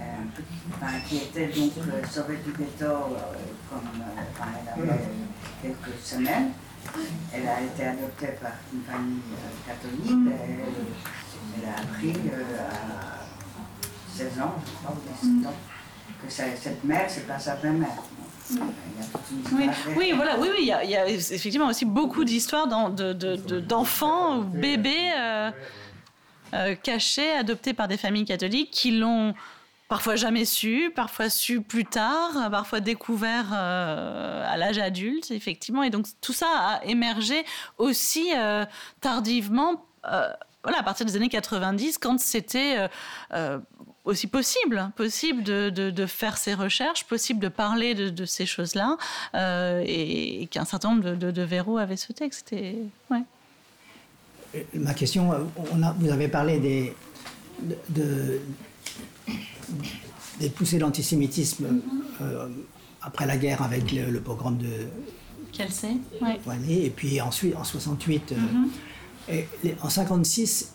Euh, 0.00 0.04
enfin, 0.74 0.92
qui 1.08 1.16
était 1.16 1.46
donc 1.46 1.72
sauvée 2.10 2.38
du 2.44 2.52
ghetto 2.52 3.16
comme 3.70 3.88
enfin, 4.30 4.48
elle 4.76 4.90
avait 4.90 5.00
quelques 5.62 5.98
semaines. 6.04 6.50
Elle 7.32 7.48
a 7.48 7.60
été 7.62 7.84
adoptée 7.84 8.34
par 8.40 8.52
une 8.72 8.82
famille 8.82 9.22
catholique. 9.66 10.32
Elle, 10.32 10.64
elle 11.56 11.68
a 11.68 11.72
appris 11.80 12.14
à 12.58 13.17
16 14.18 14.40
ans, 14.40 14.54
je 14.66 14.72
crois, 14.82 14.96
ou 14.96 15.26
17 15.42 15.46
ans, 15.46 15.54
que 16.24 16.30
cette 16.30 16.84
mère, 16.84 17.08
c'est 17.08 17.26
pas 17.26 17.38
sa 17.38 17.54
vraie 17.54 17.70
mère. 17.70 17.88
Oui, 19.96 20.12
voilà, 20.12 20.38
oui, 20.38 20.48
oui, 20.50 20.58
il 20.60 20.66
y, 20.66 20.72
a, 20.72 20.82
il 20.84 20.90
y 20.90 20.96
a 20.96 21.08
effectivement 21.08 21.68
aussi 21.68 21.84
beaucoup 21.84 22.24
d'histoires 22.24 22.66
d'enfants 22.66 24.36
de, 24.36 24.40
de, 24.40 24.40
ou 24.40 24.44
bébés 24.44 25.12
euh, 25.16 25.50
euh, 26.54 26.74
cachés, 26.74 27.30
adoptés 27.32 27.74
par 27.74 27.88
des 27.88 27.96
familles 27.96 28.24
catholiques 28.24 28.70
qui 28.70 28.92
l'ont 28.92 29.34
parfois 29.88 30.16
jamais 30.16 30.44
su, 30.44 30.90
parfois 30.94 31.30
su 31.30 31.60
plus 31.60 31.84
tard, 31.84 32.50
parfois 32.50 32.80
découvert 32.80 33.46
euh, 33.52 34.44
à 34.46 34.56
l'âge 34.56 34.78
adulte, 34.78 35.30
effectivement. 35.30 35.82
Et 35.82 35.90
donc 35.90 36.06
tout 36.20 36.32
ça 36.32 36.46
a 36.46 36.84
émergé 36.84 37.44
aussi 37.76 38.30
tardivement. 39.00 39.84
voilà, 40.02 40.78
à 40.78 40.82
partir 40.82 41.06
des 41.06 41.16
années 41.16 41.28
90, 41.28 41.98
quand 41.98 42.18
c'était 42.18 42.88
aussi 44.08 44.26
possible, 44.26 44.90
possible 44.96 45.42
de, 45.42 45.68
de, 45.70 46.06
faire 46.06 46.38
ces 46.38 46.54
recherches, 46.54 47.04
possible 47.04 47.40
de 47.40 47.48
parler 47.48 47.94
de, 47.94 48.08
de 48.08 48.24
ces 48.24 48.46
choses-là, 48.46 48.96
euh, 49.34 49.84
et, 49.86 50.48
qu'un 50.50 50.64
certain 50.64 50.94
nombre 50.94 51.14
de, 51.14 51.42
verrous 51.42 51.78
avaient 51.78 51.98
sauté. 51.98 52.28
C'était, 52.30 52.76
ouais. 53.10 53.22
Euh, 54.54 54.62
ma 54.74 54.94
question, 54.94 55.30
on 55.72 55.82
a, 55.82 55.92
vous 55.92 56.10
avez 56.10 56.28
parlé 56.28 56.58
des, 56.58 56.94
de, 57.90 58.40
des 60.40 60.48
poussées 60.48 60.78
d'antisémitisme 60.78 61.66
mm-hmm. 61.66 62.22
euh, 62.22 62.48
après 63.02 63.26
la 63.26 63.36
guerre 63.36 63.60
avec 63.60 63.92
le, 63.92 64.20
programme 64.20 64.56
de 64.56 64.88
Kelsey, 65.52 65.96
ouais. 66.22 66.40
et 66.70 66.90
puis 66.90 67.20
ensuite 67.20 67.54
en 67.56 67.64
68. 67.64 68.32
Mm-hmm. 68.32 69.34
et 69.64 69.74
en 69.82 69.90
56, 69.90 70.72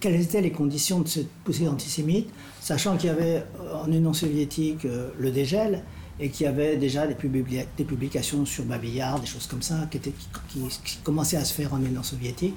quelles 0.00 0.20
étaient 0.20 0.40
les 0.40 0.52
conditions 0.52 1.00
de 1.00 1.08
cette 1.08 1.30
poussée 1.44 1.68
antisémite, 1.68 2.28
sachant 2.60 2.96
qu'il 2.96 3.08
y 3.08 3.12
avait 3.12 3.44
en 3.72 3.90
Union 3.90 4.12
soviétique 4.12 4.84
le 4.84 5.30
dégel 5.30 5.84
et 6.20 6.30
qu'il 6.30 6.46
y 6.46 6.48
avait 6.48 6.76
déjà 6.76 7.06
des, 7.06 7.14
des, 7.14 7.84
publications 7.84 8.44
sur 8.44 8.64
Babillard, 8.64 9.20
des 9.20 9.26
choses 9.26 9.46
comme 9.46 9.62
ça, 9.62 9.86
qui, 9.90 9.98
étaient, 9.98 10.12
qui, 10.48 10.98
commençaient 11.04 11.36
à 11.36 11.44
se 11.44 11.54
faire 11.54 11.72
en 11.72 11.78
Union 11.78 12.02
soviétique. 12.02 12.56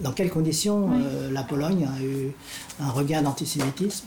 Dans 0.00 0.12
quelles 0.12 0.30
conditions 0.30 0.90
la 1.30 1.42
Pologne 1.42 1.86
a 1.86 2.02
eu 2.02 2.32
un 2.80 2.90
regain 2.90 3.22
d'antisémitisme? 3.22 4.06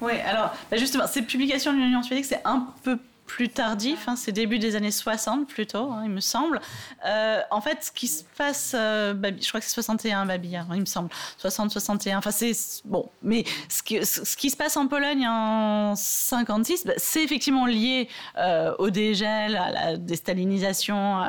Oui, 0.00 0.12
alors 0.24 0.52
bah, 0.70 0.76
justement, 0.76 1.06
ces 1.06 1.22
publications 1.22 1.72
de 1.72 1.78
l'Union 1.78 2.02
soviétique, 2.02 2.26
c'est 2.30 2.42
un 2.44 2.68
peu 2.82 2.98
plus 3.28 3.50
tardif, 3.50 4.08
hein, 4.08 4.16
c'est 4.16 4.32
début 4.32 4.58
des 4.58 4.74
années 4.74 4.90
60 4.90 5.46
plutôt, 5.46 5.92
hein, 5.92 6.00
il 6.04 6.10
me 6.10 6.18
semble. 6.20 6.60
Euh, 7.06 7.40
en 7.50 7.60
fait, 7.60 7.84
ce 7.84 7.92
qui 7.92 8.08
se 8.08 8.24
passe, 8.36 8.72
euh, 8.74 9.14
je 9.22 9.46
crois 9.48 9.60
que 9.60 9.66
c'est 9.66 9.74
61 9.74 10.24
Babillard, 10.24 10.66
hein, 10.70 10.74
il 10.74 10.80
me 10.80 10.86
semble, 10.86 11.10
60-61, 11.40 12.16
enfin 12.16 12.30
c'est 12.30 12.52
bon, 12.86 13.10
mais 13.22 13.44
ce 13.68 13.82
qui, 13.82 14.50
se 14.50 14.56
passe 14.56 14.78
en 14.78 14.88
Pologne 14.88 15.26
en 15.28 15.94
56, 15.94 16.86
bah, 16.86 16.94
c'est 16.96 17.22
effectivement 17.22 17.66
lié 17.66 18.08
euh, 18.38 18.74
au 18.78 18.88
dégel, 18.88 19.56
à 19.56 19.70
la 19.70 19.96
déstalinisation 19.98 21.22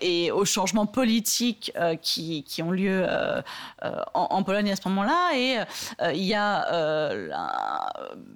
et 0.00 0.30
aux 0.30 0.44
changements 0.44 0.86
politiques 0.86 1.72
qui, 2.00 2.62
ont 2.62 2.70
lieu 2.70 3.04
en, 3.82 4.04
en, 4.14 4.42
Pologne 4.44 4.70
à 4.70 4.76
ce 4.76 4.88
moment-là, 4.88 5.30
et 5.34 5.58
il 6.14 6.24
y 6.24 6.34
a, 6.34 7.32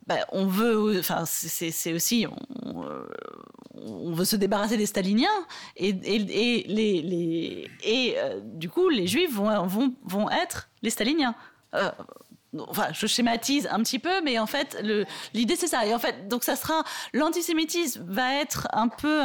bah, 0.06 0.16
on 0.32 0.46
veut, 0.46 0.98
enfin 0.98 1.22
c'est 1.24 1.92
aussi 1.92 2.26
euh, 2.66 3.08
on, 3.74 4.12
veut 4.12 4.24
se 4.24 4.36
débarrasser 4.36 4.76
des 4.76 4.86
staliniens 4.86 5.28
et, 5.76 5.88
et, 5.88 6.18
les, 6.18 7.68
et 7.84 8.14
euh, 8.18 8.40
du 8.42 8.68
coup 8.68 8.88
les 8.88 9.06
juifs 9.06 9.34
vont, 9.34 9.66
vont, 9.66 9.94
vont 10.04 10.30
être 10.30 10.68
les 10.82 10.90
staliniens. 10.90 11.34
Euh, 11.74 11.90
enfin, 12.58 12.88
je 12.92 13.06
schématise 13.06 13.68
un 13.70 13.80
petit 13.82 13.98
peu, 13.98 14.22
mais 14.22 14.38
en 14.38 14.46
fait, 14.46 14.82
l'idée 15.34 15.56
c'est 15.56 15.68
ça. 15.68 15.86
Et 15.86 15.94
en 15.94 15.98
fait, 15.98 16.28
donc 16.28 16.44
ça 16.44 16.56
sera 16.56 16.82
l'antisémitisme 17.12 18.04
va 18.06 18.34
être 18.34 18.68
un 18.72 18.88
peu 18.88 19.22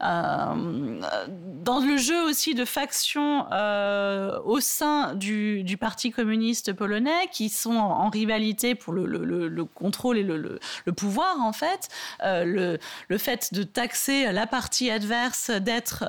dans 0.00 1.80
le 1.80 1.96
jeu 1.96 2.22
aussi 2.24 2.54
de 2.54 2.64
factions 2.64 3.46
euh, 3.52 4.38
au 4.44 4.60
sein 4.60 5.14
du, 5.14 5.76
parti 5.80 6.10
communiste 6.10 6.72
polonais 6.72 7.28
qui 7.32 7.48
sont 7.48 7.74
en, 7.74 8.08
rivalité 8.08 8.74
pour 8.74 8.92
le, 8.92 9.06
le, 9.06 9.48
le, 9.48 9.64
contrôle 9.64 10.18
et 10.18 10.22
le, 10.22 10.60
pouvoir 10.96 11.40
en 11.40 11.52
fait. 11.52 11.88
Euh, 12.22 12.78
le, 13.08 13.18
fait 13.18 13.54
de 13.54 13.62
taxer 13.62 14.30
la 14.32 14.46
partie 14.46 14.90
adverse 14.90 15.50
d'être, 15.50 16.04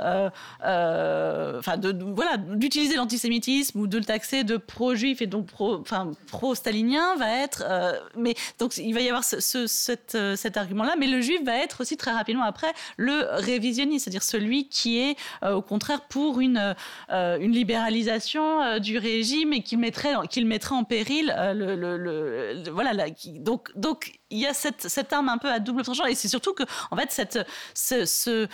euh, 0.64 1.60
enfin, 1.60 1.78
de, 1.78 1.96
voilà, 2.14 2.38
d'utiliser 2.38 2.96
l'antisémitisme 2.96 3.80
ou 3.80 3.88
de 3.88 3.98
le 3.98 4.04
taxer 4.04 4.44
de 4.44 4.58
pro-juif 4.58 5.22
et 5.22 5.28
donc 5.28 5.48
pro, 5.48 5.80
enfin 5.80 6.12
pro-stalinien 6.28 7.16
va 7.18 7.44
être. 7.44 7.64
Euh, 7.66 7.94
mais 8.16 8.36
donc 8.60 8.78
il 8.78 8.94
va 8.94 9.02
y 9.02 9.08
avoir 9.08 9.24
ce, 9.24 9.40
cet, 9.68 10.16
euh, 10.16 10.36
cet 10.36 10.58
argument-là, 10.58 10.96
mais 11.00 11.08
le 11.08 11.22
juif 11.22 11.42
va 11.44 11.58
être 11.58 11.82
aussi 11.82 11.98
très 11.98 12.12
rapidement 12.12 12.44
après 12.44 12.74
le 12.98 13.26
révisionniste, 13.36 14.06
c'est-à-dire 14.06 14.24
celui 14.24 14.68
qui 14.70 15.00
est 15.00 15.16
euh, 15.44 15.54
au 15.54 15.62
contraire 15.62 16.02
pour 16.08 16.40
une, 16.40 16.76
une 17.10 17.52
libéralisation 17.52 18.80
du 18.80 18.98
régime 18.98 19.54
et 19.54 19.62
qui 19.62 19.78
mettrait, 19.78 20.14
qui 20.30 20.44
mettrait 20.44 20.76
en 20.76 20.84
péril 20.84 21.34
le, 21.54 21.76
le, 21.76 22.64
voilà. 22.72 22.92
Donc 23.40 23.72
donc 23.76 24.14
il 24.30 24.40
y 24.40 24.46
a 24.46 24.54
cette, 24.54 24.88
cette, 24.88 25.14
arme 25.14 25.30
un 25.30 25.38
peu 25.38 25.50
à 25.50 25.60
double 25.60 25.84
tranchant. 25.84 26.06
Et 26.06 26.16
c'est 26.16 26.28
surtout 26.28 26.54
que 26.54 26.64
en 26.92 26.96
fait 26.98 27.12
cette, 27.12 27.40
ce, 27.74 28.48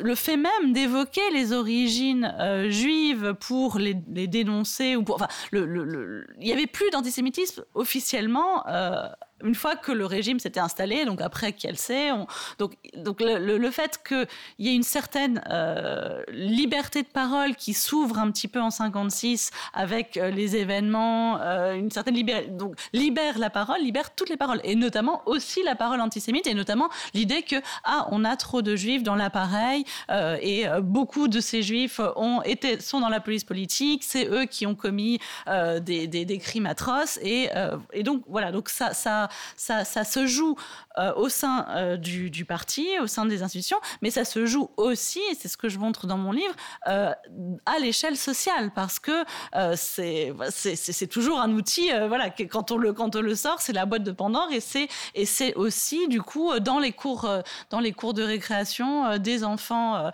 le 0.00 0.14
fait 0.14 0.36
même 0.36 0.72
d'évoquer 0.72 1.30
les 1.32 1.52
origines 1.52 2.34
juives 2.68 3.34
pour 3.40 3.78
les, 3.78 3.96
les, 4.08 4.26
dénoncer 4.26 4.96
ou 4.96 5.02
pour 5.02 5.16
enfin 5.16 5.28
le, 5.50 5.64
le, 5.64 6.26
il 6.40 6.48
y 6.48 6.52
avait 6.52 6.66
plus 6.66 6.90
d'antisémitisme 6.90 7.64
officiellement 7.74 8.66
euh, 8.66 9.08
une 9.42 9.54
fois 9.54 9.76
que 9.76 9.92
le 9.92 10.06
régime 10.06 10.38
s'était 10.38 10.60
installé, 10.60 11.04
donc 11.04 11.20
après 11.20 11.52
Kielce, 11.52 11.92
on, 12.12 12.26
donc, 12.58 12.72
donc 12.96 13.20
le, 13.20 13.58
le, 13.58 13.70
fait 13.70 14.00
qu'il 14.06 14.26
y 14.58 14.68
ait 14.68 14.74
une 14.74 14.82
certaine 14.82 15.42
euh, 15.50 16.22
liberté 16.28 17.02
de 17.02 17.08
parole 17.08 17.56
qui 17.56 17.74
s'ouvre 17.74 18.18
un 18.18 18.30
petit 18.30 18.48
peu 18.48 18.60
en 18.60 18.70
56 18.70 19.50
avec 19.74 20.16
euh, 20.16 20.30
les 20.30 20.56
événements, 20.56 21.40
euh, 21.40 21.74
une 21.74 21.90
certaine 21.90 22.14
liberté, 22.14 22.48
donc 22.48 22.74
libère 22.92 23.38
la 23.38 23.50
parole, 23.50 23.80
libère 23.80 24.14
toutes 24.14 24.28
les 24.28 24.36
paroles, 24.36 24.60
et 24.64 24.74
notamment 24.74 25.22
aussi 25.26 25.62
la 25.62 25.74
parole 25.74 26.00
antisémite, 26.00 26.46
et 26.46 26.54
notamment 26.54 26.88
l'idée 27.14 27.42
que 27.42 27.56
ah 27.84 28.06
on 28.10 28.24
a 28.24 28.36
trop 28.36 28.62
de 28.62 28.76
juifs 28.76 29.02
dans 29.02 29.14
l'appareil, 29.14 29.84
et 30.10 30.66
beaucoup 30.80 31.28
de 31.28 31.40
ces 31.40 31.62
juifs 31.62 32.00
ont 32.16 32.42
été 32.42 32.80
sont 32.80 33.00
dans 33.00 33.08
la 33.08 33.20
police 33.20 33.44
politique, 33.44 34.04
c'est 34.04 34.26
eux 34.26 34.44
qui 34.44 34.66
ont 34.66 34.74
commis 34.74 35.18
des, 35.80 36.06
des, 36.06 36.24
des, 36.24 36.38
crimes 36.38 36.66
atroces, 36.66 37.18
et, 37.22 37.48
et 37.92 38.02
donc 38.02 38.22
voilà, 38.28 38.52
donc 38.52 38.68
ça 38.68 38.92
ça 38.94 39.28
ça, 39.56 39.84
se 39.84 40.26
joue 40.26 40.56
euh, 40.98 41.12
au 41.14 41.28
sein 41.28 41.66
euh, 41.70 41.96
du, 41.96 42.44
parti, 42.44 42.86
au 43.00 43.06
sein 43.06 43.24
des 43.24 43.42
institutions, 43.42 43.78
mais 44.02 44.10
ça 44.10 44.24
se 44.24 44.44
joue 44.44 44.70
aussi, 44.76 45.20
et 45.30 45.34
c'est 45.34 45.48
ce 45.48 45.56
que 45.56 45.68
je 45.68 45.78
montre 45.78 46.06
dans 46.06 46.18
mon 46.18 46.32
livre, 46.32 46.54
euh, 46.88 47.12
à 47.64 47.78
l'échelle 47.78 48.16
sociale, 48.16 48.72
parce 48.74 48.98
que 48.98 49.24
c'est 49.70 51.06
toujours 51.08 51.40
un 51.40 51.52
outil, 51.52 51.90
voilà, 52.08 52.30
quand 52.30 52.72
on 52.72 52.76
le, 52.76 53.34
sort, 53.34 53.60
c'est 53.60 53.72
la 53.72 53.86
boîte 53.86 54.02
de 54.02 54.12
Pandore, 54.12 54.48
et 54.52 54.60
c'est 55.24 55.54
aussi 55.54 56.08
du 56.08 56.20
coup 56.20 56.58
dans 56.60 56.78
les 56.78 56.92
cours, 56.92 57.28
dans 57.70 57.80
les 57.80 57.92
cours 57.92 58.14
de 58.14 58.22
récréation 58.22 59.18
des 59.18 59.44
enfants 59.44 60.10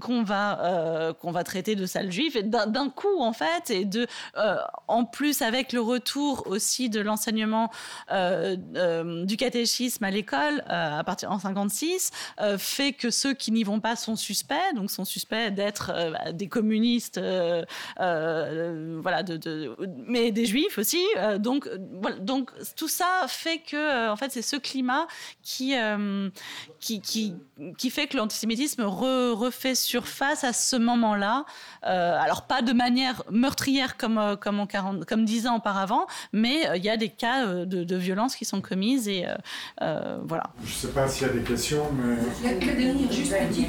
qu'on 0.00 0.22
va 0.22 1.14
qu'on 1.20 1.32
va 1.32 1.44
traiter 1.44 1.74
de 1.74 1.86
sales 1.86 2.12
juifs, 2.12 2.36
et 2.36 2.42
d'un 2.42 2.90
coup 2.90 3.20
en 3.20 3.32
fait, 3.32 3.70
et 3.70 3.84
de 3.84 4.06
en 4.86 5.04
plus 5.04 5.42
avec 5.42 5.72
le 5.72 5.80
retour 5.80 6.46
aussi 6.46 6.88
de 6.88 7.00
l'enseignement 7.00 7.70
euh, 8.36 8.56
euh, 8.76 9.24
du 9.24 9.36
catéchisme 9.36 10.04
à 10.04 10.10
l'école 10.10 10.62
euh, 10.70 10.98
à 10.98 11.04
partir 11.04 11.30
en 11.30 11.38
56 11.38 12.10
fait 12.58 12.92
que 12.92 13.10
ceux 13.10 13.34
qui 13.34 13.50
n'y 13.52 13.64
vont 13.64 13.80
pas 13.80 13.96
sont 13.96 14.16
suspects, 14.16 14.74
donc 14.74 14.90
sont 14.90 15.04
suspects 15.04 15.50
d'être 15.54 15.92
bah, 16.12 16.32
des 16.32 16.48
communistes, 16.48 17.20
voilà, 17.98 19.22
mais 20.06 20.32
des 20.32 20.46
juifs 20.46 20.78
aussi. 20.78 21.02
donc, 21.38 21.68
donc 22.20 22.50
tout 22.76 22.88
ça 22.88 23.06
fait 23.28 23.58
que 23.58 24.10
en 24.10 24.16
fait 24.16 24.30
c'est 24.30 24.42
ce 24.42 24.56
climat 24.56 25.06
qui, 25.42 25.74
qui, 26.80 27.00
qui, 27.00 27.34
qui 27.78 27.90
fait 27.90 28.06
que 28.06 28.16
l'antisémitisme 28.16 28.82
refait 28.82 29.74
surface 29.74 30.44
à 30.44 30.52
ce 30.52 30.76
moment-là. 30.76 31.44
alors 31.82 32.46
pas 32.46 32.62
de 32.62 32.72
manière 32.72 33.22
meurtrière 33.30 33.96
comme 33.96 34.36
comme 34.40 34.60
en 34.60 34.66
40, 34.66 35.04
comme 35.04 35.24
10 35.24 35.46
ans 35.46 35.56
auparavant, 35.56 36.06
mais 36.32 36.68
il 36.76 36.84
y 36.84 36.90
a 36.90 36.96
des 36.96 37.08
cas 37.08 37.46
de, 37.46 37.84
de 37.84 37.96
violence 37.96 38.25
qui 38.34 38.44
sont 38.44 38.60
commises 38.60 39.08
et 39.08 39.26
euh, 39.26 39.34
euh, 39.82 40.18
voilà. 40.26 40.50
Je 40.64 40.70
ne 40.70 40.74
sais 40.74 40.88
pas 40.88 41.08
s'il 41.08 41.26
y 41.26 41.30
a 41.30 41.32
des 41.34 41.42
questions, 41.42 41.84
mais. 41.92 42.16
Il 42.42 42.50
y 42.50 42.52
a 42.52 42.56
que 42.58 42.76
dernière, 42.76 43.12
juste 43.12 43.32
petite. 43.32 43.68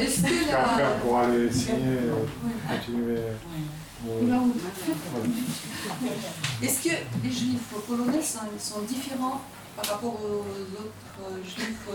Est-ce 0.00 0.22
que 0.22 0.50
la... 0.50 0.88
pour 1.02 1.18
aller 1.18 1.50
signer, 1.50 1.98
continuer. 2.68 3.18
Est-ce 6.62 6.82
que 6.82 6.94
les 7.24 7.30
juifs 7.30 7.72
polonais 7.86 8.22
sont, 8.22 8.40
sont 8.58 8.82
différents 8.82 9.40
par 9.76 9.86
rapport 9.86 10.14
aux 10.14 10.44
autres 10.78 11.44
juifs 11.44 11.88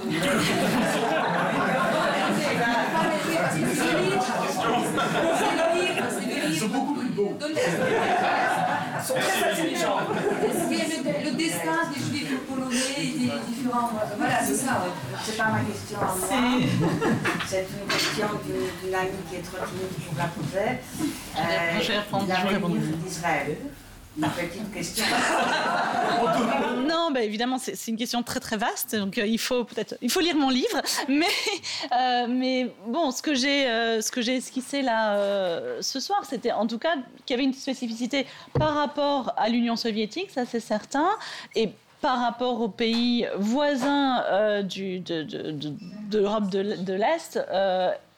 Ils 6.50 6.60
sont 6.60 6.68
beaucoup 6.68 6.94
plus 6.96 7.10
beaux. 7.10 7.38
Ils 7.48 9.06
sont 9.06 9.14
très 9.14 9.52
intelligents. 9.52 10.00
Est-ce 10.44 10.64
que 10.70 11.30
le, 11.30 11.32
destin 11.38 11.80
des 11.94 12.00
juifs 12.00 12.38
polonais 12.48 13.00
est 13.00 13.50
différent 13.50 13.92
Voilà, 14.18 14.40
c'est 14.44 14.56
ça. 14.56 14.84
C'est 15.24 15.38
pas 15.38 15.50
ma 15.50 15.60
question 15.62 15.98
à 16.00 16.06
moi. 16.06 16.28
C'est 17.48 17.68
une 17.82 17.88
question 17.88 18.28
d'une 18.46 18.96
amie 18.96 19.10
qui 19.30 19.36
est 19.36 19.42
trop 19.42 19.58
timide 19.66 19.94
pour 20.06 20.18
la 20.18 20.28
poser. 20.28 20.70
Euh, 21.38 21.82
je 21.82 21.92
vais 21.92 22.00
d'Israël 24.20 24.50
petite 24.50 24.74
question. 24.74 25.06
non, 26.88 27.12
bah, 27.12 27.22
évidemment, 27.22 27.58
c'est 27.58 27.88
une 27.88 27.98
question 27.98 28.24
très 28.24 28.40
très 28.40 28.58
vaste, 28.58 28.96
donc 28.96 29.18
euh, 29.18 29.26
il 29.26 29.40
faut 29.40 29.64
peut-être 29.64 29.96
il 30.02 30.10
faut 30.10 30.20
lire 30.20 30.36
mon 30.36 30.50
livre, 30.50 30.82
mais 31.08 31.26
euh, 31.98 32.28
mais 32.30 32.72
bon, 32.88 33.12
ce 33.12 33.22
que 33.22 33.34
j'ai 33.34 33.68
euh, 33.68 34.02
ce 34.02 34.12
que 34.12 34.22
j'ai 34.22 34.38
esquissé 34.38 34.82
là 34.82 35.80
ce 35.82 36.00
soir, 36.00 36.24
c'était 36.28 36.52
en 36.52 36.68
tout 36.68 36.80
cas 36.80 36.96
qu'il 37.26 37.36
y 37.36 37.40
avait 37.40 37.44
une 37.44 37.54
spécificité 37.54 38.26
par 38.54 38.76
rapport 38.76 39.34
à 39.38 39.50
l'Union 39.50 39.76
soviétique, 39.76 40.32
ça 40.32 40.46
c'est 40.46 40.60
certain, 40.60 41.10
et 41.56 41.70
par 42.02 42.20
rapport 42.20 42.62
aux 42.62 42.70
pays 42.70 43.28
voisins 43.38 44.64
du, 44.64 45.00
de, 45.00 45.26
l'Europe 46.14 46.50
de, 46.50 46.94
l'Est 46.94 47.40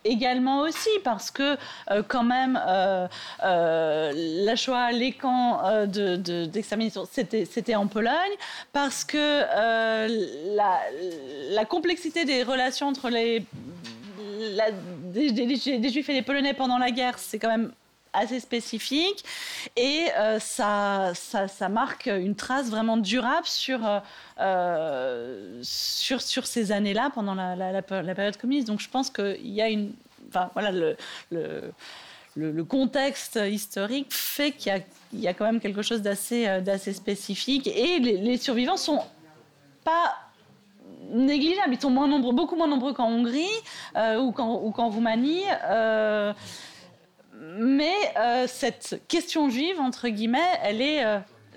également 0.03 0.61
aussi 0.61 0.89
parce 1.03 1.31
que 1.31 1.57
euh, 1.89 2.03
quand 2.07 2.23
même 2.23 2.59
euh, 2.67 3.07
euh, 3.43 4.11
la 4.45 4.55
Shoah, 4.55 4.91
les 4.91 5.11
camps 5.13 5.61
d'extermination, 5.87 7.07
c'était 7.11 7.75
en 7.75 7.87
Pologne, 7.87 8.13
parce 8.73 9.03
que 9.03 9.41
la, 10.55 11.65
complexité 11.65 12.25
des 12.25 12.43
relations 12.43 12.87
entre 12.87 13.09
les, 13.09 13.45
des, 15.13 15.31
des, 15.31 15.89
Juifs 15.89 16.09
et 16.09 16.13
les 16.13 16.21
Polonais 16.21 16.53
pendant 16.53 16.77
la 16.77 16.91
guerre, 16.91 17.17
c'est 17.17 17.39
quand 17.39 17.49
même 17.49 17.71
assez 18.13 18.39
spécifique 18.39 19.23
et 19.75 20.07
euh, 20.17 20.39
ça, 20.39 21.13
ça, 21.13 21.69
marque 21.69 22.07
une 22.07 22.35
trace 22.35 22.69
vraiment 22.69 22.97
durable 22.97 23.45
sur, 23.45 23.79
euh, 24.39 25.59
sur, 25.63 26.21
sur 26.21 26.45
ces 26.45 26.71
années-là 26.71 27.11
pendant 27.13 27.35
la, 27.35 27.81
période 27.81 28.37
communiste. 28.37 28.67
Donc 28.67 28.79
je 28.79 28.89
pense 28.89 29.09
qu'il 29.09 29.51
y 29.51 29.61
a 29.61 29.69
une. 29.69 29.93
Enfin, 30.29 30.49
voilà, 30.53 30.71
le, 30.71 30.95
le, 32.35 32.63
contexte 32.63 33.39
historique 33.49 34.13
fait 34.13 34.51
qu'il 34.51 34.73
y, 35.13 35.21
y 35.21 35.27
a, 35.27 35.33
quand 35.33 35.45
même 35.45 35.59
quelque 35.59 35.81
chose 35.81 36.01
d'assez 36.01 36.61
d'assez 36.61 36.93
spécifique 36.93 37.67
et 37.67 37.99
les, 37.99 38.17
les 38.17 38.37
survivants 38.37 38.77
sont 38.77 39.01
pas 39.83 40.15
négligeables. 41.09 41.73
Ils 41.73 41.81
sont 41.81 41.89
moins 41.89 42.07
nombreux, 42.07 42.33
beaucoup 42.33 42.55
moins 42.55 42.67
nombreux 42.67 42.93
qu'en 42.93 43.09
Hongrie 43.09 43.45
euh, 43.95 44.19
ou 44.19 44.31
qu'en 44.31 44.89
Roumanie. 44.89 45.43
Euh, 45.65 46.33
mais 47.59 47.93
euh, 48.17 48.45
cette 48.47 49.01
question 49.07 49.49
juive, 49.49 49.79
entre 49.79 50.09
guillemets, 50.09 50.39
elle 50.63 50.81
est 50.81 51.03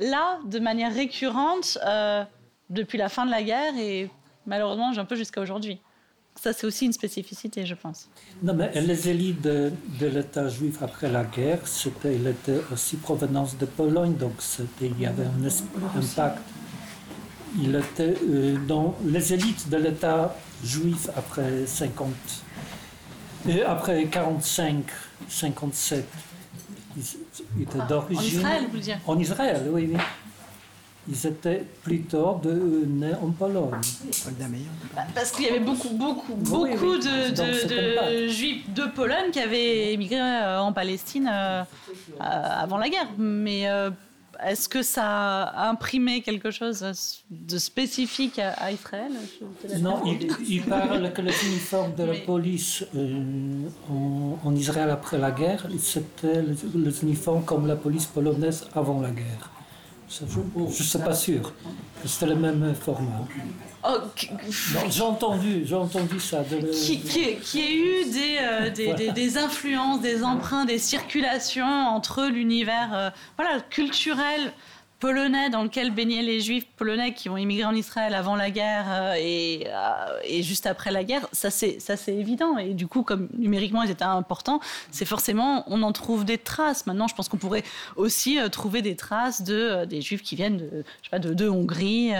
là 0.00 0.38
de 0.44 0.58
manière 0.58 0.92
récurrente 0.92 1.78
depuis 2.70 2.98
la 2.98 3.08
fin 3.08 3.26
de 3.26 3.30
la 3.30 3.42
guerre 3.42 3.76
et 3.78 4.10
malheureusement 4.46 4.90
un 4.96 5.04
peu 5.04 5.16
jusqu'à 5.16 5.40
aujourd'hui. 5.40 5.80
Ça, 6.40 6.52
c'est 6.52 6.66
aussi 6.66 6.86
une 6.86 6.92
spécificité, 6.92 7.64
je 7.64 7.74
pense. 7.74 8.08
Non, 8.42 8.54
mais 8.54 8.72
les 8.80 9.08
élites 9.08 9.40
de, 9.40 9.72
l'État 10.00 10.48
juif 10.48 10.82
après 10.82 11.08
la 11.08 11.22
guerre, 11.22 11.64
c'était, 11.66 12.16
il 12.16 12.26
était 12.26 12.60
aussi 12.72 12.96
provenance 12.96 13.56
de 13.56 13.66
Pologne, 13.66 14.14
donc 14.14 14.32
il 14.80 15.00
y 15.00 15.06
avait 15.06 15.24
un 15.24 15.96
impact 15.96 16.38
il 17.60 17.76
était 17.76 18.14
euh, 18.28 18.56
dans 18.66 18.96
les 19.04 19.32
élites 19.32 19.68
de 19.68 19.76
l'État 19.76 20.34
juif 20.64 21.08
après 21.16 21.66
50, 21.66 22.08
et 23.48 23.62
après 23.62 24.04
45, 24.06 24.84
57. 25.28 26.06
Ils 26.96 27.62
étaient 27.62 27.78
ah, 27.80 27.86
d'origine. 27.86 28.20
En 28.22 28.40
Israël, 28.40 28.64
vous 28.70 28.78
dire 28.78 28.98
En 29.06 29.18
Israël, 29.18 29.62
oui, 29.70 29.90
oui. 29.92 30.00
Ils 31.06 31.26
étaient 31.26 31.64
plutôt 31.82 32.40
de, 32.42 32.86
nés 32.86 33.12
en 33.20 33.30
Pologne. 33.30 33.72
Parce 35.14 35.32
qu'il 35.32 35.44
y 35.44 35.48
avait 35.48 35.60
beaucoup, 35.60 35.90
beaucoup, 35.90 36.34
beaucoup 36.34 36.96
de, 36.96 38.28
juifs 38.28 38.72
de 38.72 38.84
Pologne 38.86 39.30
qui 39.30 39.40
avaient 39.40 39.92
émigré 39.92 40.18
euh, 40.18 40.60
en 40.60 40.72
Palestine 40.72 41.28
euh, 41.30 41.62
avant 42.18 42.78
la 42.78 42.88
guerre. 42.88 43.08
Mais 43.18 43.68
est-ce 44.42 44.68
que 44.68 44.82
ça 44.82 45.44
a 45.44 45.68
imprimé 45.68 46.20
quelque 46.22 46.50
chose 46.50 46.84
de 47.30 47.58
spécifique 47.58 48.38
à, 48.38 48.72
Israël? 48.72 49.12
Non, 49.80 50.02
il, 50.48 50.62
parle 50.62 51.12
que 51.12 51.22
les 51.22 51.34
uniformes 51.46 51.94
de 51.94 52.04
la 52.04 52.14
police 52.14 52.84
euh, 52.96 53.68
en, 54.44 54.54
Israël 54.54 54.90
après 54.90 55.18
la 55.18 55.30
guerre, 55.30 55.66
c'était 55.78 56.42
les, 56.42 57.02
uniformes 57.02 57.44
comme 57.44 57.66
la 57.66 57.76
police 57.76 58.06
polonaise 58.06 58.66
avant 58.74 59.00
la 59.00 59.10
guerre. 59.10 59.50
je 60.08 60.24
ne 60.60 60.70
suis 60.70 60.98
pas 60.98 61.14
sûr 61.14 61.52
c'était 62.06 62.26
le 62.26 62.36
même 62.36 62.74
format. 62.74 63.26
Oh, 63.86 63.98
j'ai 64.88 65.02
entendu, 65.02 65.64
j'ai 65.66 65.74
entendu 65.74 66.18
ça. 66.18 66.42
Qui, 66.72 67.00
qui, 67.00 67.60
ait 67.60 67.74
eu 67.74 68.10
des, 68.10 68.38
euh, 68.40 68.70
des, 68.70 69.12
des, 69.12 69.36
influences, 69.36 70.00
des 70.00 70.24
emprunts, 70.24 70.64
des 70.64 70.78
circulations 70.78 71.66
entre 71.66 72.24
l'univers 72.24 72.90
euh, 72.94 73.10
voilà, 73.36 73.60
culturel 73.60 74.52
polonais 75.04 75.50
dans 75.50 75.64
lequel 75.64 75.90
baignaient 75.90 76.22
les 76.22 76.40
juifs 76.40 76.64
polonais 76.78 77.12
qui 77.12 77.28
ont 77.28 77.36
immigré 77.36 77.66
en 77.66 77.74
Israël 77.74 78.14
avant 78.14 78.36
la 78.36 78.50
guerre 78.50 78.86
euh, 78.88 79.14
et, 79.18 79.66
euh, 79.66 80.18
et, 80.24 80.42
juste 80.42 80.64
après 80.64 80.90
la 80.90 81.04
guerre, 81.04 81.28
ça 81.30 81.50
c'est 81.50 81.76
évident. 82.08 82.56
Et 82.56 82.72
du 82.72 82.86
coup, 82.86 83.02
comme 83.02 83.28
numériquement 83.36 83.82
ils 83.82 83.90
étaient 83.90 84.02
importants, 84.02 84.60
c'est 84.90 85.04
forcément, 85.04 85.62
on 85.66 85.82
en 85.82 85.92
trouve 85.92 86.24
des 86.24 86.38
traces. 86.38 86.86
Maintenant, 86.86 87.06
je 87.06 87.14
pense 87.14 87.28
qu'on 87.28 87.36
pourrait 87.36 87.64
aussi 87.96 88.40
euh, 88.40 88.48
trouver 88.48 88.80
des 88.80 88.96
traces 88.96 89.42
de, 89.42 89.84
des 89.84 90.00
juifs 90.00 90.22
qui 90.22 90.36
viennent 90.36 90.56
de, 91.12 91.34
de, 91.34 91.48
Hongrie, 91.50 92.12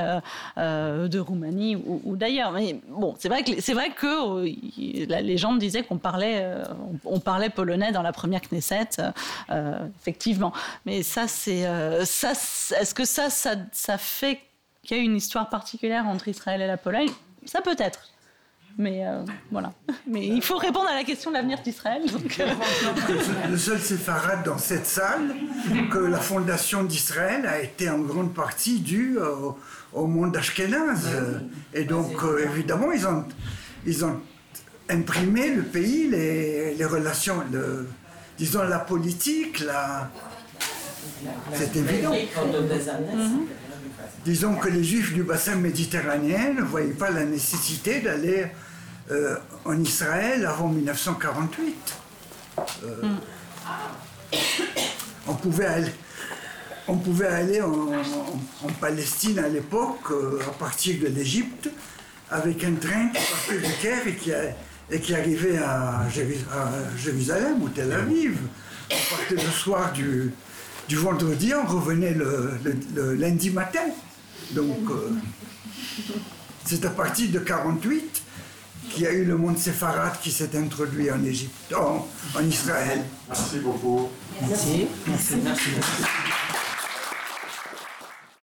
de 0.58 1.18
Roumanie 1.18 1.76
ou, 1.76 2.16
d'ailleurs. 2.16 2.52
Mais 2.52 2.78
bon, 2.90 3.14
c'est 3.18 3.30
vrai 3.30 3.44
que, 3.44 3.72
vrai 3.72 3.92
que 3.96 5.08
la 5.08 5.22
légende 5.22 5.58
disait 5.58 5.84
qu'on 5.84 5.96
parlait, 5.96 6.46
on, 7.06 7.18
parlait 7.18 7.48
polonais 7.48 7.92
dans 7.92 8.02
la 8.02 8.12
première 8.12 8.42
Knesset, 8.42 8.90
effectivement. 10.02 10.52
Mais 10.84 11.02
ça, 11.02 11.26
c'est 11.28 11.66
ça 12.04 12.34
est-ce 12.80 12.94
que 12.94 13.04
ça, 13.04 13.30
ça, 13.30 13.98
fait 13.98 14.40
qu'il 14.82 14.96
y 14.96 15.00
a 15.00 15.02
une 15.02 15.16
histoire 15.16 15.48
particulière 15.48 16.06
entre 16.06 16.28
Israël 16.28 16.60
et 16.60 16.66
la 16.66 16.76
Pologne? 16.76 17.10
Ça 17.44 17.60
peut 17.60 17.76
être. 17.78 18.10
Mais 18.76 19.06
euh, 19.06 19.22
voilà. 19.52 19.72
Mais 20.06 20.26
il 20.26 20.42
faut 20.42 20.56
répondre 20.56 20.88
à 20.88 20.94
la 20.94 21.04
question 21.04 21.30
de 21.30 21.36
l'avenir 21.36 21.60
d'Israël. 21.62 22.02
Euh. 22.40 22.54
Le 23.50 23.56
seul 23.56 23.78
séfarade 23.78 24.44
dans 24.44 24.58
cette 24.58 24.86
salle, 24.86 25.34
que 25.92 25.98
la 25.98 26.18
fondation 26.18 26.82
d'Israël 26.82 27.46
a 27.46 27.60
été 27.60 27.88
en 27.88 28.00
grande 28.00 28.34
partie 28.34 28.80
due 28.80 29.18
au, 29.92 30.06
monde 30.06 30.36
ashkénaze. 30.36 31.08
Et 31.72 31.84
donc, 31.84 32.22
euh, 32.24 32.48
évidemment, 32.50 32.90
ils 32.90 33.06
ont, 33.06 33.24
ils 33.86 34.04
ont 34.04 34.20
imprimé 34.90 35.50
le 35.50 35.62
pays, 35.62 36.08
les, 36.08 36.84
relations, 36.84 37.44
disons 38.36 38.64
la 38.64 38.80
politique, 38.80 39.60
la, 39.60 40.10
c'est 41.52 41.76
évident. 41.76 42.12
Mhm. 42.12 43.46
Disons 44.24 44.54
que 44.54 44.68
les 44.68 44.82
juifs 44.82 45.12
du 45.12 45.22
bassin 45.22 45.56
méditerranéen 45.56 46.54
ne 46.54 46.62
voyaient 46.62 46.92
pas 46.92 47.10
la 47.10 47.24
nécessité 47.24 48.00
d'aller 48.00 48.46
euh, 49.10 49.36
en 49.66 49.78
Israël 49.78 50.46
avant 50.46 50.68
1948. 50.68 51.74
Euh. 52.84 53.02
On 55.26 55.34
pouvait 55.34 55.66
aller, 55.66 55.92
on 56.88 56.96
pouvait 56.96 57.26
aller 57.26 57.60
en, 57.60 57.86
Palestine 58.80 59.38
à 59.40 59.48
l'époque, 59.48 60.10
euh, 60.10 60.40
à 60.48 60.52
partir 60.52 61.00
de 61.00 61.08
l'Égypte, 61.08 61.68
avec 62.30 62.64
un 62.64 62.74
train 62.74 63.08
qui 63.08 63.30
partait 63.30 63.58
de 63.58 63.82
Caire 63.82 64.06
et 64.06 64.14
qui, 64.14 64.32
et 64.90 65.00
qui 65.00 65.14
arrivait 65.14 65.58
à, 65.58 66.06
Jérusalem 66.96 67.62
ou 67.62 67.68
Tel 67.68 67.92
Aviv. 67.92 68.38
On 68.90 69.16
partait 69.16 69.34
le 69.34 69.50
soir 69.50 69.92
du, 69.92 70.32
du 70.88 70.96
vendredi, 70.96 71.52
on 71.54 71.66
revenait 71.66 72.14
le, 72.14 73.14
lundi 73.14 73.50
matin. 73.50 73.86
Donc, 74.50 74.90
euh, 74.90 75.10
c'est 76.64 76.84
à 76.84 76.90
partir 76.90 77.30
de 77.30 77.38
48 77.38 78.22
qu'il 78.90 79.02
y 79.02 79.06
a 79.06 79.12
eu 79.12 79.24
le 79.24 79.36
monde 79.36 79.58
séfarade 79.58 80.14
qui 80.22 80.30
s'est 80.30 80.56
introduit 80.56 81.10
en 81.10 81.24
Égypte, 81.24 81.74
en, 81.74 82.06
en 82.36 82.44
Israël. 82.44 83.02
Merci 83.28 83.58
beaucoup. 83.58 84.08
Merci. 84.42 84.86
Merci. 85.06 85.34
Merci. 85.42 85.70